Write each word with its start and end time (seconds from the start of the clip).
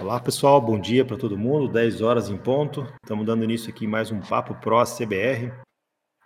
Olá 0.00 0.18
pessoal, 0.18 0.62
bom 0.62 0.80
dia 0.80 1.04
para 1.04 1.18
todo 1.18 1.36
mundo, 1.36 1.68
10 1.70 2.00
horas 2.00 2.30
em 2.30 2.36
ponto. 2.38 2.90
Estamos 3.04 3.26
dando 3.26 3.44
início 3.44 3.68
aqui 3.68 3.86
mais 3.86 4.10
um 4.10 4.18
Papo 4.18 4.54
Pro 4.54 4.82
CBR. 4.82 5.52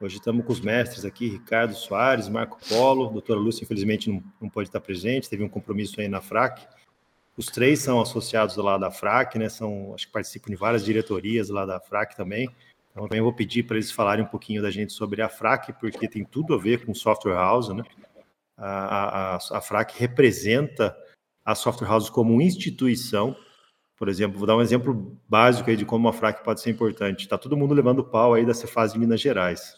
Hoje 0.00 0.18
estamos 0.18 0.46
com 0.46 0.52
os 0.52 0.60
mestres 0.60 1.04
aqui, 1.04 1.26
Ricardo 1.26 1.74
Soares, 1.74 2.28
Marco 2.28 2.56
Polo, 2.68 3.10
doutora 3.10 3.40
Lúcia 3.40 3.64
infelizmente 3.64 4.08
não, 4.08 4.22
não 4.40 4.48
pode 4.48 4.68
estar 4.68 4.80
presente, 4.80 5.28
teve 5.28 5.42
um 5.42 5.48
compromisso 5.48 6.00
aí 6.00 6.06
na 6.06 6.20
FRAC. 6.20 6.68
Os 7.36 7.46
três 7.46 7.80
são 7.80 8.00
associados 8.00 8.54
lá 8.54 8.78
da 8.78 8.92
FRAC, 8.92 9.40
né? 9.40 9.48
São, 9.48 9.92
acho 9.92 10.06
que 10.06 10.12
participam 10.12 10.50
de 10.50 10.56
várias 10.56 10.84
diretorias 10.84 11.48
lá 11.48 11.66
da 11.66 11.80
FRAC 11.80 12.16
também. 12.16 12.48
Então 12.92 13.08
também 13.08 13.20
vou 13.20 13.32
pedir 13.32 13.64
para 13.64 13.76
eles 13.76 13.90
falarem 13.90 14.24
um 14.24 14.28
pouquinho 14.28 14.62
da 14.62 14.70
gente 14.70 14.92
sobre 14.92 15.20
a 15.20 15.28
FRAC, 15.28 15.72
porque 15.80 16.06
tem 16.06 16.24
tudo 16.24 16.54
a 16.54 16.58
ver 16.58 16.86
com 16.86 16.94
software 16.94 17.34
house, 17.34 17.70
né? 17.70 17.82
A, 18.56 19.34
a, 19.34 19.36
a 19.36 19.60
FRAC 19.60 19.98
representa 19.98 20.96
a 21.44 21.56
software 21.56 21.88
house 21.88 22.08
como 22.08 22.40
instituição 22.40 23.36
por 23.96 24.08
exemplo, 24.08 24.38
vou 24.38 24.46
dar 24.46 24.56
um 24.56 24.62
exemplo 24.62 25.18
básico 25.28 25.70
aí 25.70 25.76
de 25.76 25.84
como 25.84 26.08
a 26.08 26.12
FRAC 26.12 26.42
pode 26.42 26.60
ser 26.60 26.70
importante. 26.70 27.22
Está 27.22 27.38
todo 27.38 27.56
mundo 27.56 27.74
levando 27.74 28.04
pau 28.04 28.34
aí 28.34 28.44
da 28.44 28.54
Cefaz 28.54 28.92
de 28.92 28.98
Minas 28.98 29.20
Gerais. 29.20 29.74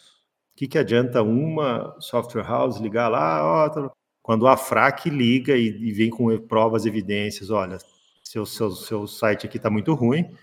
O 0.54 0.56
que, 0.56 0.66
que 0.66 0.78
adianta 0.78 1.22
uma 1.22 1.94
software 2.00 2.44
house 2.44 2.78
ligar 2.80 3.08
lá, 3.08 3.44
ó, 3.44 3.68
tá... 3.68 3.90
quando 4.22 4.46
a 4.46 4.56
FRAC 4.56 5.10
liga 5.10 5.54
e, 5.54 5.66
e, 5.66 5.92
vem 5.92 6.08
com 6.08 6.36
provas, 6.38 6.86
evidências, 6.86 7.50
olha, 7.50 7.76
seu, 8.24 8.46
seu, 8.46 8.70
seu 8.70 9.06
site 9.06 9.46
aqui 9.46 9.58
está 9.58 9.68
muito 9.68 9.92
ruim, 9.92 10.34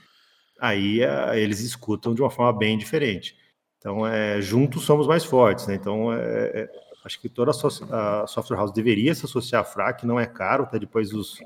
aí 0.59 1.01
é, 1.01 1.39
eles 1.39 1.61
escutam 1.61 2.13
de 2.13 2.21
uma 2.21 2.29
forma 2.29 2.53
bem 2.53 2.77
diferente. 2.77 3.35
Então, 3.79 4.05
é, 4.05 4.39
juntos 4.39 4.83
somos 4.83 5.07
mais 5.07 5.25
fortes, 5.25 5.67
né? 5.67 5.75
Então, 5.75 6.13
é, 6.13 6.19
é, 6.21 6.69
acho 7.03 7.19
que 7.19 7.27
toda 7.27 7.51
a, 7.51 8.21
a 8.23 8.27
software 8.27 8.57
house 8.57 8.71
deveria 8.71 9.15
se 9.15 9.25
associar 9.25 9.61
à 9.61 9.65
FRAC, 9.65 10.05
não 10.05 10.19
é 10.19 10.27
caro, 10.27 10.63
até 10.63 10.77
depois 10.77 11.11
os 11.11 11.39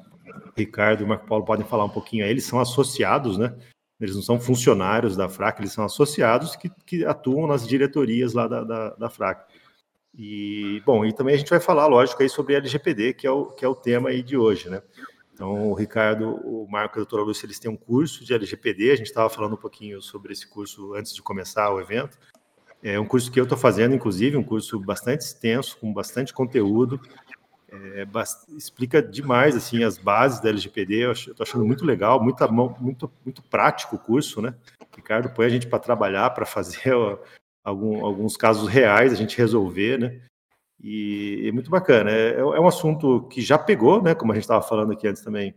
Ricardo 0.56 1.04
e 1.04 1.06
Marco 1.06 1.28
Paulo 1.28 1.46
podem 1.46 1.66
falar 1.66 1.86
um 1.86 1.90
pouquinho. 1.90 2.26
Eles 2.26 2.46
são 2.46 2.60
associados, 2.60 3.38
né? 3.38 3.56
Eles 4.00 4.16
não 4.16 4.22
são 4.22 4.40
funcionários 4.40 5.16
da 5.16 5.28
FRAC, 5.28 5.60
eles 5.60 5.74
são 5.74 5.84
associados 5.84 6.56
que, 6.56 6.70
que 6.86 7.04
atuam 7.04 7.48
nas 7.48 7.68
diretorias 7.68 8.34
lá 8.34 8.48
da, 8.48 8.64
da, 8.64 8.90
da, 8.92 9.10
FRAC. 9.10 9.44
E, 10.16 10.82
bom, 10.86 11.04
e 11.04 11.12
também 11.12 11.34
a 11.34 11.38
gente 11.38 11.50
vai 11.50 11.60
falar, 11.60 11.88
lógico, 11.88 12.22
aí 12.22 12.30
sobre 12.30 12.56
LGPD, 12.56 13.14
que 13.14 13.26
é 13.26 13.32
o, 13.32 13.48
que 13.48 13.66
é 13.66 13.68
o 13.68 13.76
tema 13.76 14.10
aí 14.10 14.22
de 14.22 14.38
hoje, 14.38 14.70
né? 14.70 14.82
Então, 15.34 15.70
o 15.70 15.74
Ricardo, 15.74 16.30
o 16.44 16.68
Marco 16.70 16.98
e 16.98 17.00
a 17.00 17.04
doutora 17.04 17.22
Lúcia, 17.24 17.46
eles 17.46 17.60
têm 17.60 17.70
um 17.70 17.78
curso 17.78 18.26
de 18.26 18.34
LGPD, 18.34 18.92
a 18.92 18.96
gente 18.96 19.08
estava 19.08 19.30
falando 19.30 19.54
um 19.54 19.58
pouquinho 19.58 20.02
sobre 20.02 20.34
esse 20.34 20.48
curso 20.48 20.94
antes 20.94 21.14
de 21.14 21.22
começar 21.22 21.72
o 21.72 21.80
evento. 21.80 22.18
É 22.82 23.00
um 23.00 23.06
curso 23.06 23.32
que 23.32 23.40
eu 23.40 23.44
estou 23.44 23.58
fazendo, 23.58 23.96
inclusive, 23.96 24.38
um 24.38 24.44
curso 24.44 24.80
bastante 24.80 25.22
extenso, 25.22 25.78
com 25.78 25.94
bastante 25.94 26.34
conteúdo, 26.34 27.00
é, 27.96 28.08
explica 28.56 29.02
demais 29.02 29.56
assim 29.56 29.84
as 29.84 29.98
bases 29.98 30.40
da 30.40 30.50
LGPD. 30.50 30.96
Eu 30.96 31.12
estou 31.12 31.44
achando 31.44 31.66
muito 31.66 31.86
legal, 31.86 32.22
muito, 32.24 32.52
muito, 32.80 33.12
muito 33.24 33.44
prático 33.44 33.96
o 33.96 34.00
curso, 34.00 34.42
né? 34.42 34.54
Ricardo 34.96 35.30
põe 35.30 35.46
a 35.46 35.50
gente 35.50 35.68
para 35.68 35.80
trabalhar, 35.80 36.30
para 36.32 36.46
fazer 36.46 36.94
ó, 36.94 37.20
algum, 37.64 38.06
alguns 38.06 38.36
casos 38.36 38.68
reais, 38.68 39.12
a 39.12 39.16
gente 39.16 39.38
resolver, 39.38 39.98
né? 40.00 40.22
E 40.82 41.46
é 41.48 41.52
muito 41.52 41.70
bacana. 41.70 42.12
É, 42.12 42.36
é, 42.36 42.40
é 42.40 42.60
um 42.60 42.68
assunto 42.68 43.28
que 43.30 43.42
já 43.42 43.58
pegou, 43.58 44.02
né? 44.02 44.14
Como 44.16 44.32
a 44.32 44.36
gente 44.36 44.44
estava 44.44 44.62
falando 44.62 44.94
aqui 44.94 45.08
antes 45.08 45.24
também. 45.24 45.54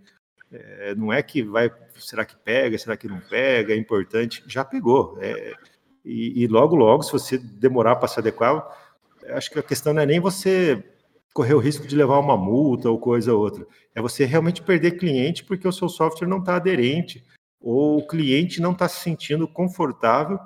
É, 0.52 0.94
não 0.94 1.12
é 1.12 1.22
que 1.22 1.42
vai, 1.42 1.70
será 1.96 2.24
que 2.24 2.36
pega, 2.36 2.76
será 2.76 2.96
que 2.96 3.06
não 3.06 3.20
pega, 3.20 3.72
é 3.72 3.76
importante. 3.76 4.42
Já 4.46 4.64
pegou. 4.64 5.18
É, 5.20 5.54
e, 6.04 6.42
e 6.42 6.46
logo, 6.46 6.74
logo, 6.74 7.02
se 7.02 7.12
você 7.12 7.38
demorar 7.38 7.96
para 7.96 8.08
se 8.08 8.18
adequar, 8.18 8.66
acho 9.28 9.50
que 9.50 9.58
a 9.58 9.62
questão 9.62 9.92
não 9.92 10.02
é 10.02 10.06
nem 10.06 10.20
você 10.20 10.82
correr 11.34 11.54
o 11.54 11.58
risco 11.58 11.86
de 11.86 11.96
levar 11.96 12.18
uma 12.18 12.36
multa 12.36 12.90
ou 12.90 12.98
coisa 12.98 13.32
ou 13.32 13.40
outra. 13.40 13.66
É 13.94 14.00
você 14.00 14.24
realmente 14.24 14.62
perder 14.62 14.98
cliente 14.98 15.44
porque 15.44 15.66
o 15.66 15.72
seu 15.72 15.88
software 15.88 16.28
não 16.28 16.38
está 16.38 16.56
aderente 16.56 17.24
ou 17.60 17.98
o 17.98 18.06
cliente 18.06 18.60
não 18.60 18.72
está 18.72 18.88
se 18.88 19.00
sentindo 19.00 19.46
confortável 19.46 20.38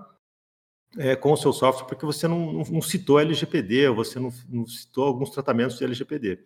é, 0.97 1.17
com 1.17 1.33
o 1.33 1.37
seu 1.37 1.53
software 1.53 1.87
porque 1.87 2.05
você 2.05 2.29
não, 2.29 2.53
não, 2.53 2.63
não 2.65 2.83
citou 2.83 3.21
LGPD 3.21 3.89
ou 3.89 3.97
você 3.97 4.19
não, 4.19 4.33
não, 4.49 4.67
citou 4.67 5.05
alguns 5.05 5.31
tratamentos 5.31 5.79
de 5.79 5.85
LGPD. 5.85 6.41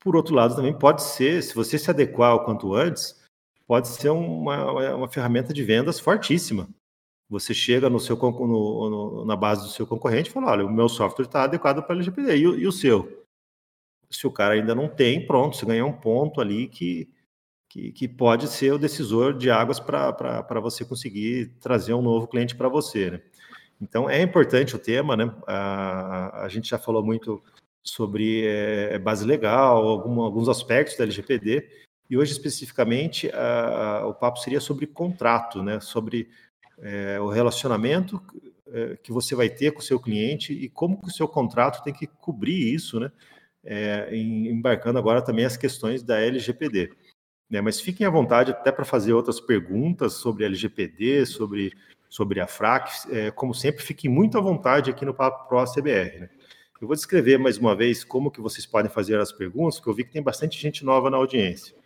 Por 0.00 0.16
outro 0.16 0.34
lado, 0.34 0.54
também 0.54 0.76
pode 0.76 1.02
ser, 1.02 1.42
se 1.42 1.54
você 1.54 1.78
se 1.78 1.90
adequar 1.90 2.34
o 2.34 2.44
quanto 2.44 2.74
antes, 2.74 3.20
pode 3.66 3.88
ser 3.88 4.10
uma, 4.10 4.94
uma 4.94 5.08
ferramenta 5.08 5.52
de 5.52 5.62
vendas 5.62 5.98
fortíssima. 5.98 6.68
Você 7.28 7.52
chega 7.52 7.90
no 7.90 8.00
seu, 8.00 8.16
no, 8.16 8.90
no, 8.90 9.24
na 9.24 9.36
base 9.36 9.62
do 9.62 9.68
seu 9.68 9.86
concorrente 9.86 10.30
e 10.30 10.32
fala: 10.32 10.52
olha, 10.52 10.64
o 10.64 10.72
meu 10.72 10.88
software 10.88 11.26
está 11.26 11.42
adequado 11.42 11.82
para 11.82 11.94
LGPD, 11.94 12.36
e, 12.36 12.40
e 12.40 12.66
o 12.66 12.72
seu? 12.72 13.17
Se 14.10 14.26
o 14.26 14.32
cara 14.32 14.54
ainda 14.54 14.74
não 14.74 14.88
tem, 14.88 15.26
pronto, 15.26 15.56
você 15.56 15.66
ganha 15.66 15.84
um 15.84 15.92
ponto 15.92 16.40
ali 16.40 16.68
que, 16.68 17.08
que, 17.68 17.92
que 17.92 18.08
pode 18.08 18.48
ser 18.48 18.72
o 18.72 18.78
decisor 18.78 19.36
de 19.36 19.50
águas 19.50 19.78
para 19.78 20.60
você 20.60 20.84
conseguir 20.84 21.56
trazer 21.60 21.94
um 21.94 22.02
novo 22.02 22.26
cliente 22.26 22.56
para 22.56 22.68
você. 22.68 23.10
Né? 23.10 23.20
Então, 23.80 24.08
é 24.08 24.20
importante 24.22 24.74
o 24.74 24.78
tema, 24.78 25.16
né? 25.16 25.32
A, 25.46 26.44
a 26.44 26.48
gente 26.48 26.68
já 26.68 26.78
falou 26.78 27.04
muito 27.04 27.42
sobre 27.82 28.44
é, 28.46 28.98
base 28.98 29.24
legal, 29.24 29.86
algum, 29.86 30.20
alguns 30.20 30.48
aspectos 30.48 30.96
da 30.96 31.04
LGPD, 31.04 31.68
e 32.10 32.16
hoje 32.16 32.32
especificamente 32.32 33.30
a, 33.30 33.98
a, 34.00 34.06
o 34.06 34.14
papo 34.14 34.38
seria 34.38 34.60
sobre 34.60 34.86
contrato, 34.86 35.62
né? 35.62 35.78
Sobre 35.80 36.28
é, 36.80 37.20
o 37.20 37.28
relacionamento 37.28 38.20
é, 38.68 38.96
que 38.96 39.12
você 39.12 39.34
vai 39.34 39.48
ter 39.48 39.72
com 39.72 39.80
o 39.80 39.82
seu 39.82 40.00
cliente 40.00 40.52
e 40.52 40.68
como 40.68 41.00
que 41.00 41.08
o 41.08 41.12
seu 41.12 41.28
contrato 41.28 41.82
tem 41.82 41.92
que 41.92 42.06
cobrir 42.06 42.74
isso, 42.74 42.98
né? 42.98 43.12
É, 43.70 44.08
embarcando 44.16 44.98
agora 44.98 45.20
também 45.20 45.44
as 45.44 45.56
questões 45.56 46.02
da 46.02 46.18
LGPD. 46.18 46.90
Né? 47.50 47.60
Mas 47.60 47.78
fiquem 47.78 48.06
à 48.06 48.10
vontade 48.10 48.50
até 48.50 48.72
para 48.72 48.84
fazer 48.84 49.12
outras 49.12 49.40
perguntas 49.40 50.14
sobre 50.14 50.46
LGPD, 50.46 51.26
sobre, 51.26 51.74
sobre 52.08 52.40
a 52.40 52.46
FRAC. 52.46 52.90
É, 53.10 53.30
como 53.30 53.54
sempre, 53.54 53.82
fiquem 53.82 54.10
muito 54.10 54.38
à 54.38 54.40
vontade 54.40 54.90
aqui 54.90 55.04
no 55.04 55.12
Papo 55.12 55.46
Pro 55.46 55.62
CBR. 55.70 56.20
Né? 56.20 56.30
Eu 56.80 56.86
vou 56.86 56.96
descrever 56.96 57.36
mais 57.36 57.58
uma 57.58 57.76
vez 57.76 58.04
como 58.04 58.30
que 58.30 58.40
vocês 58.40 58.64
podem 58.64 58.90
fazer 58.90 59.20
as 59.20 59.32
perguntas, 59.32 59.76
porque 59.76 59.90
eu 59.90 59.94
vi 59.94 60.04
que 60.04 60.12
tem 60.12 60.22
bastante 60.22 60.58
gente 60.58 60.82
nova 60.82 61.10
na 61.10 61.18
audiência. 61.18 61.76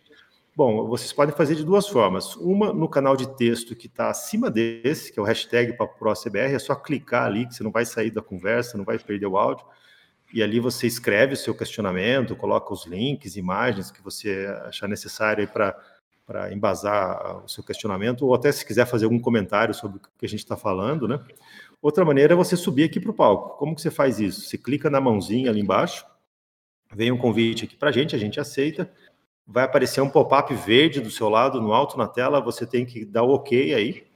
Bom, 0.55 0.87
vocês 0.87 1.11
podem 1.11 1.35
fazer 1.35 1.55
de 1.55 1.65
duas 1.65 1.87
formas. 1.87 2.35
Uma 2.37 2.71
no 2.71 2.87
canal 2.87 3.17
de 3.17 3.27
texto 3.35 3.75
que 3.75 3.87
está 3.87 4.09
acima 4.09 4.49
desse, 4.49 5.11
que 5.11 5.19
é 5.19 5.21
o 5.21 5.25
hashtag 5.25 5.73
PapoProCBR, 5.75 6.53
é 6.53 6.59
só 6.59 6.75
clicar 6.75 7.25
ali, 7.25 7.45
que 7.45 7.55
você 7.55 7.63
não 7.63 7.71
vai 7.71 7.85
sair 7.85 8.11
da 8.11 8.21
conversa, 8.21 8.77
não 8.77 8.85
vai 8.85 8.97
perder 8.99 9.25
o 9.25 9.35
áudio 9.35 9.65
e 10.33 10.41
ali 10.41 10.59
você 10.59 10.87
escreve 10.87 11.33
o 11.33 11.37
seu 11.37 11.55
questionamento, 11.55 12.35
coloca 12.35 12.73
os 12.73 12.85
links, 12.85 13.35
imagens 13.35 13.91
que 13.91 14.01
você 14.01 14.47
achar 14.65 14.87
necessário 14.87 15.47
para 15.47 15.79
para 16.25 16.53
embasar 16.53 17.43
o 17.43 17.49
seu 17.49 17.61
questionamento, 17.63 18.25
ou 18.25 18.33
até 18.33 18.49
se 18.49 18.65
quiser 18.65 18.85
fazer 18.85 19.03
algum 19.03 19.19
comentário 19.19 19.73
sobre 19.73 19.97
o 19.97 19.99
que 19.99 20.25
a 20.25 20.29
gente 20.29 20.39
está 20.39 20.55
falando, 20.55 21.05
né? 21.05 21.19
Outra 21.81 22.05
maneira 22.05 22.33
é 22.33 22.35
você 22.35 22.55
subir 22.55 22.85
aqui 22.85 22.97
para 22.97 23.11
o 23.11 23.13
palco. 23.13 23.57
Como 23.57 23.75
que 23.75 23.81
você 23.81 23.91
faz 23.91 24.21
isso? 24.21 24.41
Você 24.41 24.57
clica 24.57 24.89
na 24.89 25.01
mãozinha 25.01 25.49
ali 25.49 25.59
embaixo, 25.59 26.05
vem 26.93 27.11
um 27.11 27.17
convite 27.17 27.65
aqui 27.65 27.75
para 27.75 27.89
a 27.89 27.91
gente, 27.91 28.15
a 28.15 28.19
gente 28.19 28.39
aceita, 28.39 28.89
vai 29.45 29.65
aparecer 29.65 29.99
um 29.99 30.09
pop-up 30.09 30.53
verde 30.53 31.01
do 31.01 31.11
seu 31.11 31.27
lado, 31.27 31.61
no 31.61 31.73
alto 31.73 31.97
na 31.97 32.07
tela, 32.07 32.39
você 32.39 32.65
tem 32.65 32.85
que 32.85 33.03
dar 33.03 33.23
o 33.23 33.33
ok 33.33 33.73
aí, 33.73 34.07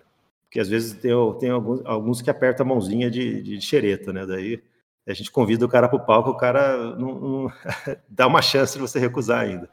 porque 0.44 0.62
às 0.62 0.70
vezes 0.70 0.94
tem, 0.94 1.12
tem 1.40 1.50
alguns, 1.50 1.86
alguns 1.86 2.22
que 2.22 2.30
apertam 2.30 2.66
a 2.66 2.70
mãozinha 2.70 3.12
de, 3.12 3.42
de 3.42 3.60
xereta, 3.60 4.14
né? 4.14 4.26
Daí 4.26 4.64
a 5.12 5.14
gente 5.14 5.32
convida 5.32 5.66
o 5.66 5.70
cara 5.70 5.88
para 5.88 5.98
o 5.98 6.06
palco, 6.06 6.30
o 6.30 6.38
cara 6.38 6.96
não, 6.96 7.20
não 7.20 7.54
dá 8.10 8.28
uma 8.28 8.42
chance 8.42 8.74
de 8.74 8.80
você 8.80 9.00
recusar 9.00 9.42
ainda. 9.42 9.70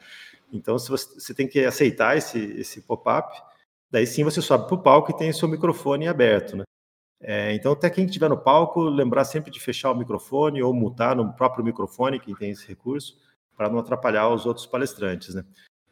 Então, 0.53 0.79
se 0.79 0.89
você, 0.89 1.21
você 1.21 1.35
tem 1.35 1.49
que 1.49 1.65
aceitar 1.65 2.17
esse, 2.17 2.39
esse 2.39 2.83
pop-up, 2.83 3.37
daí 3.91 4.07
sim 4.07 4.23
você 4.23 4.41
sobe 4.41 4.67
para 4.67 4.75
o 4.75 4.83
palco 4.83 5.11
e 5.11 5.17
tem 5.17 5.31
o 5.31 5.35
seu 5.35 5.49
microfone 5.49 6.07
aberto, 6.07 6.57
né? 6.57 6.65
É, 7.21 7.55
então, 7.55 7.73
até 7.73 7.89
quem 7.89 8.05
estiver 8.05 8.29
no 8.29 8.37
palco, 8.37 8.83
lembrar 8.83 9.25
sempre 9.25 9.51
de 9.51 9.59
fechar 9.59 9.91
o 9.91 9.97
microfone 9.97 10.63
ou 10.63 10.75
mutar 10.75 11.17
no 11.17 11.33
próprio 11.33 11.65
microfone, 11.65 12.21
quem 12.21 12.35
tem 12.35 12.51
esse 12.51 12.69
recurso, 12.69 13.17
para 13.57 13.69
não 13.69 13.79
atrapalhar 13.79 14.29
os 14.29 14.45
outros 14.47 14.67
palestrantes, 14.67 15.35
né? 15.35 15.45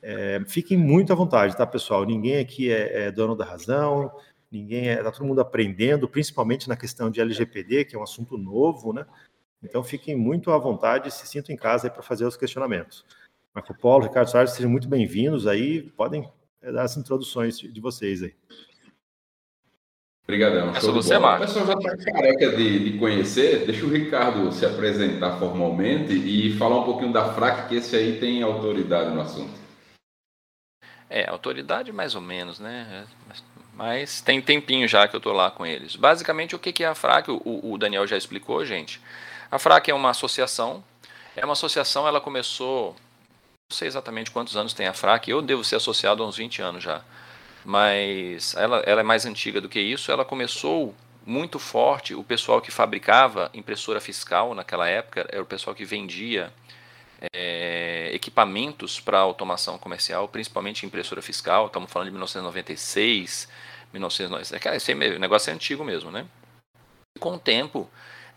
É, 0.02 0.42
fiquem 0.46 0.76
muito 0.76 1.12
à 1.12 1.16
vontade, 1.16 1.56
tá, 1.56 1.66
pessoal? 1.66 2.04
Ninguém 2.04 2.38
aqui 2.38 2.70
é, 2.70 3.04
é 3.04 3.10
dono 3.10 3.34
da 3.34 3.44
razão, 3.44 4.12
ninguém 4.50 4.88
é, 4.88 5.02
tá 5.02 5.10
todo 5.10 5.24
mundo 5.24 5.40
aprendendo, 5.40 6.08
principalmente 6.08 6.68
na 6.68 6.76
questão 6.76 7.10
de 7.10 7.20
LGPD, 7.20 7.86
que 7.86 7.96
é 7.96 7.98
um 7.98 8.02
assunto 8.02 8.36
novo, 8.36 8.92
né? 8.92 9.06
Então 9.62 9.82
fiquem 9.84 10.16
muito 10.16 10.50
à 10.50 10.58
vontade, 10.58 11.10
se 11.10 11.26
sintam 11.26 11.54
em 11.54 11.58
casa 11.58 11.88
para 11.88 12.02
fazer 12.02 12.24
os 12.24 12.36
questionamentos. 12.36 13.04
Marco 13.54 13.74
Polo, 13.74 14.04
Ricardo 14.04 14.28
Soares, 14.28 14.52
sejam 14.52 14.70
muito 14.70 14.88
bem-vindos 14.88 15.46
aí, 15.46 15.82
podem 15.82 16.28
eh, 16.60 16.72
dar 16.72 16.82
as 16.82 16.96
introduções 16.96 17.58
de 17.58 17.80
vocês 17.80 18.22
aí. 18.22 18.34
Obrigadão. 20.24 20.70
É 20.70 20.80
só 20.80 20.92
você, 20.92 21.18
Marcos. 21.18 21.50
O 21.50 21.60
pessoal 21.60 21.82
já 21.82 21.94
está 21.94 22.12
careca 22.12 22.56
de, 22.56 22.90
de, 22.90 22.98
conhecer. 22.98 23.66
Deixa 23.66 23.84
o 23.84 23.90
Ricardo 23.90 24.50
se 24.52 24.64
apresentar 24.64 25.38
formalmente 25.38 26.14
e 26.14 26.56
falar 26.56 26.80
um 26.80 26.84
pouquinho 26.84 27.12
da 27.12 27.34
FRAC, 27.34 27.68
que 27.68 27.74
esse 27.76 27.94
aí 27.96 28.18
tem 28.18 28.42
autoridade 28.42 29.14
no 29.14 29.20
assunto. 29.20 29.52
É, 31.10 31.28
autoridade 31.28 31.92
mais 31.92 32.14
ou 32.14 32.22
menos, 32.22 32.58
né? 32.58 33.04
Mas 33.74 34.20
tem 34.22 34.40
tempinho 34.40 34.88
já 34.88 35.06
que 35.06 35.14
eu 35.14 35.18
estou 35.18 35.32
lá 35.32 35.50
com 35.50 35.66
eles. 35.66 35.96
Basicamente, 35.96 36.54
o 36.54 36.58
que 36.58 36.82
é 36.82 36.86
a 36.86 36.94
FRAC? 36.94 37.30
O, 37.30 37.72
o 37.72 37.76
Daniel 37.76 38.06
já 38.06 38.16
explicou, 38.16 38.64
gente. 38.64 39.00
A 39.52 39.58
FRAC 39.58 39.90
é 39.90 39.94
uma 39.94 40.08
associação. 40.08 40.82
É 41.36 41.44
uma 41.44 41.52
associação, 41.52 42.08
ela 42.08 42.22
começou 42.22 42.96
não 43.70 43.76
sei 43.76 43.86
exatamente 43.86 44.30
quantos 44.30 44.56
anos 44.56 44.72
tem 44.72 44.86
a 44.86 44.94
FRAC, 44.94 45.30
eu 45.30 45.42
devo 45.42 45.62
ser 45.62 45.76
associado 45.76 46.22
há 46.22 46.26
uns 46.26 46.38
20 46.38 46.62
anos 46.62 46.82
já. 46.82 47.02
Mas 47.62 48.54
ela, 48.56 48.78
ela 48.78 49.00
é 49.00 49.04
mais 49.04 49.26
antiga 49.26 49.60
do 49.60 49.68
que 49.68 49.78
isso. 49.78 50.10
Ela 50.10 50.24
começou 50.24 50.94
muito 51.24 51.58
forte. 51.58 52.14
O 52.14 52.24
pessoal 52.24 52.62
que 52.62 52.70
fabricava 52.70 53.50
impressora 53.52 54.00
fiscal 54.00 54.54
naquela 54.54 54.88
época 54.88 55.26
era 55.30 55.42
o 55.42 55.46
pessoal 55.46 55.76
que 55.76 55.84
vendia 55.84 56.50
é, 57.34 58.10
equipamentos 58.14 59.00
para 59.00 59.18
automação 59.18 59.76
comercial, 59.76 60.28
principalmente 60.28 60.86
impressora 60.86 61.20
fiscal. 61.20 61.66
Estamos 61.66 61.92
falando 61.92 62.06
de 62.06 62.12
1996, 62.12 63.48
1990. 63.92 64.76
Esse 64.76 64.94
negócio 64.94 65.50
é 65.50 65.52
antigo 65.52 65.84
mesmo, 65.84 66.10
né? 66.10 66.26
Com 67.20 67.34
o 67.34 67.38
tempo, 67.38 67.88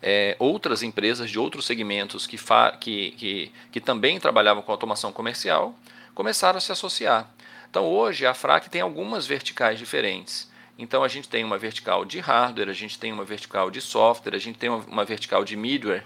é, 0.07 0.35
outras 0.37 0.83
empresas 0.83 1.31
de 1.31 1.39
outros 1.39 1.65
segmentos 1.65 2.27
que, 2.27 2.37
que, 2.79 3.11
que, 3.11 3.51
que 3.71 3.81
também 3.81 4.19
trabalhavam 4.19 4.61
com 4.61 4.71
automação 4.71 5.11
comercial 5.11 5.75
começaram 6.13 6.59
a 6.59 6.61
se 6.61 6.71
associar. 6.71 7.27
Então 7.67 7.85
hoje 7.85 8.23
a 8.23 8.35
FRAC 8.35 8.69
tem 8.69 8.81
algumas 8.81 9.25
verticais 9.25 9.79
diferentes. 9.79 10.47
Então 10.77 11.03
a 11.03 11.07
gente 11.07 11.27
tem 11.27 11.43
uma 11.43 11.57
vertical 11.57 12.05
de 12.05 12.19
hardware, 12.19 12.69
a 12.69 12.73
gente 12.73 12.99
tem 12.99 13.11
uma 13.11 13.23
vertical 13.25 13.71
de 13.71 13.81
software, 13.81 14.35
a 14.35 14.39
gente 14.39 14.59
tem 14.59 14.69
uma, 14.69 15.03
vertical 15.03 15.43
de 15.43 15.57
middleware, 15.57 16.03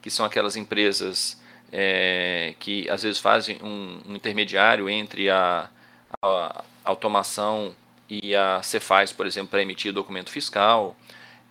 que 0.00 0.10
são 0.10 0.24
aquelas 0.24 0.56
empresas 0.56 1.38
é, 1.70 2.54
que 2.58 2.88
às 2.88 3.02
vezes 3.02 3.20
fazem 3.20 3.58
um, 3.62 4.00
um 4.08 4.14
intermediário 4.14 4.88
entre 4.88 5.28
a, 5.28 5.68
a, 6.22 6.64
automação 6.82 7.76
e 8.08 8.34
a 8.34 8.62
Cefaz, 8.62 9.12
por 9.12 9.26
exemplo, 9.26 9.50
para 9.50 9.60
emitir 9.60 9.92
documento 9.92 10.30
fiscal. 10.30 10.96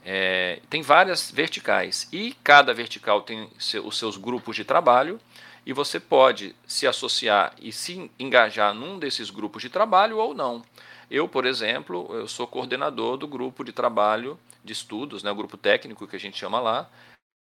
É, 0.03 0.59
tem 0.69 0.81
várias 0.81 1.29
verticais 1.29 2.07
e 2.11 2.35
cada 2.43 2.73
vertical 2.73 3.21
tem 3.21 3.47
seu, 3.59 3.85
os 3.85 3.97
seus 3.97 4.17
grupos 4.17 4.55
de 4.55 4.63
trabalho 4.63 5.19
e 5.65 5.73
você 5.73 5.99
pode 5.99 6.55
se 6.65 6.87
associar 6.87 7.53
e 7.61 7.71
se 7.71 8.09
engajar 8.17 8.73
num 8.73 8.97
desses 8.97 9.29
grupos 9.29 9.61
de 9.61 9.69
trabalho 9.69 10.17
ou 10.17 10.33
não. 10.33 10.63
Eu, 11.09 11.27
por 11.27 11.45
exemplo, 11.45 12.09
eu 12.13 12.27
sou 12.27 12.47
coordenador 12.47 13.17
do 13.17 13.27
grupo 13.27 13.63
de 13.63 13.71
trabalho 13.71 14.39
de 14.63 14.73
estudos, 14.73 15.23
né, 15.23 15.31
o 15.31 15.35
grupo 15.35 15.57
técnico 15.57 16.07
que 16.07 16.15
a 16.15 16.19
gente 16.19 16.37
chama 16.37 16.59
lá, 16.59 16.89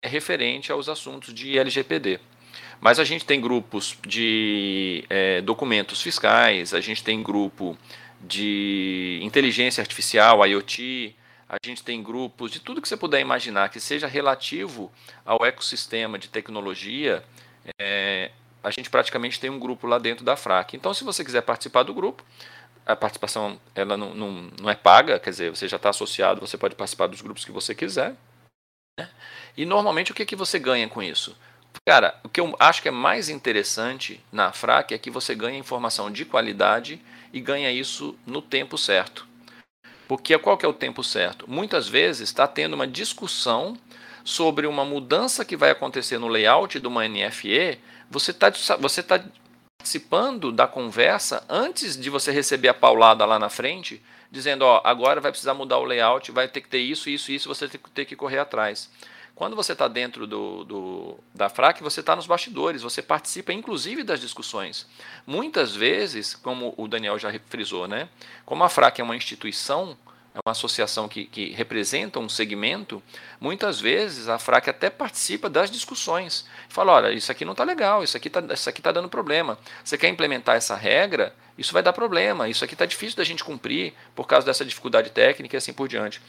é 0.03 0.09
referente 0.09 0.71
aos 0.71 0.89
assuntos 0.89 1.35
de 1.35 1.59
LGPD. 1.59 2.21
Mas 2.81 2.99
a 2.99 3.05
gente 3.05 3.25
tem 3.25 3.41
grupos 3.41 3.99
de 4.07 5.05
é, 5.11 5.41
documentos 5.43 6.01
fiscais, 6.01 6.73
a 6.73 6.81
gente 6.81 7.03
tem 7.03 7.23
grupo 7.23 7.77
de 8.21 9.19
inteligência 9.23 9.81
artificial, 9.81 10.47
IoT, 10.47 11.15
a 11.49 11.57
gente 11.65 11.83
tem 11.83 12.03
grupos 12.03 12.51
de 12.51 12.61
tudo 12.61 12.83
que 12.83 12.89
você 12.89 12.97
puder 12.97 13.21
imaginar 13.21 13.71
que 13.71 13.81
seja 13.81 14.07
relativo 14.07 14.93
ao 15.25 15.45
ecossistema 15.47 16.19
de 16.19 16.29
tecnologia. 16.29 17.25
É, 17.81 18.31
a 18.63 18.71
gente 18.71 18.91
praticamente 18.91 19.41
tem 19.41 19.49
um 19.49 19.59
grupo 19.59 19.87
lá 19.87 19.99
dentro 19.99 20.25
da 20.25 20.37
FRAC. 20.37 20.77
Então, 20.77 20.93
se 20.93 21.05
você 21.05 21.25
quiser 21.25 21.41
participar 21.41 21.85
do 21.85 21.95
grupo, 21.95 22.23
a 22.85 22.95
participação 22.95 23.59
ela 23.75 23.97
não, 23.97 24.15
não, 24.15 24.51
não 24.61 24.71
é 24.71 24.75
paga, 24.75 25.19
quer 25.19 25.31
dizer, 25.31 25.51
você 25.51 25.67
já 25.67 25.77
está 25.77 25.91
associado, 25.91 26.41
você 26.41 26.59
pode 26.59 26.75
participar 26.75 27.07
dos 27.07 27.23
grupos 27.23 27.45
que 27.45 27.53
você 27.53 27.75
quiser. 27.75 28.15
Né? 28.99 29.09
E 29.57 29.65
normalmente 29.65 30.13
o 30.13 30.15
que, 30.15 30.27
que 30.27 30.37
você 30.37 30.59
ganha 30.59 30.89
com 30.89 31.03
isso? 31.03 31.37
Cara, 31.87 32.19
o 32.25 32.29
que 32.29 32.41
eu 32.41 32.55
acho 32.59 32.83
que 32.83 32.89
é 32.89 32.91
mais 32.91 33.29
interessante 33.29 34.21
na 34.33 34.53
FRAC 34.53 34.93
é 34.93 34.99
que 34.99 35.11
você 35.11 35.35
ganha 35.35 35.59
informação 35.59 36.11
de 36.11 36.25
qualidade 36.25 37.01
e 37.33 37.41
ganha 37.41 37.71
isso 37.71 38.19
no 38.27 38.43
tempo 38.43 38.77
certo. 38.77 39.28
Porque 40.09 40.37
qual 40.39 40.57
que 40.57 40.65
é 40.65 40.69
o 40.69 40.73
tempo 40.73 41.05
certo? 41.05 41.49
Muitas 41.49 41.87
vezes 41.87 42.31
está 42.31 42.49
tendo 42.49 42.73
uma 42.73 42.87
discussão 42.87 43.77
sobre 44.25 44.67
uma 44.67 44.85
mudança 44.85 45.45
que 45.45 45.57
vai 45.57 45.71
acontecer 45.71 46.19
no 46.19 46.29
layout 46.29 46.81
de 46.81 46.87
uma 46.87 47.07
NFE, 47.07 47.79
você 48.11 48.31
está 48.31 48.51
você 48.81 49.03
tá 49.03 49.23
participando 49.79 50.51
da 50.51 50.67
conversa 50.67 51.45
antes 51.49 51.97
de 51.97 52.11
você 52.11 52.33
receber 52.33 52.69
a 52.69 52.75
paulada 52.75 53.25
lá 53.25 53.39
na 53.39 53.49
frente, 53.49 54.03
dizendo, 54.31 54.63
ó, 54.63 54.81
agora 54.83 55.21
vai 55.21 55.31
precisar 55.31 55.55
mudar 55.55 55.79
o 55.79 55.85
layout, 55.85 56.33
vai 56.33 56.49
ter 56.49 56.63
que 56.63 56.69
ter 56.69 56.79
isso, 56.79 57.09
isso, 57.09 57.31
isso, 57.31 57.49
você 57.49 57.69
tem 57.69 58.05
que 58.05 58.17
correr 58.17 58.39
atrás. 58.39 58.91
Quando 59.39 59.55
você 59.55 59.71
está 59.71 59.87
dentro 59.87 60.27
do, 60.27 60.65
do, 60.65 61.19
da 61.33 61.49
FRAC, 61.49 61.81
você 61.81 62.01
está 62.01 62.17
nos 62.17 62.27
bastidores, 62.27 62.83
você 62.83 63.01
participa 63.01 63.53
inclusive 63.53 64.03
das 64.03 64.21
discussões. 64.21 64.85
Muitas 65.25 65.77
vezes, 65.77 66.35
como 66.35 66.75
o 66.77 66.89
Daniel 66.89 67.17
já 67.21 67.33
frisou, 67.47 67.87
né, 67.87 68.09
como 68.45 68.65
a 68.65 68.69
FRAC 68.69 69.01
é 69.01 69.05
uma 69.05 69.15
instituição, 69.15 69.97
é 70.35 70.41
uma 70.45 70.51
associação 70.51 71.09
que, 71.09 71.25
que 71.25 71.53
representa 71.53 72.19
um 72.19 72.29
segmento, 72.29 73.01
muitas 73.41 73.81
vezes 73.81 74.29
a 74.29 74.41
FRAC 74.41 74.71
até 74.71 74.91
participa 74.91 75.49
das 75.49 75.71
discussões. 75.71 76.45
Fala, 76.69 76.95
olha, 76.95 77.13
isso 77.13 77.31
aqui 77.31 77.45
não 77.45 77.53
está 77.53 77.63
legal, 77.63 78.03
isso 78.03 78.17
aqui 78.17 78.27
está 78.27 78.43
tá 78.43 78.91
dando 78.91 79.09
problema. 79.09 79.57
Você 79.85 79.97
quer 79.97 80.09
implementar 80.09 80.57
essa 80.57 80.75
regra? 80.75 81.33
Isso 81.57 81.73
vai 81.73 81.85
dar 81.85 81.93
problema, 81.93 82.49
isso 82.49 82.65
aqui 82.65 82.75
está 82.75 82.87
difícil 82.87 83.17
da 83.17 83.23
gente 83.23 83.45
cumprir 83.45 83.95
por 84.17 84.27
causa 84.27 84.45
dessa 84.45 84.65
dificuldade 84.65 85.11
técnica 85.11 85.55
e 85.55 85.59
assim 85.59 85.73
por 85.73 85.87
diante. 85.87 86.21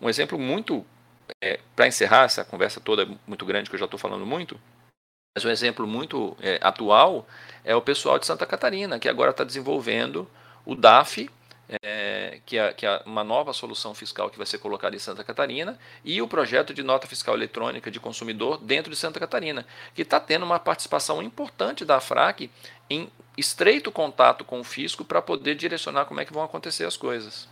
Um 0.00 0.08
exemplo 0.08 0.36
muito 0.36 0.84
é, 1.40 1.60
para 1.74 1.86
encerrar 1.86 2.24
essa 2.24 2.44
conversa 2.44 2.80
toda 2.80 3.08
muito 3.26 3.44
grande 3.44 3.68
que 3.68 3.76
eu 3.76 3.80
já 3.80 3.84
estou 3.84 3.98
falando 3.98 4.26
muito, 4.26 4.58
mas 5.36 5.44
um 5.44 5.50
exemplo 5.50 5.86
muito 5.86 6.34
é, 6.40 6.58
atual 6.62 7.26
é 7.62 7.76
o 7.76 7.82
pessoal 7.82 8.18
de 8.18 8.24
Santa 8.24 8.46
Catarina, 8.46 8.98
que 8.98 9.06
agora 9.06 9.32
está 9.32 9.44
desenvolvendo 9.44 10.26
o 10.64 10.74
DAF, 10.74 11.28
é, 11.82 12.40
que, 12.46 12.56
é, 12.56 12.72
que, 12.72 12.86
é, 12.86 13.02
uma 13.04 13.22
nova 13.22 13.52
solução 13.52 13.94
fiscal 13.94 14.30
que 14.30 14.38
vai 14.38 14.46
ser 14.46 14.56
colocada 14.58 14.96
em 14.96 14.98
Santa 14.98 15.22
Catarina, 15.22 15.78
e 16.02 16.22
o 16.22 16.28
projeto 16.28 16.72
de 16.72 16.82
nota 16.82 17.06
fiscal 17.06 17.34
eletrônica 17.34 17.90
de 17.90 18.00
consumidor 18.00 18.56
dentro 18.58 18.90
de 18.90 18.96
Santa 18.96 19.20
Catarina, 19.20 19.66
que 19.94 20.02
está 20.02 20.18
tendo 20.18 20.46
uma 20.46 20.58
participação 20.58 21.22
importante 21.22 21.84
da 21.84 22.00
FRAC 22.00 22.50
em 22.88 23.10
estreito 23.36 23.92
contato 23.92 24.42
com 24.42 24.60
o 24.60 24.64
fisco 24.64 25.04
para 25.04 25.20
poder 25.20 25.54
direcionar 25.54 26.06
como 26.06 26.20
é 26.20 26.24
que 26.24 26.32
vão 26.32 26.42
acontecer 26.42 26.86
as 26.86 26.96
coisas 26.96 27.46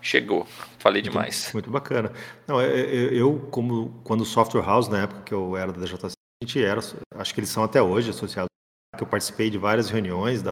chegou. 0.00 0.46
Falei 0.78 1.02
muito, 1.02 1.12
demais. 1.12 1.52
Muito 1.52 1.70
bacana. 1.70 2.12
Não, 2.46 2.60
eu, 2.60 3.10
eu, 3.10 3.48
como 3.50 4.00
quando 4.04 4.24
software 4.24 4.64
house 4.64 4.88
na 4.88 5.02
época 5.02 5.22
que 5.22 5.34
eu 5.34 5.56
era 5.56 5.72
da 5.72 5.84
JC, 5.84 6.06
a 6.06 6.44
gente 6.44 6.62
era, 6.62 6.80
acho 7.14 7.34
que 7.34 7.40
eles 7.40 7.50
são 7.50 7.64
até 7.64 7.82
hoje 7.82 8.10
associados. 8.10 8.48
Que 8.96 9.02
eu 9.02 9.08
participei 9.08 9.50
de 9.50 9.58
várias 9.58 9.90
reuniões, 9.90 10.42
da, 10.42 10.50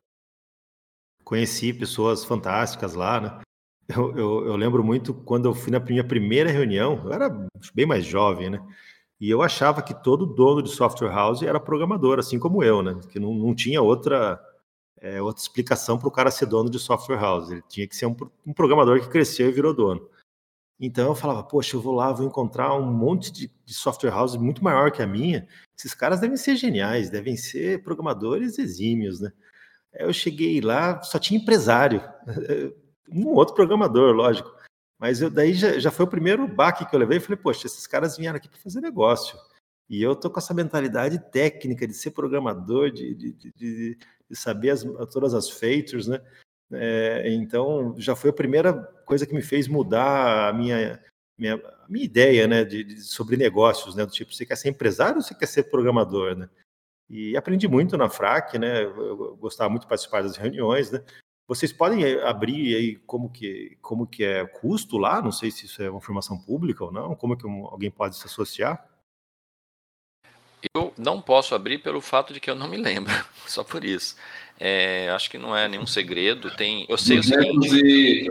conheci 1.25 1.73
pessoas 1.73 2.25
fantásticas 2.25 2.95
lá, 2.95 3.21
né? 3.21 3.41
Eu, 3.89 4.17
eu, 4.17 4.47
eu, 4.47 4.57
lembro 4.57 4.83
muito 4.83 5.15
quando 5.15 5.47
eu 5.47 5.55
fui 5.55 5.71
na 5.71 5.79
minha 5.79 6.03
primeira 6.03 6.51
reunião, 6.51 7.03
eu 7.05 7.13
era 7.13 7.29
bem 7.73 7.87
mais 7.87 8.05
jovem, 8.05 8.51
né? 8.51 8.61
E 9.21 9.31
eu 9.31 9.43
achava 9.43 9.81
que 9.81 9.95
todo 10.03 10.27
dono 10.27 10.61
de 10.61 10.71
software 10.71 11.13
house 11.13 11.43
era 11.43 11.61
programador, 11.61 12.19
assim 12.19 12.39
como 12.39 12.63
eu, 12.63 12.83
né? 12.83 12.99
Que 13.11 13.19
não, 13.19 13.33
não 13.33 13.55
tinha 13.55 13.81
outra 13.81 14.41
é, 15.01 15.21
outra 15.21 15.43
explicação 15.43 15.99
para 15.99 16.09
o 16.09 16.11
cara 16.13 16.31
ser 16.31 16.47
dono 16.47 16.71
de 16.71 16.79
software 16.79 17.21
house. 17.21 17.51
Ele 17.51 17.63
tinha 17.69 17.87
que 17.87 17.97
ser 17.97 18.07
um, 18.07 18.17
um, 18.47 18.53
programador 18.53 19.01
que 19.01 19.09
cresceu 19.09 19.49
e 19.49 19.53
virou 19.53 19.75
dono. 19.75 20.09
Então 20.79 21.09
eu 21.09 21.15
falava, 21.15 21.43
poxa, 21.43 21.77
eu 21.77 21.81
vou 21.81 21.95
lá, 21.95 22.13
vou 22.13 22.27
encontrar 22.27 22.75
um 22.75 22.93
monte 22.93 23.33
de, 23.33 23.51
de 23.65 23.75
software 23.75 24.11
house 24.11 24.37
muito 24.37 24.63
maior 24.63 24.91
que 24.91 25.03
a 25.03 25.07
minha. 25.07 25.47
Esses 25.77 25.95
caras 25.95 26.21
devem 26.21 26.37
ser 26.37 26.57
geniais, 26.57 27.11
devem 27.11 27.37
ser 27.37 27.83
programadores 27.83 28.59
exímios, 28.59 29.21
né? 29.21 29.33
Eu 29.93 30.13
cheguei 30.13 30.61
lá, 30.61 31.03
só 31.03 31.19
tinha 31.19 31.41
empresário, 31.41 32.03
um 33.11 33.29
outro 33.29 33.55
programador, 33.55 34.15
lógico. 34.15 34.55
Mas 34.99 35.21
eu, 35.21 35.31
daí 35.31 35.55
já, 35.55 35.79
já 35.79 35.91
foi 35.91 36.05
o 36.05 36.09
primeiro 36.09 36.47
baque 36.47 36.87
que 36.87 36.95
eu 36.95 37.01
levei. 37.01 37.21
Falei, 37.21 37.37
poxa, 37.37 37.67
esses 37.67 37.87
caras 37.87 38.17
vieram 38.17 38.37
aqui 38.37 38.49
para 38.49 38.59
fazer 38.59 38.81
negócio. 38.81 39.39
E 39.89 40.03
eu 40.03 40.17
tô 40.17 40.31
com 40.31 40.39
essa 40.39 40.55
mentalidade 40.55 41.19
técnica 41.31 41.87
de 41.87 41.95
ser 41.95 42.11
programador, 42.11 42.91
de, 42.91 43.15
de, 43.15 43.33
de, 43.33 43.99
de 44.31 44.37
saber 44.37 44.71
as, 44.71 44.85
todas 45.13 45.35
as 45.35 45.49
features, 45.51 46.07
né? 46.07 46.21
É, 46.73 47.33
então, 47.33 47.95
já 47.97 48.17
foi 48.17 48.31
a 48.31 48.35
primeira 48.35 48.73
coisa 49.05 49.27
que 49.27 49.35
me 49.35 49.43
fez 49.43 49.69
mudar 49.69 50.49
a 50.49 50.53
minha, 50.53 51.01
minha, 51.39 51.63
minha 51.89 52.05
ideia, 52.05 52.47
né, 52.49 52.65
de, 52.65 52.83
de, 52.83 53.01
sobre 53.03 53.37
negócios, 53.37 53.95
né, 53.95 54.05
do 54.05 54.11
tipo, 54.11 54.35
você 54.35 54.45
quer 54.45 54.57
ser 54.57 54.71
empresário 54.71 55.17
ou 55.17 55.23
você 55.23 55.35
quer 55.35 55.47
ser 55.47 55.65
programador, 55.65 56.35
né? 56.35 56.51
E 57.09 57.37
aprendi 57.37 57.69
muito 57.69 57.97
na 57.97 58.11
FRAC, 58.11 58.59
né, 58.59 58.83
eu 58.85 59.37
gostava 59.37 59.71
muito 59.71 59.83
de 59.83 59.89
participar 59.89 60.23
das 60.23 60.37
reuniões, 60.37 60.91
né? 60.91 61.05
Vocês 61.49 61.73
podem 61.73 62.21
abrir 62.23 62.75
aí 62.75 62.97
como 63.07 63.31
que, 63.31 63.79
como 63.81 64.05
que 64.05 64.25
é 64.25 64.45
custo 64.45 64.99
lá? 64.99 65.23
Não 65.23 65.31
sei 65.31 65.53
se 65.53 65.67
isso 65.67 65.81
é 65.81 65.89
uma 65.89 65.99
informação 65.99 66.37
pública 66.37 66.85
ou 66.85 66.91
não. 66.91 67.15
Como 67.15 67.37
que 67.37 67.47
alguém 67.47 67.89
pode 67.89 68.17
se 68.17 68.27
associar? 68.27 68.85
Eu 70.75 70.93
não 70.97 71.21
posso 71.21 71.55
abrir 71.55 71.79
pelo 71.79 72.01
fato 72.01 72.33
de 72.33 72.41
que 72.41 72.51
eu 72.51 72.55
não 72.55 72.69
me 72.69 72.77
lembro, 72.77 73.13
só 73.47 73.63
por 73.63 73.85
isso. 73.85 74.17
É, 74.59 75.11
acho 75.11 75.31
que 75.31 75.39
não 75.39 75.57
é 75.57 75.69
nenhum 75.69 75.87
segredo. 75.87 76.51
Tem, 76.57 76.87
eu 76.89 76.97
sei 76.97 77.19
o 77.19 77.23
seguinte. 77.23 78.31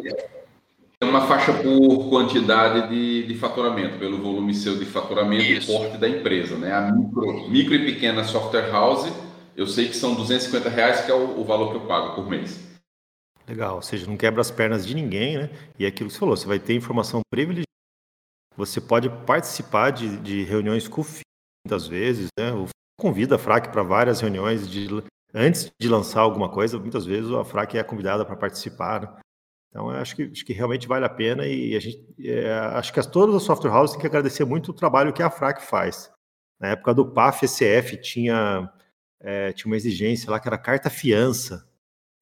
Tem 0.99 1.09
uma 1.09 1.27
faixa 1.27 1.53
por 1.53 2.09
quantidade 2.09 2.89
de, 2.89 3.23
de 3.27 3.35
faturamento, 3.35 3.99
pelo 3.99 4.17
volume 4.17 4.53
seu 4.53 4.77
de 4.77 4.85
faturamento 4.85 5.43
isso. 5.43 5.71
e 5.71 5.77
porte 5.77 5.97
da 5.97 6.07
empresa, 6.07 6.57
né? 6.57 6.73
A 6.73 6.91
micro, 6.91 7.49
micro 7.49 7.75
e 7.75 7.85
pequena 7.85 8.23
software 8.23 8.71
house, 8.71 9.11
eu 9.55 9.67
sei 9.67 9.87
que 9.89 9.95
são 9.95 10.15
250 10.15 10.69
reais, 10.69 11.01
que 11.01 11.11
é 11.11 11.13
o, 11.13 11.39
o 11.39 11.43
valor 11.43 11.71
que 11.71 11.77
eu 11.77 11.81
pago 11.81 12.15
por 12.15 12.29
mês. 12.29 12.59
Legal, 13.47 13.75
ou 13.75 13.81
seja, 13.81 14.07
não 14.07 14.17
quebra 14.17 14.41
as 14.41 14.49
pernas 14.49 14.85
de 14.87 14.95
ninguém, 14.95 15.37
né? 15.37 15.49
E 15.77 15.85
é 15.85 15.87
aquilo 15.87 16.07
que 16.07 16.13
você 16.13 16.19
falou, 16.19 16.35
você 16.35 16.47
vai 16.47 16.59
ter 16.59 16.73
informação 16.73 17.21
privilegiada. 17.29 17.65
Você 18.57 18.79
pode 18.79 19.09
participar 19.25 19.91
de, 19.91 20.17
de 20.17 20.43
reuniões 20.43 20.87
com 20.87 21.01
o 21.01 21.03
muitas 21.65 21.87
vezes, 21.87 22.27
né? 22.37 22.51
O 22.51 22.67
convida 22.97 23.35
a 23.35 23.39
FRAC 23.39 23.69
para 23.71 23.83
várias 23.83 24.21
reuniões 24.21 24.69
de 24.69 24.87
antes 25.33 25.69
de 25.79 25.89
lançar 25.89 26.21
alguma 26.21 26.49
coisa, 26.49 26.79
muitas 26.79 27.05
vezes 27.05 27.29
a 27.31 27.43
FRAC 27.43 27.77
é 27.77 27.83
convidada 27.83 28.23
para 28.23 28.37
participar. 28.37 29.01
Né? 29.01 29.19
Então, 29.69 29.91
eu 29.91 29.97
acho 29.97 30.15
que, 30.15 30.23
acho 30.23 30.45
que 30.45 30.53
realmente 30.53 30.87
vale 30.87 31.03
a 31.03 31.09
pena 31.09 31.45
e 31.45 31.75
a 31.75 31.79
gente, 31.79 32.05
é, 32.19 32.53
acho 32.53 32.93
que 32.93 32.99
as, 32.99 33.05
todas 33.05 33.35
as 33.35 33.43
software 33.43 33.71
houses 33.71 33.91
têm 33.91 34.01
que 34.01 34.07
agradecer 34.07 34.45
muito 34.45 34.71
o 34.71 34.73
trabalho 34.73 35.11
que 35.11 35.21
a 35.21 35.29
FRAC 35.29 35.61
faz. 35.61 36.09
Na 36.57 36.69
época 36.69 36.93
do 36.93 37.11
PAF 37.11 37.43
ECF 37.43 37.97
tinha, 37.97 38.71
é, 39.19 39.51
tinha 39.51 39.69
uma 39.69 39.75
exigência 39.75 40.31
lá 40.31 40.39
que 40.39 40.47
era 40.47 40.57
carta 40.57 40.89
fiança. 40.89 41.67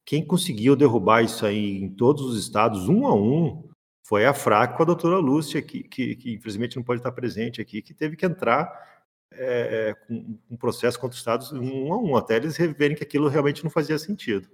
Quem 0.03 0.25
conseguiu 0.25 0.75
derrubar 0.75 1.21
isso 1.21 1.45
aí 1.45 1.77
em 1.77 1.89
todos 1.89 2.23
os 2.23 2.39
estados, 2.39 2.89
um 2.89 3.05
a 3.05 3.13
um, 3.13 3.69
foi 4.07 4.25
a 4.25 4.33
FRAC 4.33 4.75
com 4.75 4.81
a 4.81 4.87
doutora 4.87 5.17
Lúcia, 5.17 5.61
que, 5.61 5.83
que, 5.83 6.15
que 6.15 6.33
infelizmente 6.33 6.75
não 6.75 6.83
pode 6.83 6.99
estar 6.99 7.11
presente 7.11 7.61
aqui, 7.61 7.81
que 7.81 7.93
teve 7.93 8.15
que 8.15 8.25
entrar 8.25 8.92
é, 9.37 9.95
com 10.07 10.37
um 10.49 10.57
processo 10.57 10.99
contra 10.99 11.13
os 11.13 11.19
estados 11.19 11.51
um 11.51 11.93
a 11.93 11.97
um, 11.97 12.15
até 12.15 12.37
eles 12.37 12.57
verem 12.57 12.95
que 12.95 13.03
aquilo 13.03 13.27
realmente 13.27 13.63
não 13.63 13.71
fazia 13.71 13.97
sentido. 13.97 14.47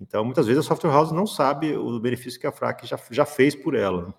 Então, 0.00 0.24
muitas 0.24 0.46
vezes 0.46 0.64
a 0.64 0.68
software 0.68 0.90
house 0.90 1.12
não 1.12 1.26
sabe 1.26 1.76
o 1.76 1.98
benefício 2.00 2.40
que 2.40 2.46
a 2.46 2.52
FRAC 2.52 2.86
já, 2.86 2.98
já 3.10 3.24
fez 3.24 3.54
por 3.54 3.74
ela. 3.74 4.14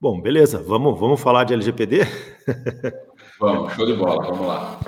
Bom, 0.00 0.20
beleza, 0.20 0.58
vamos, 0.62 0.98
vamos 0.98 1.20
falar 1.20 1.44
de 1.44 1.54
LGPD? 1.54 2.00
vamos, 3.40 3.72
show 3.72 3.86
de 3.86 3.94
bola, 3.94 4.26
vamos 4.26 4.46
lá. 4.46 4.78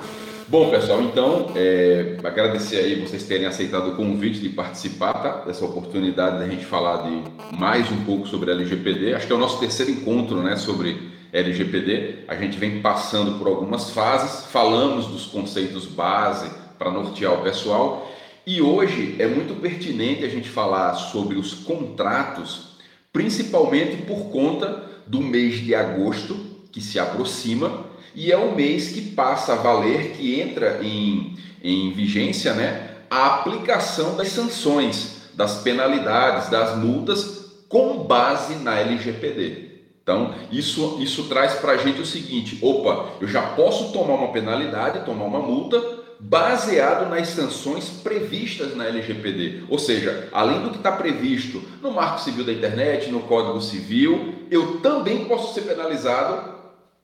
Bom, 0.49 0.69
pessoal, 0.69 1.01
então, 1.01 1.47
é, 1.55 2.17
agradecer 2.23 2.77
aí 2.77 3.01
vocês 3.01 3.23
terem 3.23 3.45
aceitado 3.45 3.89
o 3.89 3.95
convite 3.95 4.39
de 4.39 4.47
participar 4.47 5.13
tá? 5.13 5.45
dessa 5.45 5.65
oportunidade 5.65 6.39
da 6.39 6.47
gente 6.47 6.65
falar 6.65 7.01
de 7.01 7.57
mais 7.57 7.91
um 7.91 8.05
pouco 8.05 8.27
sobre 8.27 8.51
LGPD. 8.51 9.13
Acho 9.13 9.27
que 9.27 9.33
é 9.33 9.35
o 9.35 9.39
nosso 9.39 9.59
terceiro 9.59 9.91
encontro 9.91 10.41
né, 10.41 10.55
sobre 10.55 11.06
LGPD. 11.31 12.25
A 12.27 12.35
gente 12.35 12.57
vem 12.57 12.81
passando 12.81 13.37
por 13.37 13.47
algumas 13.47 13.89
fases, 13.89 14.45
falamos 14.47 15.07
dos 15.07 15.25
conceitos 15.25 15.85
base 15.85 16.49
para 16.77 16.91
nortear 16.91 17.33
o 17.33 17.43
pessoal 17.43 18.11
e 18.45 18.61
hoje 18.61 19.15
é 19.19 19.27
muito 19.27 19.59
pertinente 19.59 20.23
a 20.23 20.29
gente 20.29 20.47
falar 20.47 20.93
sobre 20.93 21.37
os 21.37 21.53
contratos, 21.53 22.77
principalmente 23.11 23.97
por 24.03 24.29
conta 24.29 24.83
do 25.05 25.21
mês 25.21 25.55
de 25.55 25.75
agosto 25.75 26.33
que 26.71 26.79
se 26.79 26.97
aproxima 26.97 27.85
e 28.15 28.31
é 28.31 28.37
o 28.37 28.55
mês 28.55 28.89
que 28.89 29.01
passa 29.01 29.53
a 29.53 29.57
valer, 29.57 30.13
que 30.13 30.39
entra 30.39 30.79
em, 30.81 31.37
em 31.61 31.91
vigência, 31.91 32.53
né, 32.53 32.89
a 33.09 33.35
aplicação 33.35 34.15
das 34.15 34.29
sanções, 34.29 35.29
das 35.33 35.61
penalidades, 35.61 36.49
das 36.49 36.77
multas 36.77 37.45
com 37.67 38.05
base 38.05 38.55
na 38.55 38.79
LGPD. 38.79 39.66
Então, 40.07 40.33
isso, 40.49 40.99
isso 41.01 41.25
traz 41.25 41.55
para 41.55 41.73
a 41.73 41.77
gente 41.77 41.99
o 41.99 42.05
seguinte: 42.05 42.57
opa, 42.61 43.09
eu 43.19 43.27
já 43.27 43.41
posso 43.41 43.91
tomar 43.91 44.13
uma 44.13 44.29
penalidade, 44.29 45.03
tomar 45.03 45.25
uma 45.25 45.39
multa, 45.39 45.83
baseado 46.17 47.09
nas 47.09 47.27
sanções 47.27 47.89
previstas 47.89 48.73
na 48.73 48.85
LGPD. 48.85 49.63
Ou 49.67 49.77
seja, 49.77 50.29
além 50.31 50.61
do 50.61 50.69
que 50.69 50.77
está 50.77 50.93
previsto 50.93 51.61
no 51.81 51.91
Marco 51.91 52.21
Civil 52.21 52.45
da 52.45 52.53
Internet, 52.53 53.11
no 53.11 53.19
Código 53.23 53.59
Civil, 53.59 54.35
eu 54.49 54.79
também 54.79 55.25
posso 55.25 55.53
ser 55.53 55.63
penalizado 55.63 56.53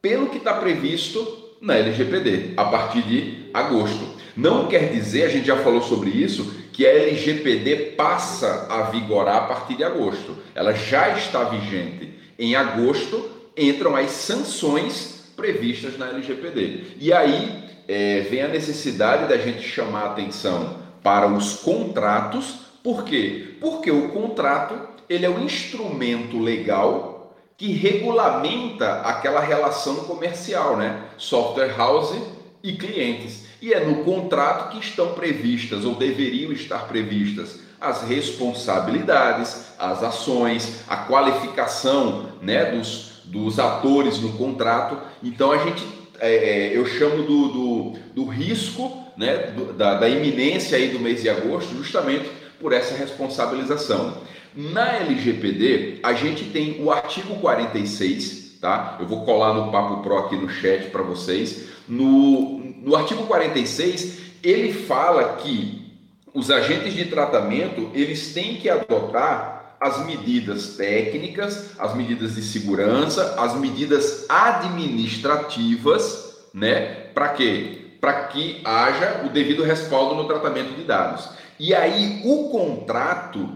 pelo 0.01 0.29
que 0.29 0.37
está 0.37 0.53
previsto 0.53 1.57
na 1.59 1.75
LGPD 1.75 2.53
a 2.55 2.63
partir 2.63 3.01
de 3.01 3.49
agosto. 3.53 4.13
Não 4.33 4.67
quer 4.67 4.93
dizer, 4.93 5.25
a 5.25 5.29
gente 5.29 5.47
já 5.47 5.57
falou 5.57 5.81
sobre 5.81 6.09
isso, 6.09 6.55
que 6.71 6.87
a 6.87 6.89
LGPD 6.89 7.75
passa 7.97 8.65
a 8.69 8.83
vigorar 8.83 9.35
a 9.35 9.47
partir 9.47 9.75
de 9.75 9.83
agosto. 9.83 10.37
Ela 10.55 10.71
já 10.71 11.09
está 11.17 11.43
vigente. 11.43 12.22
Em 12.43 12.55
agosto 12.55 13.31
entram 13.55 13.95
as 13.95 14.11
sanções 14.11 15.31
previstas 15.33 15.97
na 15.97 16.09
LGPD. 16.09 16.97
E 16.99 17.13
aí 17.13 17.63
é, 17.87 18.19
vem 18.19 18.41
a 18.41 18.49
necessidade 18.49 19.29
da 19.29 19.37
gente 19.37 19.61
chamar 19.61 20.07
atenção 20.07 20.77
para 21.01 21.25
os 21.25 21.53
contratos. 21.61 22.55
Por 22.83 23.05
quê? 23.05 23.55
Porque 23.61 23.89
o 23.89 24.09
contrato 24.09 24.77
ele 25.07 25.25
é 25.25 25.29
o 25.29 25.39
instrumento 25.39 26.37
legal 26.37 27.33
que 27.55 27.71
regulamenta 27.71 28.95
aquela 29.03 29.39
relação 29.39 30.03
comercial, 30.03 30.75
né? 30.75 31.01
Software 31.17 31.73
house 31.77 32.13
e 32.61 32.73
clientes. 32.73 33.45
E 33.61 33.71
é 33.73 33.85
no 33.85 34.03
contrato 34.03 34.73
que 34.73 34.85
estão 34.85 35.13
previstas 35.13 35.85
ou 35.85 35.95
deveriam 35.95 36.51
estar 36.51 36.89
previstas 36.89 37.61
as 37.83 38.01
responsabilidades, 38.03 39.65
as 39.77 40.01
ações, 40.01 40.83
a 40.87 40.97
qualificação 40.97 42.29
né, 42.41 42.71
dos, 42.71 43.21
dos 43.25 43.59
atores 43.59 44.19
no 44.19 44.33
contrato. 44.33 44.97
Então 45.21 45.51
a 45.51 45.57
gente 45.57 45.85
é, 46.19 46.35
é, 46.35 46.77
eu 46.77 46.85
chamo 46.85 47.23
do, 47.23 47.47
do, 47.49 47.93
do 48.15 48.25
risco, 48.25 49.03
né, 49.17 49.51
do, 49.51 49.73
da, 49.73 49.95
da 49.95 50.07
iminência 50.07 50.77
aí 50.77 50.89
do 50.89 50.99
mês 50.99 51.21
de 51.21 51.29
agosto, 51.29 51.75
justamente 51.75 52.29
por 52.59 52.71
essa 52.71 52.95
responsabilização. 52.95 54.17
Na 54.55 54.95
LGPD, 54.97 55.99
a 56.01 56.13
gente 56.13 56.45
tem 56.45 56.81
o 56.81 56.91
artigo 56.91 57.35
46, 57.35 58.59
tá? 58.61 58.97
Eu 58.99 59.07
vou 59.07 59.25
colar 59.25 59.53
no 59.53 59.71
Papo 59.71 60.01
Pro 60.01 60.19
aqui 60.19 60.37
no 60.37 60.47
chat 60.47 60.89
para 60.89 61.01
vocês. 61.01 61.69
No, 61.87 62.59
no 62.59 62.95
artigo 62.95 63.25
46, 63.25 64.19
ele 64.41 64.71
fala 64.71 65.37
que 65.37 65.82
os 66.33 66.49
agentes 66.49 66.93
de 66.93 67.05
tratamento, 67.05 67.91
eles 67.93 68.33
têm 68.33 68.55
que 68.55 68.69
adotar 68.69 69.75
as 69.79 70.05
medidas 70.05 70.75
técnicas, 70.77 71.71
as 71.77 71.93
medidas 71.93 72.35
de 72.35 72.41
segurança, 72.41 73.35
as 73.37 73.53
medidas 73.55 74.25
administrativas, 74.29 76.47
né? 76.53 77.09
Para 77.13 77.29
quê? 77.29 77.81
Para 77.99 78.27
que 78.27 78.61
haja 78.63 79.23
o 79.25 79.29
devido 79.29 79.63
respaldo 79.63 80.15
no 80.15 80.25
tratamento 80.25 80.73
de 80.75 80.83
dados. 80.83 81.29
E 81.59 81.75
aí 81.75 82.21
o 82.23 82.49
contrato, 82.49 83.49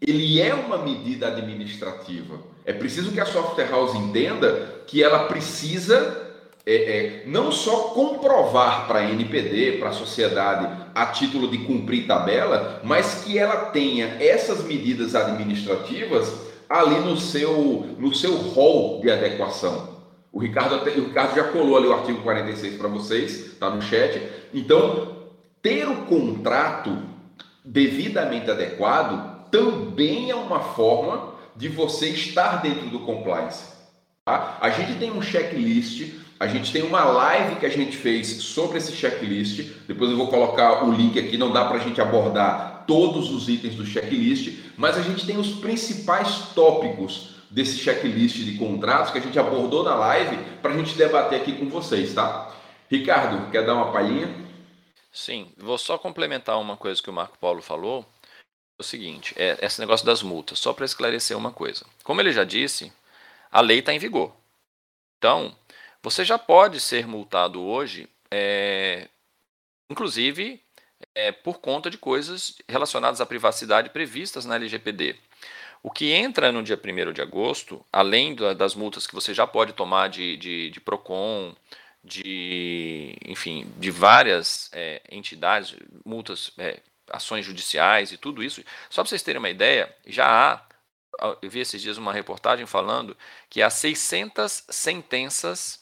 ele 0.00 0.40
é 0.40 0.54
uma 0.54 0.78
medida 0.78 1.26
administrativa. 1.28 2.38
É 2.64 2.72
preciso 2.72 3.10
que 3.10 3.20
a 3.20 3.26
software 3.26 3.70
house 3.70 3.94
entenda 3.94 4.82
que 4.86 5.02
ela 5.02 5.24
precisa 5.24 6.28
é, 6.66 6.74
é, 6.74 7.22
não 7.26 7.50
só 7.50 7.88
comprovar 7.94 8.86
para 8.86 9.00
a 9.00 9.10
NPD, 9.10 9.78
para 9.78 9.88
a 9.88 9.92
sociedade, 9.92 10.79
a 10.94 11.06
título 11.06 11.48
de 11.48 11.58
cumprir 11.58 12.06
tabela, 12.06 12.80
mas 12.84 13.24
que 13.24 13.38
ela 13.38 13.66
tenha 13.66 14.16
essas 14.20 14.64
medidas 14.64 15.14
administrativas 15.14 16.50
ali 16.68 17.00
no 17.00 17.16
seu, 17.16 17.96
no 17.98 18.14
seu 18.14 18.36
rol 18.36 19.00
de 19.00 19.10
adequação. 19.10 20.00
O 20.32 20.38
Ricardo, 20.38 20.76
o 20.76 21.06
Ricardo 21.06 21.34
já 21.34 21.44
colou 21.44 21.76
ali 21.76 21.88
o 21.88 21.92
artigo 21.92 22.22
46 22.22 22.76
para 22.76 22.88
vocês, 22.88 23.46
está 23.46 23.68
no 23.68 23.82
chat. 23.82 24.22
Então, 24.54 25.16
ter 25.60 25.88
o 25.88 26.06
contrato 26.06 26.96
devidamente 27.64 28.50
adequado 28.50 29.50
também 29.50 30.30
é 30.30 30.34
uma 30.36 30.60
forma 30.60 31.34
de 31.56 31.68
você 31.68 32.08
estar 32.10 32.62
dentro 32.62 32.86
do 32.88 33.00
compliance. 33.00 33.64
Tá? 34.24 34.58
A 34.60 34.70
gente 34.70 34.98
tem 34.98 35.10
um 35.10 35.20
checklist 35.20 36.12
a 36.40 36.46
gente 36.46 36.72
tem 36.72 36.82
uma 36.82 37.04
live 37.04 37.56
que 37.56 37.66
a 37.66 37.70
gente 37.70 37.94
fez 37.98 38.28
sobre 38.42 38.78
esse 38.78 38.96
checklist. 38.96 39.60
Depois 39.86 40.10
eu 40.10 40.16
vou 40.16 40.28
colocar 40.28 40.86
o 40.86 40.90
link 40.90 41.18
aqui. 41.18 41.36
Não 41.36 41.52
dá 41.52 41.66
para 41.66 41.76
a 41.76 41.80
gente 41.80 42.00
abordar 42.00 42.84
todos 42.86 43.30
os 43.30 43.46
itens 43.46 43.74
do 43.74 43.84
checklist, 43.84 44.58
mas 44.74 44.96
a 44.96 45.02
gente 45.02 45.26
tem 45.26 45.36
os 45.36 45.50
principais 45.50 46.46
tópicos 46.54 47.34
desse 47.50 47.78
checklist 47.78 48.36
de 48.38 48.56
contratos 48.56 49.12
que 49.12 49.18
a 49.18 49.20
gente 49.20 49.38
abordou 49.38 49.84
na 49.84 49.94
live 49.94 50.38
para 50.62 50.72
a 50.72 50.76
gente 50.78 50.96
debater 50.96 51.42
aqui 51.42 51.52
com 51.52 51.68
vocês, 51.68 52.14
tá? 52.14 52.50
Ricardo, 52.90 53.50
quer 53.50 53.66
dar 53.66 53.74
uma 53.74 53.92
palhinha? 53.92 54.34
Sim, 55.12 55.52
vou 55.58 55.76
só 55.76 55.98
complementar 55.98 56.58
uma 56.58 56.76
coisa 56.76 57.02
que 57.02 57.10
o 57.10 57.12
Marco 57.12 57.36
Paulo 57.38 57.60
falou. 57.60 58.06
É 58.78 58.82
o 58.82 58.82
seguinte, 58.82 59.34
é 59.36 59.58
esse 59.60 59.78
negócio 59.78 60.06
das 60.06 60.22
multas, 60.22 60.58
só 60.58 60.72
para 60.72 60.86
esclarecer 60.86 61.36
uma 61.36 61.52
coisa. 61.52 61.84
Como 62.02 62.18
ele 62.18 62.32
já 62.32 62.44
disse, 62.44 62.90
a 63.52 63.60
lei 63.60 63.80
está 63.80 63.92
em 63.92 63.98
vigor. 63.98 64.32
Então, 65.18 65.54
você 66.02 66.24
já 66.24 66.38
pode 66.38 66.80
ser 66.80 67.06
multado 67.06 67.62
hoje, 67.62 68.08
é, 68.30 69.08
inclusive 69.88 70.62
é, 71.14 71.32
por 71.32 71.60
conta 71.60 71.90
de 71.90 71.98
coisas 71.98 72.56
relacionadas 72.68 73.20
à 73.20 73.26
privacidade 73.26 73.90
previstas 73.90 74.44
na 74.44 74.56
LGPD. 74.56 75.16
O 75.82 75.90
que 75.90 76.12
entra 76.12 76.52
no 76.52 76.62
dia 76.62 76.78
1 76.78 77.12
de 77.12 77.22
agosto, 77.22 77.84
além 77.90 78.34
das 78.34 78.74
multas 78.74 79.06
que 79.06 79.14
você 79.14 79.32
já 79.32 79.46
pode 79.46 79.72
tomar 79.72 80.08
de, 80.08 80.36
de, 80.36 80.70
de 80.70 80.80
PROCON, 80.80 81.54
de, 82.04 83.16
enfim, 83.24 83.66
de 83.78 83.90
várias 83.90 84.70
é, 84.72 85.02
entidades, 85.10 85.74
multas, 86.04 86.52
é, 86.58 86.80
ações 87.10 87.46
judiciais 87.46 88.12
e 88.12 88.18
tudo 88.18 88.42
isso, 88.42 88.62
só 88.90 89.02
para 89.02 89.08
vocês 89.08 89.22
terem 89.22 89.38
uma 89.38 89.50
ideia, 89.50 89.94
já 90.06 90.26
há, 90.26 91.36
eu 91.40 91.50
vi 91.50 91.60
esses 91.60 91.80
dias 91.80 91.96
uma 91.96 92.12
reportagem 92.12 92.66
falando 92.66 93.16
que 93.48 93.62
há 93.62 93.70
600 93.70 94.64
sentenças 94.68 95.79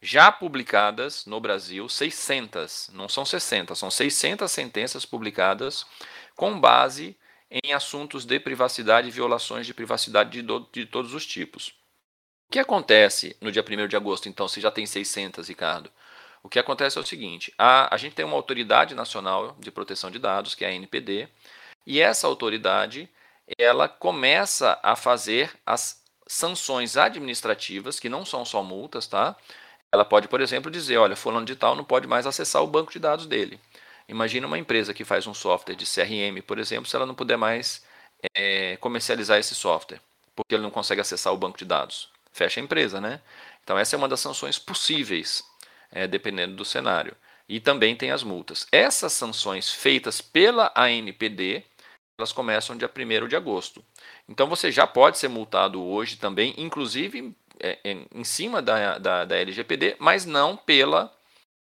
já 0.00 0.32
publicadas 0.32 1.26
no 1.26 1.40
Brasil, 1.40 1.88
600, 1.88 2.90
não 2.92 3.08
são 3.08 3.24
60, 3.24 3.74
são 3.74 3.90
600 3.90 4.50
sentenças 4.50 5.04
publicadas 5.04 5.84
com 6.34 6.58
base 6.58 7.16
em 7.50 7.72
assuntos 7.72 8.24
de 8.24 8.38
privacidade 8.40 9.08
e 9.08 9.10
violações 9.10 9.66
de 9.66 9.74
privacidade 9.74 10.30
de, 10.30 10.42
do, 10.42 10.60
de 10.72 10.86
todos 10.86 11.12
os 11.12 11.26
tipos. 11.26 11.74
O 12.48 12.52
que 12.52 12.58
acontece 12.58 13.36
no 13.40 13.52
dia 13.52 13.64
1 13.64 13.88
de 13.88 13.96
agosto, 13.96 14.28
então, 14.28 14.48
se 14.48 14.60
já 14.60 14.70
tem 14.70 14.86
600, 14.86 15.48
Ricardo? 15.48 15.90
O 16.42 16.48
que 16.48 16.58
acontece 16.58 16.96
é 16.96 17.00
o 17.00 17.06
seguinte: 17.06 17.52
a, 17.58 17.94
a 17.94 17.98
gente 17.98 18.14
tem 18.14 18.24
uma 18.24 18.36
autoridade 18.36 18.94
nacional 18.94 19.56
de 19.58 19.70
proteção 19.70 20.10
de 20.10 20.18
dados, 20.18 20.54
que 20.54 20.64
é 20.64 20.68
a 20.68 20.72
NPD, 20.72 21.28
e 21.86 22.00
essa 22.00 22.26
autoridade 22.26 23.08
ela 23.58 23.88
começa 23.88 24.78
a 24.82 24.94
fazer 24.96 25.52
as 25.66 26.02
sanções 26.26 26.96
administrativas, 26.96 27.98
que 27.98 28.08
não 28.08 28.24
são 28.24 28.44
só 28.44 28.62
multas, 28.62 29.06
tá? 29.06 29.36
Ela 29.92 30.04
pode, 30.04 30.28
por 30.28 30.40
exemplo, 30.40 30.70
dizer, 30.70 30.98
olha, 30.98 31.16
fulano 31.16 31.44
de 31.44 31.56
tal 31.56 31.74
não 31.74 31.84
pode 31.84 32.06
mais 32.06 32.26
acessar 32.26 32.62
o 32.62 32.66
banco 32.66 32.92
de 32.92 32.98
dados 32.98 33.26
dele. 33.26 33.58
Imagina 34.08 34.46
uma 34.46 34.58
empresa 34.58 34.94
que 34.94 35.04
faz 35.04 35.26
um 35.26 35.34
software 35.34 35.74
de 35.74 35.84
CRM, 35.84 36.40
por 36.46 36.58
exemplo, 36.58 36.88
se 36.88 36.94
ela 36.94 37.06
não 37.06 37.14
puder 37.14 37.36
mais 37.36 37.84
é, 38.34 38.76
comercializar 38.76 39.38
esse 39.38 39.54
software, 39.54 40.00
porque 40.34 40.54
ele 40.54 40.62
não 40.62 40.70
consegue 40.70 41.00
acessar 41.00 41.32
o 41.32 41.36
banco 41.36 41.58
de 41.58 41.64
dados. 41.64 42.08
Fecha 42.32 42.60
a 42.60 42.62
empresa, 42.62 43.00
né? 43.00 43.20
Então 43.64 43.78
essa 43.78 43.96
é 43.96 43.98
uma 43.98 44.08
das 44.08 44.20
sanções 44.20 44.58
possíveis, 44.58 45.44
é, 45.90 46.06
dependendo 46.06 46.54
do 46.54 46.64
cenário. 46.64 47.16
E 47.48 47.58
também 47.58 47.96
tem 47.96 48.12
as 48.12 48.22
multas. 48.22 48.66
Essas 48.70 49.12
sanções 49.12 49.72
feitas 49.72 50.20
pela 50.20 50.72
ANPD, 50.76 51.64
elas 52.16 52.32
começam 52.32 52.76
dia 52.76 52.88
1 52.88 53.26
de 53.26 53.34
agosto. 53.34 53.84
Então 54.28 54.46
você 54.46 54.70
já 54.70 54.86
pode 54.86 55.18
ser 55.18 55.28
multado 55.28 55.82
hoje 55.82 56.16
também, 56.16 56.54
inclusive 56.56 57.34
em, 57.84 58.06
em 58.14 58.24
cima 58.24 58.62
da, 58.62 58.98
da, 58.98 59.24
da 59.24 59.36
LGPD, 59.36 59.96
mas 59.98 60.24
não 60.24 60.56
pela 60.56 61.12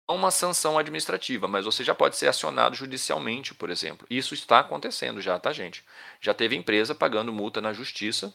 uma 0.09 0.31
sanção 0.31 0.79
administrativa, 0.79 1.47
mas 1.47 1.67
você 1.67 1.85
já 1.85 1.95
pode 1.95 2.17
ser 2.17 2.29
acionado 2.29 2.75
judicialmente, 2.75 3.55
por 3.55 3.69
exemplo. 3.69 4.07
Isso 4.09 4.33
está 4.33 4.61
acontecendo 4.61 5.21
já, 5.21 5.39
tá, 5.39 5.53
gente? 5.53 5.85
Já 6.21 6.33
teve 6.33 6.57
empresa 6.57 6.95
pagando 6.95 7.33
multa 7.33 7.61
na 7.61 7.75
justiça, 7.75 8.33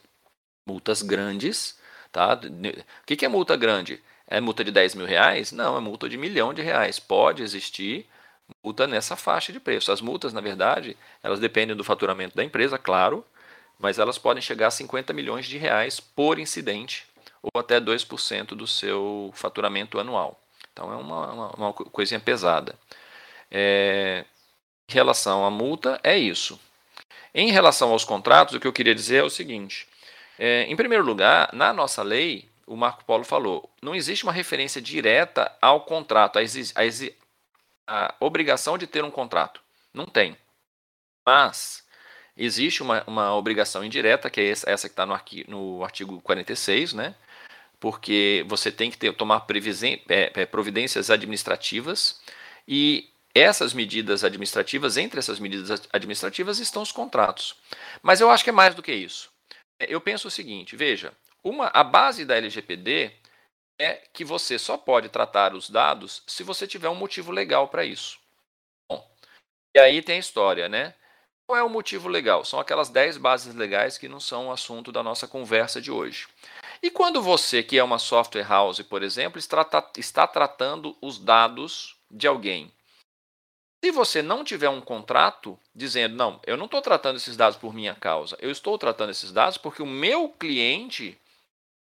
multas 0.64 1.02
grandes, 1.02 1.76
tá? 2.12 2.38
O 3.02 3.06
que 3.06 3.24
é 3.24 3.28
multa 3.28 3.56
grande? 3.56 4.00
É 4.26 4.40
multa 4.40 4.62
de 4.62 4.70
10 4.70 4.94
mil 4.94 5.06
reais? 5.06 5.50
Não, 5.50 5.76
é 5.76 5.80
multa 5.80 6.08
de 6.08 6.16
milhão 6.16 6.54
de 6.54 6.62
reais. 6.62 7.00
Pode 7.00 7.42
existir 7.42 8.06
multa 8.62 8.86
nessa 8.86 9.16
faixa 9.16 9.52
de 9.52 9.58
preço. 9.58 9.90
As 9.90 10.00
multas, 10.00 10.32
na 10.32 10.40
verdade, 10.40 10.96
elas 11.22 11.40
dependem 11.40 11.76
do 11.76 11.84
faturamento 11.84 12.36
da 12.36 12.44
empresa, 12.44 12.78
claro, 12.78 13.24
mas 13.78 13.98
elas 13.98 14.16
podem 14.16 14.42
chegar 14.42 14.68
a 14.68 14.70
50 14.70 15.12
milhões 15.12 15.46
de 15.46 15.58
reais 15.58 15.98
por 15.98 16.38
incidente 16.38 17.06
ou 17.52 17.60
até 17.60 17.80
2% 17.80 18.48
do 18.48 18.66
seu 18.66 19.30
faturamento 19.34 19.98
anual. 19.98 20.40
Então 20.72 20.92
é 20.92 20.96
uma, 20.96 21.32
uma, 21.32 21.50
uma 21.50 21.72
coisinha 21.72 22.18
pesada. 22.18 22.74
É, 23.50 24.24
em 24.88 24.92
relação 24.92 25.44
à 25.44 25.50
multa, 25.50 26.00
é 26.02 26.16
isso. 26.16 26.58
Em 27.34 27.50
relação 27.50 27.90
aos 27.90 28.04
contratos, 28.04 28.54
o 28.54 28.60
que 28.60 28.66
eu 28.66 28.72
queria 28.72 28.94
dizer 28.94 29.16
é 29.18 29.22
o 29.22 29.30
seguinte: 29.30 29.86
é, 30.38 30.62
em 30.62 30.76
primeiro 30.76 31.04
lugar, 31.04 31.52
na 31.52 31.72
nossa 31.72 32.02
lei, 32.02 32.48
o 32.66 32.76
Marco 32.76 33.04
Polo 33.04 33.24
falou, 33.24 33.68
não 33.82 33.94
existe 33.94 34.24
uma 34.24 34.32
referência 34.32 34.80
direta 34.80 35.52
ao 35.60 35.82
contrato, 35.82 36.38
a, 36.38 36.42
a, 36.42 38.06
a 38.06 38.14
obrigação 38.20 38.78
de 38.78 38.86
ter 38.86 39.04
um 39.04 39.10
contrato. 39.10 39.60
Não 39.92 40.06
tem. 40.06 40.36
Mas 41.26 41.84
existe 42.36 42.82
uma, 42.82 43.04
uma 43.06 43.34
obrigação 43.34 43.84
indireta, 43.84 44.30
que 44.30 44.40
é 44.40 44.48
essa, 44.48 44.70
essa 44.70 44.88
que 44.88 44.92
está 44.92 45.06
no, 45.06 45.18
no 45.46 45.84
artigo 45.84 46.20
46, 46.20 46.94
né? 46.94 47.14
Porque 47.84 48.42
você 48.48 48.72
tem 48.72 48.90
que 48.90 48.96
ter, 48.96 49.12
tomar 49.12 49.44
é, 50.08 50.32
é, 50.34 50.46
providências 50.46 51.10
administrativas 51.10 52.18
e 52.66 53.10
essas 53.34 53.74
medidas 53.74 54.24
administrativas, 54.24 54.96
entre 54.96 55.18
essas 55.18 55.38
medidas 55.38 55.86
administrativas 55.92 56.58
estão 56.58 56.80
os 56.80 56.90
contratos. 56.90 57.54
Mas 58.02 58.22
eu 58.22 58.30
acho 58.30 58.42
que 58.42 58.48
é 58.48 58.54
mais 58.54 58.74
do 58.74 58.82
que 58.82 58.90
isso. 58.90 59.30
É, 59.78 59.84
eu 59.86 60.00
penso 60.00 60.28
o 60.28 60.30
seguinte, 60.30 60.74
veja, 60.74 61.12
uma, 61.44 61.66
a 61.74 61.84
base 61.84 62.24
da 62.24 62.38
LGPD 62.38 63.12
é 63.78 64.00
que 64.14 64.24
você 64.24 64.58
só 64.58 64.78
pode 64.78 65.10
tratar 65.10 65.52
os 65.52 65.68
dados 65.68 66.22
se 66.26 66.42
você 66.42 66.66
tiver 66.66 66.88
um 66.88 66.94
motivo 66.94 67.30
legal 67.30 67.68
para 67.68 67.84
isso. 67.84 68.18
Bom, 68.90 69.06
e 69.76 69.78
aí 69.78 70.00
tem 70.00 70.16
a 70.16 70.20
história, 70.20 70.70
né? 70.70 70.94
Qual 71.46 71.58
é 71.58 71.62
o 71.62 71.68
motivo 71.68 72.08
legal? 72.08 72.46
São 72.46 72.58
aquelas 72.58 72.88
10 72.88 73.18
bases 73.18 73.54
legais 73.54 73.98
que 73.98 74.08
não 74.08 74.20
são 74.20 74.48
o 74.48 74.52
assunto 74.52 74.90
da 74.90 75.02
nossa 75.02 75.28
conversa 75.28 75.82
de 75.82 75.90
hoje. 75.90 76.26
E 76.84 76.90
quando 76.90 77.22
você, 77.22 77.62
que 77.62 77.78
é 77.78 77.82
uma 77.82 77.98
software 77.98 78.46
house, 78.46 78.82
por 78.82 79.02
exemplo, 79.02 79.38
está, 79.38 79.66
está 79.96 80.26
tratando 80.26 80.94
os 81.00 81.18
dados 81.18 81.96
de 82.10 82.26
alguém, 82.26 82.70
se 83.82 83.90
você 83.90 84.20
não 84.20 84.44
tiver 84.44 84.68
um 84.68 84.82
contrato 84.82 85.58
dizendo, 85.74 86.14
não, 86.14 86.38
eu 86.46 86.58
não 86.58 86.66
estou 86.66 86.82
tratando 86.82 87.16
esses 87.16 87.38
dados 87.38 87.56
por 87.56 87.72
minha 87.72 87.94
causa, 87.94 88.36
eu 88.38 88.50
estou 88.50 88.76
tratando 88.76 89.12
esses 89.12 89.32
dados 89.32 89.56
porque 89.56 89.82
o 89.82 89.86
meu 89.86 90.28
cliente 90.28 91.18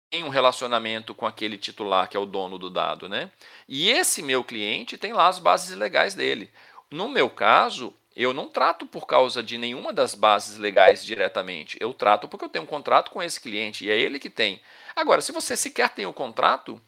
tem 0.09 0.23
um 0.23 0.29
relacionamento 0.29 1.13
com 1.13 1.27
aquele 1.27 1.59
titular 1.59 2.09
que 2.09 2.17
é 2.17 2.19
o 2.19 2.25
dono 2.25 2.57
do 2.57 2.71
dado, 2.71 3.07
né? 3.07 3.31
E 3.67 3.91
esse 3.91 4.23
meu 4.23 4.43
cliente 4.43 4.97
tem 4.97 5.13
lá 5.13 5.27
as 5.27 5.37
bases 5.37 5.77
legais 5.77 6.15
dele. 6.15 6.51
No 6.89 7.07
meu 7.07 7.29
caso, 7.29 7.93
eu 8.23 8.33
não 8.33 8.49
trato 8.49 8.85
por 8.85 9.07
causa 9.07 9.41
de 9.41 9.57
nenhuma 9.57 9.93
das 9.93 10.13
bases 10.13 10.57
legais 10.57 11.05
diretamente. 11.05 11.77
Eu 11.79 11.93
trato 11.93 12.27
porque 12.27 12.45
eu 12.45 12.49
tenho 12.49 12.63
um 12.63 12.67
contrato 12.67 13.11
com 13.11 13.23
esse 13.23 13.39
cliente 13.39 13.85
e 13.85 13.89
é 13.89 13.97
ele 13.97 14.19
que 14.19 14.29
tem. 14.29 14.61
Agora, 14.95 15.21
se 15.21 15.31
você 15.31 15.55
sequer 15.55 15.89
tem 15.89 16.05
o 16.05 16.13
contrato, 16.13 16.81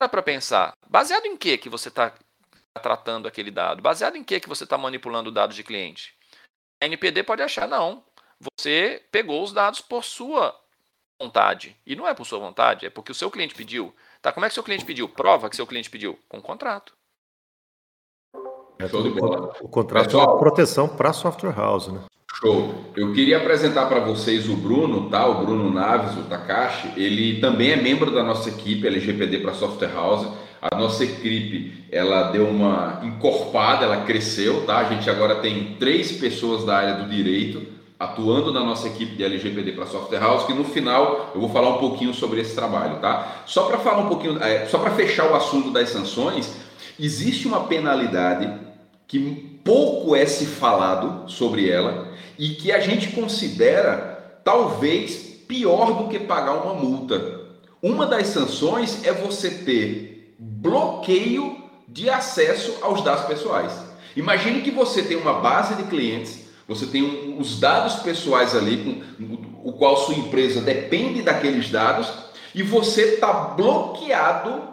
dá 0.00 0.08
para 0.08 0.22
pensar, 0.22 0.72
baseado 0.88 1.26
em 1.26 1.36
que 1.36 1.58
que 1.58 1.68
você 1.68 1.88
está 1.88 2.14
tratando 2.80 3.26
aquele 3.26 3.50
dado? 3.50 3.82
Baseado 3.82 4.16
em 4.16 4.22
que 4.22 4.38
que 4.38 4.48
você 4.48 4.62
está 4.62 4.78
manipulando 4.78 5.32
dados 5.32 5.56
de 5.56 5.64
cliente? 5.64 6.14
A 6.80 6.86
NPD 6.86 7.24
pode 7.24 7.42
achar, 7.42 7.66
não, 7.66 8.04
você 8.56 9.04
pegou 9.10 9.42
os 9.42 9.52
dados 9.52 9.80
por 9.80 10.04
sua 10.04 10.56
vontade. 11.20 11.76
E 11.84 11.96
não 11.96 12.06
é 12.06 12.14
por 12.14 12.24
sua 12.24 12.38
vontade, 12.38 12.86
é 12.86 12.90
porque 12.90 13.12
o 13.12 13.14
seu 13.14 13.30
cliente 13.30 13.54
pediu. 13.54 13.94
Tá, 14.22 14.32
como 14.32 14.46
é 14.46 14.48
que 14.48 14.54
seu 14.54 14.62
cliente 14.62 14.84
pediu? 14.84 15.08
Prova 15.08 15.50
que 15.50 15.56
seu 15.56 15.66
cliente 15.66 15.90
pediu. 15.90 16.18
Com 16.28 16.40
contrato. 16.40 16.94
É 18.80 18.88
tudo, 18.88 19.10
o 19.60 19.68
contrato 19.68 20.06
Pessoal, 20.06 20.30
uma 20.30 20.38
proteção 20.38 20.88
para 20.88 21.10
a 21.10 21.12
software 21.12 21.54
house, 21.54 21.88
né? 21.88 22.00
Show. 22.40 22.72
Eu 22.96 23.12
queria 23.12 23.36
apresentar 23.36 23.86
para 23.86 24.00
vocês 24.00 24.48
o 24.48 24.56
Bruno, 24.56 25.10
tá? 25.10 25.26
O 25.26 25.44
Bruno 25.44 25.70
Naves, 25.70 26.16
o 26.16 26.22
Takashi. 26.22 26.90
Ele 26.96 27.38
também 27.40 27.72
é 27.72 27.76
membro 27.76 28.10
da 28.10 28.22
nossa 28.22 28.48
equipe 28.48 28.86
LGPD 28.86 29.40
para 29.40 29.52
Software 29.52 29.92
House. 29.92 30.26
A 30.62 30.74
nossa 30.76 31.04
equipe, 31.04 31.84
ela 31.92 32.30
deu 32.30 32.46
uma 32.46 33.00
encorpada, 33.02 33.84
ela 33.84 34.04
cresceu, 34.04 34.64
tá? 34.64 34.78
A 34.78 34.84
gente 34.84 35.08
agora 35.10 35.36
tem 35.36 35.76
três 35.78 36.12
pessoas 36.12 36.64
da 36.64 36.76
área 36.76 36.94
do 36.94 37.10
direito 37.10 37.78
atuando 37.98 38.50
na 38.50 38.60
nossa 38.60 38.88
equipe 38.88 39.14
de 39.14 39.22
LGPD 39.22 39.72
para 39.72 39.84
Software 39.84 40.20
House, 40.20 40.44
que 40.44 40.54
no 40.54 40.64
final 40.64 41.32
eu 41.34 41.40
vou 41.40 41.50
falar 41.50 41.68
um 41.68 41.78
pouquinho 41.78 42.14
sobre 42.14 42.40
esse 42.40 42.54
trabalho, 42.54 42.96
tá? 42.96 43.42
Só 43.44 43.64
para 43.64 43.76
falar 43.76 43.98
um 43.98 44.08
pouquinho, 44.08 44.42
é, 44.42 44.64
só 44.64 44.78
para 44.78 44.92
fechar 44.92 45.30
o 45.30 45.34
assunto 45.34 45.70
das 45.70 45.90
sanções, 45.90 46.56
existe 46.98 47.46
uma 47.46 47.64
penalidade 47.64 48.69
que 49.10 49.18
pouco 49.64 50.14
é 50.14 50.24
se 50.24 50.46
falado 50.46 51.28
sobre 51.28 51.68
ela 51.68 52.12
e 52.38 52.50
que 52.50 52.70
a 52.70 52.78
gente 52.78 53.08
considera 53.08 54.40
talvez 54.44 55.16
pior 55.48 55.94
do 55.94 56.08
que 56.08 56.20
pagar 56.20 56.52
uma 56.52 56.74
multa. 56.74 57.40
Uma 57.82 58.06
das 58.06 58.28
sanções 58.28 59.02
é 59.04 59.12
você 59.12 59.50
ter 59.50 60.36
bloqueio 60.38 61.56
de 61.88 62.08
acesso 62.08 62.78
aos 62.82 63.02
dados 63.02 63.24
pessoais. 63.24 63.72
Imagine 64.14 64.62
que 64.62 64.70
você 64.70 65.02
tem 65.02 65.16
uma 65.16 65.40
base 65.40 65.74
de 65.74 65.82
clientes, 65.90 66.44
você 66.68 66.86
tem 66.86 67.36
os 67.36 67.58
dados 67.58 67.96
pessoais 67.96 68.54
ali, 68.54 68.76
com 69.18 69.68
o 69.68 69.72
qual 69.72 69.96
sua 69.96 70.14
empresa 70.14 70.60
depende 70.60 71.20
daqueles 71.20 71.68
dados, 71.68 72.12
e 72.54 72.62
você 72.62 73.14
está 73.14 73.32
bloqueado 73.32 74.68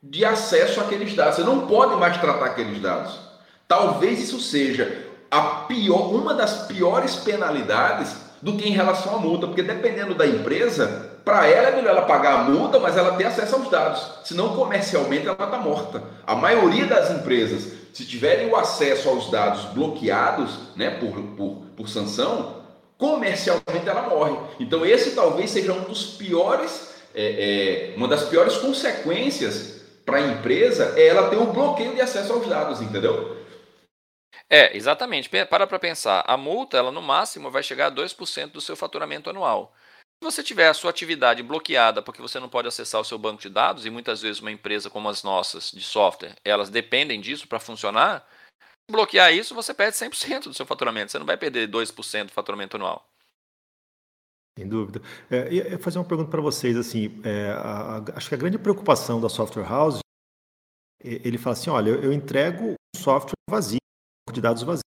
de 0.00 0.24
acesso 0.24 0.80
àqueles 0.80 1.12
dados. 1.12 1.36
Você 1.36 1.42
não 1.42 1.66
pode 1.66 1.96
mais 1.96 2.16
tratar 2.20 2.46
aqueles 2.46 2.80
dados. 2.80 3.29
Talvez 3.70 4.20
isso 4.20 4.40
seja 4.40 5.06
a 5.30 5.42
pior, 5.68 6.12
uma 6.12 6.34
das 6.34 6.66
piores 6.66 7.14
penalidades 7.14 8.16
do 8.42 8.56
que 8.56 8.68
em 8.68 8.72
relação 8.72 9.14
à 9.14 9.18
multa, 9.18 9.46
porque 9.46 9.62
dependendo 9.62 10.12
da 10.12 10.26
empresa, 10.26 11.20
para 11.24 11.46
ela 11.46 11.68
é 11.68 11.76
melhor 11.76 11.90
ela 11.90 12.02
pagar 12.02 12.40
a 12.40 12.42
multa, 12.42 12.80
mas 12.80 12.96
ela 12.96 13.14
ter 13.14 13.26
acesso 13.26 13.54
aos 13.54 13.70
dados. 13.70 14.04
Senão, 14.24 14.56
comercialmente, 14.56 15.28
ela 15.28 15.34
está 15.34 15.56
morta. 15.58 16.02
A 16.26 16.34
maioria 16.34 16.84
das 16.84 17.12
empresas, 17.12 17.68
se 17.92 18.04
tiverem 18.04 18.50
o 18.50 18.56
acesso 18.56 19.08
aos 19.08 19.30
dados 19.30 19.66
bloqueados 19.66 20.50
né, 20.74 20.90
por, 20.90 21.12
por, 21.36 21.62
por 21.76 21.88
sanção, 21.88 22.56
comercialmente 22.98 23.86
ela 23.88 24.02
morre. 24.02 24.36
Então, 24.58 24.84
esse 24.84 25.12
talvez 25.12 25.48
seja 25.48 25.72
um 25.72 25.82
dos 25.82 26.06
piores, 26.06 26.92
é, 27.14 27.92
é, 27.92 27.96
uma 27.96 28.08
das 28.08 28.24
piores 28.24 28.56
consequências 28.56 29.82
para 30.04 30.16
a 30.16 30.26
empresa 30.26 30.94
é 30.96 31.06
ela 31.06 31.28
ter 31.28 31.36
o 31.36 31.52
bloqueio 31.52 31.94
de 31.94 32.00
acesso 32.00 32.32
aos 32.32 32.48
dados, 32.48 32.82
entendeu? 32.82 33.38
É, 34.48 34.76
exatamente. 34.76 35.28
Para 35.28 35.66
para 35.66 35.78
pensar. 35.78 36.24
A 36.26 36.36
multa, 36.36 36.76
ela 36.76 36.90
no 36.90 37.02
máximo 37.02 37.50
vai 37.50 37.62
chegar 37.62 37.86
a 37.86 37.90
2% 37.90 38.52
do 38.52 38.60
seu 38.60 38.76
faturamento 38.76 39.30
anual. 39.30 39.74
Se 40.22 40.24
você 40.24 40.42
tiver 40.42 40.68
a 40.68 40.74
sua 40.74 40.90
atividade 40.90 41.42
bloqueada 41.42 42.02
porque 42.02 42.20
você 42.20 42.38
não 42.38 42.48
pode 42.48 42.68
acessar 42.68 43.00
o 43.00 43.04
seu 43.04 43.16
banco 43.16 43.40
de 43.40 43.48
dados, 43.48 43.86
e 43.86 43.90
muitas 43.90 44.20
vezes 44.20 44.40
uma 44.40 44.50
empresa 44.50 44.90
como 44.90 45.08
as 45.08 45.22
nossas 45.22 45.70
de 45.70 45.82
software, 45.82 46.36
elas 46.44 46.68
dependem 46.68 47.20
disso 47.20 47.48
para 47.48 47.58
funcionar, 47.58 48.26
bloquear 48.90 49.32
isso, 49.32 49.54
você 49.54 49.72
perde 49.72 49.96
100% 49.96 50.44
do 50.44 50.54
seu 50.54 50.66
faturamento. 50.66 51.10
Você 51.10 51.18
não 51.18 51.26
vai 51.26 51.36
perder 51.36 51.68
2% 51.68 52.26
do 52.26 52.32
faturamento 52.32 52.76
anual. 52.76 53.08
Sem 54.58 54.68
dúvida. 54.68 55.00
É, 55.30 55.50
ia 55.52 55.78
fazer 55.78 55.98
uma 55.98 56.04
pergunta 56.04 56.30
para 56.30 56.40
vocês, 56.40 56.76
assim, 56.76 57.20
é, 57.24 57.50
a, 57.52 57.96
a, 57.96 58.16
acho 58.16 58.28
que 58.28 58.34
a 58.34 58.38
grande 58.38 58.58
preocupação 58.58 59.20
da 59.20 59.28
software 59.28 59.66
house 59.66 60.00
ele 61.02 61.38
fala 61.38 61.54
assim: 61.54 61.70
olha, 61.70 61.90
eu 61.90 62.12
entrego 62.12 62.72
um 62.72 62.98
software 62.98 63.32
vazio, 63.48 63.78
de 64.32 64.40
dados 64.40 64.62
vazio. 64.62 64.82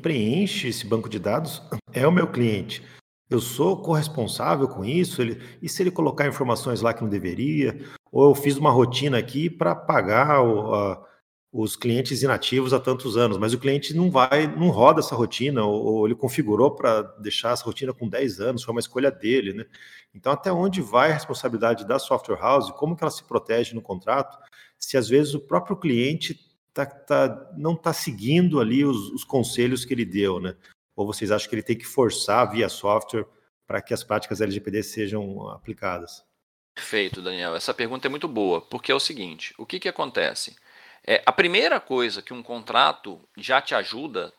Preenche 0.00 0.68
esse 0.68 0.86
banco 0.86 1.08
de 1.08 1.18
dados 1.18 1.62
é 1.92 2.06
o 2.06 2.12
meu 2.12 2.26
cliente. 2.30 2.82
Eu 3.30 3.40
sou 3.40 3.80
corresponsável 3.80 4.68
com 4.68 4.84
isso. 4.84 5.22
Ele, 5.22 5.40
e 5.62 5.68
se 5.68 5.82
ele 5.82 5.90
colocar 5.90 6.26
informações 6.26 6.80
lá 6.80 6.92
que 6.92 7.02
não 7.02 7.08
deveria? 7.08 7.78
Ou 8.10 8.30
eu 8.30 8.34
fiz 8.34 8.56
uma 8.56 8.70
rotina 8.70 9.18
aqui 9.18 9.48
para 9.48 9.74
pagar 9.74 10.42
o, 10.42 10.74
a, 10.74 11.06
os 11.52 11.76
clientes 11.76 12.22
inativos 12.22 12.72
há 12.72 12.80
tantos 12.80 13.16
anos, 13.16 13.36
mas 13.36 13.52
o 13.52 13.58
cliente 13.58 13.94
não 13.94 14.10
vai, 14.10 14.46
não 14.46 14.70
roda 14.70 15.00
essa 15.00 15.14
rotina, 15.14 15.64
ou, 15.64 15.84
ou 15.84 16.06
ele 16.06 16.14
configurou 16.14 16.70
para 16.70 17.02
deixar 17.20 17.52
essa 17.52 17.64
rotina 17.64 17.92
com 17.92 18.08
10 18.08 18.40
anos, 18.40 18.62
foi 18.62 18.72
uma 18.72 18.80
escolha 18.80 19.10
dele, 19.10 19.52
né? 19.52 19.66
Então, 20.14 20.32
até 20.32 20.50
onde 20.50 20.80
vai 20.80 21.10
a 21.10 21.14
responsabilidade 21.14 21.86
da 21.86 21.98
software 21.98 22.38
house, 22.40 22.70
como 22.72 22.96
que 22.96 23.04
ela 23.04 23.10
se 23.10 23.24
protege 23.24 23.74
no 23.74 23.82
contrato, 23.82 24.38
se 24.78 24.96
às 24.96 25.08
vezes 25.08 25.34
o 25.34 25.40
próprio 25.40 25.76
cliente 25.76 26.38
tá, 26.72 26.86
tá, 26.86 27.52
não 27.56 27.74
está 27.74 27.92
seguindo 27.92 28.60
ali 28.60 28.84
os, 28.84 29.10
os, 29.10 29.24
conselhos 29.24 29.84
que 29.84 29.94
ele 29.94 30.04
deu, 30.04 30.40
né? 30.40 30.56
Ou 30.96 31.06
vocês 31.06 31.30
acham 31.30 31.48
que 31.48 31.54
ele 31.54 31.62
tem 31.62 31.76
que 31.76 31.86
forçar 31.86 32.50
via 32.50 32.68
software 32.68 33.26
para 33.66 33.80
que 33.80 33.94
as 33.94 34.02
práticas 34.04 34.40
LGPD 34.40 34.82
sejam 34.82 35.48
aplicadas? 35.48 36.24
Perfeito, 36.74 37.20
Daniel. 37.20 37.54
Essa 37.54 37.74
pergunta 37.74 38.06
é 38.06 38.10
muito 38.10 38.28
boa, 38.28 38.60
porque 38.60 38.90
é 38.90 38.94
o 38.94 39.00
seguinte: 39.00 39.54
o 39.58 39.66
que, 39.66 39.78
que 39.78 39.88
acontece? 39.88 40.56
É, 41.04 41.22
a 41.26 41.32
primeira 41.32 41.80
coisa 41.80 42.22
que 42.22 42.32
um 42.32 42.42
contrato 42.42 43.20
já 43.36 43.60
te 43.60 43.74
ajuda, 43.74 44.32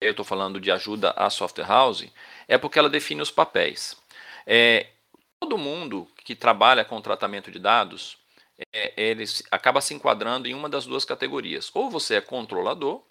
eu 0.00 0.10
estou 0.10 0.24
falando 0.24 0.60
de 0.60 0.70
ajuda 0.70 1.12
à 1.12 1.30
software 1.30 1.66
house, 1.66 2.06
é 2.46 2.58
porque 2.58 2.78
ela 2.78 2.90
define 2.90 3.22
os 3.22 3.30
papéis. 3.30 3.96
É, 4.46 4.88
todo 5.40 5.56
mundo 5.56 6.06
que 6.24 6.34
trabalha 6.34 6.84
com 6.84 7.00
tratamento 7.00 7.50
de 7.50 7.58
dados, 7.58 8.18
é, 8.72 8.92
ele 8.96 9.24
acaba 9.50 9.80
se 9.80 9.94
enquadrando 9.94 10.48
em 10.48 10.54
uma 10.54 10.68
das 10.68 10.86
duas 10.86 11.04
categorias. 11.04 11.70
Ou 11.74 11.90
você 11.90 12.16
é 12.16 12.20
controlador, 12.20 13.02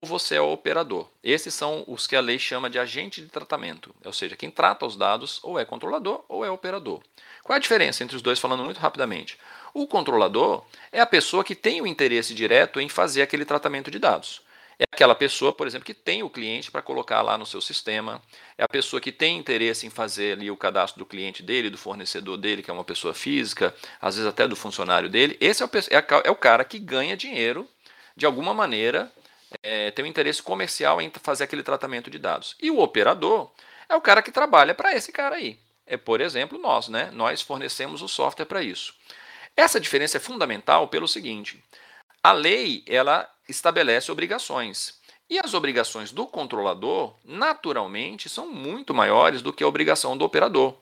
ou 0.00 0.08
você 0.08 0.36
é 0.36 0.40
operador. 0.40 1.08
Esses 1.22 1.54
são 1.54 1.84
os 1.86 2.06
que 2.06 2.16
a 2.16 2.20
lei 2.20 2.38
chama 2.38 2.70
de 2.70 2.78
agente 2.78 3.20
de 3.20 3.28
tratamento. 3.28 3.94
Ou 4.04 4.12
seja, 4.12 4.36
quem 4.36 4.50
trata 4.50 4.86
os 4.86 4.96
dados 4.96 5.40
ou 5.42 5.58
é 5.58 5.64
controlador 5.64 6.24
ou 6.28 6.44
é 6.44 6.50
operador. 6.50 7.02
Qual 7.42 7.54
é 7.54 7.58
a 7.58 7.62
diferença 7.62 8.04
entre 8.04 8.16
os 8.16 8.22
dois, 8.22 8.38
falando 8.38 8.64
muito 8.64 8.78
rapidamente? 8.78 9.38
O 9.74 9.86
controlador 9.86 10.64
é 10.92 11.00
a 11.00 11.06
pessoa 11.06 11.44
que 11.44 11.54
tem 11.54 11.80
o 11.82 11.86
interesse 11.86 12.34
direto 12.34 12.80
em 12.80 12.88
fazer 12.88 13.22
aquele 13.22 13.44
tratamento 13.44 13.90
de 13.90 13.98
dados. 13.98 14.42
É 14.78 14.84
aquela 14.92 15.14
pessoa, 15.14 15.52
por 15.52 15.66
exemplo, 15.66 15.84
que 15.84 15.94
tem 15.94 16.22
o 16.22 16.30
cliente 16.30 16.70
para 16.70 16.80
colocar 16.80 17.20
lá 17.20 17.36
no 17.36 17.44
seu 17.44 17.60
sistema. 17.60 18.22
É 18.56 18.62
a 18.62 18.68
pessoa 18.68 19.00
que 19.00 19.10
tem 19.10 19.36
interesse 19.36 19.86
em 19.86 19.90
fazer 19.90 20.34
ali 20.34 20.50
o 20.50 20.56
cadastro 20.56 21.00
do 21.00 21.06
cliente 21.06 21.42
dele, 21.42 21.68
do 21.68 21.76
fornecedor 21.76 22.36
dele, 22.36 22.62
que 22.62 22.70
é 22.70 22.74
uma 22.74 22.84
pessoa 22.84 23.12
física, 23.12 23.74
às 24.00 24.14
vezes 24.14 24.28
até 24.28 24.46
do 24.46 24.54
funcionário 24.54 25.08
dele. 25.08 25.36
Esse 25.40 25.64
é 25.64 25.66
o, 25.66 25.70
é, 25.90 26.28
é 26.28 26.30
o 26.30 26.36
cara 26.36 26.64
que 26.64 26.78
ganha 26.78 27.16
dinheiro, 27.16 27.68
de 28.16 28.24
alguma 28.24 28.54
maneira, 28.54 29.12
é, 29.62 29.90
tem 29.90 30.04
um 30.04 30.08
interesse 30.08 30.42
comercial 30.42 31.00
em 31.00 31.10
fazer 31.22 31.44
aquele 31.44 31.62
tratamento 31.64 32.08
de 32.08 32.18
dados. 32.18 32.56
E 32.62 32.70
o 32.70 32.78
operador 32.78 33.50
é 33.88 33.96
o 33.96 34.00
cara 34.00 34.22
que 34.22 34.30
trabalha 34.30 34.74
para 34.74 34.94
esse 34.94 35.10
cara 35.10 35.36
aí. 35.36 35.58
É, 35.86 35.96
por 35.96 36.20
exemplo, 36.20 36.58
nós, 36.58 36.88
né? 36.88 37.10
Nós 37.12 37.40
fornecemos 37.40 38.02
o 38.02 38.08
software 38.08 38.44
para 38.44 38.62
isso. 38.62 38.94
Essa 39.56 39.80
diferença 39.80 40.18
é 40.18 40.20
fundamental 40.20 40.86
pelo 40.86 41.08
seguinte: 41.08 41.62
a 42.28 42.32
lei 42.32 42.82
ela 42.86 43.26
estabelece 43.48 44.12
obrigações. 44.12 45.00
E 45.30 45.38
as 45.38 45.54
obrigações 45.54 46.12
do 46.12 46.26
controlador, 46.26 47.16
naturalmente, 47.24 48.28
são 48.28 48.46
muito 48.52 48.92
maiores 48.92 49.40
do 49.40 49.50
que 49.50 49.64
a 49.64 49.66
obrigação 49.66 50.14
do 50.14 50.26
operador. 50.26 50.76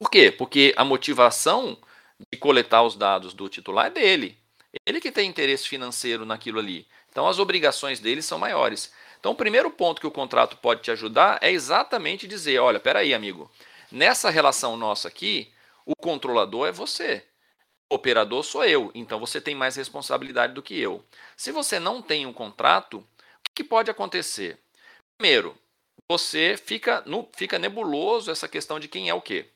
Por 0.00 0.10
quê? 0.10 0.32
Porque 0.32 0.74
a 0.76 0.84
motivação 0.84 1.78
de 2.32 2.36
coletar 2.36 2.82
os 2.82 2.96
dados 2.96 3.32
do 3.32 3.48
titular 3.48 3.86
é 3.86 3.90
dele. 3.90 4.36
Ele 4.84 5.00
que 5.00 5.12
tem 5.12 5.28
interesse 5.28 5.68
financeiro 5.68 6.26
naquilo 6.26 6.58
ali. 6.58 6.84
Então 7.12 7.28
as 7.28 7.38
obrigações 7.38 8.00
dele 8.00 8.20
são 8.20 8.36
maiores. 8.36 8.92
Então 9.20 9.30
o 9.30 9.36
primeiro 9.36 9.70
ponto 9.70 10.00
que 10.00 10.06
o 10.08 10.10
contrato 10.10 10.56
pode 10.56 10.82
te 10.82 10.90
ajudar 10.90 11.38
é 11.40 11.52
exatamente 11.52 12.26
dizer, 12.26 12.58
olha, 12.58 12.80
peraí, 12.80 13.14
amigo, 13.14 13.48
nessa 13.88 14.30
relação 14.30 14.76
nossa 14.76 15.06
aqui, 15.06 15.52
o 15.86 15.94
controlador 15.94 16.66
é 16.66 16.72
você 16.72 17.24
operador 17.92 18.42
sou 18.42 18.64
eu, 18.64 18.90
então 18.94 19.20
você 19.20 19.40
tem 19.40 19.54
mais 19.54 19.76
responsabilidade 19.76 20.54
do 20.54 20.62
que 20.62 20.78
eu. 20.78 21.04
Se 21.36 21.52
você 21.52 21.78
não 21.78 22.00
tem 22.00 22.26
um 22.26 22.32
contrato, 22.32 22.98
o 22.98 23.06
que 23.54 23.62
pode 23.62 23.90
acontecer? 23.90 24.58
Primeiro, 25.18 25.56
você 26.10 26.56
fica, 26.56 27.02
no, 27.06 27.28
fica 27.36 27.58
nebuloso 27.58 28.30
essa 28.30 28.48
questão 28.48 28.80
de 28.80 28.88
quem 28.88 29.08
é 29.08 29.14
o 29.14 29.20
quê. 29.20 29.48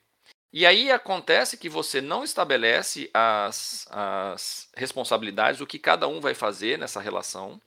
E 0.53 0.65
aí 0.65 0.91
acontece 0.91 1.57
que 1.57 1.69
você 1.69 2.01
não 2.01 2.25
estabelece 2.25 3.11
as, 3.13 3.87
as 3.91 4.71
responsabilidades, 4.75 5.61
o 5.61 5.67
que 5.67 5.79
cada 5.79 6.09
um 6.09 6.21
vai 6.21 6.35
fazer 6.35 6.79
nessa 6.79 7.01
relação. 7.01 7.61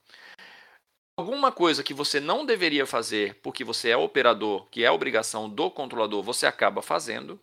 Alguma 1.18 1.52
coisa 1.52 1.84
que 1.84 1.94
você 1.94 2.20
não 2.20 2.46
deveria 2.46 2.86
fazer 2.86 3.36
porque 3.44 3.64
você 3.64 3.90
é 3.90 3.98
operador, 3.98 4.66
que 4.72 4.84
é 4.84 4.90
obrigação 4.90 5.50
do 5.50 5.70
controlador, 5.70 6.24
você 6.24 6.48
acaba 6.48 6.82
fazendo. 6.82 7.40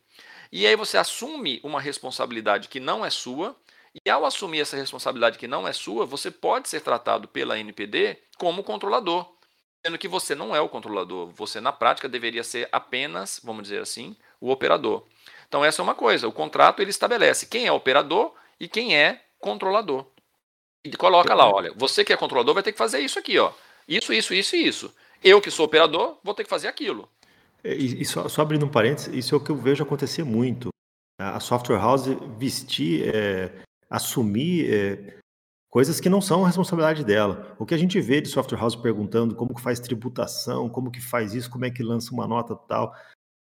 E 0.50 0.66
aí 0.66 0.76
você 0.76 0.96
assume 0.98 1.60
uma 1.62 1.80
responsabilidade 1.80 2.68
que 2.68 2.80
não 2.80 3.04
é 3.04 3.10
sua, 3.10 3.56
e 4.04 4.10
ao 4.10 4.24
assumir 4.24 4.60
essa 4.60 4.76
responsabilidade 4.76 5.38
que 5.38 5.48
não 5.48 5.66
é 5.66 5.72
sua, 5.72 6.04
você 6.04 6.30
pode 6.30 6.68
ser 6.68 6.80
tratado 6.80 7.26
pela 7.28 7.58
NPD 7.58 8.18
como 8.38 8.62
controlador, 8.62 9.26
sendo 9.84 9.96
que 9.96 10.08
você 10.08 10.34
não 10.34 10.54
é 10.54 10.60
o 10.60 10.68
controlador. 10.68 11.30
Você, 11.30 11.60
na 11.60 11.72
prática, 11.72 12.08
deveria 12.08 12.44
ser 12.44 12.68
apenas, 12.70 13.40
vamos 13.42 13.62
dizer 13.62 13.80
assim, 13.80 14.14
o 14.40 14.50
operador. 14.50 15.06
Então, 15.48 15.64
essa 15.64 15.80
é 15.80 15.84
uma 15.84 15.94
coisa. 15.94 16.28
O 16.28 16.32
contrato 16.32 16.80
ele 16.80 16.90
estabelece 16.90 17.46
quem 17.46 17.66
é 17.66 17.72
operador 17.72 18.34
e 18.60 18.68
quem 18.68 18.96
é 18.96 19.22
controlador. 19.38 20.06
E 20.84 20.96
coloca 20.96 21.34
lá, 21.34 21.50
olha, 21.50 21.72
você 21.74 22.04
que 22.04 22.12
é 22.12 22.16
controlador 22.16 22.54
vai 22.54 22.62
ter 22.62 22.72
que 22.72 22.78
fazer 22.78 23.00
isso 23.00 23.18
aqui, 23.18 23.38
ó. 23.38 23.52
Isso, 23.88 24.12
isso, 24.12 24.34
isso 24.34 24.56
e 24.56 24.66
isso. 24.66 24.94
Eu 25.22 25.40
que 25.40 25.50
sou 25.50 25.66
operador 25.66 26.18
vou 26.22 26.34
ter 26.34 26.44
que 26.44 26.50
fazer 26.50 26.68
aquilo. 26.68 27.08
E, 27.74 28.02
e 28.02 28.04
só, 28.04 28.28
só, 28.28 28.42
abrindo 28.42 28.66
um 28.66 28.70
parênteses, 28.70 29.12
isso 29.14 29.34
é 29.34 29.38
o 29.38 29.40
que 29.40 29.50
eu 29.50 29.56
vejo 29.56 29.82
acontecer 29.82 30.22
muito. 30.22 30.68
A 31.18 31.40
software 31.40 31.78
house 31.78 32.06
vestir, 32.38 33.08
é, 33.14 33.52
assumir 33.88 34.72
é, 34.72 35.18
coisas 35.70 35.98
que 35.98 36.08
não 36.08 36.20
são 36.20 36.42
responsabilidade 36.42 37.04
dela. 37.04 37.54
O 37.58 37.66
que 37.66 37.74
a 37.74 37.78
gente 37.78 38.00
vê 38.00 38.20
de 38.20 38.28
software 38.28 38.58
house 38.58 38.76
perguntando 38.76 39.34
como 39.34 39.54
que 39.54 39.62
faz 39.62 39.80
tributação, 39.80 40.68
como 40.68 40.90
que 40.90 41.00
faz 41.00 41.34
isso, 41.34 41.50
como 41.50 41.64
é 41.64 41.70
que 41.70 41.82
lança 41.82 42.12
uma 42.12 42.26
nota 42.26 42.54
tal. 42.54 42.94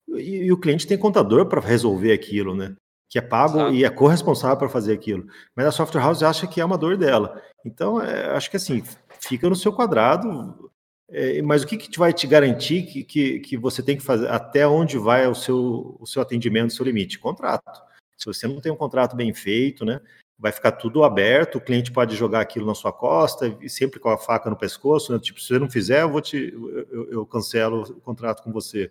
E, 0.08 0.44
e 0.44 0.52
o 0.52 0.58
cliente 0.58 0.86
tem 0.86 0.96
contador 0.96 1.46
para 1.46 1.60
resolver 1.60 2.12
aquilo, 2.12 2.54
né? 2.54 2.74
Que 3.10 3.18
é 3.18 3.22
pago 3.22 3.58
Exato. 3.58 3.74
e 3.74 3.84
é 3.84 3.90
corresponsável 3.90 4.56
para 4.56 4.68
fazer 4.68 4.92
aquilo. 4.92 5.26
Mas 5.54 5.66
a 5.66 5.72
software 5.72 6.00
house 6.00 6.22
acha 6.22 6.46
que 6.46 6.60
é 6.60 6.64
uma 6.64 6.78
dor 6.78 6.96
dela. 6.96 7.42
Então, 7.64 8.00
é, 8.00 8.30
acho 8.30 8.50
que 8.50 8.56
assim, 8.56 8.82
fica 9.20 9.48
no 9.48 9.56
seu 9.56 9.72
quadrado, 9.72 10.70
é, 11.10 11.42
mas 11.42 11.62
o 11.62 11.66
que, 11.66 11.76
que 11.76 11.98
vai 11.98 12.12
te 12.12 12.26
garantir 12.26 12.82
que, 12.82 13.04
que, 13.04 13.40
que, 13.40 13.56
você 13.56 13.82
tem 13.82 13.96
que 13.96 14.02
fazer, 14.02 14.28
até 14.28 14.66
onde 14.66 14.96
vai 14.96 15.26
o 15.26 15.34
seu, 15.34 15.96
o 16.00 16.06
seu 16.06 16.22
atendimento, 16.22 16.70
o 16.70 16.74
seu 16.74 16.84
limite? 16.84 17.18
Contrato. 17.18 17.82
Se 18.16 18.26
você 18.26 18.46
não 18.46 18.60
tem 18.60 18.72
um 18.72 18.76
contrato 18.76 19.14
bem 19.14 19.34
feito, 19.34 19.84
né, 19.84 20.00
vai 20.38 20.50
ficar 20.50 20.72
tudo 20.72 21.04
aberto, 21.04 21.56
o 21.56 21.60
cliente 21.60 21.92
pode 21.92 22.16
jogar 22.16 22.40
aquilo 22.40 22.66
na 22.66 22.74
sua 22.74 22.92
costa, 22.92 23.56
e 23.60 23.68
sempre 23.68 24.00
com 24.00 24.08
a 24.08 24.18
faca 24.18 24.48
no 24.48 24.56
pescoço, 24.56 25.12
né, 25.12 25.18
tipo, 25.18 25.40
se 25.40 25.48
você 25.48 25.58
não 25.58 25.70
fizer, 25.70 26.02
eu, 26.02 26.10
vou 26.10 26.20
te, 26.20 26.52
eu, 26.90 27.10
eu 27.10 27.26
cancelo 27.26 27.82
o 27.82 28.00
contrato 28.00 28.42
com 28.42 28.52
você. 28.52 28.90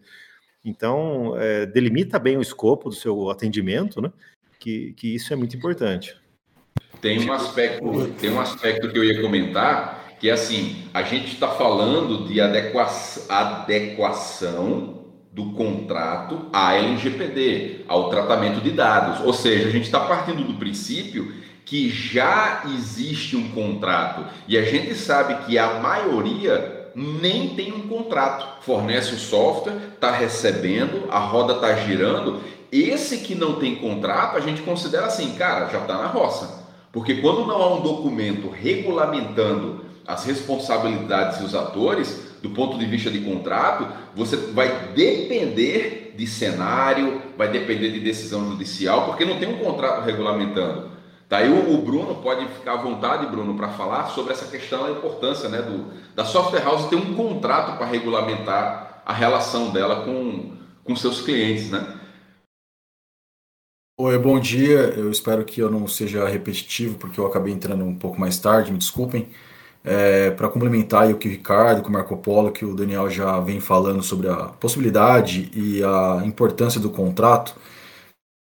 Então, 0.64 1.36
é, 1.38 1.66
delimita 1.66 2.20
bem 2.20 2.38
o 2.38 2.42
escopo 2.42 2.90
do 2.90 2.96
seu 2.96 3.30
atendimento, 3.30 4.02
né, 4.02 4.12
que, 4.60 4.94
que 4.94 5.16
isso 5.16 5.34
é 5.34 5.36
muito 5.36 5.58
importante. 5.58 6.16
Tem 7.02 7.28
um 7.28 7.34
aspecto, 7.34 8.14
tem 8.20 8.30
um 8.30 8.40
aspecto 8.40 8.90
que 8.90 8.98
eu 8.98 9.04
ia 9.04 9.22
comentar, 9.22 10.03
que 10.24 10.30
é 10.30 10.34
assim, 10.34 10.78
a 10.94 11.04
gente 11.04 11.34
está 11.34 11.50
falando 11.50 12.26
de 12.26 12.40
adequação, 12.40 13.26
adequação 13.28 15.00
do 15.34 15.52
contrato 15.52 16.46
à 16.54 16.76
LGPD, 16.76 17.82
ao 17.90 18.10
tratamento 18.10 18.62
de 18.62 18.72
dados. 18.72 19.20
Ou 19.26 19.34
seja, 19.34 19.68
a 19.68 19.70
gente 19.70 19.84
está 19.84 20.00
partindo 20.00 20.46
do 20.46 20.54
princípio 20.54 21.34
que 21.66 21.90
já 21.90 22.64
existe 22.74 23.36
um 23.36 23.50
contrato 23.50 24.26
e 24.48 24.58
a 24.58 24.62
gente 24.62 24.96
sabe 24.96 25.44
que 25.44 25.58
a 25.58 25.82
maioria 25.82 26.90
nem 26.96 27.50
tem 27.50 27.74
um 27.74 27.90
contrato. 27.90 28.64
Fornece 28.64 29.16
o 29.16 29.20
software, 29.20 29.76
está 29.94 30.10
recebendo, 30.10 31.04
a 31.12 31.20
roda 31.20 31.56
está 31.56 31.76
girando. 31.76 32.40
Esse 32.72 33.18
que 33.18 33.36
não 33.36 33.56
tem 33.56 33.76
contrato, 33.76 34.38
a 34.38 34.40
gente 34.40 34.62
considera 34.62 35.08
assim, 35.08 35.34
cara, 35.34 35.68
já 35.68 35.80
está 35.80 35.98
na 35.98 36.08
roça. 36.08 36.64
Porque 36.94 37.16
quando 37.16 37.46
não 37.46 37.62
há 37.62 37.74
um 37.76 37.82
documento 37.82 38.50
regulamentando 38.50 39.84
as 40.08 40.26
responsabilidades 40.26 41.40
e 41.40 41.44
os 41.44 41.56
atores, 41.56 42.34
do 42.42 42.50
ponto 42.50 42.78
de 42.78 42.86
vista 42.86 43.10
de 43.10 43.20
contrato, 43.22 43.88
você 44.16 44.36
vai 44.36 44.90
depender 44.94 46.14
de 46.16 46.28
cenário, 46.28 47.22
vai 47.38 47.50
depender 47.50 47.92
de 47.92 48.00
decisão 48.00 48.50
judicial, 48.50 49.06
porque 49.06 49.26
não 49.26 49.40
tem 49.40 49.50
um 49.50 49.58
contrato 49.58 50.04
regulamentando. 50.04 50.92
Daí 51.30 51.50
tá, 51.50 51.70
o, 51.72 51.78
Bruno 51.82 52.16
pode 52.16 52.46
ficar 52.48 52.74
à 52.74 52.82
vontade, 52.82 53.26
Bruno, 53.26 53.56
para 53.56 53.70
falar 53.70 54.08
sobre 54.10 54.34
essa 54.34 54.46
questão, 54.46 54.86
a 54.86 54.92
importância 54.92 55.50
né, 55.50 55.62
do, 55.62 55.92
da 56.14 56.26
software 56.26 56.64
house 56.64 56.88
ter 56.90 56.96
um 56.96 57.16
contrato 57.16 57.78
para 57.78 57.88
regulamentar 57.88 59.02
a 59.06 59.14
relação 59.14 59.72
dela 59.72 60.04
com, 60.06 60.58
com 60.84 60.96
seus 60.96 61.22
clientes, 61.22 61.72
né? 61.72 62.00
Oi, 64.00 64.18
bom 64.18 64.40
dia. 64.40 64.94
Eu 64.96 65.10
espero 65.10 65.46
que 65.46 65.62
eu 65.62 65.72
não 65.72 65.88
seja 65.88 66.28
repetitivo, 66.28 66.98
porque 66.98 67.20
eu 67.20 67.26
acabei 67.26 67.54
entrando 67.54 67.84
um 67.84 67.98
pouco 67.98 68.20
mais 68.20 68.38
tarde, 68.38 68.72
me 68.72 68.78
desculpem. 68.78 69.30
É, 69.84 70.32
para 70.32 70.48
complementar 70.48 71.12
o 71.12 71.18
que 71.18 71.28
o 71.28 71.32
Ricardo, 71.32 71.82
que 71.84 71.90
o 71.90 71.92
Marco 71.92 72.16
Polo, 72.16 72.52
que 72.52 72.64
o 72.64 72.74
Daniel 72.74 73.10
já 73.10 73.40
vem 73.42 73.60
falando 73.60 74.02
sobre 74.02 74.30
a 74.30 74.46
possibilidade 74.46 75.52
e 75.54 75.84
a 75.84 76.22
importância 76.26 76.80
do 76.80 76.90
contrato, 76.90 77.54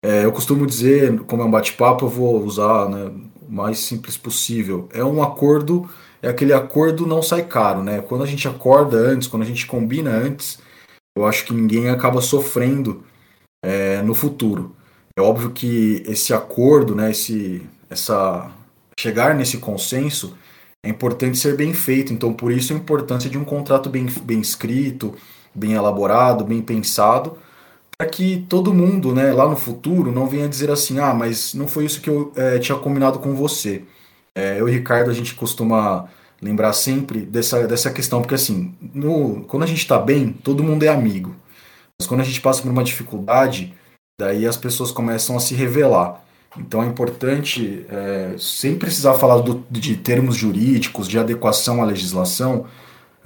é, 0.02 0.24
eu 0.24 0.32
costumo 0.32 0.66
dizer, 0.66 1.18
como 1.20 1.42
é 1.42 1.44
um 1.44 1.50
bate-papo, 1.50 2.06
eu 2.06 2.08
vou 2.08 2.42
usar 2.42 2.88
né, 2.88 3.10
o 3.42 3.52
mais 3.52 3.78
simples 3.78 4.16
possível. 4.16 4.88
É 4.92 5.04
um 5.04 5.22
acordo, 5.22 5.88
é 6.22 6.28
aquele 6.28 6.52
acordo 6.52 7.06
não 7.06 7.22
sai 7.22 7.44
caro, 7.44 7.82
né? 7.82 8.00
Quando 8.00 8.22
a 8.24 8.26
gente 8.26 8.48
acorda 8.48 8.96
antes, 8.96 9.28
quando 9.28 9.42
a 9.42 9.46
gente 9.46 9.66
combina 9.66 10.10
antes, 10.10 10.58
eu 11.16 11.26
acho 11.26 11.44
que 11.44 11.52
ninguém 11.52 11.90
acaba 11.90 12.20
sofrendo 12.20 13.04
é, 13.62 14.00
no 14.02 14.14
futuro. 14.14 14.74
É 15.16 15.20
óbvio 15.20 15.50
que 15.50 16.02
esse 16.06 16.32
acordo, 16.32 16.94
né, 16.94 17.10
esse, 17.10 17.66
essa 17.90 18.50
chegar 18.98 19.34
nesse 19.34 19.58
consenso 19.58 20.36
é 20.82 20.88
importante 20.88 21.38
ser 21.38 21.56
bem 21.56 21.72
feito. 21.74 22.12
Então, 22.12 22.32
por 22.32 22.52
isso 22.52 22.72
a 22.72 22.76
importância 22.76 23.30
de 23.30 23.38
um 23.38 23.44
contrato 23.44 23.90
bem, 23.90 24.06
bem 24.22 24.40
escrito, 24.40 25.14
bem 25.54 25.72
elaborado, 25.72 26.44
bem 26.44 26.62
pensado, 26.62 27.38
para 27.96 28.08
que 28.08 28.46
todo 28.48 28.72
mundo, 28.72 29.14
né, 29.14 29.32
lá 29.32 29.48
no 29.48 29.56
futuro, 29.56 30.10
não 30.12 30.26
venha 30.26 30.48
dizer 30.48 30.70
assim, 30.70 30.98
ah, 30.98 31.12
mas 31.12 31.54
não 31.54 31.68
foi 31.68 31.84
isso 31.84 32.00
que 32.00 32.08
eu 32.08 32.32
é, 32.36 32.58
tinha 32.58 32.78
combinado 32.78 33.18
com 33.18 33.34
você. 33.34 33.84
É, 34.34 34.60
eu 34.60 34.68
e 34.68 34.72
Ricardo, 34.72 35.10
a 35.10 35.14
gente 35.14 35.34
costuma 35.34 36.08
lembrar 36.40 36.72
sempre 36.72 37.20
dessa, 37.20 37.66
dessa 37.66 37.90
questão, 37.90 38.22
porque 38.22 38.34
assim, 38.34 38.74
no, 38.80 39.44
quando 39.44 39.64
a 39.64 39.66
gente 39.66 39.80
está 39.80 39.98
bem, 39.98 40.32
todo 40.32 40.64
mundo 40.64 40.82
é 40.84 40.88
amigo. 40.88 41.36
Mas 41.98 42.06
quando 42.06 42.22
a 42.22 42.24
gente 42.24 42.40
passa 42.40 42.62
por 42.62 42.70
uma 42.70 42.82
dificuldade, 42.82 43.74
daí 44.18 44.46
as 44.46 44.56
pessoas 44.56 44.90
começam 44.90 45.36
a 45.36 45.40
se 45.40 45.54
revelar. 45.54 46.24
Então 46.58 46.82
é 46.82 46.86
importante, 46.86 47.86
é, 47.88 48.34
sem 48.38 48.76
precisar 48.76 49.14
falar 49.14 49.40
do, 49.40 49.64
de 49.70 49.96
termos 49.96 50.36
jurídicos, 50.36 51.08
de 51.08 51.18
adequação 51.18 51.80
à 51.80 51.84
legislação, 51.84 52.66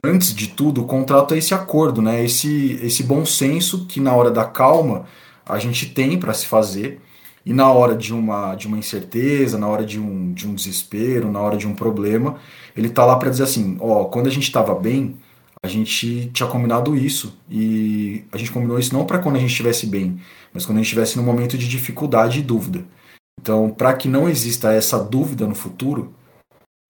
antes 0.05 0.35
de 0.35 0.49
tudo, 0.49 0.83
o 0.83 0.87
contrato 0.87 1.35
é 1.35 1.39
esse 1.39 1.55
acordo, 1.55 2.03
né? 2.03 2.23
esse, 2.23 2.79
esse 2.83 3.03
bom 3.03 3.25
senso 3.25 3.87
que 3.87 3.99
na 4.01 4.15
hora 4.15 4.31
da 4.31 4.45
calma 4.45 5.07
a 5.47 5.59
gente 5.59 5.87
tem 5.87 6.19
para 6.19 6.35
se 6.35 6.47
fazer, 6.47 7.01
e 7.47 7.53
na 7.53 7.71
hora 7.71 7.95
de 7.95 8.15
uma, 8.15 8.55
de 8.55 8.67
uma 8.67 8.79
incerteza, 8.79 9.59
na 9.59 9.69
hora 9.69 9.85
de 9.85 10.01
um, 10.01 10.33
de 10.33 10.49
um 10.49 10.55
desespero, 10.55 11.31
na 11.31 11.41
hora 11.41 11.57
de 11.57 11.67
um 11.67 11.75
problema, 11.75 12.37
ele 12.77 12.89
tá 12.89 13.05
lá 13.05 13.17
para 13.17 13.29
dizer 13.31 13.43
assim: 13.43 13.77
ó, 13.81 14.05
quando 14.05 14.29
a 14.29 14.31
gente 14.31 14.45
estava 14.45 14.75
bem, 14.75 15.17
a 15.63 15.69
gente 15.69 16.31
tinha 16.33 16.49
combinado 16.49 16.97
isso, 16.97 17.39
e 17.51 18.25
a 18.33 18.39
gente 18.39 18.51
combinou 18.51 18.79
isso 18.79 18.95
não 18.95 19.05
para 19.05 19.19
quando 19.19 19.37
a 19.37 19.39
gente 19.39 19.51
estivesse 19.51 19.87
bem, 19.87 20.19
mas 20.55 20.65
quando 20.65 20.79
a 20.79 20.81
gente 20.81 20.87
estivesse 20.87 21.17
num 21.19 21.23
momento 21.23 21.59
de 21.59 21.69
dificuldade 21.69 22.41
e 22.41 22.43
dúvida. 22.43 22.85
Então, 23.44 23.68
para 23.68 23.92
que 23.92 24.09
não 24.09 24.26
exista 24.26 24.72
essa 24.72 24.98
dúvida 24.98 25.46
no 25.46 25.54
futuro, 25.54 26.14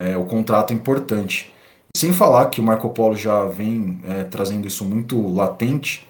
é, 0.00 0.16
o 0.16 0.24
contrato 0.24 0.72
é 0.72 0.76
importante. 0.76 1.52
Sem 1.96 2.12
falar 2.12 2.46
que 2.46 2.60
o 2.60 2.62
Marco 2.62 2.90
Polo 2.90 3.16
já 3.16 3.44
vem 3.46 4.00
é, 4.04 4.22
trazendo 4.22 4.68
isso 4.68 4.84
muito 4.84 5.20
latente, 5.34 6.06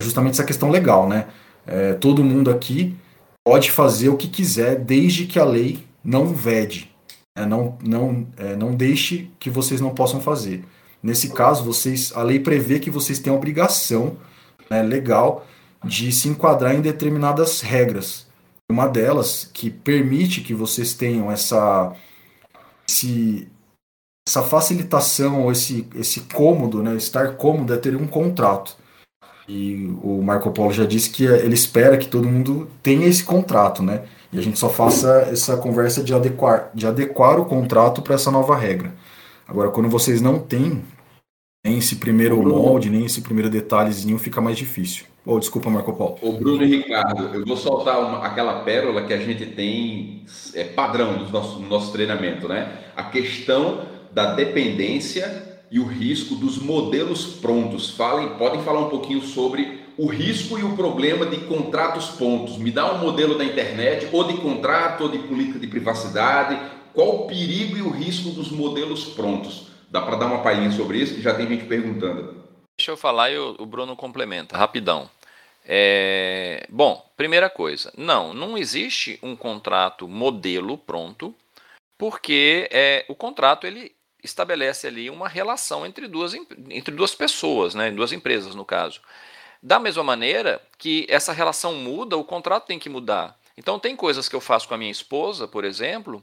justamente 0.00 0.34
essa 0.34 0.44
questão 0.44 0.70
legal, 0.70 1.08
né? 1.08 1.26
É, 1.66 1.94
todo 1.94 2.22
mundo 2.22 2.48
aqui 2.48 2.96
pode 3.44 3.72
fazer 3.72 4.08
o 4.08 4.16
que 4.16 4.28
quiser, 4.28 4.78
desde 4.78 5.26
que 5.26 5.40
a 5.40 5.44
lei 5.44 5.84
não 6.04 6.26
vede, 6.26 6.94
é, 7.36 7.44
não, 7.44 7.76
não, 7.82 8.24
é, 8.36 8.54
não 8.54 8.76
deixe 8.76 9.32
que 9.40 9.50
vocês 9.50 9.80
não 9.80 9.90
possam 9.90 10.20
fazer. 10.20 10.64
Nesse 11.02 11.30
caso, 11.30 11.64
vocês, 11.64 12.12
a 12.14 12.22
lei 12.22 12.38
prevê 12.38 12.78
que 12.78 12.88
vocês 12.88 13.18
têm 13.18 13.32
a 13.32 13.36
obrigação 13.36 14.16
né, 14.70 14.80
legal 14.80 15.44
de 15.84 16.12
se 16.12 16.28
enquadrar 16.28 16.72
em 16.72 16.80
determinadas 16.80 17.60
regras. 17.62 18.30
Uma 18.72 18.88
delas 18.88 19.50
que 19.52 19.68
permite 19.68 20.40
que 20.40 20.54
vocês 20.54 20.94
tenham 20.94 21.30
essa, 21.30 21.92
esse, 22.88 23.46
essa 24.26 24.42
facilitação, 24.42 25.42
ou 25.42 25.52
esse, 25.52 25.86
esse 25.94 26.20
cômodo, 26.20 26.82
né, 26.82 26.96
estar 26.96 27.36
cômodo 27.36 27.74
é 27.74 27.76
ter 27.76 27.94
um 27.94 28.06
contrato. 28.06 28.74
E 29.46 29.94
o 30.02 30.22
Marco 30.22 30.50
Polo 30.52 30.72
já 30.72 30.86
disse 30.86 31.10
que 31.10 31.24
ele 31.24 31.52
espera 31.52 31.98
que 31.98 32.08
todo 32.08 32.26
mundo 32.26 32.70
tenha 32.82 33.06
esse 33.06 33.22
contrato, 33.22 33.82
né? 33.82 34.04
E 34.32 34.38
a 34.38 34.42
gente 34.42 34.58
só 34.58 34.70
faça 34.70 35.28
essa 35.30 35.58
conversa 35.58 36.02
de 36.02 36.14
adequar, 36.14 36.70
de 36.72 36.86
adequar 36.86 37.38
o 37.38 37.44
contrato 37.44 38.00
para 38.00 38.14
essa 38.14 38.30
nova 38.30 38.56
regra. 38.56 38.94
Agora, 39.46 39.70
quando 39.70 39.90
vocês 39.90 40.22
não 40.22 40.38
têm 40.38 40.82
nem 41.62 41.76
esse 41.76 41.96
primeiro 41.96 42.42
molde, 42.42 42.88
nem 42.88 43.04
esse 43.04 43.20
primeiro 43.20 43.50
detalhezinho, 43.50 44.18
fica 44.18 44.40
mais 44.40 44.56
difícil. 44.56 45.04
Oh, 45.24 45.38
desculpa, 45.38 45.70
Marco 45.70 45.92
Paulo. 45.92 46.18
O 46.20 46.32
Bruno 46.32 46.64
e 46.64 46.66
Ricardo, 46.66 47.32
eu 47.32 47.46
vou 47.46 47.56
soltar 47.56 48.00
uma, 48.00 48.26
aquela 48.26 48.60
pérola 48.62 49.02
que 49.02 49.12
a 49.12 49.18
gente 49.18 49.46
tem 49.46 50.24
é, 50.52 50.64
padrão 50.64 51.12
no 51.12 51.30
nosso, 51.30 51.60
no 51.60 51.68
nosso 51.68 51.92
treinamento, 51.92 52.48
né? 52.48 52.78
A 52.96 53.04
questão 53.04 53.86
da 54.10 54.34
dependência 54.34 55.60
e 55.70 55.78
o 55.78 55.84
risco 55.84 56.34
dos 56.34 56.58
modelos 56.58 57.24
prontos. 57.36 57.90
Falem, 57.90 58.30
podem 58.30 58.62
falar 58.62 58.80
um 58.80 58.88
pouquinho 58.88 59.22
sobre 59.22 59.80
o 59.96 60.06
risco 60.06 60.58
e 60.58 60.64
o 60.64 60.74
problema 60.74 61.24
de 61.24 61.36
contratos 61.42 62.08
pontos. 62.08 62.58
Me 62.58 62.72
dá 62.72 62.92
um 62.92 62.98
modelo 62.98 63.38
da 63.38 63.44
internet, 63.44 64.08
ou 64.10 64.24
de 64.24 64.34
contrato, 64.38 65.04
ou 65.04 65.08
de 65.08 65.18
política 65.18 65.58
de 65.60 65.68
privacidade. 65.68 66.58
Qual 66.92 67.08
o 67.08 67.26
perigo 67.28 67.76
e 67.76 67.82
o 67.82 67.90
risco 67.90 68.30
dos 68.30 68.50
modelos 68.50 69.04
prontos? 69.04 69.68
Dá 69.88 70.00
para 70.00 70.16
dar 70.16 70.26
uma 70.26 70.38
palhinha 70.38 70.72
sobre 70.72 70.98
isso, 70.98 71.14
que 71.14 71.22
já 71.22 71.32
tem 71.32 71.46
gente 71.46 71.64
perguntando. 71.64 72.41
Deixa 72.82 72.90
eu 72.90 72.96
falar 72.96 73.30
e 73.30 73.38
o 73.38 73.64
Bruno 73.64 73.94
complementa, 73.94 74.56
rapidão. 74.56 75.08
É... 75.64 76.66
Bom, 76.68 77.08
primeira 77.16 77.48
coisa, 77.48 77.92
não, 77.96 78.34
não 78.34 78.58
existe 78.58 79.20
um 79.22 79.36
contrato 79.36 80.08
modelo 80.08 80.76
pronto, 80.76 81.32
porque 81.96 82.68
é, 82.72 83.04
o 83.08 83.14
contrato 83.14 83.68
ele 83.68 83.94
estabelece 84.20 84.88
ali 84.88 85.08
uma 85.08 85.28
relação 85.28 85.86
entre 85.86 86.08
duas, 86.08 86.34
entre 86.34 86.92
duas 86.92 87.14
pessoas, 87.14 87.72
né, 87.72 87.88
duas 87.92 88.10
empresas 88.10 88.52
no 88.56 88.64
caso. 88.64 89.00
Da 89.62 89.78
mesma 89.78 90.02
maneira 90.02 90.60
que 90.76 91.06
essa 91.08 91.32
relação 91.32 91.76
muda, 91.76 92.16
o 92.16 92.24
contrato 92.24 92.66
tem 92.66 92.80
que 92.80 92.88
mudar. 92.88 93.38
Então 93.56 93.78
tem 93.78 93.94
coisas 93.94 94.28
que 94.28 94.34
eu 94.34 94.40
faço 94.40 94.66
com 94.66 94.74
a 94.74 94.78
minha 94.78 94.90
esposa, 94.90 95.46
por 95.46 95.64
exemplo, 95.64 96.20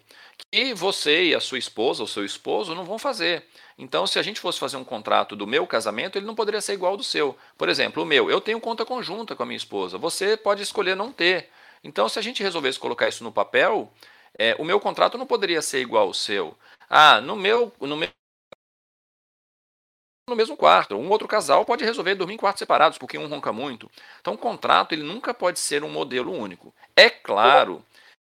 que 0.52 0.74
você 0.74 1.28
e 1.28 1.36
a 1.36 1.40
sua 1.40 1.58
esposa, 1.58 2.04
ou 2.04 2.08
seu 2.08 2.26
esposo, 2.26 2.76
não 2.76 2.84
vão 2.84 3.00
fazer. 3.00 3.46
Então, 3.82 4.06
se 4.06 4.20
a 4.20 4.22
gente 4.22 4.42
fosse 4.42 4.60
fazer 4.60 4.76
um 4.76 4.84
contrato 4.84 5.38
do 5.38 5.48
meu 5.48 5.66
casamento, 5.66 6.18
ele 6.18 6.26
não 6.26 6.36
poderia 6.36 6.60
ser 6.60 6.74
igual 6.74 6.92
ao 6.92 6.98
do 6.98 7.04
seu. 7.04 7.38
Por 7.58 7.70
exemplo, 7.70 8.04
o 8.04 8.06
meu, 8.06 8.30
eu 8.30 8.42
tenho 8.42 8.60
conta 8.60 8.86
conjunta 8.86 9.38
com 9.38 9.44
a 9.44 9.46
minha 9.46 9.56
esposa, 9.56 9.98
você 9.98 10.36
pode 10.36 10.62
escolher 10.62 10.96
não 10.96 11.14
ter. 11.14 11.50
Então, 11.82 12.10
se 12.10 12.20
a 12.20 12.22
gente 12.22 12.44
resolvesse 12.44 12.78
colocar 12.78 13.08
isso 13.08 13.24
no 13.24 13.32
papel, 13.32 13.90
é, 14.38 14.54
o 14.60 14.66
meu 14.66 14.82
contrato 14.82 15.18
não 15.18 15.26
poderia 15.26 15.62
ser 15.62 15.80
igual 15.80 16.08
ao 16.08 16.14
seu. 16.14 16.58
Ah, 16.90 17.22
no 17.22 17.38
meu, 17.38 17.72
no 17.80 17.96
meu 17.96 18.10
no 20.28 20.36
mesmo 20.36 20.58
quarto. 20.58 20.96
Um 20.96 21.10
outro 21.10 21.28
casal 21.28 21.64
pode 21.64 21.86
resolver 21.86 22.16
dormir 22.16 22.34
em 22.34 22.38
quartos 22.38 22.60
separados, 22.60 22.98
porque 22.98 23.18
um 23.18 23.28
ronca 23.28 23.54
muito. 23.54 23.90
Então, 24.20 24.34
o 24.34 24.38
contrato 24.38 24.92
ele 24.92 25.04
nunca 25.04 25.34
pode 25.34 25.58
ser 25.58 25.86
um 25.86 25.90
modelo 25.90 26.34
único. 26.34 26.74
É 26.96 27.10
claro, 27.10 27.84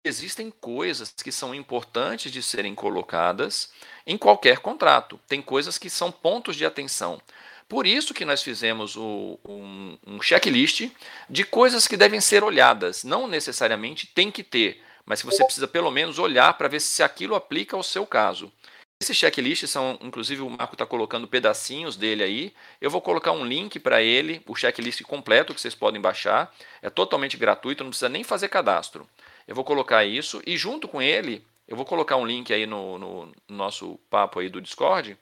existem 0.04 0.50
coisas 0.50 1.12
que 1.12 1.30
são 1.30 1.54
importantes 1.54 2.32
de 2.32 2.42
serem 2.42 2.74
colocadas 2.74 3.70
em 4.06 4.16
qualquer 4.16 4.58
contrato. 4.58 5.18
Tem 5.26 5.40
coisas 5.40 5.78
que 5.78 5.88
são 5.88 6.10
pontos 6.10 6.56
de 6.56 6.64
atenção. 6.64 7.20
Por 7.68 7.86
isso 7.86 8.12
que 8.12 8.24
nós 8.24 8.42
fizemos 8.42 8.94
o, 8.96 9.38
um, 9.44 9.98
um 10.06 10.22
checklist 10.22 10.90
de 11.28 11.44
coisas 11.44 11.88
que 11.88 11.96
devem 11.96 12.20
ser 12.20 12.44
olhadas. 12.44 13.04
Não 13.04 13.26
necessariamente 13.26 14.06
tem 14.06 14.30
que 14.30 14.42
ter, 14.42 14.82
mas 15.06 15.20
que 15.20 15.26
você 15.26 15.42
precisa 15.44 15.66
pelo 15.66 15.90
menos 15.90 16.18
olhar 16.18 16.52
para 16.54 16.68
ver 16.68 16.80
se 16.80 17.02
aquilo 17.02 17.34
aplica 17.34 17.76
ao 17.76 17.82
seu 17.82 18.06
caso. 18.06 18.52
Esses 19.00 19.16
checklists 19.16 19.70
são, 19.70 19.98
inclusive 20.00 20.42
o 20.42 20.48
Marco 20.48 20.74
está 20.74 20.86
colocando 20.86 21.26
pedacinhos 21.26 21.96
dele 21.96 22.22
aí. 22.22 22.54
Eu 22.80 22.90
vou 22.90 23.00
colocar 23.00 23.32
um 23.32 23.44
link 23.44 23.78
para 23.78 24.02
ele, 24.02 24.40
o 24.46 24.54
checklist 24.54 25.02
completo 25.02 25.52
que 25.52 25.60
vocês 25.60 25.74
podem 25.74 26.00
baixar. 26.00 26.54
É 26.80 26.88
totalmente 26.88 27.36
gratuito, 27.36 27.82
não 27.82 27.90
precisa 27.90 28.08
nem 28.08 28.22
fazer 28.22 28.48
cadastro. 28.48 29.08
Eu 29.48 29.54
vou 29.54 29.64
colocar 29.64 30.04
isso 30.04 30.40
e 30.46 30.56
junto 30.56 30.86
com 30.86 31.02
ele 31.02 31.44
eu 31.66 31.76
vou 31.76 31.84
colocar 31.84 32.16
um 32.16 32.26
link 32.26 32.52
aí 32.52 32.66
no, 32.66 32.98
no, 32.98 33.32
nosso 33.48 33.98
papo 34.10 34.40
aí 34.40 34.48
do 34.48 34.60
Discord. 34.60 35.16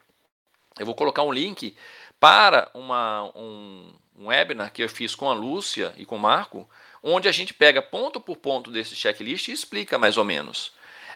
Eu 0.78 0.86
vou 0.86 0.94
colocar 0.94 1.22
um 1.22 1.32
link 1.32 1.76
para 2.18 2.70
uma, 2.74 3.30
um, 3.36 3.92
um 4.18 4.26
webinar 4.26 4.72
que 4.72 4.82
eu 4.82 4.88
fiz 4.88 5.14
com 5.14 5.30
a 5.30 5.34
Lúcia 5.34 5.92
e 5.96 6.04
com 6.04 6.16
o 6.16 6.20
Marco, 6.20 6.68
onde 7.02 7.28
a 7.28 7.32
gente 7.32 7.52
pega 7.54 7.82
ponto 7.82 8.20
por 8.20 8.36
ponto 8.36 8.70
desse 8.70 8.94
checklist 8.94 9.48
e 9.48 9.52
explica 9.52 9.98
mais 9.98 10.16
ou 10.16 10.24
menos. 10.24 10.72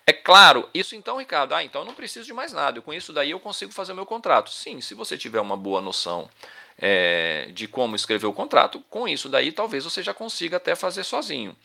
É 0.08 0.12
claro, 0.12 0.68
isso 0.72 0.94
então, 0.94 1.16
Ricardo, 1.18 1.52
ah, 1.52 1.64
então 1.64 1.80
eu 1.80 1.84
não 1.84 1.94
preciso 1.94 2.26
de 2.26 2.32
mais 2.32 2.52
nada. 2.52 2.80
Com 2.80 2.94
isso 2.94 3.12
daí 3.12 3.32
eu 3.32 3.40
consigo 3.40 3.72
fazer 3.72 3.92
o 3.92 3.96
meu 3.96 4.06
contrato. 4.06 4.50
Sim, 4.50 4.80
se 4.80 4.94
você 4.94 5.18
tiver 5.18 5.40
uma 5.40 5.56
boa 5.56 5.80
noção 5.80 6.30
é, 6.78 7.48
de 7.52 7.66
como 7.66 7.96
escrever 7.96 8.26
o 8.26 8.32
contrato, 8.32 8.80
com 8.88 9.08
isso 9.08 9.28
daí 9.28 9.50
talvez 9.50 9.84
você 9.84 10.04
já 10.04 10.14
consiga 10.14 10.58
até 10.58 10.76
fazer 10.76 11.02
sozinho. 11.02 11.56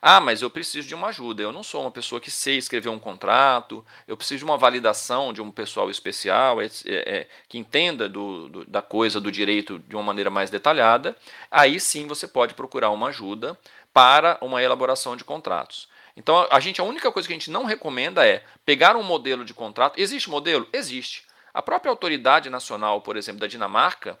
Ah, 0.00 0.20
mas 0.20 0.42
eu 0.42 0.50
preciso 0.50 0.86
de 0.86 0.94
uma 0.94 1.08
ajuda. 1.08 1.42
Eu 1.42 1.52
não 1.52 1.62
sou 1.62 1.82
uma 1.82 1.90
pessoa 1.90 2.20
que 2.20 2.30
sei 2.30 2.56
escrever 2.56 2.88
um 2.88 2.98
contrato, 2.98 3.84
eu 4.06 4.16
preciso 4.16 4.38
de 4.38 4.44
uma 4.44 4.58
validação 4.58 5.32
de 5.32 5.40
um 5.40 5.50
pessoal 5.50 5.90
especial 5.90 6.60
é, 6.60 6.68
é, 6.86 7.28
que 7.48 7.58
entenda 7.58 8.08
do, 8.08 8.48
do, 8.48 8.64
da 8.64 8.82
coisa, 8.82 9.20
do 9.20 9.32
direito 9.32 9.78
de 9.80 9.96
uma 9.96 10.02
maneira 10.02 10.30
mais 10.30 10.50
detalhada. 10.50 11.16
Aí 11.50 11.80
sim 11.80 12.06
você 12.06 12.26
pode 12.26 12.54
procurar 12.54 12.90
uma 12.90 13.08
ajuda 13.08 13.58
para 13.92 14.38
uma 14.40 14.62
elaboração 14.62 15.16
de 15.16 15.24
contratos. 15.24 15.88
Então, 16.16 16.46
a 16.50 16.60
gente 16.60 16.80
a 16.80 16.84
única 16.84 17.12
coisa 17.12 17.28
que 17.28 17.34
a 17.34 17.36
gente 17.36 17.50
não 17.50 17.64
recomenda 17.64 18.26
é 18.26 18.42
pegar 18.64 18.96
um 18.96 19.02
modelo 19.02 19.44
de 19.44 19.52
contrato. 19.52 20.00
Existe 20.00 20.30
modelo? 20.30 20.66
Existe. 20.72 21.24
A 21.52 21.62
própria 21.62 21.90
autoridade 21.90 22.50
nacional, 22.50 23.00
por 23.00 23.16
exemplo, 23.16 23.40
da 23.40 23.46
Dinamarca, 23.46 24.18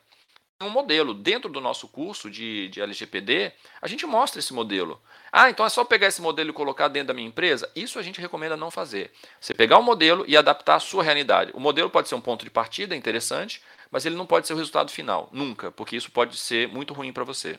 um 0.62 0.70
modelo. 0.70 1.12
Dentro 1.12 1.50
do 1.50 1.60
nosso 1.60 1.86
curso 1.88 2.30
de, 2.30 2.68
de 2.68 2.80
LGPD, 2.80 3.52
a 3.80 3.86
gente 3.86 4.06
mostra 4.06 4.38
esse 4.38 4.54
modelo. 4.54 5.00
Ah, 5.30 5.50
então 5.50 5.66
é 5.66 5.68
só 5.68 5.84
pegar 5.84 6.06
esse 6.06 6.22
modelo 6.22 6.50
e 6.50 6.52
colocar 6.52 6.88
dentro 6.88 7.08
da 7.08 7.14
minha 7.14 7.28
empresa? 7.28 7.70
Isso 7.76 7.98
a 7.98 8.02
gente 8.02 8.20
recomenda 8.20 8.56
não 8.56 8.70
fazer. 8.70 9.10
Você 9.40 9.52
pegar 9.52 9.78
o 9.78 9.82
modelo 9.82 10.24
e 10.26 10.36
adaptar 10.36 10.76
à 10.76 10.80
sua 10.80 11.02
realidade. 11.02 11.52
O 11.54 11.60
modelo 11.60 11.90
pode 11.90 12.08
ser 12.08 12.14
um 12.14 12.20
ponto 12.20 12.44
de 12.44 12.50
partida 12.50 12.96
interessante, 12.96 13.62
mas 13.90 14.06
ele 14.06 14.16
não 14.16 14.26
pode 14.26 14.46
ser 14.46 14.54
o 14.54 14.56
resultado 14.56 14.90
final, 14.90 15.28
nunca, 15.32 15.70
porque 15.70 15.96
isso 15.96 16.10
pode 16.10 16.36
ser 16.36 16.68
muito 16.68 16.94
ruim 16.94 17.12
para 17.12 17.24
você. 17.24 17.58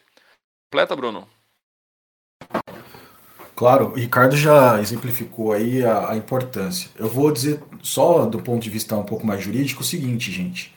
Completa, 0.70 0.96
Bruno? 0.96 1.28
Claro, 3.56 3.88
o 3.88 3.96
Ricardo 3.96 4.38
já 4.38 4.80
exemplificou 4.80 5.52
aí 5.52 5.84
a, 5.84 6.12
a, 6.12 6.16
importância. 6.16 6.92
Eu 6.96 7.10
vou 7.10 7.32
dizer 7.32 7.60
só 7.82 8.28
do 8.28 8.40
ponto 8.40 8.62
de 8.62 8.70
vista 8.70 8.96
um 8.96 9.04
pouco 9.04 9.26
mais 9.26 9.44
jurídico 9.44 9.82
o 9.82 9.86
seguinte, 9.86 10.32
gente. 10.32 10.77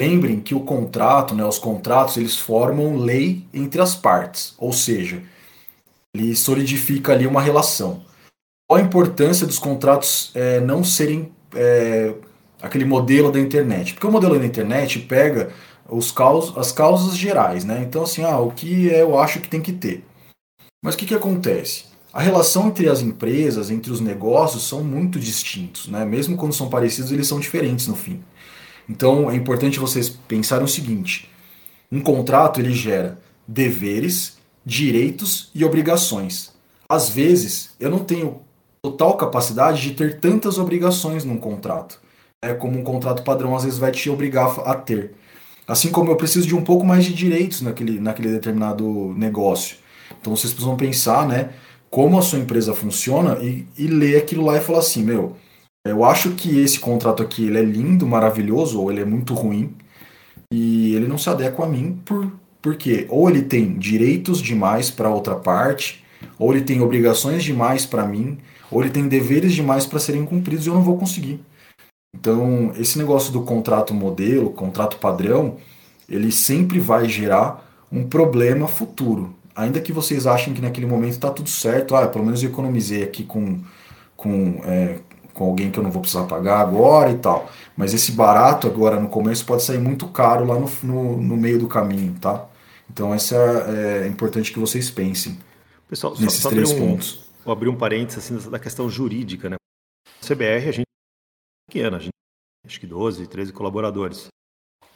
Lembrem 0.00 0.40
que 0.40 0.54
o 0.54 0.60
contrato, 0.60 1.34
né, 1.34 1.44
os 1.44 1.58
contratos, 1.58 2.16
eles 2.16 2.36
formam 2.36 2.96
lei 2.96 3.46
entre 3.52 3.80
as 3.80 3.94
partes, 3.94 4.54
ou 4.58 4.72
seja, 4.72 5.22
ele 6.14 6.36
solidifica 6.36 7.12
ali 7.12 7.26
uma 7.26 7.40
relação. 7.40 8.04
Qual 8.68 8.78
a 8.78 8.84
importância 8.84 9.46
dos 9.46 9.58
contratos 9.58 10.32
é, 10.34 10.60
não 10.60 10.84
serem 10.84 11.32
é, 11.54 12.12
aquele 12.60 12.84
modelo 12.84 13.32
da 13.32 13.40
internet? 13.40 13.94
Porque 13.94 14.06
o 14.06 14.10
modelo 14.10 14.38
da 14.38 14.44
internet 14.44 14.98
pega 14.98 15.50
os 15.88 16.10
caus, 16.10 16.52
as 16.58 16.72
causas 16.72 17.16
gerais, 17.16 17.64
né? 17.64 17.82
Então, 17.82 18.02
assim, 18.02 18.22
ah, 18.24 18.38
o 18.38 18.50
que 18.50 18.86
eu 18.86 19.18
acho 19.18 19.40
que 19.40 19.48
tem 19.48 19.62
que 19.62 19.72
ter. 19.72 20.04
Mas 20.82 20.94
o 20.94 20.98
que, 20.98 21.06
que 21.06 21.14
acontece? 21.14 21.84
A 22.12 22.20
relação 22.20 22.68
entre 22.68 22.88
as 22.88 23.00
empresas, 23.02 23.70
entre 23.70 23.92
os 23.92 24.00
negócios, 24.00 24.66
são 24.66 24.82
muito 24.82 25.18
distintos, 25.18 25.88
né? 25.88 26.04
Mesmo 26.04 26.36
quando 26.36 26.54
são 26.54 26.68
parecidos, 26.68 27.12
eles 27.12 27.28
são 27.28 27.38
diferentes 27.38 27.86
no 27.86 27.94
fim. 27.94 28.22
Então 28.88 29.30
é 29.30 29.34
importante 29.34 29.78
vocês 29.78 30.08
pensarem 30.08 30.64
o 30.64 30.68
seguinte: 30.68 31.30
um 31.90 32.00
contrato 32.00 32.60
ele 32.60 32.72
gera 32.72 33.18
deveres, 33.46 34.38
direitos 34.64 35.50
e 35.54 35.64
obrigações. 35.64 36.54
Às 36.88 37.08
vezes, 37.08 37.70
eu 37.80 37.90
não 37.90 38.00
tenho 38.00 38.40
total 38.82 39.16
capacidade 39.16 39.82
de 39.82 39.92
ter 39.92 40.20
tantas 40.20 40.58
obrigações 40.58 41.24
num 41.24 41.36
contrato. 41.36 42.00
É 42.42 42.54
como 42.54 42.78
um 42.78 42.84
contrato 42.84 43.24
padrão 43.24 43.56
às 43.56 43.64
vezes 43.64 43.78
vai 43.78 43.90
te 43.90 44.08
obrigar 44.08 44.60
a 44.60 44.74
ter. 44.74 45.14
Assim 45.66 45.90
como 45.90 46.12
eu 46.12 46.16
preciso 46.16 46.46
de 46.46 46.54
um 46.54 46.62
pouco 46.62 46.86
mais 46.86 47.04
de 47.04 47.12
direitos 47.12 47.60
naquele, 47.60 47.98
naquele 47.98 48.28
determinado 48.28 49.12
negócio. 49.16 49.78
Então 50.20 50.36
vocês 50.36 50.52
precisam 50.52 50.76
pensar, 50.76 51.26
né? 51.26 51.50
como 51.90 52.18
a 52.18 52.22
sua 52.22 52.38
empresa 52.38 52.74
funciona 52.74 53.38
e, 53.42 53.66
e 53.78 53.86
ler 53.86 54.18
aquilo 54.18 54.44
lá 54.44 54.56
e 54.56 54.60
falar 54.60 54.80
assim, 54.80 55.02
meu, 55.02 55.36
eu 55.90 56.04
acho 56.04 56.32
que 56.32 56.60
esse 56.60 56.78
contrato 56.78 57.22
aqui 57.22 57.46
ele 57.46 57.58
é 57.58 57.62
lindo, 57.62 58.06
maravilhoso, 58.06 58.80
ou 58.80 58.90
ele 58.90 59.00
é 59.00 59.04
muito 59.04 59.34
ruim, 59.34 59.74
e 60.52 60.94
ele 60.94 61.08
não 61.08 61.18
se 61.18 61.28
adequa 61.28 61.64
a 61.64 61.68
mim 61.68 62.00
por 62.04 62.30
porque 62.62 63.06
ou 63.08 63.30
ele 63.30 63.42
tem 63.42 63.78
direitos 63.78 64.42
demais 64.42 64.90
para 64.90 65.08
outra 65.08 65.36
parte, 65.36 66.04
ou 66.36 66.52
ele 66.52 66.64
tem 66.64 66.80
obrigações 66.80 67.44
demais 67.44 67.86
para 67.86 68.04
mim, 68.04 68.38
ou 68.70 68.82
ele 68.82 68.90
tem 68.90 69.06
deveres 69.06 69.54
demais 69.54 69.86
para 69.86 70.00
serem 70.00 70.24
cumpridos 70.24 70.66
e 70.66 70.68
eu 70.68 70.74
não 70.74 70.82
vou 70.82 70.98
conseguir. 70.98 71.40
Então, 72.12 72.72
esse 72.76 72.98
negócio 72.98 73.32
do 73.32 73.42
contrato 73.42 73.94
modelo, 73.94 74.50
contrato 74.50 74.96
padrão, 74.96 75.58
ele 76.08 76.32
sempre 76.32 76.80
vai 76.80 77.08
gerar 77.08 77.64
um 77.92 78.02
problema 78.02 78.66
futuro 78.66 79.36
ainda 79.56 79.80
que 79.80 79.92
vocês 79.92 80.26
achem 80.26 80.52
que 80.52 80.60
naquele 80.60 80.86
momento 80.86 81.12
está 81.12 81.30
tudo 81.30 81.48
certo, 81.48 81.96
ah, 81.96 82.06
pelo 82.06 82.24
menos 82.24 82.42
eu 82.42 82.50
economizei 82.50 83.02
aqui 83.02 83.24
com, 83.24 83.58
com, 84.14 84.60
é, 84.64 84.98
com 85.36 85.44
alguém 85.44 85.70
que 85.70 85.78
eu 85.78 85.82
não 85.82 85.90
vou 85.90 86.00
precisar 86.00 86.24
pagar 86.24 86.60
agora 86.60 87.10
e 87.10 87.18
tal. 87.18 87.50
Mas 87.76 87.92
esse 87.92 88.12
barato 88.12 88.66
agora 88.66 88.98
no 88.98 89.08
começo 89.08 89.44
pode 89.44 89.62
sair 89.62 89.78
muito 89.78 90.08
caro 90.08 90.46
lá 90.46 90.58
no, 90.58 90.68
no, 90.82 91.22
no 91.22 91.36
meio 91.36 91.58
do 91.58 91.68
caminho, 91.68 92.18
tá? 92.18 92.48
Então 92.90 93.12
essa 93.12 93.36
é, 93.36 94.04
é 94.04 94.06
importante 94.06 94.52
que 94.52 94.58
vocês 94.58 94.90
pensem. 94.90 95.38
Pessoal, 95.88 96.14
nesses 96.18 96.40
só, 96.40 96.48
só 96.48 96.54
três 96.54 96.70
um, 96.72 96.78
pontos. 96.78 97.30
Vou 97.44 97.52
abrir 97.52 97.68
um 97.68 97.76
parênteses 97.76 98.32
assim, 98.32 98.50
da 98.50 98.58
questão 98.58 98.88
jurídica, 98.88 99.50
né? 99.50 99.56
CBR, 100.20 100.68
a 100.68 100.72
gente 100.72 100.80
é 100.80 101.70
pequena, 101.70 101.96
a 101.98 102.00
gente 102.00 102.10
acho 102.66 102.80
que 102.80 102.86
12, 102.86 103.26
13 103.26 103.52
colaboradores. 103.52 104.28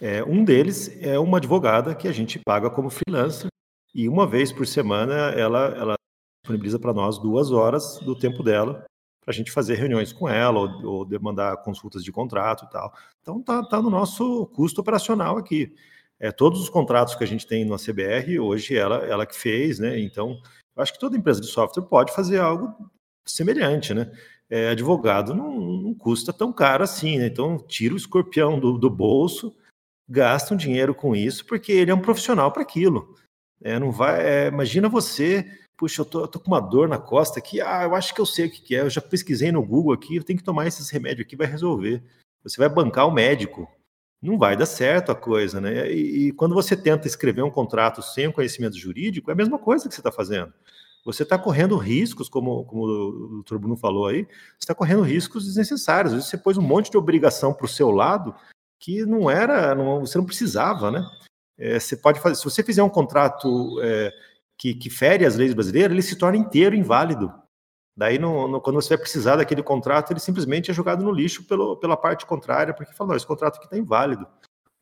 É, 0.00 0.24
um 0.24 0.42
deles 0.42 0.90
é 1.02 1.18
uma 1.18 1.36
advogada 1.36 1.94
que 1.94 2.08
a 2.08 2.12
gente 2.12 2.40
paga 2.44 2.70
como 2.70 2.88
freelancer 2.88 3.48
e 3.94 4.08
uma 4.08 4.26
vez 4.26 4.50
por 4.50 4.66
semana 4.66 5.30
ela, 5.32 5.66
ela 5.76 5.94
disponibiliza 6.42 6.78
para 6.78 6.94
nós 6.94 7.18
duas 7.18 7.52
horas 7.52 7.98
do 7.98 8.18
tempo 8.18 8.42
dela 8.42 8.84
para 9.20 9.32
a 9.32 9.34
gente 9.34 9.50
fazer 9.50 9.74
reuniões 9.74 10.12
com 10.12 10.28
ela 10.28 10.60
ou, 10.60 10.84
ou 10.84 11.04
demandar 11.04 11.58
consultas 11.58 12.02
de 12.02 12.10
contrato 12.10 12.64
e 12.64 12.70
tal. 12.70 12.92
Então 13.20 13.42
tá, 13.42 13.62
tá 13.62 13.80
no 13.80 13.90
nosso 13.90 14.46
custo 14.46 14.80
operacional 14.80 15.36
aqui. 15.36 15.74
É, 16.18 16.30
todos 16.30 16.60
os 16.60 16.68
contratos 16.68 17.14
que 17.14 17.24
a 17.24 17.26
gente 17.26 17.46
tem 17.46 17.64
no 17.64 17.76
CBR, 17.76 18.38
hoje 18.38 18.76
ela, 18.76 18.96
ela 19.06 19.24
que 19.24 19.34
fez, 19.34 19.78
né? 19.78 19.98
Então, 19.98 20.38
acho 20.76 20.92
que 20.92 20.98
toda 20.98 21.16
empresa 21.16 21.40
de 21.40 21.46
software 21.46 21.84
pode 21.84 22.12
fazer 22.12 22.38
algo 22.38 22.90
semelhante, 23.26 23.94
né? 23.94 24.10
É, 24.50 24.68
advogado 24.68 25.32
não, 25.34 25.58
não, 25.58 25.94
custa 25.94 26.32
tão 26.32 26.52
caro 26.52 26.84
assim, 26.84 27.18
né? 27.18 27.26
Então, 27.26 27.56
tira 27.56 27.94
o 27.94 27.96
escorpião 27.96 28.60
do, 28.60 28.76
do 28.76 28.90
bolso, 28.90 29.56
gasta 30.06 30.52
um 30.52 30.56
dinheiro 30.56 30.94
com 30.94 31.16
isso, 31.16 31.46
porque 31.46 31.72
ele 31.72 31.90
é 31.90 31.94
um 31.94 32.02
profissional 32.02 32.52
para 32.52 32.62
aquilo. 32.62 33.14
É, 33.62 33.78
não 33.78 33.90
vai, 33.90 34.20
é, 34.20 34.48
imagina 34.48 34.88
você, 34.88 35.46
puxa, 35.80 36.02
eu 36.02 36.04
tô, 36.04 36.20
eu 36.20 36.28
tô, 36.28 36.38
com 36.38 36.48
uma 36.48 36.60
dor 36.60 36.86
na 36.86 36.98
costa 36.98 37.38
aqui, 37.38 37.58
ah, 37.58 37.84
eu 37.84 37.94
acho 37.94 38.14
que 38.14 38.20
eu 38.20 38.26
sei 38.26 38.48
o 38.48 38.50
que, 38.50 38.60
que 38.60 38.76
é, 38.76 38.82
eu 38.82 38.90
já 38.90 39.00
pesquisei 39.00 39.50
no 39.50 39.64
Google 39.64 39.94
aqui, 39.94 40.16
eu 40.16 40.22
tenho 40.22 40.38
que 40.38 40.44
tomar 40.44 40.66
esses 40.66 40.90
remédios 40.90 41.26
aqui, 41.26 41.34
vai 41.34 41.46
resolver. 41.46 42.02
Você 42.44 42.58
vai 42.58 42.68
bancar 42.68 43.08
o 43.08 43.10
médico. 43.10 43.66
Não 44.20 44.36
vai 44.36 44.58
dar 44.58 44.66
certo 44.66 45.10
a 45.10 45.14
coisa, 45.14 45.58
né? 45.58 45.90
E, 45.90 46.28
e 46.28 46.32
quando 46.32 46.54
você 46.54 46.76
tenta 46.76 47.06
escrever 47.06 47.42
um 47.42 47.50
contrato 47.50 48.02
sem 48.02 48.26
o 48.26 48.32
conhecimento 48.32 48.76
jurídico, 48.76 49.30
é 49.30 49.32
a 49.32 49.36
mesma 49.36 49.58
coisa 49.58 49.88
que 49.88 49.94
você 49.94 50.00
está 50.00 50.12
fazendo. 50.12 50.52
Você 51.02 51.22
está 51.22 51.38
correndo 51.38 51.78
riscos, 51.78 52.28
como, 52.28 52.62
como 52.66 52.84
o 52.84 53.42
Dr. 53.42 53.56
Bruno 53.56 53.74
falou 53.74 54.08
aí, 54.08 54.24
você 54.24 54.64
está 54.64 54.74
correndo 54.74 55.00
riscos 55.00 55.46
desnecessários. 55.46 56.12
Às 56.12 56.16
vezes 56.18 56.28
você 56.28 56.36
pôs 56.36 56.58
um 56.58 56.62
monte 56.62 56.90
de 56.90 56.98
obrigação 56.98 57.54
para 57.54 57.64
o 57.64 57.68
seu 57.68 57.90
lado 57.90 58.34
que 58.78 59.06
não 59.06 59.30
era, 59.30 59.74
não, 59.74 60.00
você 60.00 60.18
não 60.18 60.26
precisava, 60.26 60.90
né? 60.90 61.06
é, 61.60 61.78
você 61.78 61.94
pode 61.94 62.18
fazer. 62.20 62.36
Se 62.36 62.44
você 62.44 62.62
fizer 62.62 62.82
um 62.82 62.88
contrato 62.88 63.78
é, 63.82 64.10
que, 64.60 64.74
que 64.74 64.90
fere 64.90 65.24
as 65.24 65.36
leis 65.36 65.54
brasileiras, 65.54 65.90
ele 65.90 66.02
se 66.02 66.16
torna 66.16 66.36
inteiro 66.36 66.76
inválido. 66.76 67.32
Daí, 67.96 68.18
no, 68.18 68.46
no, 68.46 68.60
quando 68.60 68.76
você 68.76 68.90
vai 68.90 68.98
precisar 68.98 69.36
daquele 69.36 69.62
contrato, 69.62 70.12
ele 70.12 70.20
simplesmente 70.20 70.70
é 70.70 70.74
jogado 70.74 71.02
no 71.02 71.10
lixo 71.10 71.44
pelo, 71.44 71.78
pela 71.78 71.96
parte 71.96 72.26
contrária, 72.26 72.74
porque 72.74 72.92
fala, 72.92 73.08
não, 73.08 73.16
esse 73.16 73.26
contrato 73.26 73.56
aqui 73.56 73.64
está 73.64 73.78
inválido. 73.78 74.26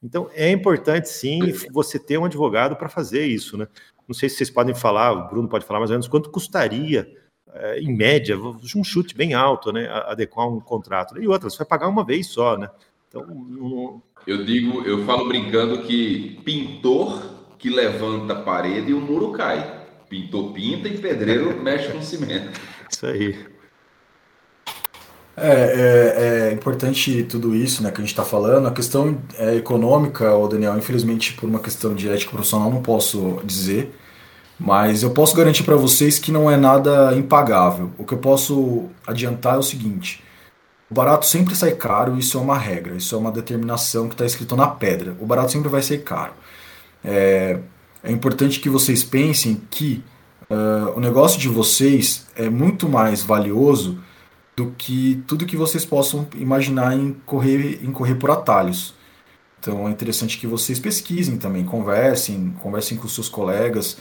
Então, 0.03 0.29
é 0.35 0.51
importante, 0.51 1.09
sim, 1.09 1.39
você 1.71 1.97
ter 1.97 2.19
um 2.19 2.25
advogado 2.25 2.75
para 2.75 2.89
fazer 2.89 3.25
isso, 3.27 3.57
né? 3.57 3.69
Não 4.09 4.15
sei 4.15 4.29
se 4.29 4.37
vocês 4.37 4.51
podem 4.51 4.75
falar, 4.75 5.13
o 5.13 5.29
Bruno 5.29 5.49
pode 5.49 5.65
falar 5.65 5.79
mais 5.79 5.91
ou 5.91 5.95
menos, 5.95 6.09
quanto 6.09 6.31
custaria, 6.31 7.09
é, 7.53 7.79
em 7.79 7.97
média, 7.97 8.37
um 8.37 8.83
chute 8.83 9.15
bem 9.15 9.33
alto, 9.33 9.73
né, 9.73 9.89
adequar 10.07 10.49
um 10.49 10.61
contrato. 10.61 11.23
E 11.23 11.29
outra, 11.29 11.49
você 11.49 11.59
vai 11.59 11.67
pagar 11.67 11.87
uma 11.87 12.05
vez 12.05 12.27
só, 12.27 12.57
né? 12.57 12.69
Então, 13.07 13.25
não... 13.27 14.03
Eu 14.27 14.45
digo, 14.45 14.83
eu 14.83 15.05
falo 15.05 15.29
brincando 15.29 15.83
que 15.83 16.41
pintor 16.45 17.38
que 17.59 17.69
levanta 17.69 18.33
a 18.35 18.43
parede 18.43 18.91
e 18.91 18.95
o 18.95 19.01
muro 19.01 19.33
cai. 19.33 19.79
Pintor 20.09 20.53
pinta 20.53 20.89
e 20.89 20.97
pedreiro 20.97 21.57
mexe 21.61 21.93
com 21.93 22.01
cimento. 22.01 22.59
Isso 22.91 23.07
aí. 23.07 23.39
É, 25.41 25.53
é, 25.53 26.49
é, 26.49 26.53
importante 26.53 27.23
tudo 27.23 27.55
isso 27.55 27.83
né, 27.83 27.91
que 27.91 27.99
a 27.99 28.01
gente 28.01 28.11
está 28.11 28.25
falando. 28.25 28.67
A 28.67 28.73
questão 28.73 29.21
é, 29.37 29.55
econômica, 29.55 30.35
o 30.35 30.49
Daniel, 30.49 30.77
infelizmente, 30.77 31.35
por 31.35 31.49
uma 31.49 31.61
questão 31.61 31.95
de 31.95 32.09
ética 32.09 32.33
profissional, 32.33 32.71
não 32.71 32.83
posso 32.83 33.41
dizer. 33.45 33.95
Mas 34.59 35.05
eu 35.05 35.11
posso 35.11 35.37
garantir 35.37 35.63
para 35.63 35.77
vocês 35.77 36.19
que 36.19 36.33
não 36.33 36.51
é 36.51 36.57
nada 36.57 37.15
impagável. 37.15 37.93
O 37.97 38.05
que 38.05 38.15
eu 38.15 38.19
posso 38.19 38.89
adiantar 39.07 39.55
é 39.55 39.59
o 39.59 39.63
seguinte: 39.63 40.25
o 40.91 40.95
barato 40.95 41.27
sempre 41.27 41.55
sai 41.55 41.73
caro, 41.73 42.19
isso 42.19 42.37
é 42.37 42.41
uma 42.41 42.59
regra, 42.59 42.97
isso 42.97 43.15
é 43.15 43.19
uma 43.19 43.31
determinação 43.31 44.09
que 44.09 44.15
está 44.15 44.27
escrito 44.27 44.57
na 44.57 44.67
pedra. 44.67 45.15
O 45.21 45.27
barato 45.27 45.53
sempre 45.53 45.69
vai 45.69 45.83
ser 45.83 45.99
caro. 45.99 46.33
É, 47.05 47.59
é 48.03 48.13
importante 48.13 48.61
que 48.61 48.69
vocês 48.69 49.03
pensem 49.03 49.61
que 49.71 50.03
uh, 50.51 50.97
o 50.97 51.01
negócio 51.01 51.39
de 51.39 51.49
vocês 51.49 52.27
é 52.37 52.49
muito 52.49 52.89
mais 52.89 53.23
valioso 53.23 53.99
do 54.57 54.73
que 54.77 55.23
tudo 55.27 55.47
que 55.47 55.57
vocês 55.57 55.85
possam 55.85 56.27
imaginar 56.35 56.97
em 56.97 57.13
correr, 57.25 57.81
em 57.83 57.93
correr 57.93 58.17
por 58.17 58.31
atalhos. 58.31 58.95
Então 59.61 59.87
é 59.89 59.91
interessante 59.91 60.39
que 60.39 60.47
vocês 60.47 60.79
pesquisem 60.79 61.37
também, 61.37 61.65
conversem, 61.65 62.55
conversem 62.63 62.97
com 62.97 63.09
seus 63.09 63.29
colegas, 63.29 63.99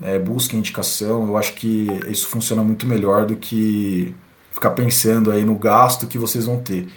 é, 0.00 0.18
busquem 0.18 0.58
indicação. 0.58 1.26
Eu 1.26 1.36
acho 1.36 1.54
que 1.54 1.88
isso 2.08 2.28
funciona 2.28 2.62
muito 2.62 2.86
melhor 2.86 3.26
do 3.26 3.36
que 3.36 4.14
ficar 4.52 4.70
pensando 4.70 5.30
aí 5.30 5.44
no 5.44 5.54
gasto 5.54 6.06
que 6.06 6.18
vocês 6.18 6.44
vão 6.44 6.60
ter. 6.60 6.88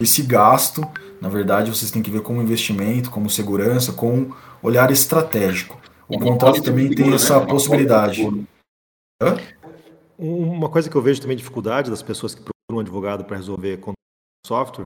Esse 0.00 0.22
gasto, 0.22 0.86
na 1.20 1.28
verdade, 1.28 1.70
vocês 1.70 1.90
têm 1.90 2.02
que 2.02 2.10
ver 2.10 2.22
como 2.22 2.42
investimento, 2.42 3.10
como 3.10 3.30
segurança, 3.30 3.92
com 3.92 4.30
olhar 4.62 4.90
estratégico. 4.90 5.80
O 6.08 6.18
contrato 6.18 6.62
também 6.62 6.94
tem 6.94 7.12
essa 7.14 7.40
né? 7.40 7.46
possibilidade. 7.46 8.22
Hã? 9.20 9.36
Uma 10.18 10.68
coisa 10.68 10.88
que 10.88 10.96
eu 10.96 11.02
vejo 11.02 11.20
também 11.20 11.36
dificuldade 11.36 11.90
das 11.90 12.02
pessoas 12.02 12.34
que 12.34 12.42
procuram 12.42 12.78
um 12.78 12.80
advogado 12.80 13.24
para 13.24 13.36
resolver 13.36 13.80
software 14.46 14.84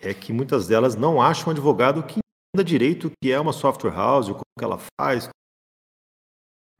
é 0.00 0.14
que 0.14 0.32
muitas 0.32 0.68
delas 0.68 0.94
não 0.94 1.20
acham 1.20 1.48
um 1.48 1.50
advogado 1.50 2.02
que 2.02 2.20
entenda 2.54 2.64
direito 2.64 3.08
o 3.08 3.10
que 3.22 3.32
é 3.32 3.38
uma 3.38 3.52
software 3.52 3.92
house, 3.92 4.28
como 4.28 4.42
que 4.56 4.64
ela 4.64 4.78
faz. 4.98 5.28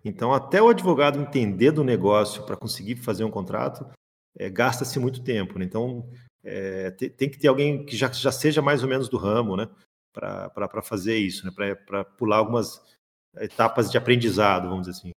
Então, 0.05 0.33
até 0.33 0.63
o 0.63 0.69
advogado 0.69 1.21
entender 1.21 1.73
do 1.73 1.83
negócio 1.83 2.45
para 2.45 2.57
conseguir 2.57 2.97
fazer 2.97 3.25
um 3.25 3.31
contrato, 3.31 3.85
é, 4.39 4.49
gasta-se 4.49 4.99
muito 4.99 5.23
tempo. 5.23 5.59
Né? 5.59 5.65
Então, 5.65 6.09
é, 6.45 6.93
tem, 6.93 7.11
tem, 7.11 7.29
que 7.29 7.39
ter 7.39 7.49
alguém 7.49 7.85
que 7.85 7.97
já, 7.97 8.11
já 8.13 8.31
seja 8.31 8.63
mais 8.63 8.83
ou 8.83 8.89
menos 8.89 9.09
do 9.09 9.19
ramo, 9.19 9.57
né? 9.57 9.69
Para 10.13 10.83
fazer 10.83 11.17
isso, 11.17 11.45
né? 11.47 11.53
Para 11.87 12.05
pular 12.05 12.39
algumas 12.39 12.81
etapas 13.39 13.91
de 13.91 13.97
aprendizado, 13.97 14.69
vamos 14.69 14.87
dizer 14.87 14.99
assim. 14.99 15.11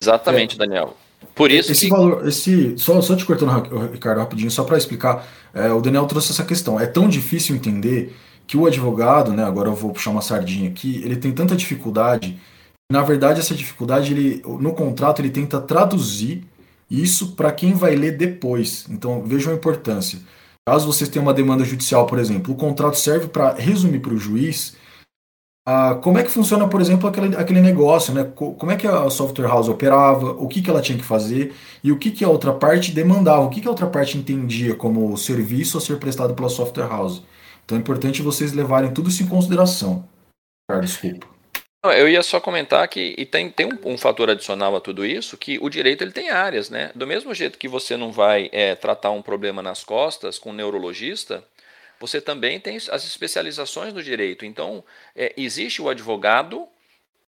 Exatamente, 0.00 0.56
é, 0.56 0.58
Daniel. 0.58 0.96
Por 1.34 1.50
isso 1.50 1.72
esse 1.72 1.86
que... 1.86 1.90
valor, 1.90 2.26
esse 2.26 2.76
só, 2.78 3.00
só 3.00 3.16
te 3.16 3.24
cortando, 3.24 3.50
Ricardo, 3.92 4.18
rapidinho, 4.18 4.50
só 4.50 4.64
para 4.64 4.76
explicar, 4.76 5.26
é, 5.54 5.72
o 5.72 5.80
Daniel 5.80 6.06
trouxe 6.06 6.32
essa 6.32 6.44
questão. 6.44 6.78
É 6.78 6.86
tão 6.86 7.08
difícil 7.08 7.56
entender 7.56 8.14
que 8.46 8.56
o 8.56 8.66
advogado, 8.66 9.32
né? 9.32 9.44
Agora 9.44 9.68
eu 9.68 9.74
vou 9.74 9.92
puxar 9.92 10.10
uma 10.10 10.22
sardinha 10.22 10.70
aqui. 10.70 11.02
Ele 11.04 11.16
tem 11.16 11.32
tanta 11.32 11.56
dificuldade. 11.56 12.38
Na 12.90 13.02
verdade, 13.02 13.40
essa 13.40 13.54
dificuldade, 13.54 14.12
ele, 14.12 14.42
no 14.46 14.72
contrato, 14.72 15.20
ele 15.20 15.30
tenta 15.30 15.60
traduzir 15.60 16.44
isso 16.88 17.34
para 17.34 17.50
quem 17.50 17.74
vai 17.74 17.96
ler 17.96 18.16
depois. 18.16 18.86
Então 18.88 19.22
vejam 19.24 19.52
a 19.52 19.56
importância. 19.56 20.20
Caso 20.66 20.92
vocês 20.92 21.08
tenham 21.08 21.24
uma 21.24 21.34
demanda 21.34 21.64
judicial, 21.64 22.06
por 22.06 22.18
exemplo, 22.18 22.52
o 22.52 22.56
contrato 22.56 22.98
serve 22.98 23.28
para 23.28 23.54
resumir 23.54 24.00
para 24.00 24.14
o 24.14 24.18
juiz 24.18 24.76
ah, 25.68 25.96
como 25.96 26.16
é 26.16 26.22
que 26.22 26.30
funciona, 26.30 26.68
por 26.68 26.80
exemplo, 26.80 27.08
aquele, 27.08 27.34
aquele 27.34 27.60
negócio, 27.60 28.14
né? 28.14 28.22
Como 28.22 28.70
é 28.70 28.76
que 28.76 28.86
a 28.86 29.10
software 29.10 29.48
house 29.48 29.68
operava, 29.68 30.30
o 30.30 30.46
que, 30.46 30.62
que 30.62 30.70
ela 30.70 30.80
tinha 30.80 30.96
que 30.96 31.02
fazer 31.04 31.52
e 31.82 31.90
o 31.90 31.98
que, 31.98 32.12
que 32.12 32.24
a 32.24 32.28
outra 32.28 32.52
parte 32.52 32.92
demandava, 32.92 33.42
o 33.42 33.50
que, 33.50 33.60
que 33.60 33.66
a 33.66 33.70
outra 33.70 33.88
parte 33.88 34.16
entendia 34.16 34.76
como 34.76 35.16
serviço 35.16 35.76
a 35.76 35.80
ser 35.80 35.98
prestado 35.98 36.34
pela 36.36 36.48
software 36.48 36.86
house. 36.86 37.24
Então 37.64 37.76
é 37.76 37.80
importante 37.80 38.22
vocês 38.22 38.52
levarem 38.52 38.92
tudo 38.94 39.08
isso 39.08 39.24
em 39.24 39.26
consideração. 39.26 40.04
Cara, 40.70 40.82
desculpa. 40.82 41.26
Eu 41.92 42.08
ia 42.08 42.22
só 42.22 42.40
comentar 42.40 42.86
que 42.88 43.14
e 43.16 43.26
tem, 43.26 43.50
tem 43.50 43.66
um, 43.66 43.92
um, 43.92 43.98
fator 43.98 44.30
adicional 44.30 44.74
a 44.76 44.80
tudo 44.80 45.04
isso, 45.04 45.36
que 45.36 45.58
o 45.60 45.68
direito 45.68 46.02
ele 46.02 46.12
tem 46.12 46.30
áreas, 46.30 46.70
né? 46.70 46.90
Do 46.94 47.06
mesmo 47.06 47.34
jeito 47.34 47.58
que 47.58 47.68
você 47.68 47.96
não 47.96 48.12
vai 48.12 48.48
é, 48.52 48.74
tratar 48.74 49.10
um 49.10 49.22
problema 49.22 49.62
nas 49.62 49.84
costas 49.84 50.38
com 50.38 50.50
um 50.50 50.54
neurologista, 50.54 51.44
você 51.98 52.20
também 52.20 52.60
tem 52.60 52.76
as 52.76 53.04
especializações 53.04 53.92
no 53.92 54.02
direito. 54.02 54.44
Então, 54.44 54.84
é, 55.14 55.32
existe 55.36 55.80
o 55.80 55.88
advogado, 55.88 56.68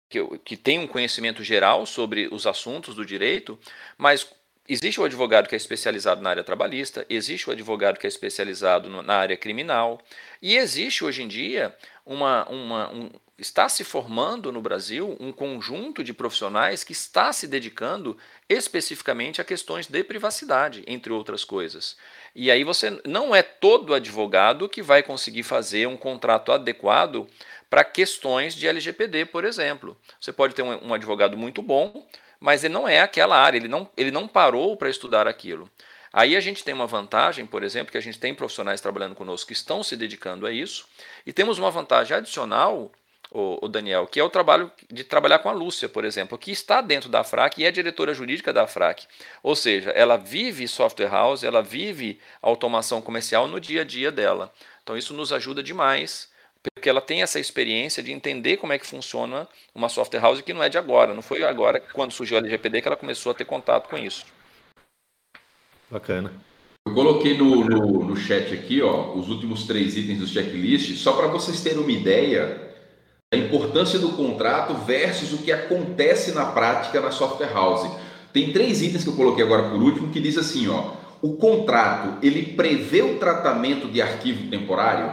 que, 0.09 0.19
que 0.39 0.57
tem 0.57 0.79
um 0.79 0.87
conhecimento 0.87 1.43
geral 1.43 1.85
sobre 1.85 2.27
os 2.31 2.47
assuntos 2.47 2.95
do 2.95 3.05
direito, 3.05 3.59
mas 3.97 4.27
existe 4.67 4.99
o 4.99 5.03
advogado 5.03 5.47
que 5.47 5.55
é 5.55 5.57
especializado 5.57 6.21
na 6.21 6.29
área 6.29 6.43
trabalhista, 6.43 7.05
existe 7.09 7.49
o 7.49 7.53
advogado 7.53 7.99
que 7.99 8.07
é 8.07 8.09
especializado 8.09 8.89
na 9.01 9.15
área 9.15 9.35
criminal, 9.35 10.01
e 10.41 10.55
existe 10.55 11.03
hoje 11.03 11.23
em 11.23 11.27
dia 11.27 11.75
uma, 12.05 12.47
uma 12.49 12.89
um, 12.91 13.09
está 13.43 13.69
se 13.69 13.83
formando 13.83 14.51
no 14.51 14.61
Brasil 14.61 15.15
um 15.19 15.31
conjunto 15.31 16.03
de 16.03 16.13
profissionais 16.13 16.83
que 16.83 16.93
está 16.93 17.31
se 17.31 17.47
dedicando 17.47 18.17
especificamente 18.49 19.41
a 19.41 19.43
questões 19.43 19.87
de 19.87 20.03
privacidade, 20.03 20.83
entre 20.87 21.13
outras 21.13 21.43
coisas. 21.43 21.95
E 22.33 22.49
aí 22.49 22.63
você 22.63 22.99
não 23.05 23.35
é 23.35 23.43
todo 23.43 23.93
advogado 23.93 24.67
que 24.67 24.81
vai 24.81 25.03
conseguir 25.03 25.43
fazer 25.43 25.87
um 25.87 25.97
contrato 25.97 26.51
adequado 26.51 27.27
para 27.69 27.83
questões 27.83 28.55
de 28.55 28.67
LGPD, 28.67 29.25
por 29.25 29.45
exemplo. 29.45 29.97
Você 30.19 30.31
pode 30.31 30.55
ter 30.55 30.63
um, 30.63 30.93
advogado 30.93 31.37
muito 31.37 31.61
bom, 31.61 32.07
mas 32.39 32.63
ele 32.63 32.73
não 32.73 32.87
é 32.87 33.01
aquela 33.01 33.37
área, 33.37 33.57
ele 33.57 33.67
não, 33.67 33.89
ele 33.97 34.11
não 34.11 34.27
parou 34.27 34.77
para 34.77 34.89
estudar 34.89 35.27
aquilo. 35.27 35.69
Aí 36.11 36.35
a 36.35 36.39
gente 36.39 36.63
tem 36.63 36.73
uma 36.73 36.85
vantagem, 36.85 37.45
por 37.45 37.63
exemplo, 37.63 37.91
que 37.91 37.97
a 37.97 38.01
gente 38.01 38.19
tem 38.19 38.35
profissionais 38.35 38.79
trabalhando 38.79 39.15
conosco 39.15 39.47
que 39.47 39.53
estão 39.53 39.81
se 39.81 39.97
dedicando 39.97 40.45
a 40.45 40.51
isso, 40.51 40.87
e 41.25 41.33
temos 41.33 41.57
uma 41.57 41.71
vantagem 41.71 42.15
adicional 42.15 42.91
o, 43.33 43.65
o, 43.65 43.67
Daniel, 43.67 44.05
que 44.05 44.19
é 44.19 44.23
o 44.23 44.29
trabalho 44.29 44.71
de 44.91 45.03
trabalhar 45.03 45.39
com 45.39 45.49
a 45.49 45.53
Lúcia, 45.53 45.89
por 45.89 46.05
exemplo, 46.05 46.37
que 46.37 46.51
está 46.51 46.81
dentro 46.81 47.09
da 47.09 47.23
FRAC 47.23 47.59
e 47.59 47.65
é 47.65 47.71
diretora 47.71 48.13
jurídica 48.13 48.53
da 48.53 48.67
FRAC. 48.67 49.07
Ou 49.41 49.55
seja, 49.55 49.89
ela 49.89 50.17
vive 50.17 50.67
software 50.67 51.09
house, 51.09 51.43
ela 51.43 51.61
vive 51.61 52.19
automação 52.41 53.01
comercial 53.01 53.47
no 53.47 53.59
dia 53.59 53.81
a 53.81 53.83
dia 53.83 54.11
dela. 54.11 54.53
Então 54.83 54.95
isso 54.95 55.13
nos 55.13 55.33
ajuda 55.33 55.63
demais, 55.63 56.31
porque 56.61 56.87
ela 56.87 57.01
tem 57.01 57.23
essa 57.23 57.39
experiência 57.39 58.03
de 58.03 58.11
entender 58.11 58.57
como 58.57 58.71
é 58.71 58.77
que 58.77 58.85
funciona 58.85 59.47
uma 59.73 59.89
software 59.89 60.21
house 60.21 60.41
que 60.41 60.53
não 60.53 60.63
é 60.63 60.69
de 60.69 60.77
agora, 60.77 61.13
não 61.13 61.23
foi 61.23 61.43
agora 61.43 61.79
quando 61.79 62.11
surgiu 62.11 62.37
a 62.37 62.39
LGPD 62.39 62.81
que 62.81 62.87
ela 62.87 62.95
começou 62.95 63.31
a 63.31 63.35
ter 63.35 63.45
contato 63.45 63.89
com 63.89 63.97
isso. 63.97 64.25
Bacana. 65.89 66.31
Eu 66.85 66.93
coloquei 66.93 67.37
no, 67.37 67.63
no, 67.63 68.03
no 68.03 68.15
chat 68.15 68.53
aqui 68.53 68.81
ó, 68.81 69.13
os 69.13 69.29
últimos 69.29 69.65
três 69.65 69.95
itens 69.95 70.19
do 70.19 70.27
checklist, 70.27 70.95
só 70.97 71.13
para 71.13 71.27
vocês 71.27 71.61
terem 71.61 71.79
uma 71.79 71.91
ideia 71.91 72.62
a 73.33 73.37
importância 73.37 73.97
do 73.97 74.09
contrato 74.09 74.75
versus 74.85 75.33
o 75.33 75.39
que 75.39 75.51
acontece 75.51 76.31
na 76.31 76.45
prática 76.45 77.01
na 77.01 77.09
software 77.09 77.51
house. 77.51 77.89
Tem 78.31 78.53
três 78.53 78.81
itens 78.81 79.03
que 79.03 79.09
eu 79.09 79.15
coloquei 79.15 79.43
agora 79.43 79.69
por 79.69 79.81
último 79.81 80.09
que 80.09 80.19
diz 80.19 80.37
assim, 80.37 80.67
ó, 80.67 80.91
o 81.21 81.33
contrato 81.35 82.19
ele 82.21 82.53
prevê 82.53 83.01
o 83.01 83.17
tratamento 83.17 83.87
de 83.87 84.01
arquivo 84.01 84.49
temporário, 84.49 85.11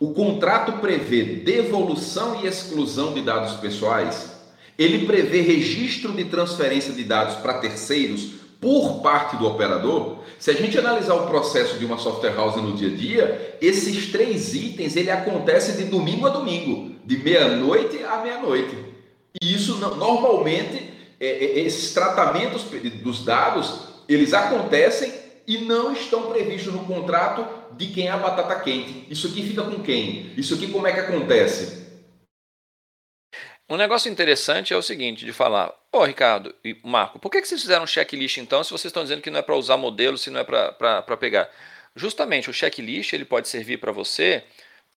o 0.00 0.12
contrato 0.12 0.80
prevê 0.80 1.22
devolução 1.24 2.40
e 2.42 2.46
exclusão 2.46 3.12
de 3.12 3.20
dados 3.20 3.54
pessoais, 3.54 4.32
ele 4.78 5.04
prevê 5.06 5.42
registro 5.42 6.12
de 6.12 6.24
transferência 6.24 6.92
de 6.92 7.04
dados 7.04 7.34
para 7.36 7.58
terceiros 7.58 8.30
por 8.60 9.00
parte 9.02 9.36
do 9.36 9.46
operador. 9.46 10.18
Se 10.38 10.50
a 10.50 10.54
gente 10.54 10.78
analisar 10.78 11.14
o 11.14 11.26
processo 11.26 11.78
de 11.78 11.84
uma 11.84 11.98
software 11.98 12.34
house 12.34 12.56
no 12.56 12.72
dia 12.72 12.88
a 12.88 12.96
dia, 12.96 13.58
esses 13.60 14.10
três 14.10 14.54
itens 14.54 14.96
ele 14.96 15.10
acontece 15.10 15.72
de 15.72 15.84
domingo 15.84 16.26
a 16.26 16.30
domingo 16.30 16.96
de 17.04 17.18
meia-noite 17.18 18.02
a 18.04 18.18
meia-noite. 18.18 18.76
E 19.40 19.54
isso 19.54 19.76
normalmente, 19.76 20.90
é, 21.20 21.26
é, 21.26 21.60
esses 21.60 21.92
tratamentos 21.92 22.64
dos 23.02 23.24
dados, 23.24 23.80
eles 24.08 24.32
acontecem 24.32 25.12
e 25.46 25.58
não 25.58 25.92
estão 25.92 26.30
previstos 26.30 26.72
no 26.72 26.80
contrato 26.80 27.46
de 27.76 27.86
quem 27.88 28.08
é 28.08 28.10
a 28.10 28.16
batata 28.16 28.54
quente. 28.60 29.06
Isso 29.08 29.28
aqui 29.28 29.42
fica 29.46 29.62
com 29.62 29.80
quem? 29.80 30.32
Isso 30.36 30.54
aqui 30.54 30.66
como 30.66 30.86
é 30.86 30.92
que 30.92 31.00
acontece? 31.00 31.87
Um 33.70 33.76
negócio 33.76 34.10
interessante 34.10 34.72
é 34.72 34.76
o 34.78 34.82
seguinte, 34.82 35.26
de 35.26 35.32
falar, 35.32 35.74
ô 35.92 36.02
Ricardo 36.02 36.54
e 36.64 36.78
Marco, 36.82 37.18
por 37.18 37.30
que, 37.30 37.42
que 37.42 37.46
vocês 37.46 37.60
fizeram 37.60 37.84
um 37.84 37.86
checklist 37.86 38.38
então, 38.38 38.64
se 38.64 38.70
vocês 38.70 38.86
estão 38.86 39.02
dizendo 39.02 39.20
que 39.20 39.30
não 39.30 39.40
é 39.40 39.42
para 39.42 39.56
usar 39.56 39.76
modelo, 39.76 40.16
se 40.16 40.30
não 40.30 40.40
é 40.40 40.44
para 40.44 41.16
pegar? 41.18 41.50
Justamente, 41.94 42.48
o 42.48 42.52
checklist 42.52 43.12
ele 43.12 43.26
pode 43.26 43.46
servir 43.46 43.76
para 43.76 43.92
você 43.92 44.42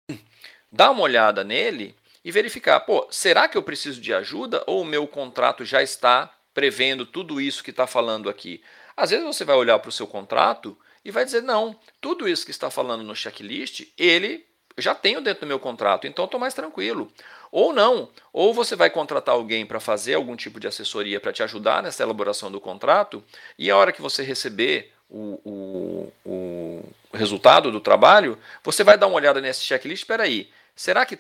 dar 0.71 0.93
uma 0.93 1.03
olhada 1.03 1.43
nele 1.43 1.97
e 2.25 2.31
verificar, 2.31 2.79
pô, 2.79 3.09
será 3.11 3.49
que 3.49 3.59
eu 3.59 3.63
preciso 3.63 4.01
de 4.01 4.15
ajuda 4.15 4.63
ou 4.69 4.83
o 4.83 4.85
meu 4.85 5.05
contrato 5.09 5.65
já 5.65 5.83
está 5.83 6.33
prevendo 6.55 7.05
tudo 7.05 7.41
isso 7.41 7.65
que 7.65 7.71
está 7.71 7.89
falando 7.89 8.31
aqui? 8.31 8.63
Às 8.97 9.11
vezes 9.11 9.27
você 9.27 9.45
vai 9.45 9.57
olhar 9.57 9.81
para 9.81 9.89
o 9.89 9.93
seu 9.93 10.07
contrato 10.07 10.79
e 11.05 11.11
vai 11.11 11.25
dizer, 11.25 11.43
não, 11.43 11.77
tudo 12.01 12.29
isso 12.29 12.45
que 12.45 12.53
está 12.53 12.71
falando 12.71 13.03
no 13.03 13.17
checklist, 13.17 13.89
ele 13.99 14.47
já 14.79 14.95
tenho 14.95 15.21
dentro 15.21 15.41
do 15.41 15.47
meu 15.47 15.59
contrato, 15.59 16.07
então 16.07 16.25
estou 16.25 16.39
mais 16.39 16.55
tranquilo. 16.55 17.13
Ou 17.53 17.73
não, 17.73 18.09
ou 18.33 18.55
você 18.55 18.77
vai 18.77 18.91
contratar 18.91 19.35
alguém 19.35 19.67
para 19.67 19.81
fazer 19.81 20.15
algum 20.15 20.37
tipo 20.37 20.61
de 20.61 20.69
assessoria 20.69 21.19
para 21.19 21.33
te 21.33 21.43
ajudar 21.43 21.83
nessa 21.83 22.03
elaboração 22.03 22.51
do 22.51 22.61
contrato, 22.61 23.23
e 23.59 23.71
a 23.71 23.77
hora 23.77 23.93
que 23.93 24.01
você 24.01 24.23
receber 24.23 24.93
o, 25.09 25.41
o, 25.45 26.13
o 26.25 26.93
resultado 27.13 27.73
do 27.73 27.81
trabalho, 27.81 28.39
você 28.63 28.85
vai 28.85 28.97
dar 28.97 29.09
uma 29.09 29.17
olhada 29.17 29.41
nesse 29.41 29.63
checklist, 29.63 30.03
espera 30.03 30.23
aí, 30.23 30.49
será 30.77 31.05
que 31.05 31.19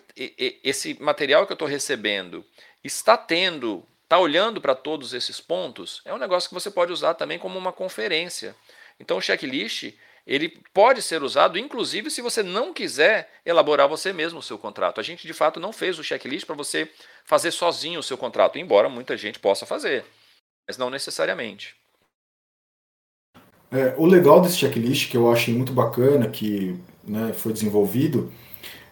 esse 0.62 0.96
material 1.02 1.46
que 1.46 1.52
eu 1.52 1.54
estou 1.54 1.66
recebendo 1.68 2.44
está 2.84 3.16
tendo, 3.16 3.84
está 4.04 4.18
olhando 4.18 4.60
para 4.60 4.74
todos 4.74 5.12
esses 5.12 5.40
pontos? 5.40 6.00
É 6.04 6.14
um 6.14 6.18
negócio 6.18 6.48
que 6.48 6.54
você 6.54 6.70
pode 6.70 6.92
usar 6.92 7.14
também 7.14 7.38
como 7.38 7.58
uma 7.58 7.72
conferência. 7.72 8.54
Então 9.00 9.16
o 9.16 9.20
checklist 9.20 9.92
ele 10.26 10.48
pode 10.72 11.02
ser 11.02 11.22
usado, 11.22 11.58
inclusive, 11.58 12.10
se 12.10 12.22
você 12.22 12.42
não 12.42 12.72
quiser 12.72 13.30
elaborar 13.44 13.88
você 13.88 14.12
mesmo 14.12 14.38
o 14.38 14.42
seu 14.42 14.58
contrato. 14.58 15.00
A 15.00 15.02
gente, 15.02 15.26
de 15.26 15.32
fato, 15.32 15.58
não 15.58 15.72
fez 15.72 15.98
o 15.98 16.04
checklist 16.04 16.46
para 16.46 16.54
você 16.54 16.88
fazer 17.24 17.50
sozinho 17.50 18.00
o 18.00 18.02
seu 18.02 18.16
contrato, 18.16 18.58
embora 18.58 18.88
muita 18.88 19.16
gente 19.16 19.38
possa 19.38 19.66
fazer, 19.66 20.04
mas 20.68 20.76
não 20.76 20.90
necessariamente. 20.90 21.74
É, 23.72 23.94
o 23.96 24.04
legal 24.04 24.40
desse 24.40 24.56
checklist, 24.56 25.10
que 25.10 25.16
eu 25.16 25.30
achei 25.30 25.54
muito 25.54 25.72
bacana, 25.72 26.28
que 26.28 26.76
né, 27.04 27.32
foi 27.32 27.52
desenvolvido, 27.52 28.32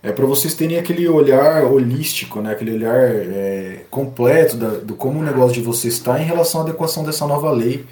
é 0.03 0.12
para 0.12 0.24
vocês 0.24 0.55
terem 0.55 0.79
aquele 0.79 1.09
olhar 1.09 1.64
holístico, 1.64 2.41
né, 2.41 2.53
aquele 2.53 2.72
olhar 2.74 2.97
é, 2.97 3.85
completo 3.91 4.57
da, 4.57 4.68
do 4.68 4.95
como 4.95 5.18
o 5.18 5.22
negócio 5.22 5.55
de 5.55 5.61
vocês 5.61 5.95
está 5.95 6.20
em 6.20 6.24
relação 6.24 6.61
à 6.61 6.64
adequação 6.64 7.05
dessa 7.05 7.26
nova 7.26 7.51
lei. 7.51 7.85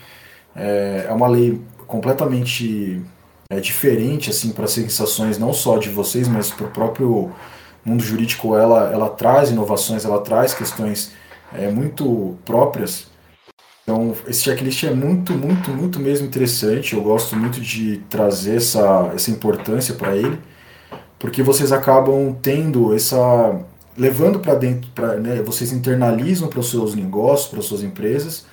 É, 0.55 1.07
é 1.09 1.13
uma 1.13 1.27
lei 1.27 1.61
completamente 1.87 3.03
é, 3.51 3.61
diferente 3.61 4.31
assim 4.31 4.51
para 4.53 4.65
as 4.65 4.73
sensações 4.73 5.39
não 5.39 5.53
só 5.53 5.79
de 5.79 5.91
vocês, 5.91 6.29
mas 6.29 6.51
para 6.51 6.67
o 6.67 6.71
próprio 6.71 7.33
mundo 7.85 8.03
jurídico. 8.03 8.57
Ela, 8.57 8.93
ela 8.93 9.09
traz 9.11 9.51
inovações, 9.51 10.05
ela 10.05 10.21
traz 10.21 10.55
questões 10.55 11.13
é, 11.53 11.71
muito 11.71 12.37
próprias 12.45 13.09
Então, 13.85 14.15
esse 14.27 14.43
checklist 14.43 14.85
é 14.85 14.93
muito, 14.95 15.33
muito, 15.35 15.71
muito 15.71 16.01
mesmo 16.01 16.27
interessante. 16.27 16.95
Eu 16.95 17.03
gosto 17.03 17.37
muito 17.37 17.61
de 17.61 17.99
trazer 18.11 18.57
essa, 18.57 19.13
essa 19.15 19.31
importância 19.31 19.95
para 19.95 20.17
ele, 20.17 20.41
porque 21.19 21.43
vocês 21.43 21.73
acabam 21.73 22.35
tendo 22.43 22.95
essa. 22.95 23.61
levando 23.97 24.41
para 24.41 24.55
dentro, 24.55 24.91
pra, 24.93 25.17
né, 25.17 25.43
vocês 25.43 25.73
internalizam 25.73 26.49
para 26.49 26.61
os 26.61 26.71
seus 26.71 26.95
negócios, 26.95 27.49
para 27.49 27.61
as 27.61 27.67
suas 27.67 27.83
empresas, 27.83 28.47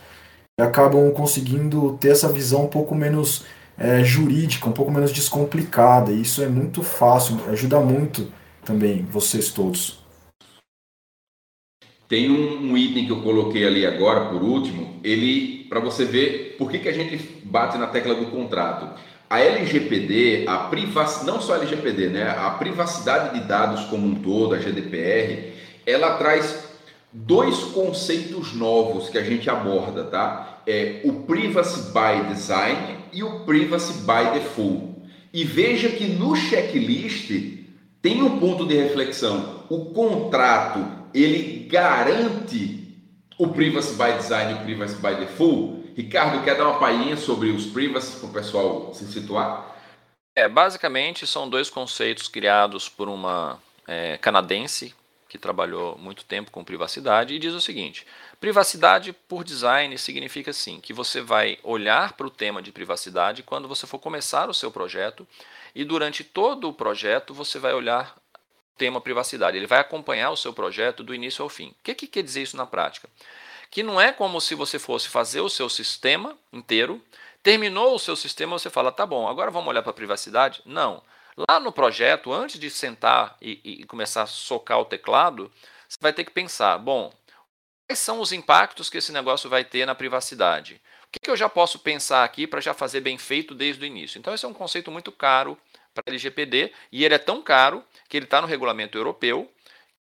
e 0.60 0.64
acabam 0.64 1.12
conseguindo 1.12 1.98
ter 2.00 2.10
essa 2.12 2.30
visão 2.30 2.66
um 2.66 2.68
pouco 2.68 2.96
menos 2.96 3.46
é, 3.78 4.04
jurídica, 4.04 4.70
um 4.70 4.74
pouco 4.74 4.92
menos 4.92 5.12
descomplicada. 5.12 6.12
E 6.12 6.22
isso 6.22 6.42
é 6.42 6.48
muito 6.48 6.84
fácil, 6.84 7.38
ajuda 7.50 7.80
muito 7.80 8.32
também 8.64 9.04
vocês 9.04 9.52
todos. 9.52 10.04
Tem 12.08 12.30
um, 12.30 12.72
um, 12.72 12.78
item 12.78 13.06
que 13.06 13.12
eu 13.12 13.22
coloquei 13.22 13.66
ali 13.66 13.86
agora, 13.86 14.30
por 14.30 14.44
último, 14.44 15.00
ele 15.04 15.66
para 15.70 15.80
você 15.80 16.06
ver 16.06 16.56
por 16.58 16.70
que, 16.70 16.78
que 16.78 16.90
a 16.90 16.94
gente 16.94 17.18
bate 17.44 17.78
na 17.78 17.88
tecla 17.88 18.14
do 18.14 18.28
contrato. 18.28 19.00
A 19.30 19.40
LGPD, 19.40 20.46
a 20.48 20.58
privac... 20.66 21.26
não 21.26 21.42
só 21.42 21.54
a 21.54 21.58
LGPD, 21.58 22.10
né? 22.10 22.30
A 22.30 22.52
privacidade 22.52 23.40
de 23.40 23.48
dados 23.48 23.86
como 23.86 24.06
um 24.06 24.16
todo, 24.16 24.54
a 24.54 24.60
GDPR, 24.60 25.54
ela 25.88 26.18
traz 26.18 26.73
dois 27.14 27.60
conceitos 27.66 28.54
novos 28.54 29.10
que 29.10 29.18
a 29.18 29.24
gente 29.24 29.50
aborda, 29.50 30.06
tá? 30.06 30.62
É 30.66 31.02
o 31.04 31.24
privacy 31.24 31.92
by 31.92 32.34
design 32.34 32.98
e 33.12 33.24
o 33.24 33.42
privacy 33.42 33.94
by 34.00 34.40
default. 34.40 34.94
E 35.32 35.44
veja 35.44 35.90
que 35.90 36.06
no 36.08 36.36
checklist 36.36 37.30
tem 38.02 38.22
um 38.22 38.40
ponto 38.40 38.66
de 38.66 38.76
reflexão. 38.76 39.66
O 39.70 39.86
contrato 39.86 40.86
ele 41.14 41.68
garante 41.68 42.84
o 43.38 43.48
Privacy 43.48 43.94
by 43.96 44.18
Design 44.18 44.52
e 44.52 44.56
o 44.56 44.64
Privacy 44.64 44.96
by 44.96 45.16
Default? 45.16 45.94
Ricardo, 45.96 46.44
quer 46.44 46.56
dar 46.56 46.68
uma 46.68 46.80
palhinha 46.80 47.16
sobre 47.16 47.50
os 47.50 47.68
privacy 47.68 48.20
para 48.20 48.30
o 48.30 48.34
pessoal 48.34 48.94
se 48.94 49.06
situar? 49.12 49.76
É, 50.36 50.50
basicamente 50.50 51.28
são 51.28 51.48
dois 51.48 51.70
conceitos 51.70 52.28
criados 52.28 52.90
por 52.90 53.08
uma 53.08 53.60
é, 53.88 54.18
canadense 54.18 54.94
que 55.34 55.38
trabalhou 55.40 55.98
muito 55.98 56.24
tempo 56.24 56.52
com 56.52 56.64
privacidade 56.64 57.34
e 57.34 57.40
diz 57.40 57.56
o 57.56 57.60
seguinte: 57.60 58.06
privacidade 58.40 59.12
por 59.12 59.44
design 59.44 59.98
significa 59.98 60.52
assim 60.52 60.80
que 60.80 60.94
você 60.94 61.22
vai 61.22 61.58
olhar 61.64 62.14
para 62.14 62.28
o 62.28 62.30
tema 62.30 62.62
de 62.62 62.72
privacidade 62.72 63.42
quando 63.42 63.68
você 63.68 63.88
for 63.88 63.98
começar 63.98 64.48
o 64.48 64.54
seu 64.54 64.70
projeto 64.70 65.28
e 65.74 65.84
durante 65.84 66.24
todo 66.24 66.70
o 66.70 66.74
projeto 66.74 67.34
você 67.34 67.58
vai 67.58 67.74
olhar 67.74 68.16
tema 68.78 69.02
privacidade. 69.02 69.58
Ele 69.58 69.66
vai 69.66 69.80
acompanhar 69.80 70.30
o 70.30 70.38
seu 70.38 70.54
projeto 70.54 71.04
do 71.04 71.16
início 71.16 71.42
ao 71.42 71.50
fim. 71.50 71.70
O 71.70 71.76
que, 71.82 71.96
que 71.96 72.06
quer 72.06 72.22
dizer 72.22 72.44
isso 72.44 72.56
na 72.56 72.68
prática? 72.68 73.10
Que 73.72 73.82
não 73.82 74.00
é 74.00 74.12
como 74.12 74.40
se 74.40 74.54
você 74.54 74.78
fosse 74.78 75.08
fazer 75.08 75.42
o 75.42 75.50
seu 75.50 75.68
sistema 75.68 76.38
inteiro, 76.52 77.02
terminou 77.42 77.96
o 77.96 78.00
seu 78.00 78.16
sistema, 78.16 78.60
você 78.60 78.70
fala, 78.70 78.92
tá 78.92 79.04
bom, 79.04 79.28
agora 79.28 79.50
vamos 79.50 79.70
olhar 79.70 79.82
para 79.82 79.90
a 79.90 79.96
privacidade? 79.96 80.62
Não. 80.64 81.02
Lá 81.38 81.60
no 81.60 81.72
projeto, 81.72 82.32
antes 82.32 82.60
de 82.60 82.70
sentar 82.70 83.38
e, 83.42 83.60
e 83.64 83.84
começar 83.86 84.24
a 84.24 84.28
socar 84.28 84.80
o 84.80 84.86
teclado, 84.86 85.52
você 85.88 85.98
vai 86.02 86.14
ter 86.14 86.24
que 86.24 86.32
pensar, 86.32 86.78
bom, 86.78 87.12
quais 87.88 88.00
são 88.00 88.20
os 88.20 88.32
impactos 88.32 88.90
que 88.90 88.98
esse 88.98 89.12
negócio 89.12 89.50
vai 89.50 89.64
ter 89.64 89.86
na 89.86 89.96
privacidade? 89.96 90.82
O 91.06 91.12
que, 91.12 91.20
que 91.20 91.30
eu 91.30 91.38
já 91.38 91.50
posso 91.50 91.80
pensar 91.80 92.24
aqui 92.24 92.48
para 92.48 92.62
já 92.62 92.74
fazer 92.74 93.02
bem 93.02 93.18
feito 93.18 93.54
desde 93.54 93.84
o 93.84 93.86
início? 93.86 94.18
Então, 94.18 94.34
esse 94.34 94.46
é 94.46 94.48
um 94.48 94.54
conceito 94.54 94.92
muito 94.92 95.12
caro 95.12 95.58
para 95.94 96.04
LGPD 96.08 96.74
e 96.92 97.06
ele 97.06 97.14
é 97.14 97.20
tão 97.20 97.42
caro 97.42 97.84
que 98.10 98.18
ele 98.18 98.26
está 98.26 98.42
no 98.42 98.48
regulamento 98.48 98.98
europeu 98.98 99.52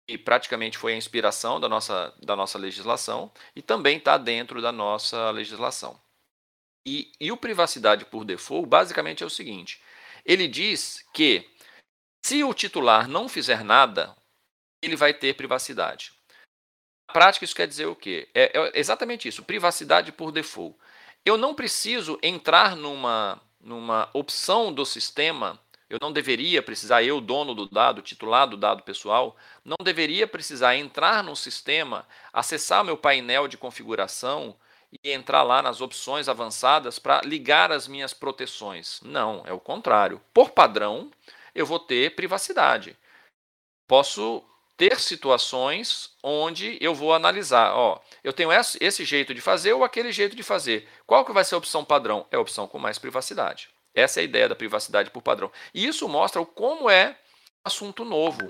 e 0.09 0.19
praticamente 0.19 0.79
foi 0.79 0.95
a 0.95 0.97
inspiração 0.97 1.61
da 1.61 1.69
nossa, 1.69 2.15
da 2.23 2.35
nossa 2.35 2.59
legislação 2.59 3.31
e 3.55 3.63
também 3.63 3.99
está 3.99 4.17
dentro 4.17 4.61
da 4.61 4.73
nossa 4.73 5.31
legislação. 5.31 6.01
E, 6.87 7.13
e 7.21 7.31
o 7.31 7.37
privacidade 7.37 8.05
por 8.05 8.25
default 8.25 8.69
basicamente 8.69 9.23
é 9.23 9.27
o 9.27 9.31
seguinte: 9.31 9.81
ele 10.25 10.49
diz 10.49 11.05
que 11.13 11.49
se 12.25 12.43
o 12.45 12.55
titular 12.55 13.09
não 13.09 13.29
fizer 13.29 13.65
nada, 13.65 14.17
ele 14.83 14.97
vai 14.97 15.13
ter 15.13 15.35
privacidade. 15.35 16.13
Na 17.09 17.13
prática, 17.13 17.45
isso 17.45 17.55
quer 17.55 17.67
dizer 17.67 17.87
o 17.87 17.97
quê? 17.97 18.29
É, 18.35 18.59
é 18.59 18.79
exatamente 18.79 19.29
isso: 19.29 19.43
privacidade 19.43 20.13
por 20.13 20.33
default. 20.33 20.77
Eu 21.25 21.37
não 21.37 21.55
preciso 21.55 22.19
entrar 22.23 22.75
numa, 22.77 23.41
numa 23.61 24.09
opção 24.13 24.73
do 24.73 24.85
sistema 24.85 25.61
eu 25.93 25.99
não 26.01 26.11
deveria 26.11 26.63
precisar, 26.63 27.03
eu, 27.03 27.21
dono 27.21 27.55
do 27.55 27.69
dado, 27.69 28.01
titular 28.01 28.49
do 28.49 28.57
dado 28.57 28.83
pessoal, 28.83 29.37
não 29.63 29.77
deveria 29.85 30.27
precisar 30.27 30.75
entrar 30.75 31.23
no 31.23 31.37
sistema, 31.37 32.09
acessar 32.33 32.83
meu 32.83 32.97
painel 32.97 33.47
de 33.47 33.59
configuração 33.59 34.57
e 35.03 35.11
entrar 35.11 35.43
lá 35.43 35.63
nas 35.63 35.81
opções 35.81 36.29
avançadas 36.29 36.99
para 36.99 37.23
ligar 37.23 37.73
as 37.73 37.89
minhas 37.89 38.13
proteções. 38.13 39.01
Não, 39.03 39.43
é 39.47 39.53
o 39.53 39.61
contrário. 39.61 40.21
Por 40.35 40.51
padrão, 40.51 41.11
eu 41.55 41.65
vou 41.65 41.79
ter 41.79 42.15
privacidade. 42.15 42.97
Posso 43.89 44.45
ter 44.77 44.99
situações 44.99 46.11
onde 46.23 46.77
eu 46.81 46.95
vou 46.95 47.15
analisar, 47.15 47.73
ó, 47.75 48.01
eu 48.25 48.33
tenho 48.33 48.51
esse 48.53 49.05
jeito 49.05 49.35
de 49.35 49.41
fazer 49.41 49.73
ou 49.73 49.85
aquele 49.85 50.11
jeito 50.11 50.35
de 50.35 50.43
fazer. 50.43 50.89
Qual 51.07 51.25
que 51.25 51.33
vai 51.33 51.45
ser 51.45 51.55
a 51.55 51.59
opção 51.59 51.85
padrão? 51.85 52.27
É 52.31 52.37
a 52.37 52.41
opção 52.41 52.67
com 52.67 52.79
mais 52.79 52.99
privacidade. 52.99 53.69
Essa 53.95 54.21
é 54.21 54.23
a 54.23 54.25
ideia 54.25 54.49
da 54.49 54.57
privacidade 54.57 55.11
por 55.11 55.23
padrão. 55.23 55.53
E 55.75 55.87
isso 55.87 56.09
mostra 56.09 56.45
como 56.45 56.89
é 56.89 57.17
assunto 57.65 58.05
novo. 58.05 58.41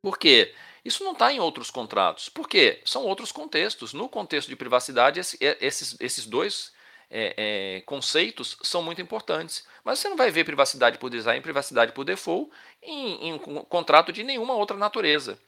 Por 0.00 0.18
quê? 0.18 0.54
Isso 0.84 1.02
não 1.02 1.12
está 1.12 1.32
em 1.32 1.40
outros 1.40 1.70
contratos. 1.70 2.28
Por 2.28 2.48
quê? 2.48 2.82
São 2.84 3.04
outros 3.04 3.32
contextos. 3.32 3.92
No 3.94 4.08
contexto 4.08 4.48
de 4.48 4.56
privacidade, 4.56 5.18
é, 5.40 5.56
esses, 5.60 5.96
esses 5.98 6.26
dois 6.26 6.72
é, 7.10 7.76
é, 7.76 7.80
conceitos 7.82 8.58
são 8.62 8.82
muito 8.82 9.00
importantes. 9.00 9.66
Mas 9.82 9.98
você 9.98 10.08
não 10.08 10.16
vai 10.16 10.30
ver 10.30 10.44
privacidade 10.44 10.98
por 10.98 11.08
design 11.10 11.40
privacidade 11.40 11.92
por 11.92 12.04
default 12.04 12.50
em, 12.82 13.28
em 13.28 13.32
um 13.32 13.38
contrato 13.64 14.12
de 14.12 14.22
nenhuma 14.22 14.54
outra 14.54 14.76
natureza. 14.76 15.38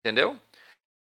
Entendeu? 0.00 0.38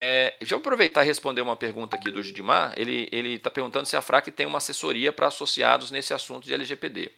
É, 0.02 0.36
deixa 0.40 0.54
eu 0.56 0.60
aproveitar 0.60 1.04
e 1.04 1.08
responder 1.08 1.42
uma 1.42 1.56
pergunta 1.58 1.96
aqui 1.96 2.12
do 2.12 2.24
Judimar. 2.24 2.74
Ele 2.78 3.34
está 3.34 3.50
perguntando 3.50 3.88
se 3.88 3.98
a 3.98 4.02
FRAC 4.02 4.32
tem 4.32 4.46
uma 4.46 4.60
assessoria 4.60 5.12
para 5.12 5.28
associados 5.28 5.92
nesse 5.92 6.14
assunto 6.14 6.46
de 6.46 6.54
LGPD. 6.54 7.12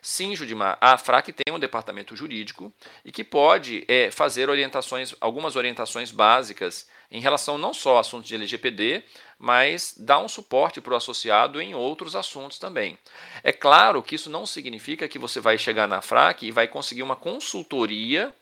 Sim, 0.00 0.34
Judimar, 0.36 0.78
a 0.80 0.96
FRAC 0.96 1.32
tem 1.32 1.54
um 1.54 1.58
departamento 1.58 2.14
jurídico 2.14 2.72
e 3.04 3.10
que 3.10 3.24
pode 3.24 3.84
é, 3.88 4.10
fazer 4.10 4.48
orientações, 4.48 5.14
algumas 5.20 5.56
orientações 5.56 6.10
básicas 6.10 6.88
em 7.10 7.20
relação 7.20 7.56
não 7.56 7.72
só 7.72 7.96
a 7.96 8.00
assuntos 8.00 8.28
de 8.28 8.34
LGPD, 8.34 9.02
mas 9.38 9.94
dar 9.96 10.18
um 10.18 10.28
suporte 10.28 10.80
para 10.80 10.92
o 10.92 10.96
associado 10.96 11.60
em 11.60 11.74
outros 11.74 12.14
assuntos 12.14 12.58
também. 12.58 12.98
É 13.42 13.52
claro 13.52 14.02
que 14.02 14.14
isso 14.14 14.28
não 14.28 14.44
significa 14.44 15.08
que 15.08 15.18
você 15.18 15.40
vai 15.40 15.56
chegar 15.56 15.88
na 15.88 16.02
FRAC 16.02 16.46
e 16.46 16.52
vai 16.52 16.68
conseguir 16.68 17.02
uma 17.02 17.16
consultoria 17.16 18.34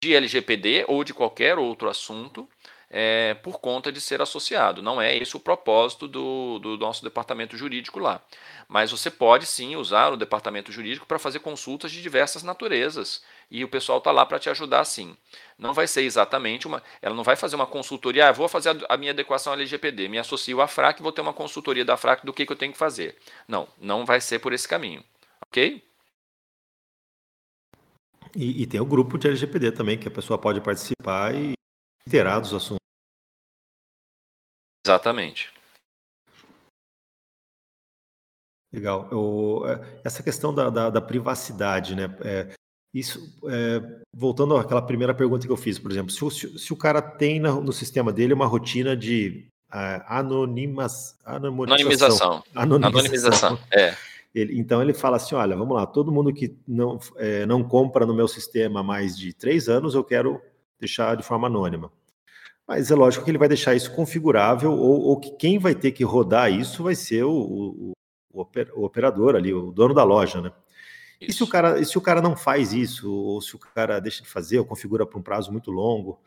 de 0.00 0.14
LGPD 0.14 0.84
ou 0.88 1.04
de 1.04 1.14
qualquer 1.14 1.58
outro 1.58 1.88
assunto 1.88 2.48
é, 2.94 3.32
por 3.32 3.58
conta 3.58 3.90
de 3.90 4.02
ser 4.02 4.20
associado. 4.20 4.82
Não 4.82 5.00
é 5.00 5.16
esse 5.16 5.34
o 5.34 5.40
propósito 5.40 6.06
do, 6.06 6.58
do 6.58 6.76
nosso 6.76 7.02
departamento 7.02 7.56
jurídico 7.56 7.98
lá. 7.98 8.20
Mas 8.68 8.90
você 8.90 9.10
pode 9.10 9.46
sim 9.46 9.76
usar 9.76 10.12
o 10.12 10.16
departamento 10.16 10.70
jurídico 10.70 11.06
para 11.06 11.18
fazer 11.18 11.38
consultas 11.38 11.90
de 11.90 12.02
diversas 12.02 12.42
naturezas. 12.42 13.22
E 13.50 13.64
o 13.64 13.68
pessoal 13.68 13.96
está 13.96 14.10
lá 14.10 14.26
para 14.26 14.38
te 14.38 14.50
ajudar 14.50 14.84
sim. 14.84 15.16
Não 15.58 15.72
vai 15.72 15.86
ser 15.86 16.02
exatamente 16.02 16.66
uma. 16.66 16.82
Ela 17.00 17.14
não 17.14 17.24
vai 17.24 17.34
fazer 17.34 17.56
uma 17.56 17.66
consultoria, 17.66 18.28
ah, 18.28 18.32
vou 18.32 18.46
fazer 18.46 18.84
a, 18.86 18.96
minha 18.98 19.12
adequação 19.12 19.54
à 19.54 19.56
LGPD, 19.56 20.08
me 20.08 20.18
associo 20.18 20.60
à 20.60 20.68
FRAC 20.68 21.02
vou 21.02 21.12
ter 21.12 21.22
uma 21.22 21.32
consultoria 21.32 21.84
da 21.84 21.96
FRAC 21.96 22.26
do 22.26 22.32
que, 22.32 22.44
que 22.44 22.52
eu 22.52 22.56
tenho 22.56 22.72
que 22.72 22.78
fazer. 22.78 23.16
Não, 23.48 23.66
não 23.80 24.04
vai 24.04 24.20
ser 24.20 24.38
por 24.38 24.52
esse 24.52 24.68
caminho. 24.68 25.02
Ok? 25.46 25.82
E, 28.34 28.62
e, 28.62 28.66
tem 28.66 28.80
o 28.80 28.86
grupo 28.86 29.18
de 29.18 29.28
LGPD 29.28 29.72
também, 29.72 29.98
que 29.98 30.08
a 30.08 30.10
pessoa 30.10 30.38
pode 30.38 30.60
participar 30.60 31.34
e 31.34 31.52
inteirar 32.06 32.40
dos 32.40 32.54
assuntos. 32.54 32.81
Exatamente. 34.84 35.52
Legal. 38.72 39.08
Eu, 39.12 39.62
é, 39.66 40.00
essa 40.04 40.22
questão 40.22 40.54
da, 40.54 40.70
da, 40.70 40.90
da 40.90 41.00
privacidade, 41.00 41.94
né? 41.94 42.14
É, 42.22 42.54
isso, 42.94 43.20
é, 43.48 43.80
voltando 44.12 44.56
àquela 44.56 44.82
primeira 44.82 45.14
pergunta 45.14 45.46
que 45.46 45.52
eu 45.52 45.56
fiz, 45.56 45.78
por 45.78 45.90
exemplo, 45.90 46.10
se 46.10 46.24
o, 46.24 46.30
se, 46.30 46.58
se 46.58 46.72
o 46.72 46.76
cara 46.76 47.00
tem 47.00 47.38
no, 47.38 47.60
no, 47.60 47.72
sistema 47.72 48.12
dele 48.12 48.34
uma 48.34 48.46
rotina 48.46 48.96
de 48.96 49.46
uh, 49.70 50.02
anonimas, 50.06 51.16
anonimização. 51.24 52.42
Anonimização. 52.54 52.88
anonimização. 52.88 53.58
É. 53.70 53.94
Ele, 54.34 54.58
então 54.58 54.80
ele 54.82 54.94
fala 54.94 55.16
assim: 55.16 55.34
olha, 55.34 55.56
vamos 55.56 55.76
lá, 55.76 55.86
todo 55.86 56.12
mundo 56.12 56.32
que 56.32 56.56
não, 56.66 56.98
é, 57.16 57.44
não 57.46 57.62
compra 57.62 58.06
no 58.06 58.14
meu 58.14 58.28
sistema 58.28 58.80
há 58.80 58.82
mais 58.82 59.16
de 59.16 59.32
três 59.32 59.68
anos, 59.68 59.94
eu 59.94 60.04
quero 60.04 60.40
deixar 60.78 61.16
de 61.16 61.22
forma 61.22 61.46
anônima. 61.46 61.90
Mas 62.66 62.90
é 62.90 62.94
lógico 62.94 63.24
que 63.24 63.30
ele 63.30 63.38
vai 63.38 63.48
deixar 63.48 63.74
isso 63.74 63.94
configurável, 63.94 64.72
ou, 64.72 65.00
ou 65.02 65.20
que 65.20 65.30
quem 65.32 65.58
vai 65.58 65.74
ter 65.74 65.92
que 65.92 66.04
rodar 66.04 66.50
isso 66.52 66.82
vai 66.84 66.94
ser 66.94 67.24
o, 67.24 67.32
o, 67.32 67.92
o 68.32 68.84
operador 68.84 69.36
ali, 69.36 69.52
o 69.52 69.72
dono 69.72 69.94
da 69.94 70.04
loja, 70.04 70.40
né? 70.40 70.52
Isso. 71.20 71.30
E 71.30 71.32
se 71.34 71.42
o, 71.42 71.46
cara, 71.46 71.84
se 71.84 71.98
o 71.98 72.00
cara 72.00 72.20
não 72.20 72.36
faz 72.36 72.72
isso, 72.72 73.12
ou 73.12 73.40
se 73.40 73.54
o 73.54 73.58
cara 73.58 74.00
deixa 74.00 74.22
de 74.22 74.28
fazer, 74.28 74.58
ou 74.58 74.64
configura 74.64 75.06
por 75.06 75.18
um 75.18 75.22
prazo 75.22 75.52
muito 75.52 75.70
longo, 75.70 76.18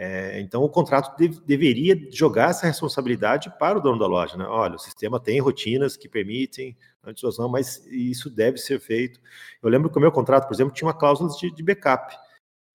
É, 0.00 0.40
então, 0.40 0.62
o 0.62 0.68
contrato 0.68 1.16
de, 1.18 1.28
deveria 1.44 1.96
jogar 2.12 2.50
essa 2.50 2.68
responsabilidade 2.68 3.50
para 3.58 3.78
o 3.78 3.80
dono 3.80 3.98
da 3.98 4.06
loja. 4.06 4.36
Né? 4.36 4.44
Olha, 4.46 4.76
o 4.76 4.78
sistema 4.78 5.18
tem 5.18 5.40
rotinas 5.40 5.96
que 5.96 6.08
permitem 6.08 6.76
antissociação, 7.02 7.48
mas 7.48 7.84
isso 7.86 8.30
deve 8.30 8.58
ser 8.58 8.78
feito. 8.78 9.20
Eu 9.60 9.68
lembro 9.68 9.90
que 9.90 9.98
o 9.98 10.00
meu 10.00 10.12
contrato, 10.12 10.46
por 10.46 10.54
exemplo, 10.54 10.72
tinha 10.72 10.86
uma 10.86 10.94
cláusula 10.94 11.28
de, 11.36 11.50
de 11.50 11.62
backup. 11.64 12.14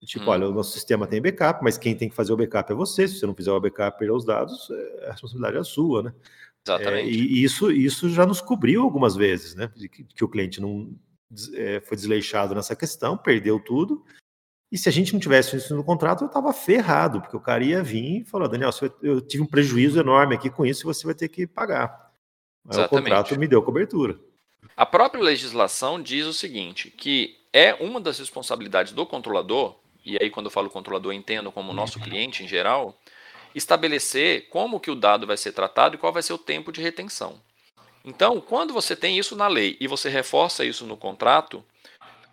Tipo, 0.04 0.26
hum. 0.26 0.28
olha, 0.28 0.48
o 0.48 0.52
nosso 0.52 0.72
sistema 0.72 1.06
tem 1.06 1.20
backup, 1.20 1.62
mas 1.62 1.78
quem 1.78 1.96
tem 1.96 2.08
que 2.08 2.14
fazer 2.14 2.32
o 2.32 2.36
backup 2.36 2.72
é 2.72 2.74
você. 2.74 3.08
Se 3.08 3.18
você 3.18 3.26
não 3.26 3.34
fizer 3.34 3.52
o 3.52 3.60
backup 3.60 3.98
perder 3.98 4.12
os 4.12 4.24
dados, 4.24 4.68
é, 4.70 5.08
a 5.08 5.12
responsabilidade 5.12 5.58
é 5.58 5.64
sua, 5.64 6.02
né? 6.02 6.14
Exatamente. 6.66 7.08
É, 7.08 7.10
e 7.10 7.42
isso, 7.42 7.70
isso 7.70 8.08
já 8.08 8.24
nos 8.24 8.40
cobriu 8.40 8.82
algumas 8.82 9.16
vezes, 9.16 9.54
né? 9.54 9.70
Que, 9.76 9.88
que 9.88 10.24
o 10.24 10.28
cliente 10.28 10.60
não 10.60 10.94
é, 11.54 11.80
foi 11.80 11.96
desleixado 11.96 12.54
nessa 12.54 12.74
questão, 12.74 13.16
perdeu 13.16 13.60
tudo, 13.60 14.04
e 14.74 14.76
se 14.76 14.88
a 14.88 14.92
gente 14.92 15.12
não 15.12 15.20
tivesse 15.20 15.56
isso 15.56 15.72
no 15.76 15.84
contrato, 15.84 16.24
eu 16.24 16.26
estava 16.26 16.52
ferrado, 16.52 17.20
porque 17.20 17.36
o 17.36 17.40
cara 17.40 17.62
ia 17.62 17.80
vir 17.80 18.22
e 18.22 18.24
falou: 18.24 18.48
Daniel, 18.48 18.70
eu 19.00 19.20
tive 19.20 19.40
um 19.40 19.46
prejuízo 19.46 20.00
enorme 20.00 20.34
aqui 20.34 20.50
com 20.50 20.66
isso 20.66 20.82
e 20.82 20.90
você 20.92 21.06
vai 21.06 21.14
ter 21.14 21.28
que 21.28 21.46
pagar. 21.46 22.10
Aí 22.68 22.80
o 22.80 22.88
contrato 22.88 23.38
me 23.38 23.46
deu 23.46 23.62
cobertura. 23.62 24.18
A 24.76 24.84
própria 24.84 25.22
legislação 25.22 26.02
diz 26.02 26.26
o 26.26 26.32
seguinte: 26.32 26.90
que 26.90 27.36
é 27.52 27.72
uma 27.74 28.00
das 28.00 28.18
responsabilidades 28.18 28.92
do 28.92 29.06
controlador, 29.06 29.78
e 30.04 30.18
aí 30.20 30.30
quando 30.30 30.46
eu 30.46 30.50
falo 30.50 30.70
controlador, 30.70 31.12
eu 31.12 31.16
entendo 31.16 31.50
como 31.50 31.72
nosso 31.72 31.98
cliente 32.00 32.44
em 32.44 32.48
geral, 32.48 32.98
estabelecer 33.54 34.48
como 34.48 34.80
que 34.80 34.90
o 34.90 34.94
dado 34.94 35.26
vai 35.26 35.36
ser 35.36 35.52
tratado 35.52 35.94
e 35.94 35.98
qual 35.98 36.12
vai 36.12 36.22
ser 36.22 36.32
o 36.32 36.38
tempo 36.38 36.72
de 36.72 36.80
retenção. 36.80 37.40
Então, 38.04 38.40
quando 38.40 38.74
você 38.74 38.94
tem 38.94 39.18
isso 39.18 39.34
na 39.34 39.48
lei 39.48 39.76
e 39.80 39.86
você 39.86 40.10
reforça 40.10 40.64
isso 40.64 40.84
no 40.84 40.96
contrato, 40.96 41.64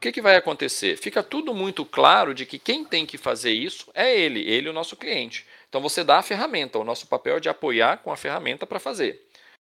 que, 0.01 0.11
que 0.11 0.21
vai 0.21 0.35
acontecer? 0.35 0.97
Fica 0.97 1.21
tudo 1.21 1.53
muito 1.53 1.85
claro 1.85 2.33
de 2.33 2.43
que 2.43 2.57
quem 2.57 2.83
tem 2.83 3.05
que 3.05 3.19
fazer 3.19 3.51
isso 3.51 3.91
é 3.93 4.19
ele, 4.19 4.41
ele 4.41 4.67
o 4.67 4.73
nosso 4.73 4.95
cliente. 4.95 5.45
Então 5.69 5.79
você 5.79 6.03
dá 6.03 6.17
a 6.17 6.23
ferramenta, 6.23 6.79
o 6.79 6.83
nosso 6.83 7.05
papel 7.05 7.37
é 7.37 7.39
de 7.39 7.47
apoiar 7.47 7.97
com 7.97 8.11
a 8.11 8.17
ferramenta 8.17 8.65
para 8.65 8.79
fazer. 8.79 9.21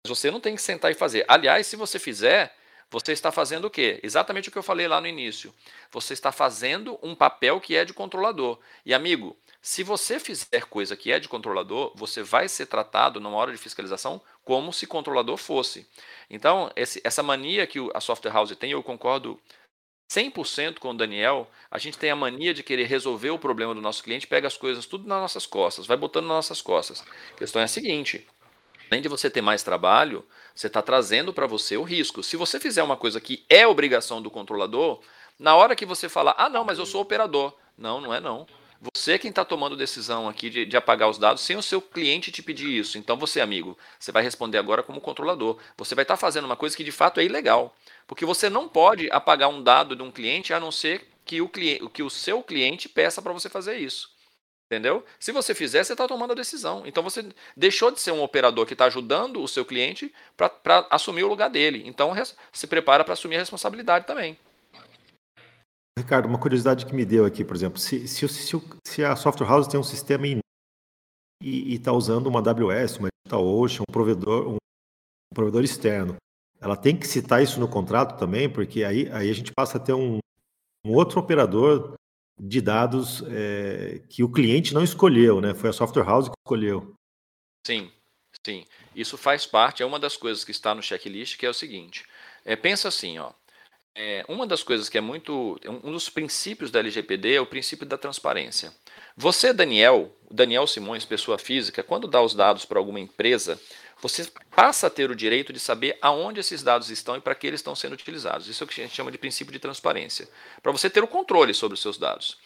Mas 0.06 0.16
você 0.16 0.30
não 0.30 0.38
tem 0.38 0.54
que 0.54 0.62
sentar 0.62 0.92
e 0.92 0.94
fazer. 0.94 1.24
Aliás, 1.26 1.66
se 1.66 1.74
você 1.74 1.98
fizer, 1.98 2.54
você 2.90 3.12
está 3.12 3.30
fazendo 3.30 3.66
o 3.66 3.70
quê? 3.70 4.00
Exatamente 4.02 4.48
o 4.48 4.52
que 4.52 4.58
eu 4.58 4.62
falei 4.62 4.88
lá 4.88 5.00
no 5.00 5.06
início. 5.06 5.54
Você 5.92 6.12
está 6.12 6.32
fazendo 6.32 6.98
um 7.02 7.14
papel 7.14 7.60
que 7.60 7.76
é 7.76 7.84
de 7.84 7.94
controlador. 7.94 8.58
E 8.84 8.92
amigo, 8.92 9.36
se 9.62 9.82
você 9.84 10.18
fizer 10.18 10.64
coisa 10.64 10.96
que 10.96 11.12
é 11.12 11.20
de 11.20 11.28
controlador, 11.28 11.92
você 11.94 12.22
vai 12.22 12.48
ser 12.48 12.66
tratado 12.66 13.20
numa 13.20 13.36
hora 13.36 13.52
de 13.52 13.58
fiscalização 13.58 14.20
como 14.44 14.72
se 14.72 14.86
controlador 14.86 15.36
fosse. 15.36 15.86
Então, 16.28 16.70
esse, 16.74 17.00
essa 17.04 17.22
mania 17.22 17.66
que 17.66 17.78
a 17.94 18.00
software 18.00 18.32
house 18.32 18.56
tem, 18.56 18.72
eu 18.72 18.82
concordo 18.82 19.40
100% 20.10 20.80
com 20.80 20.90
o 20.90 20.96
Daniel, 20.96 21.48
a 21.70 21.78
gente 21.78 21.96
tem 21.96 22.10
a 22.10 22.16
mania 22.16 22.52
de 22.52 22.64
querer 22.64 22.86
resolver 22.86 23.30
o 23.30 23.38
problema 23.38 23.72
do 23.72 23.80
nosso 23.80 24.02
cliente, 24.02 24.26
pega 24.26 24.48
as 24.48 24.56
coisas 24.56 24.84
tudo 24.84 25.06
nas 25.06 25.20
nossas 25.20 25.46
costas, 25.46 25.86
vai 25.86 25.96
botando 25.96 26.26
nas 26.26 26.34
nossas 26.34 26.60
costas. 26.60 27.04
A 27.32 27.38
questão 27.38 27.62
é 27.62 27.66
a 27.66 27.68
seguinte: 27.68 28.26
além 28.90 29.00
de 29.00 29.08
você 29.08 29.30
ter 29.30 29.40
mais 29.40 29.62
trabalho, 29.62 30.24
você 30.54 30.66
está 30.66 30.82
trazendo 30.82 31.32
para 31.32 31.46
você 31.46 31.76
o 31.76 31.82
risco. 31.82 32.22
Se 32.22 32.36
você 32.36 32.58
fizer 32.58 32.82
uma 32.82 32.96
coisa 32.96 33.20
que 33.20 33.44
é 33.48 33.66
obrigação 33.66 34.20
do 34.20 34.30
controlador, 34.30 35.00
na 35.38 35.54
hora 35.54 35.76
que 35.76 35.86
você 35.86 36.08
falar, 36.08 36.34
ah, 36.36 36.48
não, 36.48 36.64
mas 36.64 36.78
eu 36.78 36.84
sou 36.84 37.00
operador. 37.00 37.54
Não, 37.78 38.00
não 38.00 38.12
é 38.12 38.20
não. 38.20 38.46
Você 38.94 39.12
é 39.12 39.18
quem 39.18 39.28
está 39.28 39.44
tomando 39.44 39.76
decisão 39.76 40.28
aqui 40.28 40.48
de, 40.48 40.64
de, 40.64 40.76
apagar 40.76 41.08
os 41.08 41.18
dados 41.18 41.42
sem 41.42 41.56
o 41.56 41.62
seu 41.62 41.80
cliente 41.82 42.32
te 42.32 42.42
pedir 42.42 42.68
isso. 42.68 42.96
Então 42.98 43.16
você, 43.16 43.40
amigo, 43.40 43.76
você 43.98 44.10
vai 44.10 44.22
responder 44.22 44.58
agora 44.58 44.82
como 44.82 45.00
controlador. 45.00 45.58
Você 45.76 45.94
vai 45.94 46.02
estar 46.02 46.14
tá 46.14 46.20
fazendo 46.20 46.46
uma 46.46 46.56
coisa 46.56 46.76
que 46.76 46.82
de 46.82 46.90
fato 46.90 47.20
é 47.20 47.24
ilegal. 47.24 47.76
Porque 48.06 48.24
você 48.24 48.48
não 48.48 48.66
pode 48.68 49.10
apagar 49.12 49.50
um 49.50 49.62
dado 49.62 49.94
de 49.94 50.02
um 50.02 50.10
cliente 50.10 50.52
a 50.52 50.58
não 50.58 50.72
ser 50.72 51.06
que 51.24 51.40
o, 51.40 51.48
cliente, 51.48 51.88
que 51.90 52.02
o 52.02 52.10
seu 52.10 52.42
cliente 52.42 52.88
peça 52.88 53.20
para 53.20 53.32
você 53.32 53.48
fazer 53.48 53.76
isso. 53.76 54.10
Entendeu? 54.70 55.04
Se 55.18 55.32
você 55.32 55.52
fizer, 55.52 55.82
você 55.82 55.94
está 55.94 56.06
tomando 56.06 56.30
a 56.30 56.36
decisão. 56.36 56.86
Então 56.86 57.02
você 57.02 57.28
deixou 57.56 57.90
de 57.90 58.00
ser 58.00 58.12
um 58.12 58.22
operador 58.22 58.64
que 58.64 58.74
está 58.74 58.84
ajudando 58.84 59.42
o 59.42 59.48
seu 59.48 59.64
cliente 59.64 60.14
para 60.36 60.86
assumir 60.88 61.24
o 61.24 61.28
lugar 61.28 61.50
dele. 61.50 61.82
Então 61.86 62.12
se 62.52 62.68
prepara 62.68 63.02
para 63.02 63.14
assumir 63.14 63.34
a 63.34 63.40
responsabilidade 63.40 64.06
também. 64.06 64.38
Ricardo, 65.98 66.26
uma 66.26 66.38
curiosidade 66.38 66.86
que 66.86 66.94
me 66.94 67.04
deu 67.04 67.24
aqui, 67.24 67.44
por 67.44 67.56
exemplo, 67.56 67.80
se, 67.80 68.06
se, 68.06 68.28
se, 68.28 68.62
se 68.86 69.04
a 69.04 69.16
Software 69.16 69.48
House 69.48 69.66
tem 69.66 69.78
um 69.78 69.82
sistema 69.82 70.28
in, 70.28 70.38
e 71.42 71.74
está 71.74 71.92
usando 71.92 72.28
uma 72.28 72.38
AWS, 72.38 72.98
uma 72.98 73.08
DigitalOcean, 73.26 73.82
um 73.82 73.92
provedor, 73.92 74.48
um, 74.50 74.54
um, 74.54 75.34
provedor 75.34 75.64
externo, 75.64 76.14
ela 76.60 76.76
tem 76.76 76.96
que 76.96 77.08
citar 77.08 77.42
isso 77.42 77.58
no 77.58 77.66
contrato 77.66 78.16
também, 78.18 78.48
porque 78.48 78.84
aí, 78.84 79.10
aí 79.10 79.28
a 79.28 79.34
gente 79.34 79.52
passa 79.52 79.78
a 79.78 79.80
ter 79.80 79.94
um, 79.94 80.18
um 80.86 80.94
outro 80.94 81.18
operador 81.18 81.94
de 82.40 82.60
dados 82.60 83.22
é, 83.28 84.00
que 84.08 84.24
o 84.24 84.30
cliente 84.30 84.72
não 84.72 84.82
escolheu, 84.82 85.40
né? 85.40 85.54
Foi 85.54 85.68
a 85.68 85.72
Software 85.72 86.04
House 86.04 86.28
que 86.28 86.34
escolheu. 86.44 86.94
Sim, 87.66 87.90
sim. 88.44 88.64
Isso 88.96 89.18
faz 89.18 89.44
parte, 89.44 89.82
é 89.82 89.86
uma 89.86 89.98
das 89.98 90.16
coisas 90.16 90.42
que 90.42 90.50
está 90.50 90.74
no 90.74 90.82
checklist, 90.82 91.36
que 91.36 91.44
é 91.44 91.50
o 91.50 91.54
seguinte. 91.54 92.04
É, 92.44 92.56
pensa 92.56 92.88
assim, 92.88 93.18
ó. 93.18 93.32
É, 93.94 94.24
uma 94.28 94.46
das 94.46 94.62
coisas 94.62 94.88
que 94.88 94.96
é 94.96 95.00
muito. 95.00 95.58
Um 95.66 95.92
dos 95.92 96.08
princípios 96.08 96.70
da 96.70 96.78
LGPD 96.78 97.34
é 97.34 97.40
o 97.40 97.46
princípio 97.46 97.84
da 97.84 97.98
transparência. 97.98 98.72
Você, 99.16 99.52
Daniel, 99.52 100.16
Daniel 100.30 100.66
Simões, 100.66 101.04
pessoa 101.04 101.38
física, 101.38 101.82
quando 101.82 102.08
dá 102.08 102.22
os 102.22 102.34
dados 102.34 102.64
para 102.64 102.78
alguma 102.78 103.00
empresa, 103.00 103.60
você 104.02 104.30
passa 104.54 104.86
a 104.86 104.90
ter 104.90 105.10
o 105.10 105.16
direito 105.16 105.52
de 105.52 105.60
saber 105.60 105.98
aonde 106.00 106.40
esses 106.40 106.62
dados 106.62 106.90
estão 106.90 107.16
e 107.16 107.20
para 107.20 107.34
que 107.34 107.46
eles 107.46 107.60
estão 107.60 107.74
sendo 107.74 107.92
utilizados. 107.92 108.48
Isso 108.48 108.62
é 108.62 108.64
o 108.64 108.68
que 108.68 108.80
a 108.80 108.84
gente 108.84 108.96
chama 108.96 109.10
de 109.10 109.18
princípio 109.18 109.52
de 109.52 109.58
transparência. 109.58 110.28
Para 110.62 110.72
você 110.72 110.88
ter 110.88 111.04
o 111.04 111.08
controle 111.08 111.52
sobre 111.52 111.74
os 111.74 111.82
seus 111.82 111.98
dados. 111.98 112.38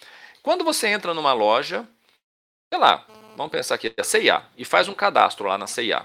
Quando 0.42 0.64
você 0.64 0.88
entra 0.88 1.14
numa 1.14 1.32
loja, 1.32 1.88
sei 2.72 2.80
lá, 2.80 3.06
vamos 3.36 3.52
pensar 3.52 3.76
aqui, 3.76 3.92
a 3.96 4.04
CIA, 4.04 4.44
e 4.56 4.64
faz 4.64 4.88
um 4.88 4.94
cadastro 4.94 5.46
lá 5.46 5.56
na 5.56 5.66
CIA. 5.66 6.04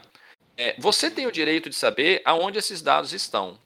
É, 0.56 0.76
você 0.78 1.10
tem 1.10 1.26
o 1.26 1.32
direito 1.32 1.70
de 1.70 1.76
saber 1.76 2.22
aonde 2.24 2.60
esses 2.60 2.82
dados 2.82 3.12
estão. 3.12 3.60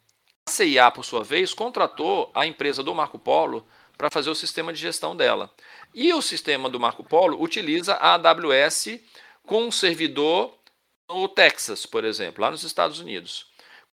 A 0.47 0.51
CIA, 0.51 0.89
por 0.91 1.03
sua 1.03 1.23
vez, 1.23 1.53
contratou 1.53 2.31
a 2.33 2.45
empresa 2.45 2.81
do 2.81 2.95
Marco 2.95 3.19
Polo 3.19 3.67
para 3.97 4.09
fazer 4.09 4.29
o 4.29 4.35
sistema 4.35 4.71
de 4.71 4.79
gestão 4.79 5.15
dela. 5.15 5.51
E 5.93 6.13
o 6.13 6.21
sistema 6.21 6.69
do 6.69 6.79
Marco 6.79 7.03
Polo 7.03 7.41
utiliza 7.41 7.93
a 7.95 8.13
AWS 8.13 8.99
com 9.45 9.63
um 9.63 9.71
servidor 9.71 10.57
no 11.09 11.27
Texas, 11.27 11.85
por 11.85 12.03
exemplo, 12.03 12.41
lá 12.41 12.51
nos 12.51 12.63
Estados 12.63 12.99
Unidos. 12.99 13.51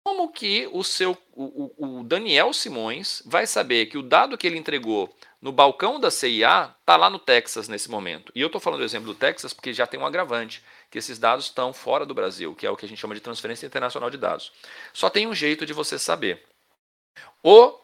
Como 0.03 0.31
que 0.31 0.69
o 0.71 0.83
seu 0.83 1.17
o, 1.33 1.99
o 1.99 2.03
Daniel 2.03 2.53
Simões 2.53 3.23
vai 3.25 3.47
saber 3.47 3.87
que 3.87 3.97
o 3.97 4.03
dado 4.03 4.37
que 4.37 4.45
ele 4.45 4.57
entregou 4.57 5.15
no 5.41 5.51
balcão 5.51 5.99
da 5.99 6.11
CIA 6.11 6.75
está 6.79 6.95
lá 6.95 7.09
no 7.09 7.17
Texas 7.17 7.67
nesse 7.67 7.89
momento? 7.89 8.31
E 8.35 8.41
eu 8.41 8.45
estou 8.45 8.61
falando 8.61 8.81
do 8.81 8.85
exemplo 8.85 9.07
do 9.07 9.17
Texas 9.17 9.51
porque 9.51 9.73
já 9.73 9.87
tem 9.87 9.99
um 9.99 10.05
agravante 10.05 10.63
que 10.91 10.99
esses 10.99 11.17
dados 11.17 11.45
estão 11.45 11.73
fora 11.73 12.05
do 12.05 12.13
Brasil, 12.13 12.53
que 12.53 12.67
é 12.67 12.69
o 12.69 12.77
que 12.77 12.85
a 12.85 12.87
gente 12.87 12.99
chama 12.99 13.15
de 13.15 13.21
transferência 13.21 13.65
internacional 13.65 14.11
de 14.11 14.17
dados. 14.17 14.51
Só 14.93 15.09
tem 15.09 15.25
um 15.25 15.33
jeito 15.33 15.65
de 15.65 15.73
você 15.73 15.97
saber. 15.97 16.45
O 17.41 17.79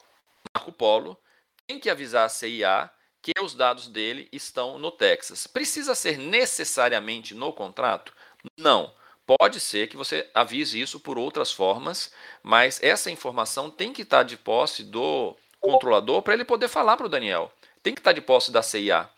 Marco 0.54 0.72
Polo 0.72 1.18
tem 1.66 1.80
que 1.80 1.90
avisar 1.90 2.26
a 2.26 2.30
CIA 2.30 2.92
que 3.22 3.34
os 3.42 3.56
dados 3.56 3.88
dele 3.88 4.28
estão 4.32 4.78
no 4.78 4.92
Texas. 4.92 5.48
Precisa 5.48 5.96
ser 5.96 6.18
necessariamente 6.18 7.34
no 7.34 7.52
contrato? 7.54 8.14
Não. 8.58 8.94
Pode 9.40 9.62
ser 9.62 9.88
que 9.88 9.96
você 9.96 10.30
avise 10.34 10.82
isso 10.82 11.00
por 11.00 11.18
outras 11.18 11.54
formas, 11.54 12.12
mas 12.44 12.84
essa 12.84 13.10
informação 13.10 13.70
tem 13.70 13.94
que 13.94 14.02
estar 14.02 14.24
de 14.24 14.36
posse 14.36 14.84
do 14.84 15.38
controlador 15.58 16.22
para 16.22 16.34
ele 16.34 16.44
poder 16.44 16.68
falar 16.68 16.98
para 16.98 17.06
o 17.06 17.10
Daniel. 17.10 17.50
Tem 17.82 17.94
que 17.94 18.02
estar 18.02 18.12
de 18.12 18.20
posse 18.20 18.52
da 18.52 18.62
CIA. 18.62 19.10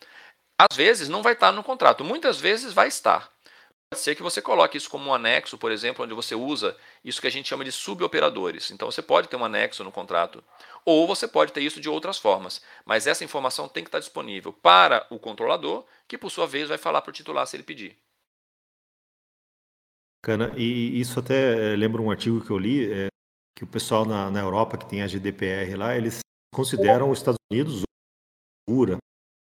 Às 0.55 0.78
vezes 0.78 1.09
não 1.09 1.24
vai 1.24 1.34
estar 1.34 1.51
no 1.51 1.64
contrato, 1.64 2.03
muitas 2.03 2.39
vezes 2.39 2.74
vai 2.74 2.89
estar. 2.89 3.32
Pode 3.89 4.03
ser 4.03 4.14
que 4.14 4.22
você 4.22 4.39
coloque 4.39 4.78
isso 4.78 4.88
como 4.88 5.09
um 5.09 5.14
anexo, 5.16 5.57
por 5.57 5.72
exemplo, 5.72 6.05
onde 6.05 6.14
você 6.14 6.36
usa 6.36 6.78
isso 7.03 7.20
que 7.20 7.28
a 7.28 7.32
gente 7.32 7.49
chama 7.49 7.64
de 7.64 7.72
suboperadores. 7.72 8.70
Então 8.70 8.91
você 8.91 9.01
pode 9.01 9.28
ter 9.28 9.36
um 9.36 9.45
anexo 9.45 9.84
no 9.84 9.91
contrato, 9.91 10.43
ou 10.86 11.07
você 11.07 11.28
pode 11.28 11.51
ter 11.51 11.61
isso 11.61 11.82
de 11.82 11.89
outras 11.89 12.20
formas. 12.20 12.61
Mas 12.86 13.07
essa 13.07 13.24
informação 13.24 13.68
tem 13.68 13.84
que 13.84 13.88
estar 13.88 13.99
disponível 13.99 14.53
para 14.53 15.07
o 15.09 15.18
controlador, 15.18 15.86
que 16.07 16.20
por 16.20 16.30
sua 16.30 16.45
vez 16.45 16.70
vai 16.70 16.78
falar 16.78 17.01
para 17.01 17.09
o 17.09 17.14
titular 17.14 17.47
se 17.47 17.55
ele 17.55 17.64
pedir. 17.64 18.03
E 20.57 20.99
isso 20.99 21.19
até 21.19 21.74
eh, 21.74 21.76
lembra 21.76 22.01
um 22.01 22.09
artigo 22.09 22.39
que 22.39 22.49
eu 22.49 22.57
li, 22.57 22.91
é, 22.91 23.07
que 23.57 23.63
o 23.63 23.67
pessoal 23.67 24.05
na, 24.05 24.32
na 24.32 24.39
Europa 24.39 24.78
que 24.78 24.89
tem 24.89 25.01
a 25.01 25.07
GDPR 25.07 25.76
lá, 25.76 25.97
eles 25.97 26.19
consideram 26.53 27.09
os 27.09 27.19
Estados 27.19 27.39
Unidos 27.51 27.84
segura, 28.67 28.97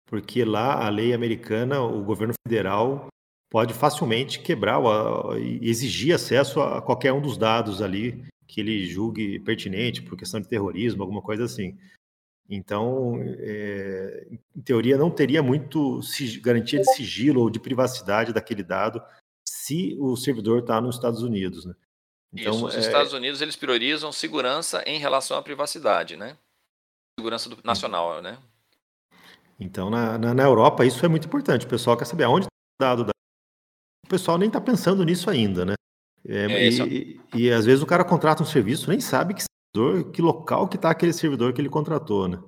porque 0.08 0.44
lá 0.44 0.84
a 0.84 0.88
lei 0.88 1.12
americana, 1.12 1.80
o 1.80 2.02
governo 2.02 2.34
federal 2.46 3.06
pode 3.50 3.72
facilmente 3.74 4.40
quebrar 4.40 4.80
e 5.38 5.68
exigir 5.68 6.14
acesso 6.14 6.60
a 6.60 6.82
qualquer 6.82 7.12
um 7.12 7.22
dos 7.22 7.38
dados 7.38 7.80
ali 7.80 8.24
que 8.46 8.60
ele 8.60 8.86
julgue 8.86 9.38
pertinente 9.40 10.02
por 10.02 10.16
questão 10.16 10.40
de 10.40 10.48
terrorismo, 10.48 11.02
alguma 11.02 11.22
coisa 11.22 11.44
assim. 11.44 11.76
Então, 12.48 13.20
é, 13.22 14.28
em 14.54 14.60
teoria, 14.62 14.96
não 14.96 15.10
teria 15.10 15.42
muito 15.42 16.00
garantia 16.40 16.80
de 16.80 16.94
sigilo 16.94 17.40
ou 17.40 17.50
de 17.50 17.58
privacidade 17.58 18.32
daquele 18.32 18.62
dado 18.62 19.02
se 19.66 19.96
o 19.98 20.16
servidor 20.16 20.60
está 20.60 20.80
nos 20.80 20.94
Estados 20.94 21.22
Unidos, 21.22 21.64
né? 21.64 21.74
Então, 22.32 22.54
Isso, 22.54 22.66
os 22.66 22.74
é... 22.76 22.80
Estados 22.80 23.12
Unidos 23.12 23.40
eles 23.40 23.56
priorizam 23.56 24.12
segurança 24.12 24.82
em 24.86 24.98
relação 24.98 25.36
à 25.36 25.42
privacidade, 25.42 26.16
né? 26.16 26.36
Segurança 27.18 27.48
do, 27.48 27.58
nacional, 27.64 28.22
né? 28.22 28.38
Então, 29.58 29.90
na, 29.90 30.16
na, 30.18 30.34
na 30.34 30.42
Europa, 30.42 30.84
isso 30.84 31.04
é 31.04 31.08
muito 31.08 31.26
importante. 31.26 31.66
O 31.66 31.68
pessoal 31.68 31.96
quer 31.96 32.04
saber 32.04 32.24
aonde 32.24 32.46
está 32.46 32.92
o 32.92 32.96
dado. 32.96 33.04
Da... 33.06 33.12
O 34.04 34.08
pessoal 34.08 34.38
nem 34.38 34.48
está 34.48 34.60
pensando 34.60 35.04
nisso 35.04 35.28
ainda, 35.30 35.64
né? 35.64 35.74
É, 36.24 36.44
é 36.44 36.68
e, 36.68 37.20
e, 37.34 37.42
e, 37.42 37.50
às 37.50 37.64
vezes 37.64 37.82
o 37.82 37.86
cara 37.86 38.04
contrata 38.04 38.42
um 38.42 38.46
serviço, 38.46 38.90
nem 38.90 39.00
sabe 39.00 39.34
que 39.34 39.42
servidor, 39.74 40.12
que 40.12 40.22
local 40.22 40.68
que 40.68 40.76
está 40.76 40.90
aquele 40.90 41.12
servidor 41.12 41.52
que 41.52 41.60
ele 41.60 41.68
contratou, 41.68 42.28
né? 42.28 42.40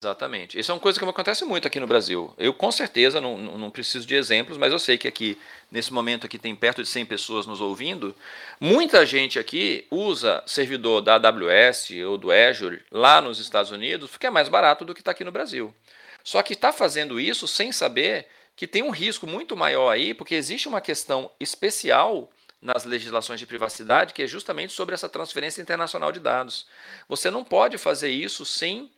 Exatamente. 0.00 0.56
Isso 0.56 0.70
é 0.70 0.74
uma 0.74 0.80
coisa 0.80 0.96
que 0.96 1.04
acontece 1.04 1.44
muito 1.44 1.66
aqui 1.66 1.80
no 1.80 1.86
Brasil. 1.86 2.32
Eu, 2.38 2.54
com 2.54 2.70
certeza, 2.70 3.20
não, 3.20 3.36
não 3.36 3.68
preciso 3.68 4.06
de 4.06 4.14
exemplos, 4.14 4.56
mas 4.56 4.72
eu 4.72 4.78
sei 4.78 4.96
que 4.96 5.08
aqui, 5.08 5.36
nesse 5.72 5.92
momento 5.92 6.24
aqui, 6.24 6.38
tem 6.38 6.54
perto 6.54 6.84
de 6.84 6.88
100 6.88 7.06
pessoas 7.06 7.46
nos 7.46 7.60
ouvindo. 7.60 8.14
Muita 8.60 9.04
gente 9.04 9.40
aqui 9.40 9.88
usa 9.90 10.40
servidor 10.46 11.00
da 11.00 11.16
AWS 11.16 11.90
ou 12.06 12.16
do 12.16 12.30
Azure 12.30 12.80
lá 12.92 13.20
nos 13.20 13.40
Estados 13.40 13.72
Unidos, 13.72 14.08
porque 14.08 14.28
é 14.28 14.30
mais 14.30 14.48
barato 14.48 14.84
do 14.84 14.94
que 14.94 15.00
está 15.00 15.10
aqui 15.10 15.24
no 15.24 15.32
Brasil. 15.32 15.74
Só 16.22 16.42
que 16.44 16.52
está 16.52 16.72
fazendo 16.72 17.18
isso 17.18 17.48
sem 17.48 17.72
saber 17.72 18.28
que 18.54 18.68
tem 18.68 18.84
um 18.84 18.90
risco 18.90 19.26
muito 19.26 19.56
maior 19.56 19.90
aí, 19.90 20.14
porque 20.14 20.36
existe 20.36 20.68
uma 20.68 20.80
questão 20.80 21.28
especial 21.40 22.30
nas 22.62 22.84
legislações 22.84 23.40
de 23.40 23.46
privacidade, 23.46 24.14
que 24.14 24.22
é 24.22 24.26
justamente 24.28 24.72
sobre 24.72 24.94
essa 24.94 25.08
transferência 25.08 25.60
internacional 25.60 26.12
de 26.12 26.20
dados. 26.20 26.66
Você 27.08 27.32
não 27.32 27.42
pode 27.42 27.78
fazer 27.78 28.10
isso 28.10 28.44
sem 28.44 28.90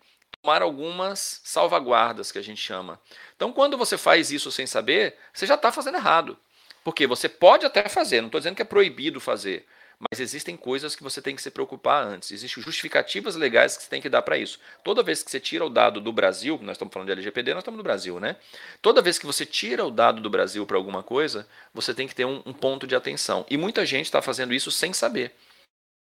tomar 0.42 0.62
algumas 0.62 1.40
salvaguardas 1.44 2.32
que 2.32 2.38
a 2.38 2.42
gente 2.42 2.60
chama. 2.60 3.00
Então, 3.36 3.52
quando 3.52 3.76
você 3.76 3.98
faz 3.98 4.30
isso 4.30 4.50
sem 4.50 4.66
saber, 4.66 5.16
você 5.32 5.46
já 5.46 5.54
está 5.54 5.70
fazendo 5.70 5.96
errado. 5.96 6.36
Porque 6.82 7.06
você 7.06 7.28
pode 7.28 7.66
até 7.66 7.88
fazer, 7.88 8.20
não 8.20 8.28
estou 8.28 8.40
dizendo 8.40 8.56
que 8.56 8.62
é 8.62 8.64
proibido 8.64 9.20
fazer, 9.20 9.66
mas 9.98 10.18
existem 10.18 10.56
coisas 10.56 10.96
que 10.96 11.02
você 11.02 11.20
tem 11.20 11.36
que 11.36 11.42
se 11.42 11.50
preocupar 11.50 12.02
antes. 12.02 12.32
Existem 12.32 12.62
justificativas 12.62 13.36
legais 13.36 13.76
que 13.76 13.82
você 13.82 13.90
tem 13.90 14.00
que 14.00 14.08
dar 14.08 14.22
para 14.22 14.38
isso. 14.38 14.58
Toda 14.82 15.02
vez 15.02 15.22
que 15.22 15.30
você 15.30 15.38
tira 15.38 15.62
o 15.64 15.68
dado 15.68 16.00
do 16.00 16.10
Brasil, 16.10 16.58
nós 16.62 16.76
estamos 16.76 16.92
falando 16.92 17.08
de 17.08 17.12
LGPD, 17.12 17.52
nós 17.52 17.60
estamos 17.60 17.76
no 17.76 17.84
Brasil, 17.84 18.18
né? 18.18 18.36
Toda 18.80 19.02
vez 19.02 19.18
que 19.18 19.26
você 19.26 19.44
tira 19.44 19.84
o 19.84 19.90
dado 19.90 20.22
do 20.22 20.30
Brasil 20.30 20.64
para 20.64 20.78
alguma 20.78 21.02
coisa, 21.02 21.46
você 21.74 21.92
tem 21.92 22.08
que 22.08 22.14
ter 22.14 22.24
um, 22.24 22.42
um 22.46 22.52
ponto 22.54 22.86
de 22.86 22.96
atenção. 22.96 23.44
E 23.50 23.58
muita 23.58 23.84
gente 23.84 24.06
está 24.06 24.22
fazendo 24.22 24.54
isso 24.54 24.70
sem 24.70 24.94
saber. 24.94 25.34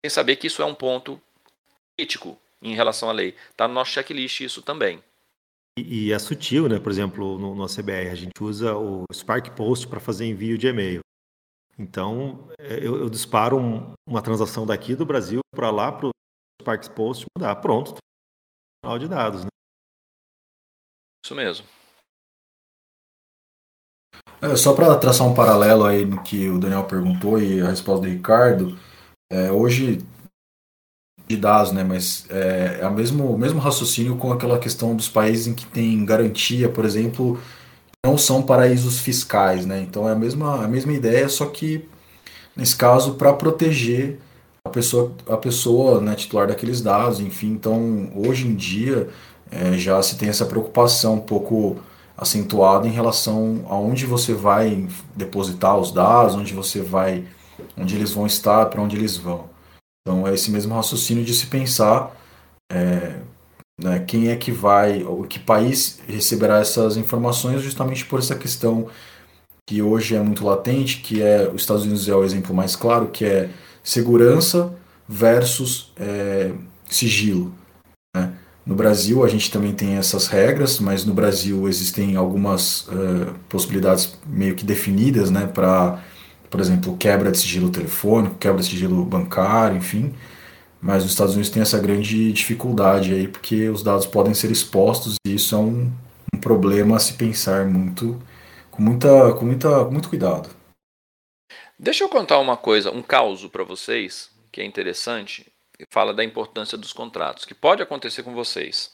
Sem 0.03 0.09
saber 0.09 0.37
que 0.37 0.47
isso 0.47 0.63
é 0.63 0.65
um 0.65 0.75
ponto 0.75 1.21
crítico 1.95 2.41
em 2.63 2.75
relação 2.75 3.11
à 3.11 3.13
lei. 3.13 3.35
Está 3.51 3.67
no 3.67 3.75
nosso 3.75 3.91
checklist 3.91 4.41
isso 4.41 4.63
também. 4.63 5.03
E, 5.79 6.07
e, 6.07 6.13
é 6.13 6.19
sutil, 6.19 6.69
né? 6.69 6.79
Por 6.79 6.93
exemplo, 6.93 7.39
no, 7.39 7.55
no 7.55 7.67
CBR, 7.67 8.11
a 8.11 8.15
gente 8.15 8.43
usa 8.43 8.77
o 8.77 9.05
Spark 9.13 9.51
Post 9.57 9.89
para 9.89 10.01
fazer 10.01 10.27
envio 10.27 10.57
de 10.57 10.69
e-mail. 10.69 11.01
Então, 11.79 12.49
é, 12.59 12.77
eu, 12.77 12.99
eu 12.99 13.11
disparo 13.11 13.59
um, 13.59 13.93
uma 14.07 14.23
transação 14.23 14.67
daqui 14.67 14.95
do 14.95 15.07
Brasil 15.07 15.41
para 15.55 15.71
lá, 15.71 15.91
para 15.91 16.09
o 16.09 16.11
Spark 16.61 16.89
Post, 16.91 17.25
mandar. 17.37 17.57
Pronto, 17.57 17.97
final 18.85 18.99
de 18.99 19.09
dados. 19.09 19.45
Né? 19.45 19.49
Isso 21.25 21.35
mesmo. 21.35 21.67
É, 24.43 24.57
só 24.57 24.75
para 24.75 24.99
traçar 24.99 25.27
um 25.27 25.35
paralelo 25.35 25.85
aí 25.85 26.05
no 26.05 26.23
que 26.23 26.49
o 26.51 26.59
Daniel 26.59 26.87
perguntou 26.87 27.41
e 27.41 27.61
a 27.61 27.69
resposta 27.69 28.07
do 28.07 28.13
Ricardo, 28.13 28.79
é, 29.31 29.51
hoje 29.51 29.99
de 31.33 31.37
dados, 31.37 31.73
né? 31.73 31.85
Mas 31.85 32.27
é, 32.31 32.79
é 32.83 32.87
o 32.87 32.93
mesmo, 32.93 33.37
mesmo 33.39 33.59
raciocínio 33.59 34.17
com 34.17 34.33
aquela 34.33 34.59
questão 34.59 34.95
dos 34.95 35.09
países 35.09 35.47
em 35.47 35.55
que 35.55 35.67
tem 35.67 36.05
garantia, 36.05 36.69
por 36.69 36.85
exemplo, 36.85 37.39
não 38.05 38.19
são 38.19 38.43
paraísos 38.43 38.99
fiscais, 39.01 39.67
né? 39.67 39.81
Então 39.81 40.09
é 40.09 40.13
a 40.13 40.17
mesma, 40.17 40.65
a 40.65 40.69
mesma 40.69 40.93
ideia, 40.93 41.29
só 41.29 41.47
que 41.47 41.89
nesse 42.57 42.77
caso 42.77 43.15
para 43.15 43.33
proteger 43.33 44.19
a 44.65 44.71
pessoa, 44.71 45.13
a 45.29 45.37
pessoa 45.37 46.01
né, 46.01 46.15
titular 46.15 46.47
daqueles 46.47 46.81
dados, 46.81 47.21
enfim. 47.21 47.49
Então 47.49 48.13
hoje 48.15 48.47
em 48.47 48.55
dia 48.55 49.09
é, 49.51 49.73
já 49.75 50.03
se 50.03 50.17
tem 50.17 50.29
essa 50.29 50.47
preocupação 50.47 51.15
um 51.15 51.21
pouco 51.21 51.79
acentuada 52.17 52.87
em 52.87 52.91
relação 52.91 53.65
a 53.69 53.77
onde 53.77 54.07
você 54.07 54.35
vai 54.35 54.87
depositar 55.17 55.79
os 55.79 55.93
dados, 55.93 56.35
onde 56.35 56.55
você 56.55 56.81
vai, 56.81 57.25
onde 57.77 57.97
eles 57.97 58.13
vão 58.13 58.27
estar, 58.27 58.67
para 58.67 58.83
onde 58.83 58.97
eles 58.97 59.17
vão. 59.17 59.52
Então 60.03 60.27
é 60.27 60.35
esse 60.35 60.51
mesmo 60.51 60.75
raciocínio 60.75 61.25
de 61.25 61.35
se 61.35 61.47
pensar 61.47 62.17
é, 62.71 63.21
né, 63.81 64.01
quem 64.01 64.29
é 64.29 64.37
que 64.37 64.51
vai, 64.51 65.03
ou 65.05 65.25
que 65.25 65.39
país 65.39 66.01
receberá 66.07 66.59
essas 66.59 66.97
informações, 66.97 67.63
justamente 67.63 68.05
por 68.05 68.19
essa 68.19 68.35
questão 68.35 68.89
que 69.69 69.81
hoje 69.81 70.15
é 70.15 70.21
muito 70.21 70.45
latente, 70.45 70.99
que 70.99 71.23
é 71.23 71.49
os 71.49 71.63
Estados 71.63 71.85
Unidos 71.85 72.09
é 72.09 72.15
o 72.15 72.25
exemplo 72.25 72.55
mais 72.55 72.75
claro, 72.75 73.09
que 73.09 73.25
é 73.25 73.51
segurança 73.83 74.75
versus 75.09 75.93
é, 75.97 76.53
sigilo. 76.89 77.53
Né? 78.17 78.33
No 78.65 78.75
Brasil 78.75 79.25
a 79.25 79.29
gente 79.29 79.51
também 79.51 79.73
tem 79.73 79.97
essas 79.97 80.27
regras, 80.27 80.79
mas 80.79 81.05
no 81.05 81.15
Brasil 81.15 81.69
existem 81.69 82.17
algumas 82.17 82.87
uh, 82.89 83.35
possibilidades 83.49 84.17
meio 84.27 84.55
que 84.55 84.65
definidas 84.65 85.31
né, 85.31 85.47
para 85.47 86.03
por 86.53 86.61
exemplo, 86.61 86.95
quebra 86.99 87.33
de 87.33 87.39
sigilo 87.39 87.73
telefônico, 87.73 88.37
quebra 88.37 88.61
de 88.61 88.69
sigilo 88.69 89.03
bancário, 89.07 89.79
enfim. 89.79 90.15
Mas 90.83 91.03
os 91.03 91.11
Estados 91.11 91.33
Unidos 91.33 91.51
têm 91.51 91.63
essa 91.63 91.79
grande 91.79 92.31
dificuldade 92.31 93.15
aí, 93.15 93.27
porque 93.27 93.71
os 93.71 93.83
dados 93.83 94.05
podem 94.05 94.35
ser 94.35 94.51
expostos 94.51 95.17
e 95.27 95.35
isso 95.35 95.55
é 95.55 95.59
um, 95.59 95.91
um 96.35 96.39
problema 96.39 96.97
a 96.97 96.99
se 96.99 97.15
pensar 97.15 97.65
muito, 97.65 98.23
com, 98.71 98.83
muita, 98.83 99.33
com, 99.33 99.47
muita, 99.47 99.85
muito 99.85 100.11
cuidado. 100.11 100.51
Deixa 101.79 102.05
eu 102.05 102.09
contar 102.11 102.39
uma 102.39 102.57
coisa, 102.57 102.93
um 102.93 103.03
caso 103.03 103.49
para 103.49 103.65
vocês, 103.65 104.31
que 104.53 104.61
é 104.61 104.65
interessante, 104.65 105.51
que 105.79 105.87
fala 105.91 106.13
da 106.13 106.23
importância 106.23 106.77
dos 106.77 106.93
contratos, 106.93 107.47
que 107.47 107.55
pode 107.55 107.83
acontecer 107.83 108.23
com 108.23 108.35
vocês. 108.35 108.93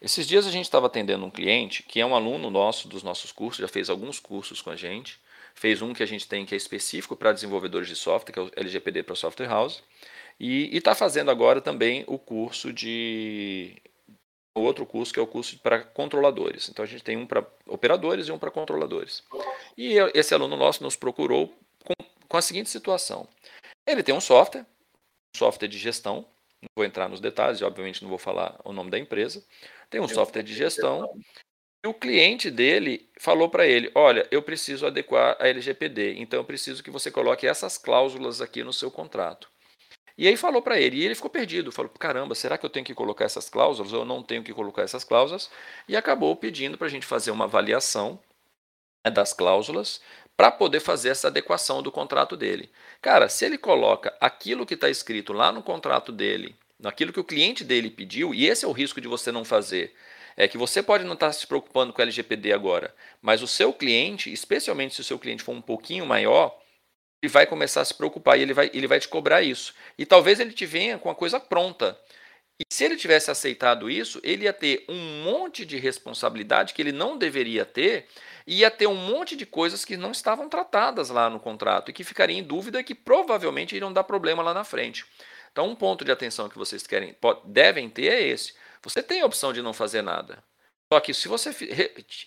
Esses 0.00 0.24
dias 0.24 0.46
a 0.46 0.52
gente 0.52 0.66
estava 0.66 0.86
atendendo 0.86 1.26
um 1.26 1.30
cliente 1.30 1.82
que 1.82 2.00
é 2.00 2.06
um 2.06 2.14
aluno 2.14 2.48
nosso 2.48 2.86
dos 2.86 3.02
nossos 3.02 3.32
cursos, 3.32 3.60
já 3.60 3.68
fez 3.68 3.90
alguns 3.90 4.20
cursos 4.20 4.62
com 4.62 4.70
a 4.70 4.76
gente, 4.76 5.18
fez 5.54 5.82
um 5.82 5.92
que 5.92 6.02
a 6.02 6.06
gente 6.06 6.28
tem 6.28 6.44
que 6.44 6.54
é 6.54 6.56
específico 6.56 7.16
para 7.16 7.32
desenvolvedores 7.32 7.88
de 7.88 7.96
software, 7.96 8.32
que 8.32 8.38
é 8.38 8.42
o 8.42 8.50
LGPD 8.56 9.02
para 9.02 9.14
Software 9.14 9.48
House, 9.48 9.82
e 10.38 10.76
está 10.76 10.94
fazendo 10.94 11.30
agora 11.30 11.60
também 11.60 12.04
o 12.06 12.18
curso 12.18 12.72
de 12.72 13.76
outro 14.54 14.84
curso 14.84 15.12
que 15.12 15.18
é 15.18 15.22
o 15.22 15.26
curso 15.26 15.58
para 15.58 15.82
controladores. 15.82 16.68
Então 16.68 16.84
a 16.84 16.88
gente 16.88 17.02
tem 17.02 17.16
um 17.16 17.26
para 17.26 17.46
operadores 17.66 18.28
e 18.28 18.32
um 18.32 18.38
para 18.38 18.50
controladores. 18.50 19.22
E 19.76 19.94
esse 20.14 20.34
aluno 20.34 20.56
nosso 20.56 20.82
nos 20.82 20.96
procurou 20.96 21.48
com, 21.84 21.94
com 22.28 22.36
a 22.36 22.42
seguinte 22.42 22.70
situação: 22.70 23.28
ele 23.86 24.02
tem 24.02 24.14
um 24.14 24.20
software, 24.20 24.66
um 25.34 25.38
software 25.38 25.68
de 25.68 25.78
gestão. 25.78 26.26
Não 26.60 26.68
vou 26.76 26.84
entrar 26.84 27.08
nos 27.08 27.18
detalhes, 27.18 27.60
obviamente 27.60 28.02
não 28.02 28.08
vou 28.08 28.18
falar 28.18 28.60
o 28.64 28.72
nome 28.72 28.90
da 28.90 28.98
empresa. 28.98 29.44
Tem 29.90 30.00
um 30.00 30.06
software 30.06 30.42
de 30.42 30.54
gestão 30.54 31.12
o 31.84 31.94
cliente 31.94 32.50
dele 32.50 33.08
falou 33.18 33.48
para 33.48 33.66
ele: 33.66 33.90
Olha, 33.94 34.26
eu 34.30 34.42
preciso 34.42 34.86
adequar 34.86 35.36
a 35.40 35.48
LGPD, 35.48 36.14
então 36.18 36.40
eu 36.40 36.44
preciso 36.44 36.82
que 36.82 36.90
você 36.90 37.10
coloque 37.10 37.46
essas 37.46 37.76
cláusulas 37.76 38.40
aqui 38.40 38.62
no 38.62 38.72
seu 38.72 38.90
contrato. 38.90 39.50
E 40.16 40.28
aí 40.28 40.36
falou 40.36 40.60
para 40.62 40.78
ele, 40.78 40.98
e 40.98 41.04
ele 41.04 41.14
ficou 41.14 41.30
perdido, 41.30 41.72
falou: 41.72 41.90
caramba, 41.98 42.34
será 42.34 42.58
que 42.58 42.64
eu 42.64 42.70
tenho 42.70 42.84
que 42.84 42.94
colocar 42.94 43.24
essas 43.24 43.48
cláusulas 43.48 43.92
ou 43.92 44.00
eu 44.00 44.04
não 44.04 44.22
tenho 44.22 44.44
que 44.44 44.52
colocar 44.52 44.82
essas 44.82 45.04
cláusulas? 45.04 45.50
E 45.88 45.96
acabou 45.96 46.36
pedindo 46.36 46.78
para 46.78 46.86
a 46.86 46.90
gente 46.90 47.06
fazer 47.06 47.30
uma 47.30 47.44
avaliação 47.44 48.20
né, 49.04 49.10
das 49.10 49.32
cláusulas 49.32 50.00
para 50.36 50.50
poder 50.50 50.80
fazer 50.80 51.10
essa 51.10 51.28
adequação 51.28 51.82
do 51.82 51.90
contrato 51.90 52.36
dele. 52.36 52.70
Cara, 53.00 53.28
se 53.28 53.44
ele 53.44 53.58
coloca 53.58 54.16
aquilo 54.20 54.66
que 54.66 54.74
está 54.74 54.88
escrito 54.88 55.32
lá 55.32 55.50
no 55.50 55.62
contrato 55.62 56.12
dele, 56.12 56.56
naquilo 56.78 57.12
que 57.12 57.20
o 57.20 57.24
cliente 57.24 57.64
dele 57.64 57.90
pediu, 57.90 58.34
e 58.34 58.46
esse 58.46 58.64
é 58.64 58.68
o 58.68 58.72
risco 58.72 59.00
de 59.00 59.08
você 59.08 59.32
não 59.32 59.44
fazer 59.44 59.94
é 60.36 60.48
que 60.48 60.58
você 60.58 60.82
pode 60.82 61.04
não 61.04 61.14
estar 61.14 61.32
se 61.32 61.46
preocupando 61.46 61.92
com 61.92 62.00
o 62.00 62.02
LGPD 62.02 62.52
agora, 62.52 62.94
mas 63.20 63.42
o 63.42 63.46
seu 63.46 63.72
cliente, 63.72 64.32
especialmente 64.32 64.94
se 64.94 65.00
o 65.00 65.04
seu 65.04 65.18
cliente 65.18 65.42
for 65.42 65.52
um 65.52 65.62
pouquinho 65.62 66.06
maior, 66.06 66.58
ele 67.22 67.32
vai 67.32 67.46
começar 67.46 67.80
a 67.82 67.84
se 67.84 67.94
preocupar 67.94 68.38
e 68.38 68.42
ele 68.42 68.52
vai, 68.52 68.70
ele 68.72 68.86
vai 68.86 68.98
te 68.98 69.08
cobrar 69.08 69.42
isso. 69.42 69.74
E 69.96 70.04
talvez 70.04 70.40
ele 70.40 70.52
te 70.52 70.66
venha 70.66 70.98
com 70.98 71.08
a 71.08 71.14
coisa 71.14 71.38
pronta. 71.38 71.98
E 72.58 72.64
se 72.68 72.84
ele 72.84 72.96
tivesse 72.96 73.30
aceitado 73.30 73.90
isso, 73.90 74.20
ele 74.22 74.44
ia 74.44 74.52
ter 74.52 74.84
um 74.88 75.22
monte 75.22 75.64
de 75.64 75.78
responsabilidade 75.78 76.74
que 76.74 76.82
ele 76.82 76.92
não 76.92 77.16
deveria 77.16 77.64
ter, 77.64 78.06
e 78.46 78.58
ia 78.60 78.70
ter 78.70 78.86
um 78.86 78.94
monte 78.94 79.36
de 79.36 79.46
coisas 79.46 79.84
que 79.84 79.96
não 79.96 80.10
estavam 80.10 80.48
tratadas 80.48 81.10
lá 81.10 81.30
no 81.30 81.40
contrato 81.40 81.90
e 81.90 81.94
que 81.94 82.04
ficaria 82.04 82.36
em 82.36 82.42
dúvida 82.42 82.80
e 82.80 82.84
que 82.84 82.94
provavelmente 82.94 83.74
iriam 83.74 83.92
dar 83.92 84.04
problema 84.04 84.42
lá 84.42 84.52
na 84.52 84.64
frente. 84.64 85.04
Então, 85.50 85.68
um 85.68 85.74
ponto 85.74 86.04
de 86.04 86.10
atenção 86.10 86.48
que 86.48 86.58
vocês 86.58 86.86
querem, 86.86 87.14
devem 87.44 87.88
ter 87.88 88.12
é 88.12 88.22
esse. 88.22 88.54
Você 88.82 89.02
tem 89.02 89.20
a 89.20 89.26
opção 89.26 89.52
de 89.52 89.62
não 89.62 89.72
fazer 89.72 90.02
nada. 90.02 90.42
Só 90.92 91.00
que 91.00 91.14
se 91.14 91.28
você 91.28 91.50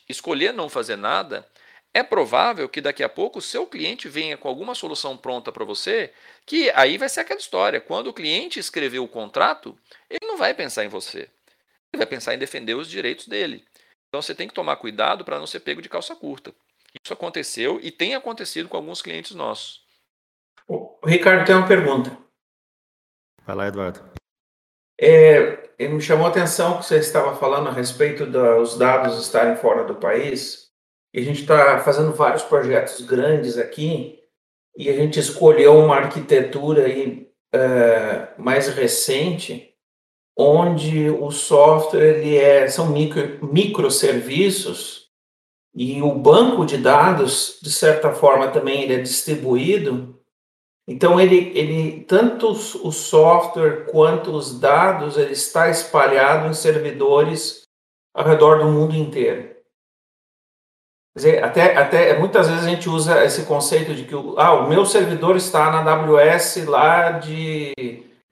escolher 0.10 0.54
não 0.54 0.70
fazer 0.70 0.96
nada, 0.96 1.48
é 1.94 2.04
provável 2.04 2.68
que 2.68 2.82
daqui 2.82 3.04
a 3.04 3.10
pouco 3.10 3.40
o 3.40 3.42
seu 3.42 3.68
cliente 3.68 4.10
venha 4.10 4.36
com 4.38 4.48
alguma 4.48 4.74
solução 4.76 5.16
pronta 5.16 5.52
para 5.52 5.64
você, 5.64 6.12
que 6.46 6.70
aí 6.72 6.98
vai 6.98 7.08
ser 7.08 7.22
aquela 7.22 7.40
história. 7.40 7.80
Quando 7.80 8.08
o 8.08 8.14
cliente 8.14 8.60
escrever 8.60 9.00
o 9.00 9.08
contrato, 9.08 9.78
ele 10.10 10.26
não 10.26 10.38
vai 10.38 10.54
pensar 10.54 10.84
em 10.84 10.90
você. 10.90 11.30
Ele 11.94 12.00
vai 12.00 12.06
pensar 12.06 12.34
em 12.34 12.40
defender 12.40 12.74
os 12.74 12.90
direitos 12.90 13.28
dele. 13.28 13.66
Então 14.10 14.22
você 14.22 14.34
tem 14.34 14.48
que 14.48 14.54
tomar 14.54 14.78
cuidado 14.78 15.24
para 15.24 15.40
não 15.40 15.48
ser 15.48 15.60
pego 15.60 15.82
de 15.82 15.88
calça 15.88 16.16
curta. 16.16 16.54
Isso 17.04 17.14
aconteceu 17.14 17.80
e 17.82 17.92
tem 17.92 18.16
acontecido 18.16 18.68
com 18.68 18.78
alguns 18.78 19.02
clientes 19.02 19.36
nossos. 19.36 19.86
O 20.68 20.98
Ricardo 21.06 21.46
tem 21.46 21.56
uma 21.56 21.68
pergunta. 21.68 22.18
Vai 23.46 23.56
lá, 23.56 23.68
Eduardo. 23.68 24.00
É, 25.00 25.70
me 25.88 26.02
chamou 26.02 26.28
a 26.28 26.30
atenção 26.30 26.78
que 26.78 26.86
você 26.86 26.98
estava 26.98 27.36
falando 27.36 27.70
a 27.70 27.72
respeito 27.72 28.26
dos 28.26 28.78
dados 28.78 29.22
estarem 29.22 29.56
fora 29.58 29.84
do 29.84 29.96
país. 29.96 30.66
E 31.14 31.20
a 31.20 31.24
gente 31.24 31.42
está 31.42 31.80
fazendo 31.80 32.14
vários 32.14 32.44
projetos 32.44 33.02
grandes 33.02 33.58
aqui 33.58 34.20
e 34.78 34.90
a 34.90 34.94
gente 34.94 35.20
escolheu 35.20 35.78
uma 35.78 35.96
arquitetura 35.96 36.86
aí, 36.86 37.30
é, 37.54 38.28
mais 38.38 38.68
recente, 38.68 39.74
onde 40.38 41.10
o 41.10 41.32
software 41.32 42.18
ele 42.18 42.38
é, 42.38 42.68
são 42.68 42.90
micro, 42.90 43.40
microserviços 43.46 45.06
e 45.76 46.02
o 46.02 46.14
banco 46.14 46.66
de 46.66 46.78
dados, 46.78 47.60
de 47.62 47.70
certa 47.70 48.14
forma, 48.14 48.50
também 48.50 48.84
ele 48.84 48.96
é 48.96 49.02
distribuído. 49.02 50.18
Então, 50.88 51.20
ele, 51.20 51.52
ele 51.58 52.04
tanto 52.04 52.50
o 52.50 52.92
software 52.92 53.88
quanto 53.92 54.32
os 54.32 54.60
dados, 54.60 55.18
ele 55.18 55.34
está 55.34 55.70
espalhado 55.70 56.48
em 56.48 56.54
servidores 56.54 57.64
ao 58.14 58.24
redor 58.24 58.60
do 58.60 58.66
mundo 58.66 58.96
inteiro. 58.96 59.56
Quer 61.14 61.20
dizer, 61.20 61.44
até, 61.44 61.78
até 61.78 62.20
muitas 62.20 62.50
vezes 62.50 62.66
a 62.66 62.70
gente 62.70 62.90
usa 62.90 63.24
esse 63.24 63.46
conceito 63.46 63.96
de 63.96 64.04
que 64.04 64.14
ah, 64.38 64.54
o 64.54 64.70
meu 64.70 64.86
servidor 64.86 65.36
está 65.36 65.72
na 65.72 65.92
AWS 65.92 66.66
lá 66.68 67.12
de 67.12 67.74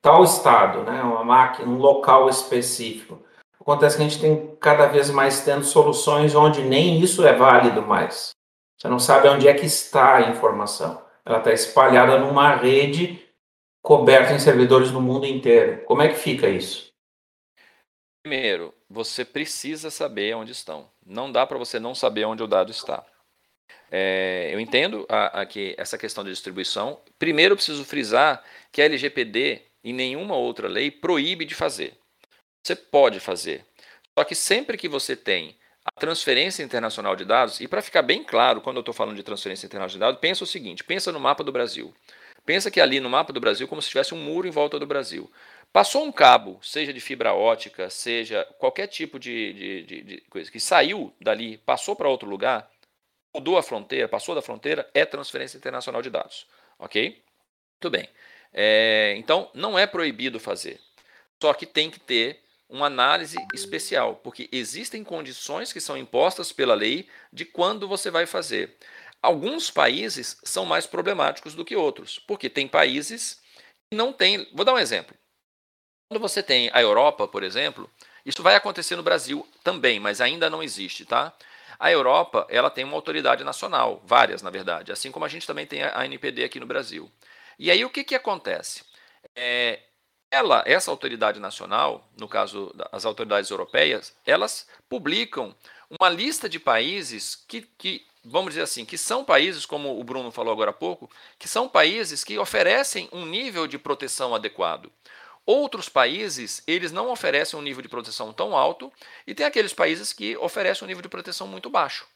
tal 0.01 0.24
estado, 0.24 0.84
né? 0.84 1.01
uma 1.01 1.24
máquina, 1.24 1.68
um 1.68 1.78
local 1.78 2.28
específico. 2.28 3.20
Acontece 3.60 3.95
que 3.95 4.04
a 4.04 4.08
gente 4.08 4.20
tem 4.20 4.56
cada 4.60 4.86
vez 4.88 5.10
mais 5.10 5.41
tendo 5.41 5.64
soluções 5.64 6.36
onde 6.36 6.62
nem 6.62 6.99
isso 6.99 7.26
é 7.26 7.34
válido 7.34 7.82
mais. 7.82 8.32
Você 8.78 8.89
não 8.89 8.99
sabe 8.99 9.30
onde 9.30 9.47
é 9.47 9.54
que 9.54 9.66
está 9.66 10.16
a 10.16 10.30
informação. 10.30 11.01
Ela 11.26 11.38
está 11.39 11.51
espalhada 11.51 12.19
numa 12.19 12.55
rede 12.55 13.24
coberta 13.82 14.34
em 14.34 14.39
servidores 14.39 14.91
no 14.91 15.01
mundo 15.01 15.26
inteiro. 15.26 15.84
Como 15.86 16.01
é 16.01 16.09
que 16.09 16.15
fica 16.15 16.47
isso? 16.47 16.91
Primeiro, 18.24 18.74
você 18.89 19.26
precisa 19.26 19.91
saber 19.91 20.36
onde 20.36 20.51
estão. 20.51 20.89
Não 21.05 21.32
dá 21.32 21.45
para 21.45 21.57
você 21.57 21.80
não 21.80 21.93
saber 21.93 22.26
onde 22.26 22.41
o 22.41 22.47
dado 22.47 22.71
está. 22.71 23.05
É, 23.91 24.49
eu 24.51 24.59
entendo 24.59 25.05
aqui 25.09 25.76
essa 25.78 25.97
questão 25.97 26.24
de 26.24 26.32
distribuição. 26.32 27.01
Primeiro, 27.19 27.55
preciso 27.55 27.84
frisar 27.84 28.43
que 28.71 28.82
a 28.82 28.86
LGPD 28.86 29.61
e 29.84 29.91
nenhuma 29.91 30.36
outra 30.36 30.67
lei 30.67 30.89
proíbe 30.89 31.45
de 31.45 31.53
fazer. 31.53 31.97
Você 32.63 32.76
pode 32.76 33.19
fazer. 33.19 33.65
Só 34.17 34.24
que 34.24 34.36
sempre 34.36 34.78
que 34.78 34.88
você 34.88 35.15
tem 35.15 35.57
a 35.86 35.92
transferência 35.92 36.64
internacional 36.64 37.16
de 37.16 37.26
dados, 37.26 37.60
e 37.60 37.68
para 37.68 37.82
ficar 37.82 38.02
bem 38.02 38.24
claro, 38.24 38.62
quando 38.62 38.78
eu 38.78 38.82
estou 38.82 38.94
falando 38.94 39.16
de 39.16 39.24
transferência 39.24 39.66
internacional 39.66 39.94
de 39.94 40.00
dados, 40.00 40.20
pensa 40.20 40.44
o 40.44 40.48
seguinte: 40.48 40.84
pensa 40.84 41.12
no 41.12 41.20
mapa 41.20 41.44
do 41.44 41.52
Brasil. 41.52 41.94
Pensa 42.46 42.70
que 42.70 42.82
ali 42.82 43.00
no 43.00 43.10
mapa 43.10 43.32
do 43.32 43.40
Brasil, 43.40 43.68
como 43.68 43.82
se 43.82 43.88
tivesse 43.88 44.14
um 44.14 44.18
muro 44.18 44.48
em 44.48 44.52
volta 44.52 44.78
do 44.78 44.86
Brasil. 44.86 45.32
Passou 45.72 46.04
um 46.04 46.12
cabo, 46.12 46.60
seja 46.62 46.94
de 46.94 47.00
fibra 47.00 47.34
ótica, 47.34 47.90
seja 47.90 48.46
qualquer 48.60 48.88
tipo 48.88 49.18
de, 49.18 49.54
de, 49.54 49.84
de, 49.84 50.02
de 50.04 50.22
coisa, 50.30 50.52
que 50.52 50.60
saiu 50.60 51.14
dali, 51.22 51.58
passou 51.60 51.96
para 51.96 52.10
outro 52.10 52.30
lugar, 52.30 52.70
mudou 53.34 53.58
a 53.58 53.64
fronteira, 53.64 54.08
passou 54.08 54.36
da 54.36 54.42
fronteira, 54.42 54.88
é 54.94 55.06
transferência 55.06 55.58
internacional 55.58 56.02
de 56.02 56.10
dados. 56.10 56.46
Ok? 56.78 57.24
Muito 57.82 57.90
bem. 57.90 58.10
É, 58.54 59.16
então, 59.18 59.50
não 59.54 59.80
é 59.80 59.88
proibido 59.88 60.40
fazer. 60.40 60.80
Só 61.42 61.54
que 61.54 61.66
tem 61.66 61.90
que 61.90 62.00
ter 62.00 62.43
uma 62.74 62.88
análise 62.88 63.38
especial, 63.53 64.15
porque 64.15 64.49
existem 64.51 65.03
condições 65.03 65.71
que 65.71 65.80
são 65.80 65.95
impostas 65.95 66.51
pela 66.51 66.74
lei 66.74 67.07
de 67.32 67.45
quando 67.45 67.88
você 67.88 68.09
vai 68.09 68.26
fazer. 68.26 68.76
Alguns 69.21 69.69
países 69.69 70.39
são 70.43 70.65
mais 70.65 70.88
problemáticos 70.88 71.53
do 71.53 71.63
que 71.63 71.76
outros, 71.76 72.17
porque 72.17 72.49
tem 72.49 72.67
países 72.67 73.39
que 73.91 73.95
não 73.95 74.11
têm. 74.11 74.49
Vou 74.51 74.65
dar 74.65 74.74
um 74.74 74.80
exemplo. 74.80 75.15
Quando 76.09 76.19
você 76.19 76.41
tem 76.41 76.71
a 76.74 76.82
Europa, 76.82 77.28
por 77.28 77.43
exemplo, 77.43 77.88
isso 78.26 78.41
vai 78.41 78.55
acontecer 78.55 78.95
no 78.95 79.03
Brasil 79.03 79.47
também, 79.63 79.99
mas 79.99 80.19
ainda 80.19 80.49
não 80.49 80.63
existe, 80.63 81.05
tá? 81.05 81.32
A 81.78 81.91
Europa, 81.91 82.47
ela 82.49 82.71
tem 82.71 82.84
uma 82.84 82.95
autoridade 82.95 83.43
nacional, 83.43 84.01
várias, 84.03 84.41
na 84.41 84.49
verdade, 84.49 84.91
assim 84.91 85.11
como 85.11 85.26
a 85.26 85.30
gente 85.30 85.45
também 85.45 85.67
tem 85.67 85.84
a 85.84 86.05
NPD 86.05 86.43
aqui 86.43 86.59
no 86.59 86.65
Brasil. 86.65 87.11
E 87.59 87.69
aí 87.69 87.86
o 87.86 87.89
que, 87.89 88.03
que 88.03 88.15
acontece? 88.15 88.84
É, 89.36 89.80
ela, 90.34 90.64
essa 90.66 90.90
autoridade 90.90 91.40
nacional, 91.40 92.10
no 92.20 92.28
caso 92.28 92.74
das 92.92 93.06
autoridades 93.06 93.52
europeias, 93.52 94.16
elas 94.26 94.68
publicam 94.90 95.56
uma 95.88 96.10
lista 96.10 96.50
de 96.50 96.60
países 96.60 97.36
que, 97.48 97.62
que, 97.78 98.08
vamos 98.26 98.50
dizer 98.50 98.64
assim, 98.64 98.84
que 98.84 98.98
são 98.98 99.24
países, 99.24 99.64
como 99.64 100.00
o 100.00 100.04
Bruno 100.04 100.32
falou 100.32 100.52
agora 100.52 100.72
há 100.72 100.74
pouco, 100.74 101.08
que 101.38 101.48
são 101.48 101.70
países 101.70 102.24
que 102.24 102.40
oferecem 102.40 103.08
um 103.12 103.28
nível 103.28 103.68
de 103.68 103.78
proteção 103.78 104.34
adequado. 104.34 104.92
Outros 105.46 105.88
países, 105.88 106.64
eles 106.66 106.92
não 106.92 107.12
oferecem 107.12 107.60
um 107.60 107.62
nível 107.62 107.84
de 107.84 107.90
proteção 107.90 108.34
tão 108.34 108.58
alto, 108.58 108.92
e 109.28 109.36
tem 109.36 109.46
aqueles 109.46 109.72
países 109.72 110.12
que 110.12 110.36
oferecem 110.38 110.84
um 110.84 110.88
nível 110.88 111.04
de 111.04 111.10
proteção 111.10 111.46
muito 111.46 111.70
baixo. 111.70 112.08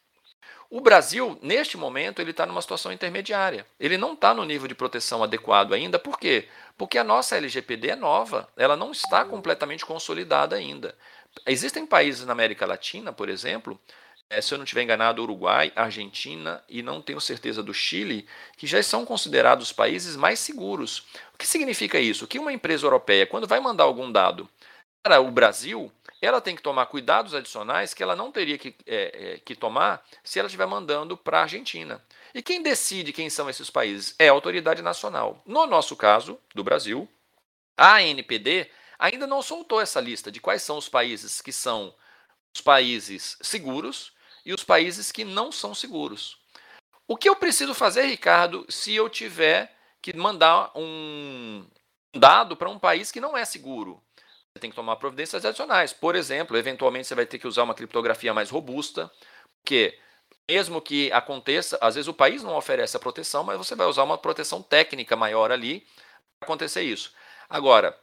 O 0.69 0.81
Brasil, 0.81 1.39
neste 1.41 1.77
momento, 1.77 2.21
ele 2.21 2.31
está 2.31 2.45
numa 2.45 2.61
situação 2.61 2.91
intermediária. 2.91 3.65
Ele 3.79 3.97
não 3.97 4.13
está 4.13 4.33
no 4.33 4.43
nível 4.43 4.67
de 4.67 4.75
proteção 4.75 5.23
adequado 5.23 5.73
ainda. 5.73 5.97
Por 5.97 6.19
quê? 6.19 6.49
Porque 6.77 6.97
a 6.97 7.03
nossa 7.05 7.37
LGPD 7.37 7.91
é 7.91 7.95
nova. 7.95 8.49
Ela 8.57 8.75
não 8.75 8.91
está 8.91 9.23
completamente 9.23 9.85
consolidada 9.85 10.57
ainda. 10.57 10.93
Existem 11.45 11.85
países 11.85 12.25
na 12.25 12.33
América 12.33 12.65
Latina, 12.65 13.13
por 13.13 13.29
exemplo, 13.29 13.79
é, 14.29 14.41
se 14.41 14.53
eu 14.53 14.57
não 14.57 14.65
estiver 14.65 14.83
enganado, 14.83 15.23
Uruguai, 15.23 15.71
Argentina 15.73 16.61
e 16.67 16.83
não 16.83 17.01
tenho 17.01 17.21
certeza 17.21 17.63
do 17.63 17.73
Chile, 17.73 18.27
que 18.57 18.67
já 18.67 18.83
são 18.83 19.05
considerados 19.05 19.71
países 19.71 20.17
mais 20.17 20.39
seguros. 20.39 20.99
O 21.33 21.37
que 21.37 21.47
significa 21.47 21.97
isso? 21.97 22.27
Que 22.27 22.37
uma 22.39 22.51
empresa 22.51 22.85
europeia, 22.85 23.25
quando 23.25 23.47
vai 23.47 23.61
mandar 23.61 23.85
algum 23.85 24.11
dado 24.11 24.49
para 25.07 25.21
o 25.21 25.31
Brasil, 25.31 25.89
ela 26.21 26.41
tem 26.41 26.53
que 26.53 26.61
tomar 26.61 26.87
cuidados 26.87 27.33
adicionais 27.33 27.93
que 27.93 28.03
ela 28.03 28.13
não 28.13 28.29
teria 28.29 28.57
que, 28.57 28.75
é, 28.85 29.35
é, 29.35 29.39
que 29.39 29.55
tomar 29.55 30.05
se 30.21 30.37
ela 30.37 30.47
estiver 30.47 30.65
mandando 30.65 31.15
para 31.15 31.39
a 31.39 31.41
Argentina. 31.43 32.03
E 32.35 32.41
quem 32.41 32.61
decide 32.61 33.13
quem 33.13 33.29
são 33.29 33.49
esses 33.49 33.69
países? 33.69 34.13
É 34.19 34.27
a 34.27 34.33
autoridade 34.33 34.81
nacional. 34.81 35.41
No 35.45 35.65
nosso 35.65 35.95
caso, 35.95 36.37
do 36.53 36.61
Brasil, 36.61 37.07
a 37.77 37.99
ANPD 37.99 38.69
ainda 38.99 39.25
não 39.25 39.41
soltou 39.41 39.79
essa 39.79 40.01
lista 40.01 40.29
de 40.29 40.41
quais 40.41 40.61
são 40.61 40.77
os 40.77 40.89
países 40.89 41.39
que 41.39 41.53
são 41.53 41.95
os 42.53 42.59
países 42.59 43.37
seguros 43.41 44.11
e 44.45 44.53
os 44.53 44.65
países 44.65 45.09
que 45.09 45.23
não 45.23 45.53
são 45.53 45.73
seguros. 45.73 46.37
O 47.07 47.15
que 47.15 47.29
eu 47.29 47.35
preciso 47.37 47.73
fazer, 47.73 48.07
Ricardo, 48.07 48.65
se 48.67 48.93
eu 48.93 49.07
tiver 49.07 49.73
que 50.01 50.13
mandar 50.13 50.69
um 50.75 51.65
dado 52.13 52.57
para 52.57 52.69
um 52.69 52.77
país 52.77 53.09
que 53.09 53.21
não 53.21 53.37
é 53.37 53.45
seguro? 53.45 54.03
Você 54.57 54.61
tem 54.61 54.69
que 54.71 54.75
tomar 54.75 54.95
providências 54.95 55.45
adicionais. 55.45 55.93
Por 55.93 56.15
exemplo, 56.15 56.57
eventualmente 56.57 57.07
você 57.07 57.13
vai 57.13 57.27
ter 57.27 57.37
que 57.37 57.47
usar 57.47 57.61
uma 57.61 57.75
criptografia 57.75 58.33
mais 58.33 58.49
robusta, 58.49 59.11
porque 59.61 59.95
mesmo 60.49 60.81
que 60.81 61.11
aconteça, 61.11 61.77
às 61.79 61.93
vezes 61.93 62.07
o 62.07 62.13
país 62.13 62.41
não 62.41 62.55
oferece 62.55 62.97
a 62.97 62.99
proteção, 62.99 63.43
mas 63.43 63.55
você 63.55 63.75
vai 63.75 63.85
usar 63.85 64.03
uma 64.03 64.17
proteção 64.17 64.63
técnica 64.63 65.15
maior 65.15 65.51
ali 65.51 65.85
para 66.39 66.47
acontecer 66.47 66.81
isso. 66.81 67.13
Agora, 67.47 67.95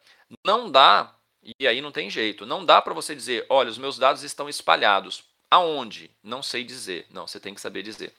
não 0.46 0.70
dá, 0.70 1.12
e 1.58 1.66
aí 1.66 1.80
não 1.80 1.90
tem 1.90 2.08
jeito, 2.08 2.46
não 2.46 2.64
dá 2.64 2.80
para 2.80 2.94
você 2.94 3.16
dizer, 3.16 3.44
olha, 3.48 3.68
os 3.68 3.78
meus 3.78 3.98
dados 3.98 4.22
estão 4.22 4.48
espalhados. 4.48 5.24
Aonde? 5.50 6.10
Não 6.22 6.42
sei 6.42 6.64
dizer. 6.64 7.06
Não, 7.10 7.26
você 7.26 7.38
tem 7.38 7.54
que 7.54 7.60
saber 7.60 7.82
dizer. 7.82 8.12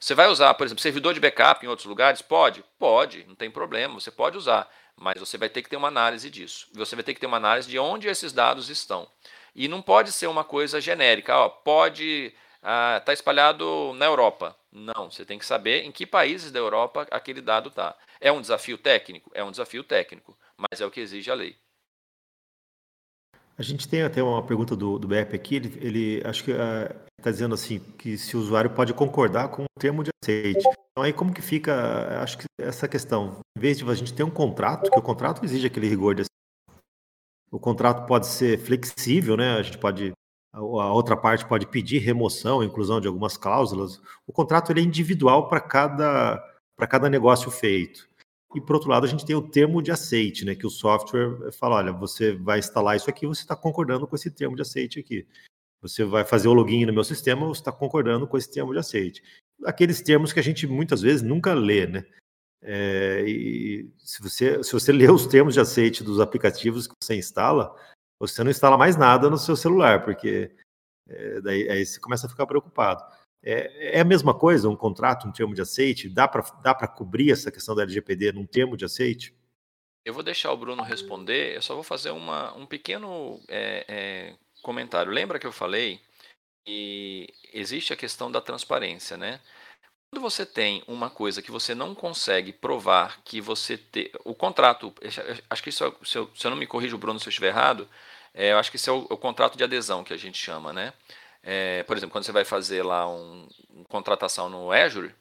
Você 0.00 0.14
vai 0.14 0.28
usar, 0.28 0.52
por 0.54 0.66
exemplo, 0.66 0.82
servidor 0.82 1.12
de 1.14 1.20
backup 1.20 1.64
em 1.64 1.68
outros 1.68 1.86
lugares? 1.86 2.22
Pode? 2.22 2.64
Pode, 2.78 3.24
não 3.24 3.34
tem 3.34 3.50
problema, 3.50 4.00
você 4.00 4.10
pode 4.10 4.36
usar. 4.38 4.70
Mas 5.00 5.18
você 5.18 5.36
vai 5.36 5.48
ter 5.48 5.62
que 5.62 5.68
ter 5.68 5.76
uma 5.76 5.88
análise 5.88 6.30
disso. 6.30 6.68
Você 6.72 6.94
vai 6.94 7.04
ter 7.04 7.14
que 7.14 7.20
ter 7.20 7.26
uma 7.26 7.36
análise 7.36 7.68
de 7.68 7.78
onde 7.78 8.08
esses 8.08 8.32
dados 8.32 8.68
estão. 8.68 9.08
E 9.54 9.68
não 9.68 9.82
pode 9.82 10.12
ser 10.12 10.26
uma 10.26 10.44
coisa 10.44 10.80
genérica. 10.80 11.36
Ó, 11.36 11.48
pode 11.48 12.32
estar 12.56 12.96
ah, 12.96 13.00
tá 13.00 13.12
espalhado 13.12 13.92
na 13.94 14.06
Europa. 14.06 14.56
Não, 14.72 15.10
você 15.10 15.24
tem 15.24 15.38
que 15.38 15.46
saber 15.46 15.84
em 15.84 15.92
que 15.92 16.06
países 16.06 16.50
da 16.50 16.58
Europa 16.58 17.06
aquele 17.10 17.40
dado 17.40 17.68
está. 17.68 17.96
É 18.20 18.32
um 18.32 18.40
desafio 18.40 18.78
técnico? 18.78 19.30
É 19.34 19.44
um 19.44 19.50
desafio 19.50 19.84
técnico, 19.84 20.36
mas 20.56 20.80
é 20.80 20.86
o 20.86 20.90
que 20.90 21.00
exige 21.00 21.30
a 21.30 21.34
lei. 21.34 21.56
A 23.56 23.62
gente 23.62 23.86
tem 23.86 24.02
até 24.02 24.20
uma 24.20 24.44
pergunta 24.44 24.74
do, 24.74 24.98
do 24.98 25.06
BEP 25.06 25.36
aqui, 25.36 25.56
ele, 25.56 25.78
ele 25.80 26.22
acho 26.24 26.42
que 26.42 26.50
está 26.50 27.30
uh, 27.30 27.32
dizendo 27.32 27.54
assim, 27.54 27.78
que 27.96 28.18
se 28.18 28.36
o 28.36 28.40
usuário 28.40 28.70
pode 28.70 28.92
concordar 28.92 29.48
com 29.48 29.62
o 29.62 29.80
termo 29.80 30.02
de 30.02 30.10
aceite. 30.20 30.64
Então 30.94 31.02
aí 31.02 31.12
como 31.12 31.34
que 31.34 31.42
fica, 31.42 32.22
acho 32.22 32.38
que 32.38 32.44
essa 32.56 32.86
questão, 32.86 33.40
em 33.58 33.60
vez 33.60 33.76
de 33.76 33.90
a 33.90 33.94
gente 33.94 34.14
ter 34.14 34.22
um 34.22 34.30
contrato, 34.30 34.88
que 34.88 34.98
o 34.98 35.02
contrato 35.02 35.44
exige 35.44 35.66
aquele 35.66 35.88
rigor 35.88 36.14
de 36.14 36.22
o 37.50 37.58
contrato 37.58 38.06
pode 38.06 38.28
ser 38.28 38.58
flexível, 38.60 39.36
né? 39.36 39.56
A 39.56 39.62
gente 39.62 39.76
pode 39.76 40.12
a 40.52 40.92
outra 40.92 41.16
parte 41.16 41.46
pode 41.46 41.66
pedir 41.66 41.98
remoção, 41.98 42.62
inclusão 42.62 43.00
de 43.00 43.08
algumas 43.08 43.36
cláusulas. 43.36 44.00
O 44.24 44.32
contrato 44.32 44.70
ele 44.70 44.80
é 44.80 44.84
individual 44.84 45.48
para 45.48 45.60
cada 45.60 46.36
para 46.76 46.86
cada 46.86 47.10
negócio 47.10 47.50
feito. 47.50 48.08
E 48.54 48.60
por 48.60 48.76
outro 48.76 48.90
lado, 48.90 49.04
a 49.04 49.08
gente 49.08 49.26
tem 49.26 49.34
o 49.34 49.42
termo 49.42 49.82
de 49.82 49.90
aceite, 49.90 50.44
né? 50.44 50.54
Que 50.54 50.66
o 50.66 50.70
software 50.70 51.50
fala: 51.58 51.76
olha, 51.76 51.92
você 51.92 52.36
vai 52.36 52.60
instalar 52.60 52.96
isso 52.96 53.10
aqui, 53.10 53.26
você 53.26 53.42
está 53.42 53.56
concordando 53.56 54.06
com 54.06 54.14
esse 54.14 54.30
termo 54.30 54.54
de 54.54 54.62
aceite 54.62 55.00
aqui. 55.00 55.26
Você 55.82 56.04
vai 56.04 56.24
fazer 56.24 56.46
o 56.46 56.54
login 56.54 56.86
no 56.86 56.92
meu 56.92 57.04
sistema, 57.04 57.46
você 57.48 57.60
está 57.60 57.72
concordando 57.72 58.28
com 58.28 58.38
esse 58.38 58.50
termo 58.50 58.72
de 58.72 58.78
aceite 58.78 59.22
aqueles 59.64 60.00
termos 60.02 60.32
que 60.32 60.40
a 60.40 60.42
gente 60.42 60.66
muitas 60.66 61.02
vezes 61.02 61.22
nunca 61.22 61.54
lê, 61.54 61.86
né? 61.86 62.04
É, 62.62 63.22
e 63.26 63.90
se 63.98 64.22
você, 64.22 64.62
se 64.62 64.72
você 64.72 64.90
lê 64.90 65.10
os 65.10 65.26
termos 65.26 65.54
de 65.54 65.60
aceite 65.60 66.02
dos 66.02 66.18
aplicativos 66.18 66.86
que 66.86 66.94
você 67.02 67.14
instala, 67.14 67.74
você 68.18 68.42
não 68.42 68.50
instala 68.50 68.78
mais 68.78 68.96
nada 68.96 69.28
no 69.28 69.36
seu 69.36 69.54
celular, 69.54 70.02
porque 70.02 70.50
é, 71.08 71.40
daí 71.42 71.68
aí 71.68 71.84
você 71.84 72.00
começa 72.00 72.26
a 72.26 72.30
ficar 72.30 72.46
preocupado. 72.46 73.04
É, 73.42 73.98
é, 73.98 74.00
a 74.00 74.04
mesma 74.04 74.32
coisa, 74.32 74.70
um 74.70 74.76
contrato, 74.76 75.28
um 75.28 75.32
termo 75.32 75.54
de 75.54 75.60
aceite? 75.60 76.08
Dá 76.08 76.26
para 76.26 76.42
dá 76.62 76.74
cobrir 76.88 77.30
essa 77.30 77.52
questão 77.52 77.74
da 77.74 77.82
LGPD 77.82 78.32
num 78.32 78.46
termo 78.46 78.76
de 78.76 78.86
aceite? 78.86 79.36
Eu 80.02 80.14
vou 80.14 80.22
deixar 80.22 80.50
o 80.52 80.56
Bruno 80.56 80.82
responder, 80.82 81.54
eu 81.54 81.62
só 81.62 81.74
vou 81.74 81.82
fazer 81.82 82.10
uma, 82.10 82.54
um 82.56 82.66
pequeno 82.66 83.40
é, 83.48 83.84
é, 83.88 84.36
comentário. 84.62 85.12
Lembra 85.12 85.38
que 85.38 85.46
eu 85.46 85.52
falei 85.52 86.00
que 86.64 87.32
existe 87.52 87.92
a 87.92 87.96
questão 87.96 88.30
da 88.30 88.40
transparência, 88.40 89.16
né? 89.16 89.40
Quando 90.10 90.22
você 90.22 90.46
tem 90.46 90.82
uma 90.86 91.10
coisa 91.10 91.42
que 91.42 91.50
você 91.50 91.74
não 91.74 91.94
consegue 91.94 92.52
provar 92.52 93.20
que 93.24 93.40
você 93.40 93.76
tem. 93.76 94.10
O 94.24 94.34
contrato, 94.34 94.94
acho 95.50 95.62
que 95.62 95.70
isso, 95.70 95.84
é, 95.84 95.92
se 96.04 96.16
eu, 96.18 96.30
se 96.34 96.46
eu 96.46 96.50
não 96.50 96.56
me 96.56 96.66
corrijo, 96.66 96.96
Bruno, 96.96 97.18
se 97.18 97.26
eu 97.26 97.30
estiver 97.30 97.48
errado, 97.48 97.88
é, 98.32 98.52
eu 98.52 98.58
acho 98.58 98.70
que 98.70 98.76
isso 98.76 98.90
é 98.90 98.92
o, 98.92 99.06
o, 99.10 99.16
contrato 99.16 99.56
de 99.58 99.64
adesão 99.64 100.04
que 100.04 100.12
a 100.12 100.16
gente 100.16 100.38
chama, 100.38 100.72
né? 100.72 100.92
É, 101.42 101.82
por 101.82 101.96
exemplo, 101.96 102.12
quando 102.12 102.24
você 102.24 102.32
vai 102.32 102.44
fazer 102.44 102.82
lá 102.82 103.08
um, 103.08 103.48
uma 103.70 103.84
contratação 103.86 104.48
no 104.48 104.72
Azure, 104.72 105.12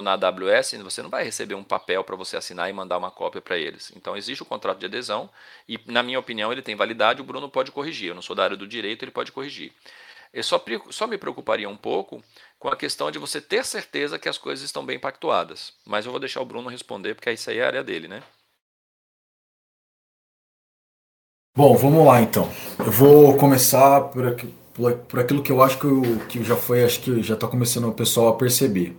na 0.00 0.12
AWS, 0.12 0.74
você 0.82 1.02
não 1.02 1.10
vai 1.10 1.24
receber 1.24 1.54
um 1.54 1.64
papel 1.64 2.04
para 2.04 2.14
você 2.14 2.36
assinar 2.36 2.70
e 2.70 2.72
mandar 2.72 2.96
uma 2.98 3.10
cópia 3.10 3.40
para 3.40 3.58
eles. 3.58 3.92
Então 3.96 4.16
existe 4.16 4.42
o 4.42 4.46
contrato 4.46 4.78
de 4.78 4.86
adesão 4.86 5.28
e, 5.68 5.78
na 5.86 6.02
minha 6.02 6.18
opinião, 6.20 6.52
ele 6.52 6.62
tem 6.62 6.76
validade. 6.76 7.20
O 7.20 7.24
Bruno 7.24 7.48
pode 7.48 7.72
corrigir. 7.72 8.08
Eu 8.08 8.14
não 8.14 8.22
sou 8.22 8.36
da 8.36 8.44
área 8.44 8.56
do 8.56 8.66
direito, 8.66 9.04
ele 9.04 9.10
pode 9.10 9.32
corrigir. 9.32 9.72
Eu 10.32 10.42
só, 10.42 10.62
só 10.90 11.06
me 11.06 11.18
preocuparia 11.18 11.68
um 11.68 11.76
pouco 11.76 12.22
com 12.58 12.68
a 12.68 12.76
questão 12.76 13.10
de 13.10 13.18
você 13.18 13.40
ter 13.40 13.64
certeza 13.64 14.18
que 14.18 14.28
as 14.28 14.38
coisas 14.38 14.64
estão 14.64 14.84
bem 14.84 14.98
pactuadas. 14.98 15.72
Mas 15.86 16.04
eu 16.04 16.10
vou 16.10 16.20
deixar 16.20 16.40
o 16.40 16.46
Bruno 16.46 16.68
responder, 16.68 17.14
porque 17.14 17.30
isso 17.32 17.50
aí 17.50 17.58
é 17.58 17.64
a 17.64 17.66
área 17.66 17.84
dele, 17.84 18.08
né? 18.08 18.22
Bom, 21.56 21.76
vamos 21.76 22.06
lá 22.06 22.22
então. 22.22 22.48
Eu 22.78 22.92
vou 22.92 23.36
começar 23.36 24.02
por, 24.02 24.36
por, 24.72 24.94
por 24.94 25.18
aquilo 25.18 25.42
que 25.42 25.50
eu 25.50 25.60
acho 25.60 25.78
que, 25.78 25.86
eu, 25.86 26.02
que 26.28 26.44
já 26.44 26.56
foi, 26.56 26.84
acho 26.84 27.00
que 27.00 27.20
já 27.20 27.34
está 27.34 27.48
começando 27.48 27.88
o 27.88 27.92
pessoal 27.92 28.28
a 28.28 28.36
perceber. 28.36 28.96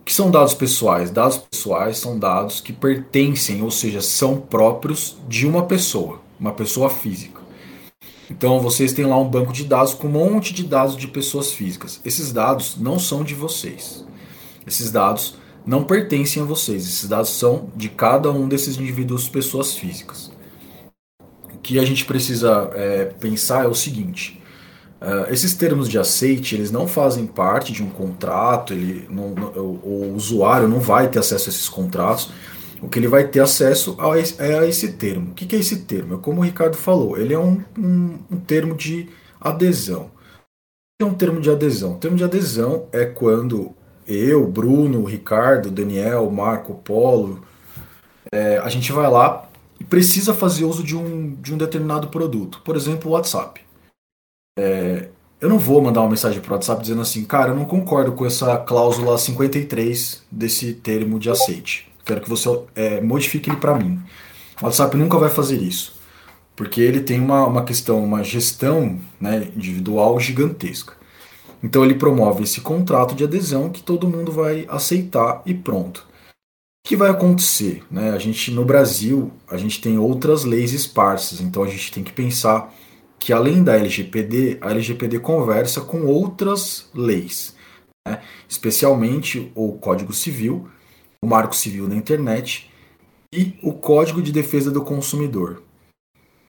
O 0.00 0.04
que 0.04 0.12
são 0.12 0.30
dados 0.30 0.52
pessoais? 0.54 1.10
Dados 1.10 1.38
pessoais 1.38 1.96
são 1.98 2.18
dados 2.18 2.60
que 2.60 2.72
pertencem, 2.74 3.62
ou 3.62 3.70
seja, 3.70 4.02
são 4.02 4.38
próprios 4.38 5.16
de 5.26 5.46
uma 5.46 5.66
pessoa, 5.66 6.20
uma 6.38 6.52
pessoa 6.52 6.90
física. 6.90 7.37
Então 8.30 8.60
vocês 8.60 8.92
têm 8.92 9.06
lá 9.06 9.18
um 9.18 9.28
banco 9.28 9.52
de 9.52 9.64
dados 9.64 9.94
com 9.94 10.06
um 10.06 10.10
monte 10.10 10.52
de 10.52 10.64
dados 10.64 10.96
de 10.96 11.08
pessoas 11.08 11.52
físicas. 11.52 12.00
Esses 12.04 12.32
dados 12.32 12.76
não 12.78 12.98
são 12.98 13.24
de 13.24 13.34
vocês. 13.34 14.04
Esses 14.66 14.90
dados 14.90 15.36
não 15.66 15.84
pertencem 15.84 16.42
a 16.42 16.46
vocês. 16.46 16.86
Esses 16.86 17.08
dados 17.08 17.30
são 17.30 17.70
de 17.74 17.88
cada 17.88 18.30
um 18.30 18.48
desses 18.48 18.76
indivíduos, 18.76 19.28
pessoas 19.28 19.74
físicas 19.74 20.30
que 21.68 21.78
a 21.78 21.84
gente 21.84 22.06
precisa 22.06 22.70
é, 22.74 23.04
pensar 23.04 23.66
é 23.66 23.68
o 23.68 23.74
seguinte: 23.74 24.40
uh, 25.02 25.30
esses 25.30 25.54
termos 25.54 25.86
de 25.86 25.98
aceite 25.98 26.54
eles 26.54 26.70
não 26.70 26.88
fazem 26.88 27.26
parte 27.26 27.72
de 27.72 27.82
um 27.82 27.90
contrato, 27.90 28.72
ele 28.72 29.06
não, 29.10 29.30
não, 29.30 29.48
o, 29.48 29.80
o, 29.84 30.14
usuário 30.16 30.66
não 30.66 30.80
vai 30.80 31.08
ter 31.08 31.18
acesso 31.18 31.50
a 31.50 31.52
esses 31.52 31.68
contratos. 31.68 32.30
O 32.80 32.88
que 32.88 32.98
ele 32.98 33.08
vai 33.08 33.26
ter 33.26 33.40
acesso 33.40 33.96
a 33.98 34.18
esse, 34.18 34.40
é 34.40 34.58
a 34.58 34.66
esse 34.66 34.92
termo. 34.92 35.32
O 35.32 35.34
que, 35.34 35.46
que 35.46 35.56
é 35.56 35.58
esse 35.58 35.80
termo? 35.80 36.14
É 36.14 36.18
como 36.18 36.40
o 36.40 36.44
Ricardo 36.44 36.76
falou, 36.76 37.18
ele 37.18 37.34
é 37.34 37.38
um, 37.38 37.62
um, 37.76 38.18
um 38.30 38.40
termo 38.40 38.74
de 38.74 39.08
adesão. 39.40 40.04
O 40.04 40.10
que 41.00 41.02
é 41.02 41.06
um 41.06 41.14
termo 41.14 41.40
de 41.40 41.50
adesão? 41.50 41.94
O 41.94 41.98
termo 41.98 42.16
de 42.16 42.24
adesão 42.24 42.86
é 42.92 43.04
quando 43.04 43.74
eu, 44.06 44.46
Bruno, 44.46 45.04
Ricardo, 45.04 45.70
Daniel, 45.70 46.30
Marco, 46.30 46.74
Polo, 46.74 47.42
é, 48.32 48.58
a 48.58 48.68
gente 48.68 48.90
vai 48.92 49.10
lá 49.10 49.48
e 49.78 49.84
precisa 49.84 50.34
fazer 50.34 50.64
uso 50.64 50.82
de 50.82 50.96
um, 50.96 51.34
de 51.34 51.54
um 51.54 51.58
determinado 51.58 52.08
produto. 52.08 52.60
Por 52.64 52.76
exemplo, 52.76 53.10
o 53.10 53.14
WhatsApp. 53.14 53.60
É, 54.58 55.08
eu 55.40 55.48
não 55.48 55.58
vou 55.58 55.80
mandar 55.80 56.00
uma 56.00 56.10
mensagem 56.10 56.40
para 56.40 56.50
o 56.50 56.54
WhatsApp 56.54 56.82
dizendo 56.82 57.02
assim, 57.02 57.24
cara, 57.24 57.50
eu 57.50 57.54
não 57.54 57.64
concordo 57.64 58.12
com 58.12 58.26
essa 58.26 58.56
cláusula 58.56 59.16
53 59.16 60.24
desse 60.30 60.74
termo 60.74 61.18
de 61.18 61.30
aceite. 61.30 61.87
Quero 62.08 62.22
que 62.22 62.28
você 62.28 62.48
é, 62.74 63.00
modifique 63.00 63.48
ele 63.48 63.58
para 63.58 63.76
mim. 63.76 64.02
O 64.60 64.64
WhatsApp 64.64 64.96
nunca 64.96 65.16
vai 65.16 65.30
fazer 65.30 65.62
isso, 65.62 65.94
porque 66.56 66.80
ele 66.80 67.00
tem 67.00 67.20
uma, 67.20 67.46
uma 67.46 67.62
questão, 67.62 68.02
uma 68.02 68.24
gestão 68.24 68.98
né, 69.20 69.52
individual 69.54 70.18
gigantesca. 70.18 70.94
Então 71.62 71.84
ele 71.84 71.94
promove 71.94 72.42
esse 72.42 72.60
contrato 72.60 73.14
de 73.14 73.22
adesão 73.22 73.70
que 73.70 73.82
todo 73.82 74.08
mundo 74.08 74.32
vai 74.32 74.66
aceitar 74.68 75.42
e 75.46 75.54
pronto 75.54 76.08
que 76.88 76.96
vai 76.96 77.10
acontecer? 77.10 77.84
Né? 77.90 78.12
A 78.12 78.18
gente 78.18 78.50
no 78.50 78.64
Brasil 78.64 79.30
a 79.46 79.58
gente 79.58 79.78
tem 79.78 79.98
outras 79.98 80.44
leis 80.44 80.72
esparsas, 80.72 81.38
então 81.38 81.62
a 81.62 81.68
gente 81.68 81.92
tem 81.92 82.02
que 82.02 82.10
pensar 82.10 82.74
que 83.18 83.30
além 83.30 83.62
da 83.62 83.76
LGPD, 83.76 84.56
a 84.62 84.70
LGPD 84.70 85.18
conversa 85.18 85.82
com 85.82 86.06
outras 86.06 86.88
leis, 86.94 87.54
né? 88.06 88.22
especialmente 88.48 89.52
o 89.54 89.72
Código 89.72 90.14
Civil, 90.14 90.66
o 91.22 91.26
Marco 91.26 91.54
Civil 91.54 91.88
da 91.88 91.96
Internet 91.96 92.70
e 93.32 93.58
o 93.62 93.72
Código 93.72 94.22
de 94.22 94.32
Defesa 94.32 94.70
do 94.70 94.82
Consumidor. 94.82 95.62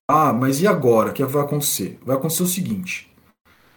Ah, 0.07 0.34
mas 0.34 0.61
e 0.61 0.67
agora? 0.67 1.11
O 1.11 1.13
que 1.13 1.24
vai 1.24 1.43
acontecer? 1.43 1.99
Vai 2.05 2.15
acontecer 2.15 2.43
o 2.43 2.47
seguinte: 2.47 3.11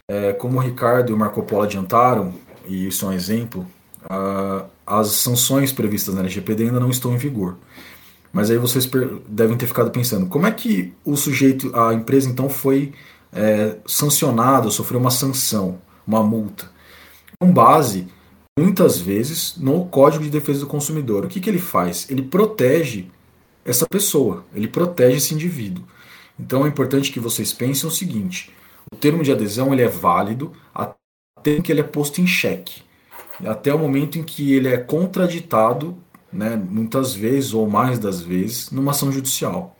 é, 0.08 0.32
como 0.32 0.58
o 0.58 0.60
Ricardo 0.60 1.10
e 1.10 1.12
o 1.12 1.18
Marco 1.18 1.42
Polo 1.42 1.62
adiantaram, 1.62 2.32
e 2.66 2.86
isso 2.86 3.04
é 3.04 3.08
um 3.08 3.12
exemplo, 3.12 3.66
uh, 4.04 4.66
as 4.86 5.08
sanções 5.08 5.72
previstas 5.72 6.14
na 6.14 6.20
LGPD 6.20 6.64
ainda 6.64 6.80
não 6.80 6.90
estão 6.90 7.12
em 7.12 7.18
vigor. 7.18 7.56
Mas 8.32 8.50
aí 8.50 8.56
vocês 8.56 8.88
devem 9.28 9.58
ter 9.58 9.66
ficado 9.66 9.90
pensando, 9.90 10.26
como 10.26 10.46
é 10.46 10.52
que 10.52 10.94
o 11.04 11.16
sujeito, 11.16 11.74
a 11.76 11.92
empresa 11.92 12.30
então 12.30 12.48
foi 12.48 12.94
é, 13.30 13.76
sancionada, 13.86 14.70
sofreu 14.70 14.98
uma 14.98 15.10
sanção, 15.10 15.78
uma 16.06 16.22
multa? 16.22 16.70
Com 17.38 17.52
base, 17.52 18.08
muitas 18.58 18.98
vezes, 18.98 19.56
no 19.56 19.86
Código 19.86 20.24
de 20.24 20.30
Defesa 20.30 20.60
do 20.60 20.66
Consumidor. 20.66 21.24
O 21.24 21.28
que, 21.28 21.40
que 21.40 21.48
ele 21.48 21.58
faz? 21.58 22.10
Ele 22.10 22.22
protege 22.22 23.06
essa 23.64 23.86
pessoa, 23.86 24.44
ele 24.54 24.68
protege 24.68 25.16
esse 25.16 25.34
indivíduo. 25.34 25.84
Então 26.38 26.64
é 26.64 26.68
importante 26.68 27.12
que 27.12 27.20
vocês 27.20 27.52
pensem 27.52 27.88
o 27.88 27.92
seguinte: 27.92 28.50
o 28.92 28.96
termo 28.96 29.22
de 29.22 29.32
adesão 29.32 29.72
ele 29.72 29.82
é 29.82 29.88
válido 29.88 30.52
até 30.74 31.60
que 31.62 31.72
ele 31.72 31.80
é 31.80 31.84
posto 31.84 32.20
em 32.20 32.26
xeque 32.26 32.82
até 33.46 33.74
o 33.74 33.78
momento 33.78 34.18
em 34.18 34.22
que 34.22 34.52
ele 34.52 34.68
é 34.68 34.78
contraditado, 34.78 35.96
né, 36.32 36.56
muitas 36.56 37.14
vezes 37.14 37.52
ou 37.52 37.68
mais 37.68 37.98
das 37.98 38.20
vezes, 38.20 38.70
numa 38.70 38.92
ação 38.92 39.10
judicial, 39.12 39.76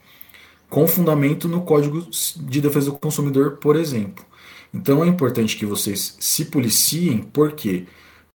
com 0.69 0.87
fundamento 0.87 1.49
no 1.49 1.63
Código 1.63 2.07
de 2.37 2.61
Defesa 2.61 2.91
do 2.91 2.99
Consumidor, 2.99 3.59
por 3.59 3.77
exemplo. 3.77 4.25
Então 4.73 5.05
é 5.05 5.09
importante 5.09 5.57
que 5.57 5.67
vocês 5.67 6.17
se 6.19 6.47
policiem, 6.47 7.19
porque, 7.19 7.87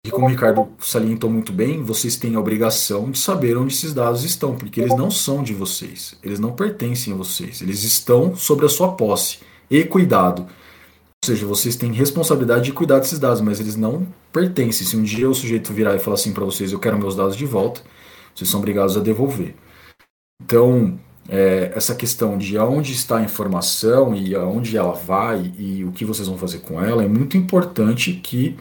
e 0.07 0.11
como 0.11 0.27
o 0.27 0.29
Ricardo 0.29 0.69
salientou 0.79 1.29
muito 1.29 1.53
bem, 1.53 1.83
vocês 1.83 2.17
têm 2.17 2.35
a 2.35 2.41
obrigação 2.41 3.11
de 3.11 3.19
saber 3.19 3.57
onde 3.57 3.75
esses 3.75 3.93
dados 3.93 4.25
estão, 4.25 4.55
porque 4.55 4.81
eles 4.81 4.97
não 4.97 5.11
são 5.11 5.43
de 5.43 5.53
vocês, 5.53 6.17
eles 6.23 6.39
não 6.39 6.53
pertencem 6.53 7.13
a 7.13 7.17
vocês, 7.17 7.61
eles 7.61 7.83
estão 7.83 8.37
sobre 8.37 8.67
a 8.67 8.69
sua 8.69 8.93
posse. 8.93 9.39
E 9.69 9.83
cuidado, 9.85 10.43
ou 10.43 11.27
seja, 11.27 11.47
vocês 11.47 11.75
têm 11.75 11.93
responsabilidade 11.93 12.67
de 12.67 12.73
cuidar 12.73 13.01
desses 13.01 13.19
dados, 13.19 13.41
mas 13.41 13.59
eles 13.59 13.75
não 13.75 14.07
pertencem. 14.33 14.87
Se 14.87 14.97
um 14.97 15.03
dia 15.03 15.29
o 15.29 15.35
sujeito 15.35 15.73
virar 15.73 15.97
e 15.97 15.99
falar 15.99 16.15
assim 16.15 16.33
para 16.33 16.45
vocês, 16.45 16.71
eu 16.71 16.79
quero 16.79 16.99
meus 16.99 17.17
dados 17.17 17.35
de 17.35 17.45
volta, 17.45 17.81
vocês 18.35 18.49
são 18.49 18.61
obrigados 18.61 18.97
a 18.97 19.01
devolver. 19.01 19.57
Então, 20.41 21.01
é, 21.29 21.73
essa 21.75 21.95
questão 21.95 22.39
de 22.39 22.57
aonde 22.57 22.93
está 22.93 23.17
a 23.17 23.23
informação 23.23 24.15
e 24.15 24.35
aonde 24.35 24.77
ela 24.77 24.93
vai 24.93 25.53
e 25.59 25.85
o 25.85 25.91
que 25.91 26.05
vocês 26.05 26.29
vão 26.29 26.39
fazer 26.39 26.61
com 26.61 26.81
ela 26.81 27.03
é 27.03 27.09
muito 27.09 27.37
importante 27.37 28.13
que 28.13 28.57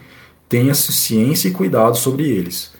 tenha 0.48 0.74
ciência 0.74 1.48
e 1.48 1.52
cuidado 1.52 1.96
sobre 1.96 2.28
eles. 2.28 2.72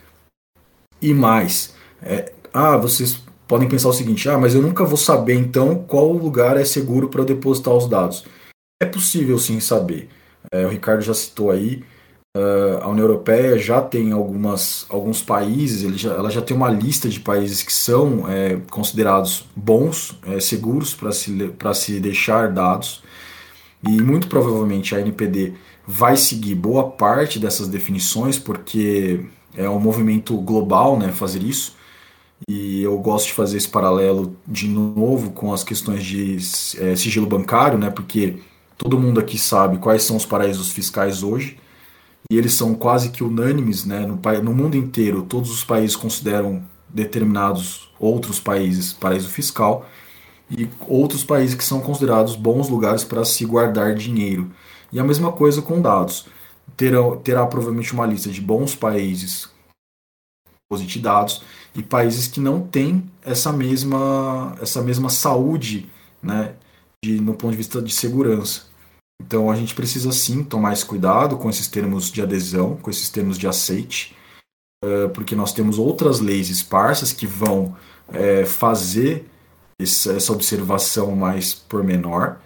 E 1.00 1.12
mais, 1.12 1.74
é, 2.02 2.32
ah, 2.52 2.76
vocês 2.76 3.22
podem 3.46 3.68
pensar 3.68 3.88
o 3.88 3.92
seguinte: 3.92 4.28
ah, 4.28 4.38
mas 4.38 4.54
eu 4.54 4.62
nunca 4.62 4.84
vou 4.84 4.96
saber 4.96 5.34
então 5.34 5.84
qual 5.86 6.12
lugar 6.12 6.56
é 6.56 6.64
seguro 6.64 7.08
para 7.08 7.24
depositar 7.24 7.74
os 7.74 7.88
dados. 7.88 8.24
É 8.80 8.86
possível 8.86 9.38
sim 9.38 9.60
saber. 9.60 10.08
É, 10.50 10.66
o 10.66 10.68
Ricardo 10.68 11.02
já 11.02 11.14
citou 11.14 11.50
aí, 11.50 11.82
uh, 12.36 12.82
a 12.82 12.88
União 12.88 13.04
Europeia 13.04 13.58
já 13.58 13.80
tem 13.80 14.12
algumas, 14.12 14.86
alguns 14.88 15.22
países, 15.22 15.98
já, 15.98 16.12
ela 16.12 16.30
já 16.30 16.40
tem 16.42 16.56
uma 16.56 16.70
lista 16.70 17.08
de 17.08 17.18
países 17.18 17.62
que 17.62 17.72
são 17.72 18.28
é, 18.28 18.58
considerados 18.70 19.48
bons, 19.56 20.18
é, 20.26 20.38
seguros 20.40 20.94
para 20.94 21.10
se, 21.10 21.52
se 21.74 22.00
deixar 22.00 22.52
dados. 22.52 23.02
E 23.86 24.00
muito 24.02 24.28
provavelmente 24.28 24.94
a 24.94 25.00
NPD 25.00 25.54
vai 25.86 26.16
seguir 26.16 26.54
boa 26.54 26.90
parte 26.90 27.38
dessas 27.38 27.68
definições, 27.68 28.38
porque 28.38 29.24
é 29.56 29.68
um 29.68 29.80
movimento 29.80 30.36
global 30.38 30.98
né, 30.98 31.12
fazer 31.12 31.42
isso. 31.42 31.76
E 32.48 32.82
eu 32.82 32.98
gosto 32.98 33.28
de 33.28 33.32
fazer 33.32 33.56
esse 33.56 33.68
paralelo 33.68 34.36
de 34.46 34.68
novo 34.68 35.30
com 35.30 35.52
as 35.52 35.64
questões 35.64 36.04
de 36.04 36.36
é, 36.78 36.94
sigilo 36.96 37.26
bancário, 37.26 37.78
né, 37.78 37.90
porque 37.90 38.40
Todo 38.78 38.98
mundo 38.98 39.18
aqui 39.18 39.38
sabe 39.38 39.78
quais 39.78 40.02
são 40.02 40.16
os 40.16 40.26
paraísos 40.26 40.70
fiscais 40.70 41.22
hoje, 41.22 41.58
e 42.30 42.36
eles 42.36 42.52
são 42.52 42.74
quase 42.74 43.10
que 43.10 43.24
unânimes 43.24 43.84
né? 43.84 44.00
no, 44.06 44.20
no 44.42 44.54
mundo 44.54 44.76
inteiro. 44.76 45.22
Todos 45.22 45.50
os 45.50 45.64
países 45.64 45.96
consideram 45.96 46.62
determinados 46.88 47.90
outros 47.98 48.38
países 48.38 48.92
paraíso 48.92 49.28
fiscal. 49.28 49.86
e 50.50 50.68
outros 50.86 51.24
países 51.24 51.54
que 51.54 51.64
são 51.64 51.80
considerados 51.80 52.36
bons 52.36 52.68
lugares 52.68 53.02
para 53.02 53.24
se 53.24 53.44
guardar 53.44 53.94
dinheiro. 53.94 54.50
E 54.92 55.00
a 55.00 55.04
mesma 55.04 55.32
coisa 55.32 55.62
com 55.62 55.80
dados. 55.80 56.26
Terá, 56.76 56.98
terá 57.22 57.46
provavelmente 57.46 57.92
uma 57.92 58.06
lista 58.06 58.28
de 58.30 58.40
bons 58.40 58.74
países 58.74 59.48
de 60.74 60.98
dados 60.98 61.42
e 61.76 61.82
países 61.82 62.26
que 62.26 62.40
não 62.40 62.60
têm 62.60 63.08
essa 63.24 63.52
mesma, 63.52 64.56
essa 64.60 64.82
mesma 64.82 65.08
saúde 65.08 65.88
né, 66.20 66.54
de, 67.04 67.20
no 67.20 67.34
ponto 67.34 67.52
de 67.52 67.56
vista 67.56 67.80
de 67.80 67.94
segurança. 67.94 68.66
Então 69.22 69.50
a 69.50 69.54
gente 69.54 69.74
precisa 69.74 70.10
sim 70.12 70.42
tomar 70.42 70.72
esse 70.72 70.84
cuidado 70.84 71.36
com 71.36 71.48
esses 71.48 71.68
termos 71.68 72.10
de 72.10 72.20
adesão, 72.20 72.76
com 72.76 72.90
esses 72.90 73.08
termos 73.08 73.38
de 73.38 73.46
aceite, 73.46 74.16
eh, 74.84 75.08
porque 75.08 75.34
nós 75.34 75.52
temos 75.52 75.78
outras 75.78 76.20
leis 76.20 76.50
esparsas 76.50 77.12
que 77.12 77.26
vão 77.26 77.76
eh, 78.12 78.44
fazer 78.44 79.26
essa 79.78 80.32
observação 80.32 81.14
mais 81.14 81.54
pormenor. 81.54 82.36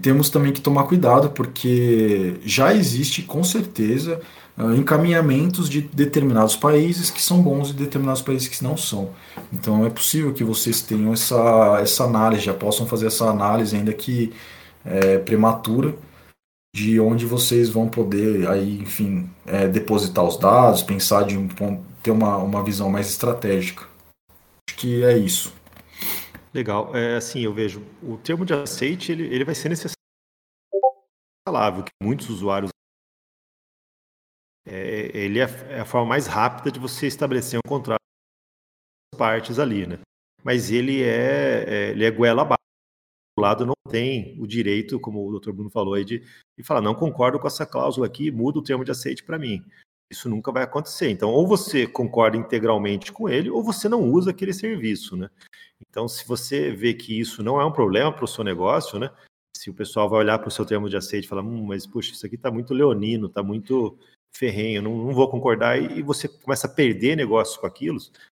Temos 0.00 0.28
também 0.28 0.52
que 0.52 0.60
tomar 0.60 0.84
cuidado, 0.84 1.30
porque 1.30 2.36
já 2.44 2.74
existe 2.74 3.22
com 3.22 3.44
certeza 3.44 4.20
ah, 4.56 4.74
encaminhamentos 4.74 5.68
de 5.68 5.80
determinados 5.80 6.56
países 6.56 7.10
que 7.10 7.22
são 7.22 7.42
bons 7.42 7.70
e 7.70 7.72
determinados 7.72 8.22
países 8.22 8.48
que 8.48 8.62
não 8.62 8.76
são. 8.76 9.10
Então 9.52 9.84
é 9.84 9.90
possível 9.90 10.32
que 10.32 10.44
vocês 10.44 10.80
tenham 10.80 11.12
essa, 11.12 11.78
essa 11.80 12.04
análise, 12.04 12.44
já 12.44 12.54
possam 12.54 12.86
fazer 12.86 13.06
essa 13.06 13.24
análise 13.26 13.76
ainda 13.76 13.92
que 13.92 14.32
é, 14.84 15.18
prematura 15.18 15.96
de 16.74 16.98
onde 16.98 17.24
vocês 17.24 17.68
vão 17.68 17.88
poder 17.88 18.48
aí, 18.48 18.80
enfim, 18.80 19.30
é, 19.46 19.68
depositar 19.68 20.24
os 20.24 20.36
dados, 20.36 20.82
pensar 20.82 21.24
de 21.24 21.38
um 21.38 21.48
ter 22.02 22.10
uma, 22.10 22.36
uma 22.36 22.62
visão 22.62 22.90
mais 22.90 23.08
estratégica. 23.08 23.84
Acho 24.68 24.76
que 24.76 25.02
é 25.02 25.16
isso. 25.16 25.52
Legal. 26.54 26.94
É, 26.96 27.16
assim, 27.16 27.40
eu 27.40 27.52
vejo 27.52 27.80
o 28.00 28.16
termo 28.16 28.46
de 28.46 28.54
aceite 28.54 29.10
ele, 29.10 29.24
ele 29.24 29.44
vai 29.44 29.56
ser 29.56 29.68
necessário 29.68 29.94
que 31.84 31.90
muitos 32.02 32.30
usuários 32.30 32.70
é, 34.66 35.10
ele 35.16 35.40
é, 35.40 35.44
é 35.68 35.80
a 35.80 35.84
forma 35.84 36.08
mais 36.08 36.26
rápida 36.26 36.70
de 36.70 36.78
você 36.78 37.06
estabelecer 37.06 37.58
um 37.58 37.68
contrato 37.68 37.98
com 37.98 39.16
as 39.16 39.18
partes 39.18 39.58
ali, 39.58 39.86
né? 39.86 39.98
Mas 40.42 40.70
ele 40.70 41.02
é, 41.02 41.64
é 41.66 41.90
ele 41.90 42.04
é 42.04 42.10
goela 42.10 42.42
abaixo. 42.42 42.58
O 43.36 43.42
lado 43.42 43.66
não 43.66 43.74
tem 43.90 44.40
o 44.40 44.46
direito, 44.46 45.00
como 45.00 45.26
o 45.26 45.40
Dr. 45.40 45.50
Bruno 45.52 45.70
falou 45.70 45.94
aí, 45.94 46.04
de, 46.04 46.20
de 46.56 46.62
falar, 46.62 46.80
não 46.80 46.94
concordo 46.94 47.38
com 47.38 47.48
essa 47.48 47.66
cláusula 47.66 48.06
aqui, 48.06 48.30
muda 48.30 48.60
o 48.60 48.62
termo 48.62 48.84
de 48.84 48.92
aceite 48.92 49.24
para 49.24 49.38
mim. 49.38 49.64
Isso 50.10 50.28
nunca 50.28 50.52
vai 50.52 50.62
acontecer. 50.62 51.10
Então, 51.10 51.30
ou 51.30 51.46
você 51.46 51.86
concorda 51.86 52.36
integralmente 52.36 53.12
com 53.12 53.28
ele, 53.28 53.50
ou 53.50 53.62
você 53.62 53.88
não 53.88 54.02
usa 54.02 54.30
aquele 54.30 54.52
serviço, 54.52 55.16
né? 55.16 55.28
Então, 55.80 56.08
se 56.08 56.26
você 56.26 56.70
vê 56.70 56.94
que 56.94 57.18
isso 57.18 57.42
não 57.42 57.60
é 57.60 57.64
um 57.64 57.72
problema 57.72 58.12
para 58.12 58.24
o 58.24 58.28
seu 58.28 58.44
negócio, 58.44 58.98
né? 58.98 59.10
Se 59.56 59.70
o 59.70 59.74
pessoal 59.74 60.08
vai 60.08 60.20
olhar 60.20 60.38
para 60.38 60.48
o 60.48 60.50
seu 60.50 60.66
termo 60.66 60.88
de 60.88 60.96
aceite 60.96 61.24
e 61.24 61.28
falar, 61.28 61.42
hum, 61.42 61.64
mas 61.64 61.86
puxa, 61.86 62.12
isso 62.12 62.26
aqui 62.26 62.34
está 62.34 62.50
muito 62.50 62.74
leonino, 62.74 63.26
está 63.26 63.42
muito 63.42 63.96
ferrenho, 64.36 64.82
não, 64.82 64.96
não 64.96 65.14
vou 65.14 65.30
concordar, 65.30 65.80
e, 65.80 66.02
você 66.02 66.26
começa 66.26 66.66
a 66.66 66.70
perder 66.70 67.16
negócios 67.16 67.56
com 67.56 67.66
aquilo, 67.66 67.98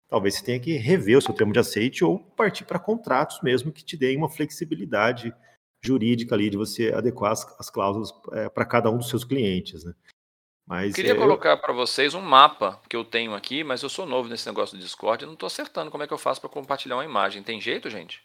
talvez 0.10 0.36
você 0.36 0.44
tenha 0.44 0.60
que 0.60 0.76
rever 0.76 1.18
o 1.18 1.22
seu 1.22 1.34
termo 1.34 1.54
de 1.54 1.60
aceite 1.60 2.04
ou 2.04 2.20
partir 2.20 2.66
para 2.66 2.78
contratos 2.78 3.40
mesmo 3.42 3.72
que 3.72 3.84
te 3.84 3.96
deem 3.96 4.18
uma 4.18 4.30
flexibilidade 4.30 5.34
jurídica 5.82 6.36
ali 6.36 6.50
de 6.50 6.58
você 6.58 6.92
adequar 6.92 7.32
as, 7.32 7.46
as 7.60 7.70
cláusulas 7.70 8.14
é, 8.34 8.50
para 8.50 8.66
cada 8.66 8.92
um 8.92 8.98
dos 8.98 9.10
seus 9.10 9.24
clientes, 9.24 9.86
né? 9.86 9.94
Mas 10.68 10.96
queria 10.96 11.12
é, 11.12 11.16
colocar 11.16 11.58
para 11.58 11.74
vocês 11.74 12.16
um 12.16 12.22
mapa 12.22 12.82
que 12.90 12.96
eu 12.96 13.04
tenho 13.04 13.36
aqui, 13.36 13.64
mas 13.64 13.84
eu 13.84 13.90
sou 13.90 14.06
novo 14.06 14.28
nesse 14.28 14.48
negócio 14.48 14.76
do 14.76 14.82
Discord 14.82 15.24
e 15.24 15.28
não 15.28 15.34
estou 15.34 15.46
acertando 15.46 15.92
como 15.92 16.04
é 16.04 16.08
que 16.08 16.14
eu 16.14 16.18
faço 16.18 16.42
para 16.42 16.50
compartilhar 16.50 16.96
uma 16.96 17.06
imagem. 17.06 17.44
Tem 17.44 17.62
jeito, 17.62 17.90
gente? 17.90 18.24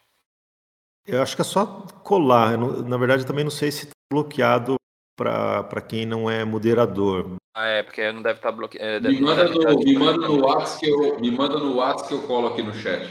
Eu 1.07 1.23
acho 1.23 1.37
que 1.37 1.43
é 1.43 1.45
só 1.45 1.67
colar. 2.03 2.57
Não, 2.57 2.83
na 2.83 2.97
verdade, 2.97 3.23
eu 3.23 3.27
também 3.27 3.45
não 3.45 3.51
sei 3.51 3.71
se 3.71 3.85
está 3.85 3.93
bloqueado 4.11 4.77
para 5.17 5.83
quem 5.83 6.07
não 6.07 6.31
é 6.31 6.45
moderador. 6.45 7.37
Ah, 7.55 7.67
é, 7.67 7.83
porque 7.83 8.11
não 8.11 8.23
deve 8.23 8.39
estar 8.39 8.51
tá 8.51 8.57
bloqueado. 8.57 9.07
É, 9.07 9.11
me, 9.11 9.21
manda 9.21 9.45
no, 9.49 9.79
me 9.79 9.99
manda 9.99 10.29
no 10.29 10.47
WhatsApp 10.47 10.81
que 10.81 10.91
eu 10.91 11.21
me 11.21 11.31
manda 11.31 11.59
no 11.59 11.77
WhatsApp 11.77 12.09
que 12.09 12.15
eu 12.15 12.23
colo 12.23 12.49
aqui 12.49 12.63
no 12.63 12.73
chat. 12.73 13.07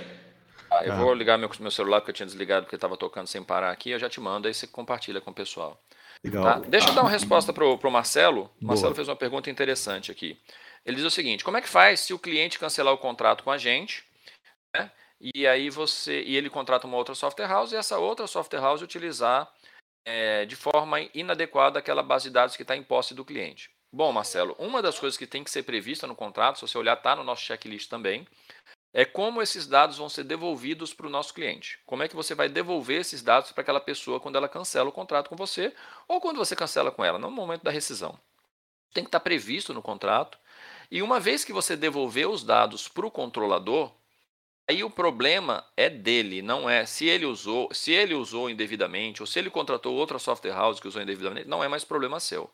Ah, 0.71 0.83
eu 0.85 0.93
ah. 0.93 0.95
vou 0.95 1.13
ligar 1.13 1.37
meu, 1.37 1.49
meu 1.59 1.71
celular 1.71 1.99
porque 1.99 2.11
eu 2.11 2.15
tinha 2.15 2.25
desligado 2.25 2.65
porque 2.65 2.75
estava 2.75 2.97
tocando 2.97 3.27
sem 3.27 3.43
parar 3.43 3.69
aqui. 3.69 3.91
Eu 3.91 3.99
já 3.99 4.09
te 4.09 4.19
mando 4.19 4.47
aí 4.47 4.53
você 4.53 4.65
compartilha 4.65 5.21
com 5.21 5.29
o 5.29 5.33
pessoal. 5.33 5.79
Legal. 6.23 6.43
Tá? 6.43 6.59
Deixa 6.67 6.89
eu 6.89 6.93
dar 6.93 7.01
uma 7.01 7.09
resposta 7.09 7.53
para 7.53 7.65
o 7.65 7.91
Marcelo. 7.91 8.51
O 8.61 8.65
Marcelo 8.65 8.93
fez 8.95 9.07
uma 9.07 9.15
pergunta 9.15 9.49
interessante 9.49 10.11
aqui. 10.11 10.37
Ele 10.85 10.97
diz 10.97 11.05
o 11.05 11.11
seguinte: 11.11 11.43
como 11.43 11.57
é 11.57 11.61
que 11.61 11.69
faz 11.69 12.01
se 12.01 12.13
o 12.13 12.19
cliente 12.19 12.59
cancelar 12.59 12.93
o 12.93 12.97
contrato 12.97 13.43
com 13.43 13.51
a 13.51 13.57
gente, 13.57 14.03
né? 14.75 14.91
E 15.21 15.45
aí 15.45 15.69
você 15.69 16.21
e 16.21 16.35
ele 16.35 16.49
contrata 16.49 16.87
uma 16.87 16.97
outra 16.97 17.13
software 17.13 17.47
house 17.47 17.71
e 17.71 17.75
essa 17.75 17.97
outra 17.97 18.25
software 18.27 18.61
house 18.61 18.81
utilizar 18.81 19.51
é, 20.05 20.45
de 20.45 20.55
forma 20.55 21.01
inadequada 21.13 21.79
aquela 21.79 22.01
base 22.01 22.25
de 22.25 22.33
dados 22.33 22.55
que 22.55 22.61
está 22.61 22.75
em 22.75 22.83
posse 22.83 23.13
do 23.13 23.25
cliente. 23.25 23.69
Bom, 23.91 24.11
Marcelo, 24.11 24.55
uma 24.59 24.81
das 24.81 24.99
coisas 24.99 25.17
que 25.17 25.25
tem 25.25 25.43
que 25.43 25.49
ser 25.49 25.63
prevista 25.63 26.05
no 26.05 26.15
contrato, 26.15 26.59
se 26.59 26.61
você 26.61 26.77
olhar, 26.77 26.95
está 26.95 27.15
no 27.15 27.23
nosso 27.23 27.41
checklist 27.41 27.89
também, 27.89 28.27
é 28.93 29.05
como 29.05 29.41
esses 29.41 29.67
dados 29.67 29.97
vão 29.97 30.09
ser 30.09 30.23
devolvidos 30.23 30.93
para 30.93 31.07
o 31.07 31.09
nosso 31.09 31.33
cliente. 31.33 31.79
Como 31.85 32.03
é 32.03 32.07
que 32.07 32.15
você 32.15 32.33
vai 32.33 32.49
devolver 32.49 33.01
esses 33.01 33.21
dados 33.21 33.51
para 33.51 33.61
aquela 33.61 33.79
pessoa 33.79 34.19
quando 34.19 34.35
ela 34.35 34.49
cancela 34.49 34.89
o 34.89 34.93
contrato 34.93 35.29
com 35.29 35.35
você 35.35 35.73
ou 36.07 36.19
quando 36.19 36.37
você 36.37 36.55
cancela 36.55 36.91
com 36.91 37.05
ela, 37.05 37.19
no 37.19 37.29
momento 37.29 37.63
da 37.63 37.71
rescisão. 37.71 38.19
Tem 38.93 39.03
que 39.03 39.07
estar 39.07 39.19
previsto 39.19 39.73
no 39.73 39.81
contrato. 39.81 40.39
E 40.89 41.01
uma 41.01 41.19
vez 41.19 41.45
que 41.45 41.53
você 41.53 41.75
devolver 41.75 42.27
os 42.27 42.43
dados 42.43 42.87
para 42.87 43.05
o 43.05 43.11
controlador, 43.11 43.93
Aí 44.69 44.83
o 44.83 44.89
problema 44.89 45.65
é 45.75 45.89
dele, 45.89 46.43
não 46.43 46.69
é 46.69 46.85
se 46.85 47.07
ele 47.07 47.25
usou, 47.25 47.73
se 47.73 47.91
ele 47.91 48.13
usou 48.13 48.47
indevidamente 48.51 49.19
ou 49.19 49.25
se 49.25 49.39
ele 49.39 49.49
contratou 49.49 49.95
outra 49.95 50.19
software 50.19 50.51
house 50.51 50.79
que 50.79 50.87
usou 50.87 51.01
indevidamente, 51.01 51.47
não 51.47 51.63
é 51.63 51.67
mais 51.67 51.83
problema 51.83 52.19
seu. 52.19 52.47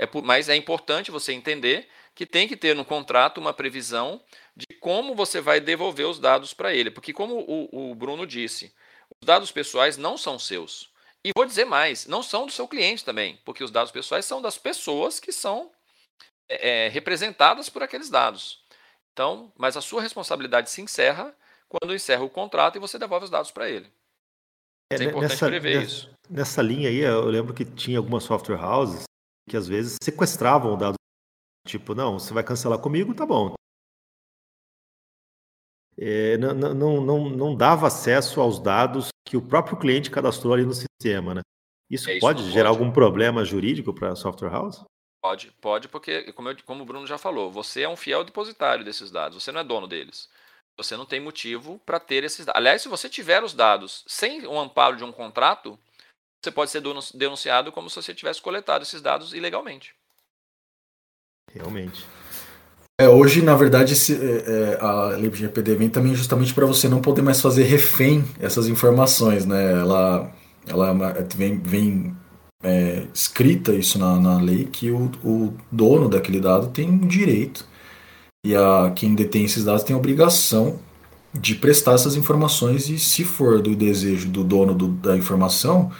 É 0.00 0.06
por, 0.06 0.22
mas 0.22 0.48
é 0.48 0.56
importante 0.56 1.10
você 1.10 1.30
entender 1.30 1.86
que 2.14 2.24
tem 2.24 2.48
que 2.48 2.56
ter 2.56 2.74
no 2.74 2.86
contrato 2.86 3.36
uma 3.36 3.52
previsão 3.52 4.18
de 4.56 4.64
como 4.80 5.14
você 5.14 5.42
vai 5.42 5.60
devolver 5.60 6.06
os 6.06 6.18
dados 6.18 6.54
para 6.54 6.74
ele, 6.74 6.90
porque 6.90 7.12
como 7.12 7.34
o, 7.34 7.90
o 7.90 7.94
Bruno 7.94 8.26
disse, 8.26 8.74
os 9.20 9.26
dados 9.26 9.50
pessoais 9.50 9.98
não 9.98 10.16
são 10.16 10.38
seus. 10.38 10.90
E 11.22 11.32
vou 11.36 11.44
dizer 11.44 11.66
mais, 11.66 12.06
não 12.06 12.22
são 12.22 12.46
do 12.46 12.52
seu 12.52 12.66
cliente 12.66 13.04
também, 13.04 13.38
porque 13.44 13.62
os 13.62 13.70
dados 13.70 13.92
pessoais 13.92 14.24
são 14.24 14.40
das 14.40 14.56
pessoas 14.56 15.20
que 15.20 15.32
são 15.32 15.70
é, 16.48 16.86
é 16.86 16.88
representadas 16.88 17.68
por 17.68 17.82
aqueles 17.82 18.08
dados. 18.08 18.64
Então, 19.12 19.52
mas 19.54 19.76
a 19.76 19.82
sua 19.82 20.00
responsabilidade 20.00 20.70
se 20.70 20.80
encerra 20.80 21.36
quando 21.68 21.94
encerra 21.94 22.24
o 22.24 22.30
contrato 22.30 22.76
e 22.76 22.80
você 22.80 22.98
devolve 22.98 23.24
os 23.24 23.30
dados 23.30 23.50
para 23.50 23.68
ele. 23.68 23.92
É, 24.90 24.96
é 24.96 25.04
importante 25.04 25.32
nessa, 25.32 25.46
prever 25.46 25.74
nessa, 25.74 25.86
isso. 25.86 26.10
Nessa 26.30 26.62
linha 26.62 26.88
aí, 26.88 27.00
eu 27.00 27.26
lembro 27.26 27.52
que 27.52 27.66
tinha 27.66 27.98
algumas 27.98 28.24
software 28.24 28.64
houses 28.64 29.09
que 29.48 29.56
às 29.56 29.66
vezes 29.66 29.96
sequestravam 30.02 30.74
o 30.74 30.76
dado. 30.76 30.94
Tipo, 31.66 31.94
não, 31.94 32.18
você 32.18 32.32
vai 32.32 32.42
cancelar 32.42 32.78
comigo, 32.78 33.14
tá 33.14 33.26
bom. 33.26 33.54
É, 35.96 36.38
não, 36.38 36.54
não, 36.54 37.00
não, 37.00 37.30
não 37.30 37.56
dava 37.56 37.86
acesso 37.86 38.40
aos 38.40 38.58
dados 38.58 39.08
que 39.26 39.36
o 39.36 39.42
próprio 39.42 39.78
cliente 39.78 40.10
cadastrou 40.10 40.54
ali 40.54 40.64
no 40.64 40.72
sistema, 40.72 41.34
né? 41.34 41.42
Isso, 41.90 42.08
é, 42.08 42.14
isso 42.14 42.20
pode 42.20 42.50
gerar 42.50 42.70
pode. 42.70 42.80
algum 42.80 42.92
problema 42.92 43.44
jurídico 43.44 43.92
para 43.92 44.12
a 44.12 44.16
software 44.16 44.50
house? 44.50 44.82
Pode, 45.20 45.52
pode, 45.60 45.88
porque, 45.88 46.32
como, 46.32 46.48
eu, 46.48 46.56
como 46.64 46.82
o 46.82 46.86
Bruno 46.86 47.06
já 47.06 47.18
falou, 47.18 47.52
você 47.52 47.82
é 47.82 47.88
um 47.88 47.96
fiel 47.96 48.24
depositário 48.24 48.84
desses 48.84 49.10
dados, 49.10 49.42
você 49.42 49.52
não 49.52 49.60
é 49.60 49.64
dono 49.64 49.86
deles. 49.86 50.30
Você 50.78 50.96
não 50.96 51.04
tem 51.04 51.20
motivo 51.20 51.78
para 51.84 52.00
ter 52.00 52.24
esses 52.24 52.46
dados. 52.46 52.58
Aliás, 52.58 52.80
se 52.80 52.88
você 52.88 53.06
tiver 53.06 53.44
os 53.44 53.52
dados 53.52 54.02
sem 54.06 54.46
o 54.46 54.58
amparo 54.58 54.96
de 54.96 55.04
um 55.04 55.12
contrato, 55.12 55.78
você 56.42 56.50
pode 56.50 56.70
ser 56.70 56.82
denunciado 57.14 57.70
como 57.70 57.90
se 57.90 57.96
você 57.96 58.14
tivesse 58.14 58.40
coletado 58.40 58.82
esses 58.82 59.02
dados 59.02 59.34
ilegalmente. 59.34 59.94
Realmente. 61.52 62.04
É, 62.98 63.08
hoje, 63.08 63.42
na 63.42 63.54
verdade, 63.54 63.94
esse, 63.94 64.14
é, 64.14 64.76
é 64.76 64.78
a 64.80 65.08
lei 65.16 65.30
GPD 65.32 65.74
vem 65.74 65.88
também 65.88 66.14
justamente 66.14 66.52
para 66.52 66.66
você 66.66 66.88
não 66.88 67.00
poder 67.00 67.22
mais 67.22 67.40
fazer 67.40 67.64
refém 67.64 68.24
essas 68.38 68.68
informações, 68.68 69.46
né? 69.46 69.72
Ela, 69.72 70.30
ela 70.66 70.92
vem, 71.34 71.58
vem 71.58 72.16
é, 72.62 73.06
escrita 73.14 73.72
isso 73.72 73.98
na, 73.98 74.18
na 74.18 74.40
lei 74.40 74.64
que 74.66 74.90
o, 74.90 75.10
o 75.24 75.54
dono 75.72 76.08
daquele 76.08 76.40
dado 76.40 76.68
tem 76.68 76.90
um 76.90 77.06
direito 77.06 77.64
e 78.44 78.54
a, 78.54 78.92
quem 78.94 79.14
detém 79.14 79.44
esses 79.44 79.64
dados 79.64 79.82
tem 79.82 79.94
a 79.94 79.98
obrigação 79.98 80.78
de 81.32 81.54
prestar 81.54 81.94
essas 81.94 82.16
informações 82.16 82.88
e 82.88 82.98
se 82.98 83.24
for 83.24 83.62
do 83.62 83.74
desejo 83.74 84.28
do 84.28 84.42
dono 84.42 84.74
do, 84.74 84.88
da 84.88 85.16
informação, 85.16 85.90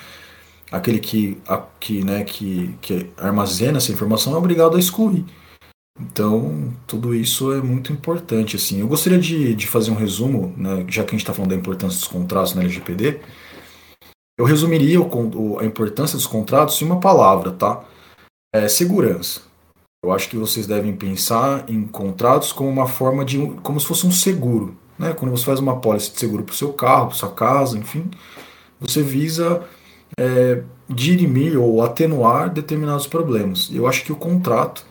aquele 0.70 0.98
que, 0.98 1.40
a, 1.46 1.58
que, 1.78 2.04
né, 2.04 2.24
que, 2.24 2.74
que 2.80 3.10
armazena 3.16 3.78
essa 3.78 3.92
informação 3.92 4.34
é 4.34 4.36
obrigado 4.36 4.76
a 4.76 4.80
excluir. 4.80 5.24
Então, 6.00 6.72
tudo 6.86 7.14
isso 7.14 7.52
é 7.52 7.60
muito 7.60 7.92
importante. 7.92 8.56
Assim. 8.56 8.80
Eu 8.80 8.88
gostaria 8.88 9.18
de, 9.18 9.54
de 9.54 9.66
fazer 9.66 9.90
um 9.90 9.96
resumo, 9.96 10.54
né, 10.56 10.84
já 10.88 11.02
que 11.04 11.10
a 11.10 11.12
gente 11.12 11.20
está 11.20 11.34
falando 11.34 11.50
da 11.50 11.56
importância 11.56 11.98
dos 11.98 12.08
contratos 12.08 12.54
na 12.54 12.62
LGPD. 12.62 13.20
Eu 14.38 14.46
resumiria 14.46 15.00
o, 15.00 15.58
a 15.58 15.64
importância 15.66 16.16
dos 16.16 16.26
contratos 16.26 16.80
em 16.80 16.86
uma 16.86 16.98
palavra, 16.98 17.52
tá? 17.52 17.84
É 18.54 18.66
segurança. 18.68 19.42
Eu 20.02 20.12
acho 20.12 20.30
que 20.30 20.36
vocês 20.36 20.66
devem 20.66 20.96
pensar 20.96 21.68
em 21.68 21.86
contratos 21.86 22.52
como 22.52 22.70
uma 22.70 22.88
forma 22.88 23.22
de. 23.22 23.38
como 23.62 23.78
se 23.78 23.86
fosse 23.86 24.06
um 24.06 24.10
seguro. 24.10 24.78
Né? 24.98 25.12
Quando 25.12 25.30
você 25.30 25.44
faz 25.44 25.60
uma 25.60 25.78
pólice 25.78 26.12
de 26.12 26.18
seguro 26.18 26.42
para 26.42 26.54
o 26.54 26.56
seu 26.56 26.72
carro, 26.72 27.08
para 27.08 27.16
sua 27.16 27.32
casa, 27.32 27.78
enfim. 27.78 28.10
você 28.80 29.02
visa 29.02 29.62
é, 30.18 30.62
dirimir 30.88 31.58
ou 31.58 31.82
atenuar 31.82 32.50
determinados 32.50 33.06
problemas. 33.06 33.70
Eu 33.72 33.86
acho 33.86 34.04
que 34.04 34.12
o 34.12 34.16
contrato 34.16 34.84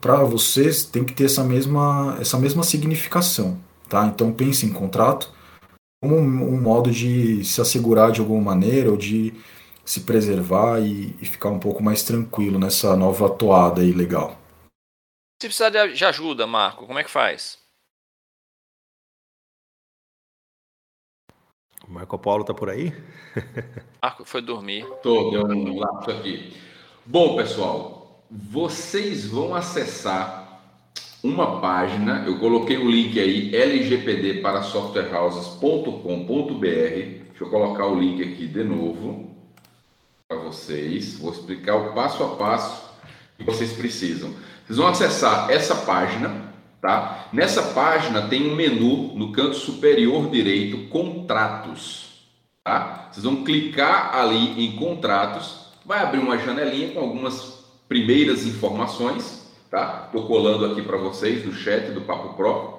para 0.00 0.24
vocês 0.24 0.84
tem 0.84 1.04
que 1.04 1.12
ter 1.12 1.24
essa 1.24 1.44
mesma, 1.44 2.16
essa 2.20 2.38
mesma 2.38 2.62
significação. 2.62 3.58
Tá? 3.88 4.06
Então 4.06 4.32
pense 4.32 4.66
em 4.66 4.72
contrato 4.72 5.32
como 6.02 6.16
um, 6.16 6.54
um 6.54 6.60
modo 6.60 6.90
de 6.90 7.44
se 7.44 7.60
assegurar 7.60 8.12
de 8.12 8.20
alguma 8.20 8.42
maneira 8.42 8.90
ou 8.90 8.96
de 8.96 9.32
se 9.84 10.00
preservar 10.00 10.80
e, 10.80 11.16
e, 11.20 11.24
ficar 11.24 11.48
um 11.48 11.58
pouco 11.58 11.82
mais 11.82 12.02
tranquilo 12.02 12.58
nessa 12.58 12.94
nova 12.94 13.30
toada 13.30 13.80
aí 13.80 13.92
legal. 13.92 14.38
Se 15.40 15.48
precisar 15.48 15.70
de 15.70 16.04
ajuda, 16.04 16.46
Marco, 16.46 16.86
como 16.86 16.98
é 16.98 17.04
que 17.04 17.10
faz? 17.10 17.58
Marco 21.88 22.18
Paulo 22.18 22.44
tá 22.44 22.52
por 22.52 22.68
aí? 22.68 22.92
Marco 24.02 24.24
foi 24.24 24.42
dormir. 24.42 24.86
Tô, 25.02 25.30
deu 25.30 25.46
um 25.46 25.78
lapso 25.78 26.10
aqui. 26.10 26.54
Bom, 27.04 27.36
pessoal, 27.36 28.22
vocês 28.30 29.26
vão 29.26 29.54
acessar 29.54 30.60
uma 31.24 31.60
página, 31.60 32.24
eu 32.26 32.38
coloquei 32.38 32.76
o 32.76 32.90
link 32.90 33.18
aí, 33.18 33.50
lgpd 33.54 34.40
para 34.42 34.62
softwarehouses.com.br. 34.62 36.60
Deixa 36.60 37.44
eu 37.44 37.50
colocar 37.50 37.86
o 37.86 37.98
link 37.98 38.22
aqui 38.22 38.46
de 38.46 38.62
novo 38.62 39.34
para 40.28 40.36
vocês. 40.38 41.18
Vou 41.18 41.32
explicar 41.32 41.76
o 41.76 41.94
passo 41.94 42.22
a 42.22 42.36
passo 42.36 42.90
que 43.36 43.44
vocês 43.44 43.72
precisam. 43.72 44.30
Vocês 44.66 44.76
vão 44.78 44.88
acessar 44.88 45.50
essa 45.50 45.74
página 45.74 46.47
Tá? 46.80 47.28
Nessa 47.32 47.74
página 47.74 48.28
tem 48.28 48.48
um 48.50 48.54
menu 48.54 49.12
no 49.14 49.32
canto 49.32 49.54
superior 49.54 50.30
direito, 50.30 50.88
contratos. 50.88 52.22
Tá? 52.62 53.08
Vocês 53.10 53.24
vão 53.24 53.42
clicar 53.42 54.16
ali 54.16 54.64
em 54.64 54.76
contratos, 54.76 55.72
vai 55.84 56.00
abrir 56.00 56.20
uma 56.20 56.38
janelinha 56.38 56.92
com 56.92 57.00
algumas 57.00 57.64
primeiras 57.88 58.46
informações. 58.46 59.44
Tá? 59.70 60.04
Estou 60.06 60.26
colando 60.26 60.64
aqui 60.66 60.82
para 60.82 60.96
vocês 60.96 61.44
no 61.44 61.52
chat 61.52 61.90
do 61.90 62.02
Papo 62.02 62.34
Pro. 62.34 62.78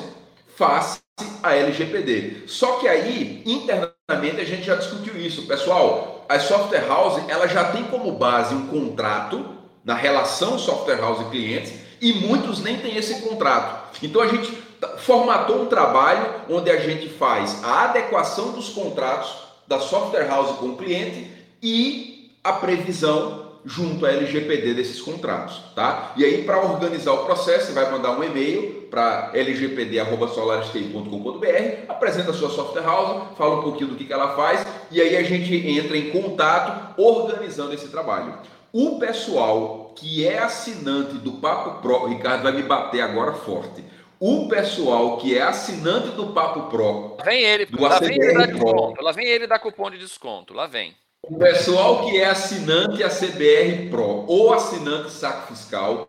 face 0.55 1.01
a 1.43 1.57
LGPD. 1.57 2.45
Só 2.47 2.79
que 2.79 2.87
aí, 2.87 3.43
internamente, 3.45 4.41
a 4.41 4.45
gente 4.45 4.63
já 4.63 4.77
discutiu 4.77 5.17
isso. 5.17 5.47
Pessoal, 5.47 6.20
a 6.31 6.39
software 6.39 6.87
house 6.87 7.21
ela 7.29 7.49
já 7.49 7.73
tem 7.73 7.83
como 7.83 8.13
base 8.13 8.55
um 8.55 8.69
contrato 8.69 9.45
na 9.85 9.95
relação 9.95 10.61
software 10.61 11.01
house 11.01 11.23
e 11.23 11.31
clientes 11.31 11.73
e 12.01 12.13
muitos 12.13 12.61
nem 12.63 12.79
têm 12.79 12.97
esse 12.97 13.21
contrato. 13.23 13.99
Então 14.01 14.23
a 14.23 14.29
gente 14.29 14.57
formatou 14.99 15.61
um 15.61 15.67
trabalho 15.67 16.43
onde 16.49 16.71
a 16.71 16.79
gente 16.79 17.09
faz 17.09 17.65
a 17.65 17.87
adequação 17.87 18.53
dos 18.53 18.69
contratos 18.69 19.35
da 19.67 19.81
software 19.81 20.29
house 20.29 20.57
com 20.59 20.67
o 20.67 20.77
cliente 20.77 21.29
e 21.61 22.31
a 22.45 22.53
previsão 22.53 23.40
junto 23.65 24.05
à 24.07 24.11
LGPD 24.11 24.75
desses 24.75 25.01
contratos, 25.01 25.63
tá? 25.75 26.13
E 26.17 26.25
aí 26.25 26.45
para 26.45 26.61
organizar 26.61 27.13
o 27.13 27.25
processo, 27.25 27.67
você 27.67 27.73
vai 27.73 27.91
mandar 27.91 28.17
um 28.19 28.25
e-mail 28.25 28.89
para 28.91 29.31
lgpd@solarstay.com.br, 29.35 31.85
apresenta 31.89 32.31
a 32.31 32.35
sua 32.35 32.51
software 32.51 32.83
house, 32.83 33.37
fala 33.37 33.61
um 33.61 33.63
pouquinho 33.63 33.91
do 33.91 33.97
que, 33.97 34.05
que 34.05 34.13
ela 34.13 34.35
faz 34.35 34.67
e 34.91 35.01
aí 35.01 35.17
a 35.17 35.23
gente 35.23 35.55
entra 35.55 35.97
em 35.97 36.11
contato 36.11 37.01
organizando 37.01 37.73
esse 37.73 37.87
trabalho. 37.89 38.35
O 38.73 38.99
pessoal 38.99 39.93
que 39.97 40.27
é 40.27 40.39
assinante 40.39 41.15
do 41.15 41.33
Papo 41.33 41.83
Pro, 41.83 42.05
o 42.05 42.09
Ricardo 42.09 42.43
vai 42.43 42.53
me 42.53 42.63
bater 42.63 43.01
agora 43.01 43.33
forte. 43.33 43.85
O 44.19 44.49
pessoal 44.49 45.17
que 45.17 45.37
é 45.37 45.43
assinante 45.43 46.09
do 46.09 46.29
Papo 46.29 46.69
Pro, 46.69 47.17
vem 47.25 47.43
ele, 47.43 47.67
lá 47.73 47.99
vem 47.99 48.17
ele 48.17 48.35
dar 48.35 48.47
desconto, 48.47 49.03
lá 49.03 49.13
vem 49.13 49.27
ele 49.27 49.47
dar 49.47 49.59
cupom 49.59 49.91
de 49.91 49.99
desconto, 49.99 50.53
lá 50.53 50.67
vem. 50.67 50.95
O 51.31 51.39
pessoal 51.39 52.05
que 52.05 52.19
é 52.19 52.27
assinante 52.27 53.05
ACBR 53.05 53.89
Pro 53.89 54.25
ou 54.27 54.53
assinante 54.53 55.13
Saco 55.13 55.55
Fiscal, 55.55 56.09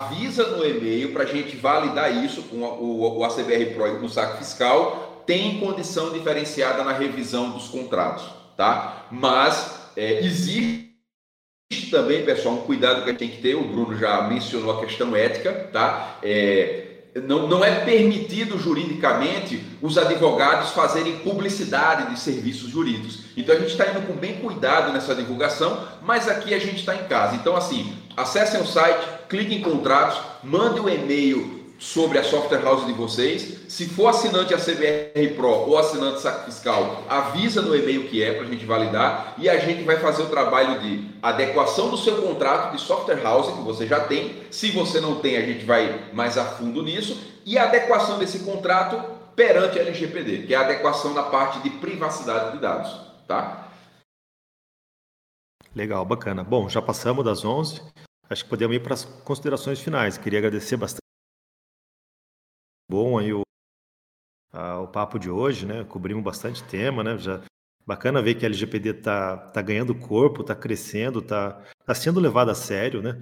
avisa 0.00 0.56
no 0.56 0.64
e-mail 0.64 1.12
para 1.12 1.24
a 1.24 1.26
gente 1.26 1.54
validar 1.54 2.24
isso 2.24 2.44
com 2.44 2.62
o, 2.62 3.18
o 3.18 3.24
ACBR 3.26 3.74
Pro 3.74 4.00
no 4.00 4.08
Saco 4.08 4.38
Fiscal, 4.38 5.22
tem 5.26 5.60
condição 5.60 6.14
diferenciada 6.14 6.82
na 6.82 6.92
revisão 6.92 7.50
dos 7.50 7.68
contratos, 7.68 8.26
tá? 8.56 9.06
Mas 9.10 9.90
é, 9.94 10.24
existe 10.24 10.96
também, 11.90 12.24
pessoal, 12.24 12.54
um 12.54 12.62
cuidado 12.62 13.02
que 13.02 13.10
a 13.10 13.12
gente 13.12 13.18
tem 13.18 13.28
que 13.28 13.42
ter, 13.42 13.54
o 13.54 13.68
Bruno 13.68 13.98
já 13.98 14.22
mencionou 14.22 14.78
a 14.78 14.80
questão 14.80 15.14
ética, 15.14 15.68
tá? 15.70 16.20
É, 16.22 16.85
não, 17.22 17.46
não 17.46 17.64
é 17.64 17.84
permitido 17.84 18.58
juridicamente 18.58 19.62
os 19.80 19.96
advogados 19.96 20.70
fazerem 20.70 21.18
publicidade 21.18 22.10
de 22.10 22.18
serviços 22.18 22.70
jurídicos. 22.70 23.20
Então 23.36 23.54
a 23.54 23.58
gente 23.58 23.70
está 23.70 23.88
indo 23.88 24.06
com 24.06 24.14
bem 24.14 24.34
cuidado 24.34 24.92
nessa 24.92 25.14
divulgação, 25.14 25.86
mas 26.02 26.28
aqui 26.28 26.54
a 26.54 26.58
gente 26.58 26.76
está 26.76 26.94
em 26.94 27.04
casa. 27.04 27.36
Então, 27.36 27.56
assim, 27.56 27.94
acessem 28.16 28.60
o 28.60 28.66
site, 28.66 29.06
cliquem 29.28 29.58
em 29.58 29.62
contratos, 29.62 30.18
mandem 30.42 30.82
um 30.82 30.88
e-mail 30.88 31.65
sobre 31.78 32.18
a 32.18 32.24
software 32.24 32.62
house 32.62 32.86
de 32.86 32.92
vocês. 32.92 33.64
Se 33.68 33.88
for 33.88 34.08
assinante 34.08 34.54
a 34.54 34.58
CBR 34.58 35.34
Pro 35.36 35.48
ou 35.48 35.78
assinante 35.78 36.20
saco 36.20 36.44
fiscal, 36.44 37.04
avisa 37.08 37.60
no 37.62 37.74
e-mail 37.74 38.08
que 38.08 38.22
é 38.22 38.34
para 38.34 38.44
a 38.44 38.50
gente 38.50 38.64
validar 38.64 39.34
e 39.38 39.48
a 39.48 39.58
gente 39.58 39.82
vai 39.82 39.98
fazer 39.98 40.22
o 40.22 40.28
trabalho 40.28 40.80
de 40.80 41.08
adequação 41.22 41.90
do 41.90 41.96
seu 41.96 42.22
contrato 42.22 42.72
de 42.74 42.80
software 42.80 43.22
house 43.22 43.54
que 43.54 43.62
você 43.62 43.86
já 43.86 44.00
tem. 44.00 44.42
Se 44.50 44.70
você 44.70 45.00
não 45.00 45.16
tem, 45.20 45.36
a 45.36 45.42
gente 45.42 45.64
vai 45.64 46.10
mais 46.12 46.38
a 46.38 46.44
fundo 46.44 46.82
nisso 46.82 47.20
e 47.44 47.58
a 47.58 47.64
adequação 47.64 48.18
desse 48.18 48.40
contrato 48.40 49.02
perante 49.34 49.78
a 49.78 49.82
LGPD, 49.82 50.46
que 50.46 50.54
é 50.54 50.56
a 50.56 50.62
adequação 50.62 51.12
na 51.12 51.24
parte 51.24 51.60
de 51.60 51.70
privacidade 51.70 52.52
de 52.52 52.58
dados, 52.58 52.98
tá? 53.28 53.68
Legal, 55.74 56.06
bacana. 56.06 56.42
Bom, 56.42 56.70
já 56.70 56.80
passamos 56.80 57.22
das 57.22 57.44
11. 57.44 57.82
Acho 58.30 58.44
que 58.44 58.50
podemos 58.50 58.74
ir 58.74 58.80
para 58.80 58.94
as 58.94 59.04
considerações 59.04 59.78
finais. 59.78 60.16
Queria 60.16 60.38
agradecer 60.38 60.78
bastante 60.78 61.05
bom 62.88 63.18
aí 63.18 63.32
o, 63.32 63.42
a, 64.52 64.80
o 64.80 64.88
papo 64.88 65.18
de 65.18 65.30
hoje, 65.30 65.66
né? 65.66 65.84
Cobrimos 65.84 66.24
bastante 66.24 66.62
tema, 66.64 67.02
né? 67.02 67.18
Já 67.18 67.42
bacana 67.86 68.22
ver 68.22 68.34
que 68.34 68.44
a 68.44 68.48
LGPD 68.48 68.94
tá, 68.94 69.36
tá 69.36 69.62
ganhando 69.62 69.94
corpo, 69.94 70.42
tá 70.42 70.54
crescendo, 70.54 71.22
tá, 71.22 71.62
tá 71.84 71.94
sendo 71.94 72.18
levado 72.20 72.50
a 72.50 72.54
sério, 72.54 73.00
né? 73.02 73.20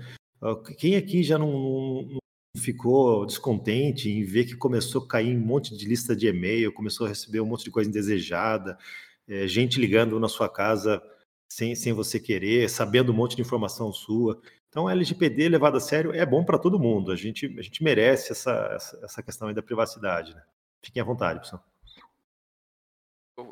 Quem 0.79 0.97
aqui 0.97 1.23
já 1.23 1.39
não, 1.39 2.03
não 2.03 2.19
ficou 2.57 3.27
descontente 3.27 4.11
em 4.11 4.25
ver 4.25 4.45
que 4.45 4.57
começou 4.57 5.03
a 5.03 5.09
cair 5.09 5.37
um 5.37 5.41
monte 5.41 5.77
de 5.77 5.87
lista 5.87 6.15
de 6.15 6.27
e-mail, 6.27 6.73
começou 6.73 7.07
a 7.07 7.09
receber 7.09 7.41
um 7.41 7.47
monte 7.47 7.65
de 7.65 7.71
coisa 7.71 7.89
indesejada, 7.89 8.79
é, 9.27 9.47
gente 9.47 9.81
ligando 9.81 10.21
na 10.21 10.29
sua 10.29 10.49
casa 10.49 11.03
sem, 11.51 11.75
sem 11.75 11.93
você 11.93 12.21
querer, 12.21 12.69
sabendo 12.69 13.13
um 13.13 13.15
monte 13.15 13.37
de 13.37 13.43
informação 13.43 13.93
sua. 13.93 14.41
Então, 14.75 14.91
LGPD 14.91 15.49
levado 15.49 15.77
a 15.77 15.81
sério 15.81 16.13
é 16.13 16.27
bom 16.27 16.45
para 16.45 16.59
todo 16.59 16.81
mundo. 16.81 17.13
A 17.13 17.15
gente, 17.15 17.47
a 17.57 17.63
gente 17.63 17.81
merece 17.81 18.33
essa, 18.33 18.73
essa, 18.75 19.01
essa 19.05 19.23
questão 19.23 19.47
aí 19.47 19.55
da 19.55 19.63
privacidade. 19.63 20.35
Né? 20.35 20.43
Fiquem 20.83 21.01
à 21.01 21.05
vontade, 21.05 21.39
pessoal. 21.39 21.63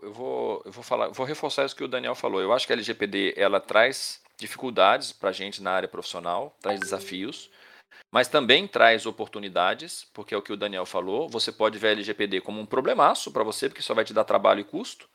Eu 0.03 0.13
vou, 0.13 0.63
eu 0.65 0.73
vou 0.73 0.83
falar, 0.83 1.11
vou 1.11 1.25
reforçar 1.25 1.65
isso 1.65 1.77
que 1.77 1.85
o 1.85 1.89
Daniel 1.89 2.17
falou. 2.17 2.41
Eu 2.41 2.53
acho 2.53 2.67
que 2.67 2.73
a 2.73 2.75
LGPD 2.75 3.35
ela 3.37 3.61
traz 3.61 4.21
dificuldades 4.37 5.13
para 5.13 5.31
a 5.31 5.33
gente 5.33 5.63
na 5.63 5.71
área 5.71 5.89
profissional, 5.89 6.57
traz 6.61 6.81
desafios, 6.81 7.53
mas 8.13 8.27
também 8.27 8.67
traz 8.67 9.07
oportunidades, 9.07 10.05
porque 10.13 10.35
é 10.35 10.37
o 10.37 10.43
que 10.43 10.53
o 10.53 10.57
Daniel 10.57 10.85
falou. 10.85 11.29
Você 11.29 11.53
pode 11.53 11.79
ver 11.79 11.89
a 11.89 11.93
LGPD 11.93 12.41
como 12.41 12.61
um 12.61 12.67
problemaço 12.67 13.31
para 13.31 13.45
você, 13.45 13.69
porque 13.69 13.81
só 13.81 13.95
vai 13.95 14.05
te 14.05 14.13
dar 14.13 14.25
trabalho 14.25 14.59
e 14.59 14.65
custo 14.65 15.09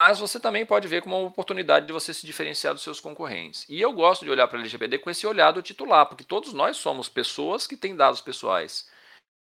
mas 0.00 0.18
você 0.18 0.40
também 0.40 0.64
pode 0.64 0.88
ver 0.88 1.02
como 1.02 1.18
uma 1.18 1.28
oportunidade 1.28 1.86
de 1.86 1.92
você 1.92 2.14
se 2.14 2.26
diferenciar 2.26 2.72
dos 2.72 2.82
seus 2.82 2.98
concorrentes. 2.98 3.66
E 3.68 3.78
eu 3.78 3.92
gosto 3.92 4.24
de 4.24 4.30
olhar 4.30 4.48
para 4.48 4.56
a 4.56 4.60
LGPD 4.62 4.96
com 4.98 5.10
esse 5.10 5.26
olhar 5.26 5.52
do 5.52 5.60
titular, 5.60 6.06
porque 6.06 6.24
todos 6.24 6.54
nós 6.54 6.78
somos 6.78 7.06
pessoas 7.06 7.66
que 7.66 7.76
têm 7.76 7.94
dados 7.94 8.22
pessoais. 8.22 8.88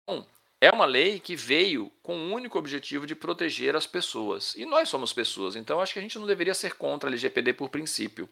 Então, 0.03 0.27
é 0.59 0.69
uma 0.69 0.85
lei 0.85 1.21
que 1.21 1.37
veio 1.37 1.89
com 2.03 2.17
o 2.17 2.33
único 2.33 2.59
objetivo 2.59 3.07
de 3.07 3.15
proteger 3.15 3.77
as 3.77 3.87
pessoas. 3.87 4.53
E 4.55 4.65
nós 4.65 4.89
somos 4.89 5.13
pessoas, 5.13 5.55
então 5.55 5.79
acho 5.79 5.93
que 5.93 5.99
a 5.99 6.01
gente 6.01 6.19
não 6.19 6.27
deveria 6.27 6.53
ser 6.53 6.75
contra 6.75 7.09
a 7.09 7.11
LGPD 7.11 7.53
por 7.53 7.69
princípio. 7.69 8.27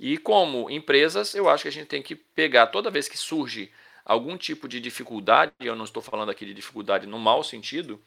E 0.00 0.18
como 0.18 0.68
empresas, 0.68 1.36
eu 1.36 1.48
acho 1.48 1.62
que 1.62 1.68
a 1.68 1.72
gente 1.72 1.86
tem 1.86 2.02
que 2.02 2.16
pegar 2.16 2.66
toda 2.66 2.90
vez 2.90 3.08
que 3.08 3.16
surge 3.16 3.70
algum 4.04 4.36
tipo 4.36 4.66
de 4.66 4.80
dificuldade, 4.80 5.52
eu 5.60 5.76
não 5.76 5.84
estou 5.84 6.02
falando 6.02 6.30
aqui 6.30 6.44
de 6.44 6.52
dificuldade 6.52 7.06
no 7.06 7.18
mau 7.18 7.44
sentido, 7.44 8.02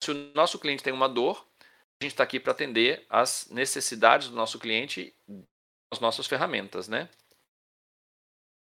se 0.00 0.10
o 0.10 0.32
nosso 0.34 0.58
cliente 0.58 0.82
tem 0.82 0.92
uma 0.92 1.08
dor, 1.08 1.46
gente 2.02 2.12
está 2.12 2.24
aqui 2.24 2.38
para 2.40 2.52
atender 2.52 3.04
as 3.08 3.48
necessidades 3.50 4.28
do 4.28 4.36
nosso 4.36 4.58
cliente 4.58 5.14
com 5.26 5.44
as 5.92 6.00
nossas 6.00 6.26
ferramentas, 6.26 6.88
né? 6.88 7.08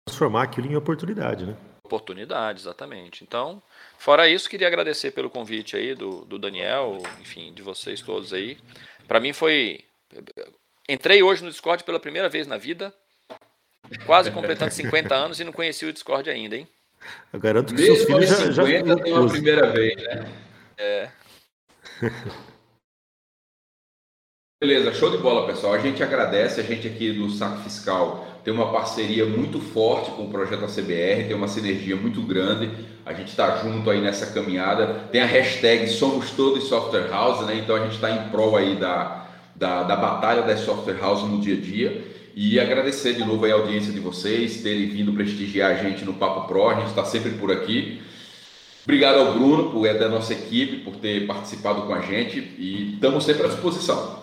Transformar 0.06 0.42
aquilo 0.42 0.66
em 0.66 0.76
oportunidade, 0.76 1.46
né? 1.46 1.56
Oportunidade, 1.84 2.60
exatamente. 2.60 3.22
Então, 3.22 3.62
fora 3.98 4.28
isso, 4.28 4.48
queria 4.48 4.66
agradecer 4.66 5.12
pelo 5.12 5.30
convite 5.30 5.76
aí 5.76 5.94
do, 5.94 6.24
do 6.24 6.38
Daniel, 6.38 6.98
enfim, 7.20 7.52
de 7.52 7.62
vocês 7.62 8.00
todos 8.00 8.32
aí. 8.32 8.58
Para 9.06 9.20
mim 9.20 9.32
foi. 9.32 9.84
Entrei 10.88 11.22
hoje 11.22 11.44
no 11.44 11.50
Discord 11.50 11.84
pela 11.84 12.00
primeira 12.00 12.28
vez 12.28 12.46
na 12.46 12.58
vida, 12.58 12.92
quase 14.04 14.30
completando 14.30 14.72
50 14.72 15.14
anos 15.14 15.40
e 15.40 15.44
não 15.44 15.52
conheci 15.52 15.86
o 15.86 15.92
Discord 15.92 16.28
ainda, 16.28 16.56
hein? 16.56 16.68
Eu 17.32 17.40
garanto 17.40 17.74
que 17.74 17.80
Mesmo 17.80 17.96
seus 17.96 18.06
filhos 18.06 18.54
já, 18.54 18.64
já... 18.64 18.96
tem 18.96 19.12
uma 19.12 19.28
primeira 19.28 19.70
vez, 19.70 19.96
né? 19.96 20.32
É. 20.78 21.10
Beleza, 24.62 24.94
show 24.94 25.10
de 25.10 25.16
bola, 25.16 25.44
pessoal. 25.44 25.74
A 25.74 25.78
gente 25.80 26.04
agradece, 26.04 26.60
a 26.60 26.62
gente 26.62 26.86
aqui 26.86 27.10
do 27.10 27.28
Saco 27.30 27.64
Fiscal 27.64 28.24
tem 28.44 28.54
uma 28.54 28.70
parceria 28.70 29.26
muito 29.26 29.58
forte 29.58 30.12
com 30.12 30.22
o 30.22 30.30
projeto 30.30 30.64
ACBR, 30.64 31.26
tem 31.26 31.34
uma 31.34 31.48
sinergia 31.48 31.96
muito 31.96 32.22
grande. 32.22 32.70
A 33.04 33.12
gente 33.12 33.30
está 33.30 33.56
junto 33.56 33.90
aí 33.90 34.00
nessa 34.00 34.26
caminhada. 34.26 35.08
Tem 35.10 35.20
a 35.20 35.26
hashtag 35.26 35.88
Somos 35.88 36.30
Todos 36.30 36.68
Software 36.68 37.08
House, 37.10 37.44
né? 37.44 37.56
Então 37.56 37.74
a 37.74 37.80
gente 37.80 37.96
está 37.96 38.08
em 38.08 38.28
prol 38.28 38.56
aí 38.56 38.76
da, 38.76 39.26
da, 39.56 39.82
da 39.82 39.96
batalha 39.96 40.42
das 40.42 40.60
software 40.60 41.00
house 41.00 41.24
no 41.24 41.40
dia 41.40 41.56
a 41.56 41.60
dia. 41.60 42.04
E 42.36 42.60
agradecer 42.60 43.14
de 43.14 43.24
novo 43.24 43.44
a 43.44 43.52
audiência 43.52 43.92
de 43.92 43.98
vocês, 43.98 44.62
terem 44.62 44.88
vindo 44.88 45.12
prestigiar 45.12 45.72
a 45.72 45.74
gente 45.74 46.04
no 46.04 46.14
Papo 46.14 46.46
Pro, 46.46 46.68
a 46.68 46.74
gente 46.74 46.90
está 46.90 47.04
sempre 47.04 47.32
por 47.32 47.50
aqui. 47.50 48.00
Obrigado 48.84 49.18
ao 49.18 49.32
Bruno, 49.32 49.72
por 49.72 49.84
é 49.86 49.94
da 49.94 50.08
nossa 50.08 50.32
equipe, 50.32 50.84
por 50.84 50.94
ter 50.94 51.26
participado 51.26 51.82
com 51.82 51.92
a 51.92 52.00
gente 52.00 52.38
e 52.38 52.94
estamos 52.94 53.24
sempre 53.24 53.46
à 53.46 53.48
disposição. 53.48 54.21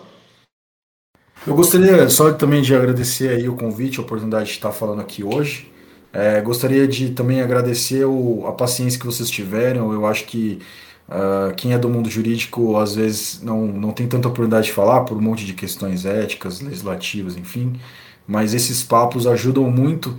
Eu 1.46 1.54
gostaria 1.54 2.08
só 2.10 2.32
também 2.32 2.60
de 2.60 2.74
agradecer 2.74 3.30
aí 3.30 3.48
o 3.48 3.56
convite, 3.56 3.98
a 3.98 4.02
oportunidade 4.02 4.46
de 4.46 4.52
estar 4.52 4.72
falando 4.72 5.00
aqui 5.00 5.24
hoje. 5.24 5.70
É, 6.12 6.40
gostaria 6.40 6.86
de 6.86 7.10
também 7.10 7.40
agradecer 7.40 8.04
o, 8.04 8.46
a 8.46 8.52
paciência 8.52 9.00
que 9.00 9.06
vocês 9.06 9.30
tiveram. 9.30 9.92
Eu 9.92 10.06
acho 10.06 10.26
que 10.26 10.60
uh, 11.08 11.54
quem 11.56 11.72
é 11.72 11.78
do 11.78 11.88
mundo 11.88 12.10
jurídico 12.10 12.76
às 12.76 12.94
vezes 12.94 13.42
não, 13.42 13.66
não 13.66 13.92
tem 13.92 14.06
tanta 14.06 14.28
oportunidade 14.28 14.66
de 14.66 14.72
falar 14.72 15.02
por 15.04 15.16
um 15.16 15.20
monte 15.20 15.46
de 15.46 15.54
questões 15.54 16.04
éticas, 16.04 16.60
legislativas, 16.60 17.36
enfim. 17.36 17.80
Mas 18.26 18.52
esses 18.54 18.82
papos 18.82 19.26
ajudam 19.26 19.70
muito. 19.70 20.18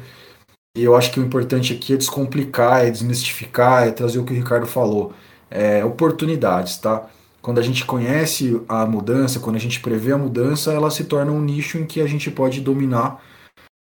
E 0.76 0.84
eu 0.84 0.95
acho 0.95 1.11
que 1.11 1.19
o 1.19 1.23
importante 1.23 1.73
aqui 1.73 1.93
é 1.93 1.98
descomplicar, 1.98 2.85
é 2.85 2.89
desmistificar, 2.89 3.88
é 3.88 3.91
trazer 3.91 4.19
o 4.19 4.26
que 4.26 4.34
o 4.34 4.35
Ricardo 4.35 4.65
falou. 4.65 5.14
É, 5.49 5.84
oportunidades, 5.85 6.77
tá? 6.77 7.10
Quando 7.41 7.59
a 7.59 7.63
gente 7.63 7.85
conhece 7.85 8.61
a 8.68 8.85
mudança, 8.85 9.39
quando 9.39 9.55
a 9.55 9.59
gente 9.59 9.80
prevê 9.80 10.11
a 10.11 10.18
mudança, 10.18 10.72
ela 10.72 10.91
se 10.91 11.05
torna 11.05 11.31
um 11.31 11.41
nicho 11.41 11.77
em 11.77 11.85
que 11.85 11.99
a 11.99 12.07
gente 12.07 12.30
pode 12.30 12.61
dominar 12.61 13.22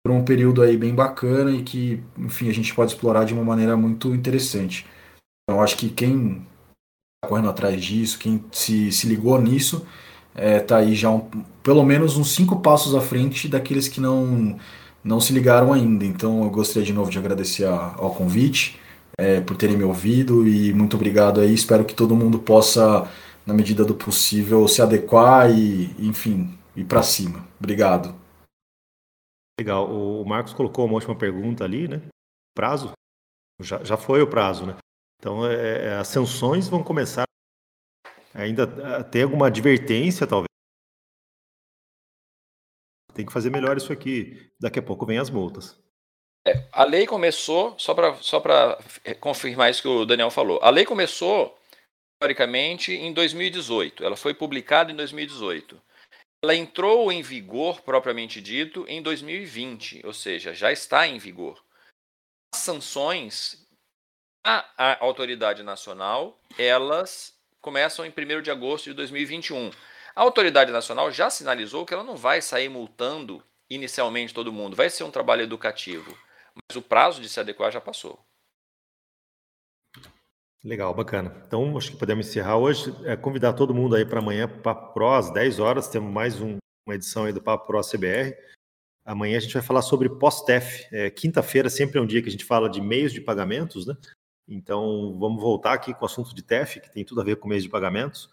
por 0.04 0.12
um 0.12 0.22
período 0.22 0.62
aí 0.62 0.76
bem 0.76 0.94
bacana 0.94 1.50
e 1.50 1.62
que, 1.62 2.00
enfim, 2.16 2.48
a 2.48 2.52
gente 2.52 2.74
pode 2.74 2.92
explorar 2.92 3.24
de 3.24 3.34
uma 3.34 3.42
maneira 3.42 3.76
muito 3.76 4.14
interessante. 4.14 4.86
Então, 5.42 5.62
acho 5.62 5.76
que 5.76 5.88
quem 5.88 6.46
está 7.16 7.28
correndo 7.28 7.48
atrás 7.48 7.82
disso, 7.82 8.18
quem 8.18 8.44
se, 8.52 8.92
se 8.92 9.08
ligou 9.08 9.40
nisso, 9.40 9.86
está 10.34 10.42
é, 10.42 10.60
tá 10.60 10.76
aí 10.76 10.94
já 10.94 11.10
um, 11.10 11.20
pelo 11.62 11.84
menos 11.84 12.16
uns 12.16 12.34
cinco 12.34 12.60
passos 12.60 12.94
à 12.94 13.00
frente 13.00 13.48
daqueles 13.48 13.88
que 13.88 14.00
não, 14.00 14.56
não 15.02 15.18
se 15.18 15.32
ligaram 15.32 15.72
ainda. 15.72 16.04
Então, 16.04 16.44
eu 16.44 16.50
gostaria 16.50 16.86
de 16.86 16.92
novo 16.92 17.10
de 17.10 17.18
agradecer 17.18 17.64
a, 17.64 17.94
ao 17.96 18.14
convite, 18.14 18.78
é, 19.18 19.40
por 19.40 19.56
terem 19.56 19.76
me 19.76 19.84
ouvido 19.84 20.46
e 20.46 20.72
muito 20.72 20.94
obrigado 20.94 21.40
aí. 21.40 21.54
Espero 21.54 21.84
que 21.84 21.94
todo 21.94 22.14
mundo 22.14 22.38
possa 22.38 23.08
na 23.46 23.54
medida 23.54 23.84
do 23.84 23.94
possível, 23.94 24.66
se 24.66 24.82
adequar 24.82 25.48
e, 25.50 25.84
enfim, 26.04 26.58
ir 26.74 26.84
para 26.84 27.02
cima. 27.02 27.46
Obrigado. 27.58 28.14
Legal. 29.58 29.88
O 29.88 30.24
Marcos 30.24 30.52
colocou 30.52 30.84
uma 30.84 30.94
última 30.94 31.16
pergunta 31.16 31.64
ali, 31.64 31.86
né? 31.86 32.02
Prazo? 32.54 32.92
Já, 33.60 33.82
já 33.84 33.96
foi 33.96 34.20
o 34.20 34.28
prazo, 34.28 34.66
né? 34.66 34.76
Então, 35.18 35.46
é, 35.46 35.86
é 35.86 35.96
as 35.96 36.08
sanções 36.08 36.68
vão 36.68 36.82
começar 36.82 37.24
ainda 38.34 38.64
a 38.98 39.04
ter 39.04 39.22
alguma 39.22 39.46
advertência, 39.46 40.26
talvez. 40.26 40.46
Tem 43.14 43.24
que 43.24 43.32
fazer 43.32 43.48
melhor 43.48 43.76
isso 43.76 43.92
aqui. 43.92 44.50
Daqui 44.60 44.78
a 44.78 44.82
pouco 44.82 45.06
vem 45.06 45.18
as 45.18 45.30
multas. 45.30 45.78
É, 46.46 46.68
a 46.70 46.84
lei 46.84 47.06
começou, 47.06 47.76
só 47.78 47.94
para 47.94 48.14
só 48.16 48.42
confirmar 49.20 49.70
isso 49.70 49.82
que 49.82 49.88
o 49.88 50.04
Daniel 50.04 50.30
falou, 50.30 50.60
a 50.62 50.70
lei 50.70 50.84
começou 50.84 51.58
historicamente 52.16 52.92
em 52.92 53.12
2018. 53.12 54.04
Ela 54.04 54.16
foi 54.16 54.32
publicada 54.32 54.90
em 54.90 54.96
2018. 54.96 55.80
Ela 56.42 56.54
entrou 56.54 57.12
em 57.12 57.22
vigor, 57.22 57.82
propriamente 57.82 58.40
dito, 58.40 58.84
em 58.88 59.02
2020, 59.02 60.02
ou 60.04 60.12
seja, 60.12 60.54
já 60.54 60.72
está 60.72 61.06
em 61.06 61.18
vigor. 61.18 61.62
As 62.54 62.60
sanções 62.60 63.66
à 64.44 65.04
autoridade 65.04 65.62
nacional, 65.62 66.38
elas 66.56 67.34
começam 67.60 68.06
em 68.06 68.10
1 68.10 68.42
de 68.42 68.50
agosto 68.50 68.84
de 68.84 68.94
2021. 68.94 69.70
A 70.14 70.22
autoridade 70.22 70.70
nacional 70.70 71.10
já 71.10 71.28
sinalizou 71.28 71.84
que 71.84 71.92
ela 71.92 72.04
não 72.04 72.16
vai 72.16 72.40
sair 72.40 72.68
multando 72.68 73.42
inicialmente 73.68 74.32
todo 74.32 74.52
mundo, 74.52 74.76
vai 74.76 74.88
ser 74.88 75.02
um 75.04 75.10
trabalho 75.10 75.42
educativo, 75.42 76.16
mas 76.54 76.76
o 76.76 76.82
prazo 76.82 77.20
de 77.20 77.28
se 77.28 77.40
adequar 77.40 77.72
já 77.72 77.80
passou. 77.80 78.24
Legal, 80.66 80.92
bacana. 80.92 81.32
Então, 81.46 81.78
acho 81.78 81.92
que 81.92 81.96
podemos 81.96 82.26
encerrar 82.26 82.56
hoje. 82.56 82.92
É, 83.04 83.16
convidar 83.16 83.52
todo 83.52 83.72
mundo 83.72 83.94
aí 83.94 84.04
para 84.04 84.18
amanhã, 84.18 84.48
Papo 84.48 84.92
Pro, 84.92 85.12
às 85.12 85.30
10 85.30 85.60
horas, 85.60 85.86
temos 85.86 86.12
mais 86.12 86.40
um, 86.40 86.56
uma 86.84 86.96
edição 86.96 87.22
aí 87.22 87.32
do 87.32 87.40
Papo 87.40 87.68
Pro 87.68 87.80
CBR. 87.82 88.36
Amanhã 89.04 89.36
a 89.36 89.40
gente 89.40 89.54
vai 89.54 89.62
falar 89.62 89.80
sobre 89.80 90.08
pós-TEF. 90.08 90.88
É, 90.92 91.08
Quinta-feira 91.08 91.70
sempre 91.70 92.00
é 92.00 92.02
um 92.02 92.06
dia 92.06 92.20
que 92.20 92.28
a 92.28 92.32
gente 92.32 92.44
fala 92.44 92.68
de 92.68 92.80
meios 92.80 93.12
de 93.12 93.20
pagamentos, 93.20 93.86
né? 93.86 93.96
Então, 94.48 95.16
vamos 95.20 95.40
voltar 95.40 95.72
aqui 95.72 95.94
com 95.94 96.02
o 96.02 96.06
assunto 96.06 96.34
de 96.34 96.42
TEF, 96.42 96.80
que 96.80 96.90
tem 96.92 97.04
tudo 97.04 97.20
a 97.20 97.24
ver 97.24 97.36
com 97.36 97.46
meios 97.46 97.62
de 97.62 97.70
pagamentos. 97.70 98.28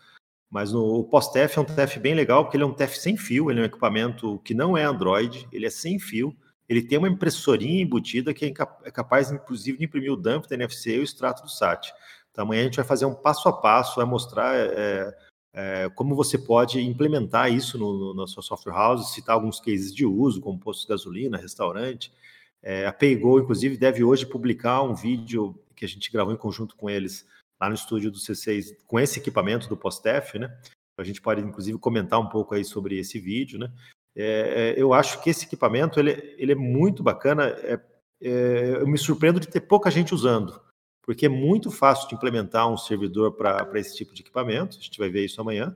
Mas 0.50 0.72
no, 0.72 0.84
o 0.84 1.04
pós-TEF 1.04 1.60
é 1.60 1.62
um 1.62 1.66
TEF 1.66 2.00
bem 2.00 2.16
legal, 2.16 2.46
porque 2.46 2.58
ele 2.58 2.64
é 2.64 2.68
um 2.68 2.74
TEF 2.74 2.98
sem 2.98 3.16
fio, 3.16 3.52
ele 3.52 3.60
é 3.60 3.62
um 3.62 3.68
equipamento 3.68 4.40
que 4.40 4.56
não 4.56 4.76
é 4.76 4.84
Android, 4.84 5.48
ele 5.52 5.68
é 5.68 5.70
sem 5.70 6.00
fio, 6.00 6.36
ele 6.68 6.82
tem 6.82 6.98
uma 6.98 7.10
impressorinha 7.10 7.84
embutida 7.84 8.34
que 8.34 8.46
é, 8.46 8.54
é 8.86 8.92
capaz, 8.92 9.32
inclusive, 9.32 9.78
de 9.78 9.86
imprimir 9.86 10.12
o 10.12 10.18
dump 10.18 10.48
da 10.48 10.56
NFC 10.56 10.96
e 10.96 11.00
o 11.00 11.04
extrato 11.04 11.44
do 11.44 11.50
SAT. 11.50 11.94
Então, 12.34 12.46
amanhã 12.46 12.62
a 12.62 12.66
gente 12.66 12.78
vai 12.78 12.86
fazer 12.86 13.06
um 13.06 13.14
passo 13.14 13.48
a 13.48 13.54
passo, 13.54 13.98
vai 13.98 14.06
mostrar 14.06 14.56
é, 14.56 15.16
é, 15.54 15.90
como 15.94 16.16
você 16.16 16.36
pode 16.36 16.82
implementar 16.82 17.54
isso 17.54 17.78
no, 17.78 17.94
no, 17.94 18.14
na 18.16 18.26
sua 18.26 18.42
software 18.42 18.74
house, 18.74 19.14
citar 19.14 19.36
alguns 19.36 19.60
cases 19.60 19.94
de 19.94 20.04
uso, 20.04 20.42
como 20.42 20.60
posto 20.60 20.82
de 20.82 20.88
gasolina, 20.88 21.38
restaurante. 21.38 22.12
É, 22.62 22.88
a 22.88 22.92
PayGo, 22.92 23.40
inclusive, 23.40 23.78
deve 23.78 24.04
hoje 24.04 24.26
publicar 24.26 24.82
um 24.82 24.96
vídeo 24.96 25.56
que 25.76 25.86
a 25.86 25.88
gente 25.88 26.12
gravou 26.12 26.34
em 26.34 26.38
conjunto 26.38 26.76
com 26.76 26.90
eles 26.90 27.28
lá 27.62 27.70
no 27.70 27.76
estúdio 27.76 28.10
do 28.10 28.18
C6, 28.18 28.76
com 28.88 29.00
esse 29.00 29.20
equipamento 29.20 29.70
do 29.70 29.78
Postef, 29.78 30.40
né? 30.40 30.58
A 30.98 31.04
gente 31.04 31.22
pode, 31.22 31.42
inclusive, 31.42 31.78
comentar 31.78 32.20
um 32.20 32.30
pouco 32.30 32.56
aí 32.56 32.66
sobre 32.66 32.98
esse 32.98 33.20
vídeo, 33.20 33.60
né? 33.60 33.72
É, 34.16 34.74
eu 34.76 34.92
acho 34.92 35.22
que 35.22 35.30
esse 35.30 35.46
equipamento 35.46 36.00
ele, 36.00 36.36
ele 36.38 36.52
é 36.52 36.56
muito 36.56 37.04
bacana. 37.04 37.46
É, 37.46 37.80
é, 38.22 38.78
eu 38.80 38.88
me 38.88 38.98
surpreendo 38.98 39.40
de 39.40 39.48
ter 39.48 39.62
pouca 39.62 39.92
gente 39.92 40.16
usando 40.16 40.60
porque 41.04 41.26
é 41.26 41.30
muito 41.30 41.70
fácil 41.70 42.08
de 42.08 42.16
implementar 42.16 42.68
um 42.72 42.78
servidor 42.78 43.34
para 43.34 43.80
esse 43.80 43.96
tipo 43.96 44.14
de 44.14 44.22
equipamento, 44.22 44.78
a 44.78 44.82
gente 44.82 44.98
vai 44.98 45.10
ver 45.10 45.26
isso 45.26 45.40
amanhã, 45.40 45.76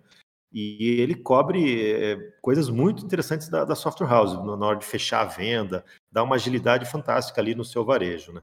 e 0.51 1.01
ele 1.01 1.13
cobre 1.13 1.91
é, 1.91 2.15
coisas 2.41 2.69
muito 2.69 3.03
interessantes 3.05 3.49
da, 3.49 3.65
da, 3.65 3.75
software 3.75 4.07
house, 4.07 4.33
na 4.33 4.65
hora 4.65 4.79
de 4.79 4.85
fechar 4.85 5.21
a 5.21 5.25
venda, 5.25 5.83
dá 6.09 6.23
uma 6.23 6.35
agilidade 6.35 6.89
fantástica 6.89 7.41
ali 7.41 7.53
no 7.53 7.65
seu 7.65 7.83
varejo. 7.83 8.31
Né? 8.31 8.41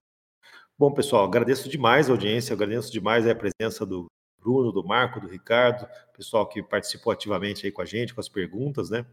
Bom, 0.78 0.93
pessoal, 0.93 1.24
agradeço 1.24 1.69
demais 1.69 2.09
a 2.09 2.12
audiência, 2.12 2.52
agradeço 2.52 2.93
demais 2.93 3.27
a 3.27 3.35
presença 3.35 3.86
do 3.86 4.06
Bruno, 4.39 4.70
do 4.70 4.85
Marco, 4.85 5.19
do 5.19 5.27
Ricardo, 5.27 5.89
pessoal 6.15 6.47
que 6.47 6.62
participou 6.62 7.11
ativamente 7.11 7.65
aí 7.65 7.73
com 7.73 7.81
a 7.81 7.86
gente, 7.86 8.15
com 8.15 8.20
as 8.20 8.28
perguntas, 8.28 8.90
né? 8.90 9.06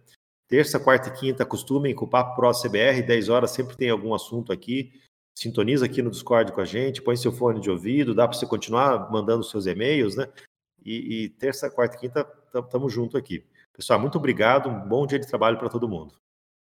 Terça, 0.49 0.77
quarta 0.77 1.07
e 1.07 1.13
quinta, 1.13 1.43
acostumem 1.43 1.95
com 1.95 2.03
o 2.03 2.09
Papo 2.09 2.35
Pro 2.35 2.51
CBR, 2.51 3.01
10 3.01 3.29
horas, 3.29 3.51
sempre 3.51 3.77
tem 3.77 3.89
algum 3.89 4.13
assunto 4.13 4.51
aqui. 4.51 4.91
Sintoniza 5.41 5.87
aqui 5.87 6.03
no 6.03 6.11
Discord 6.11 6.51
com 6.51 6.61
a 6.61 6.65
gente, 6.65 7.01
põe 7.01 7.15
seu 7.15 7.31
fone 7.31 7.59
de 7.59 7.67
ouvido, 7.67 8.13
dá 8.13 8.27
para 8.27 8.37
você 8.37 8.45
continuar 8.45 9.11
mandando 9.11 9.43
seus 9.43 9.65
e-mails, 9.65 10.15
né? 10.15 10.27
E, 10.85 11.23
e 11.23 11.29
terça, 11.29 11.67
quarta 11.67 11.95
e 11.95 11.99
quinta, 11.99 12.31
estamos 12.53 12.93
junto 12.93 13.17
aqui. 13.17 13.43
Pessoal, 13.73 13.99
muito 13.99 14.19
obrigado, 14.19 14.69
um 14.69 14.87
bom 14.87 15.07
dia 15.07 15.17
de 15.17 15.27
trabalho 15.27 15.57
para 15.57 15.67
todo 15.67 15.89
mundo. 15.89 16.13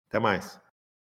Até 0.08 0.20
mais. 0.20 0.60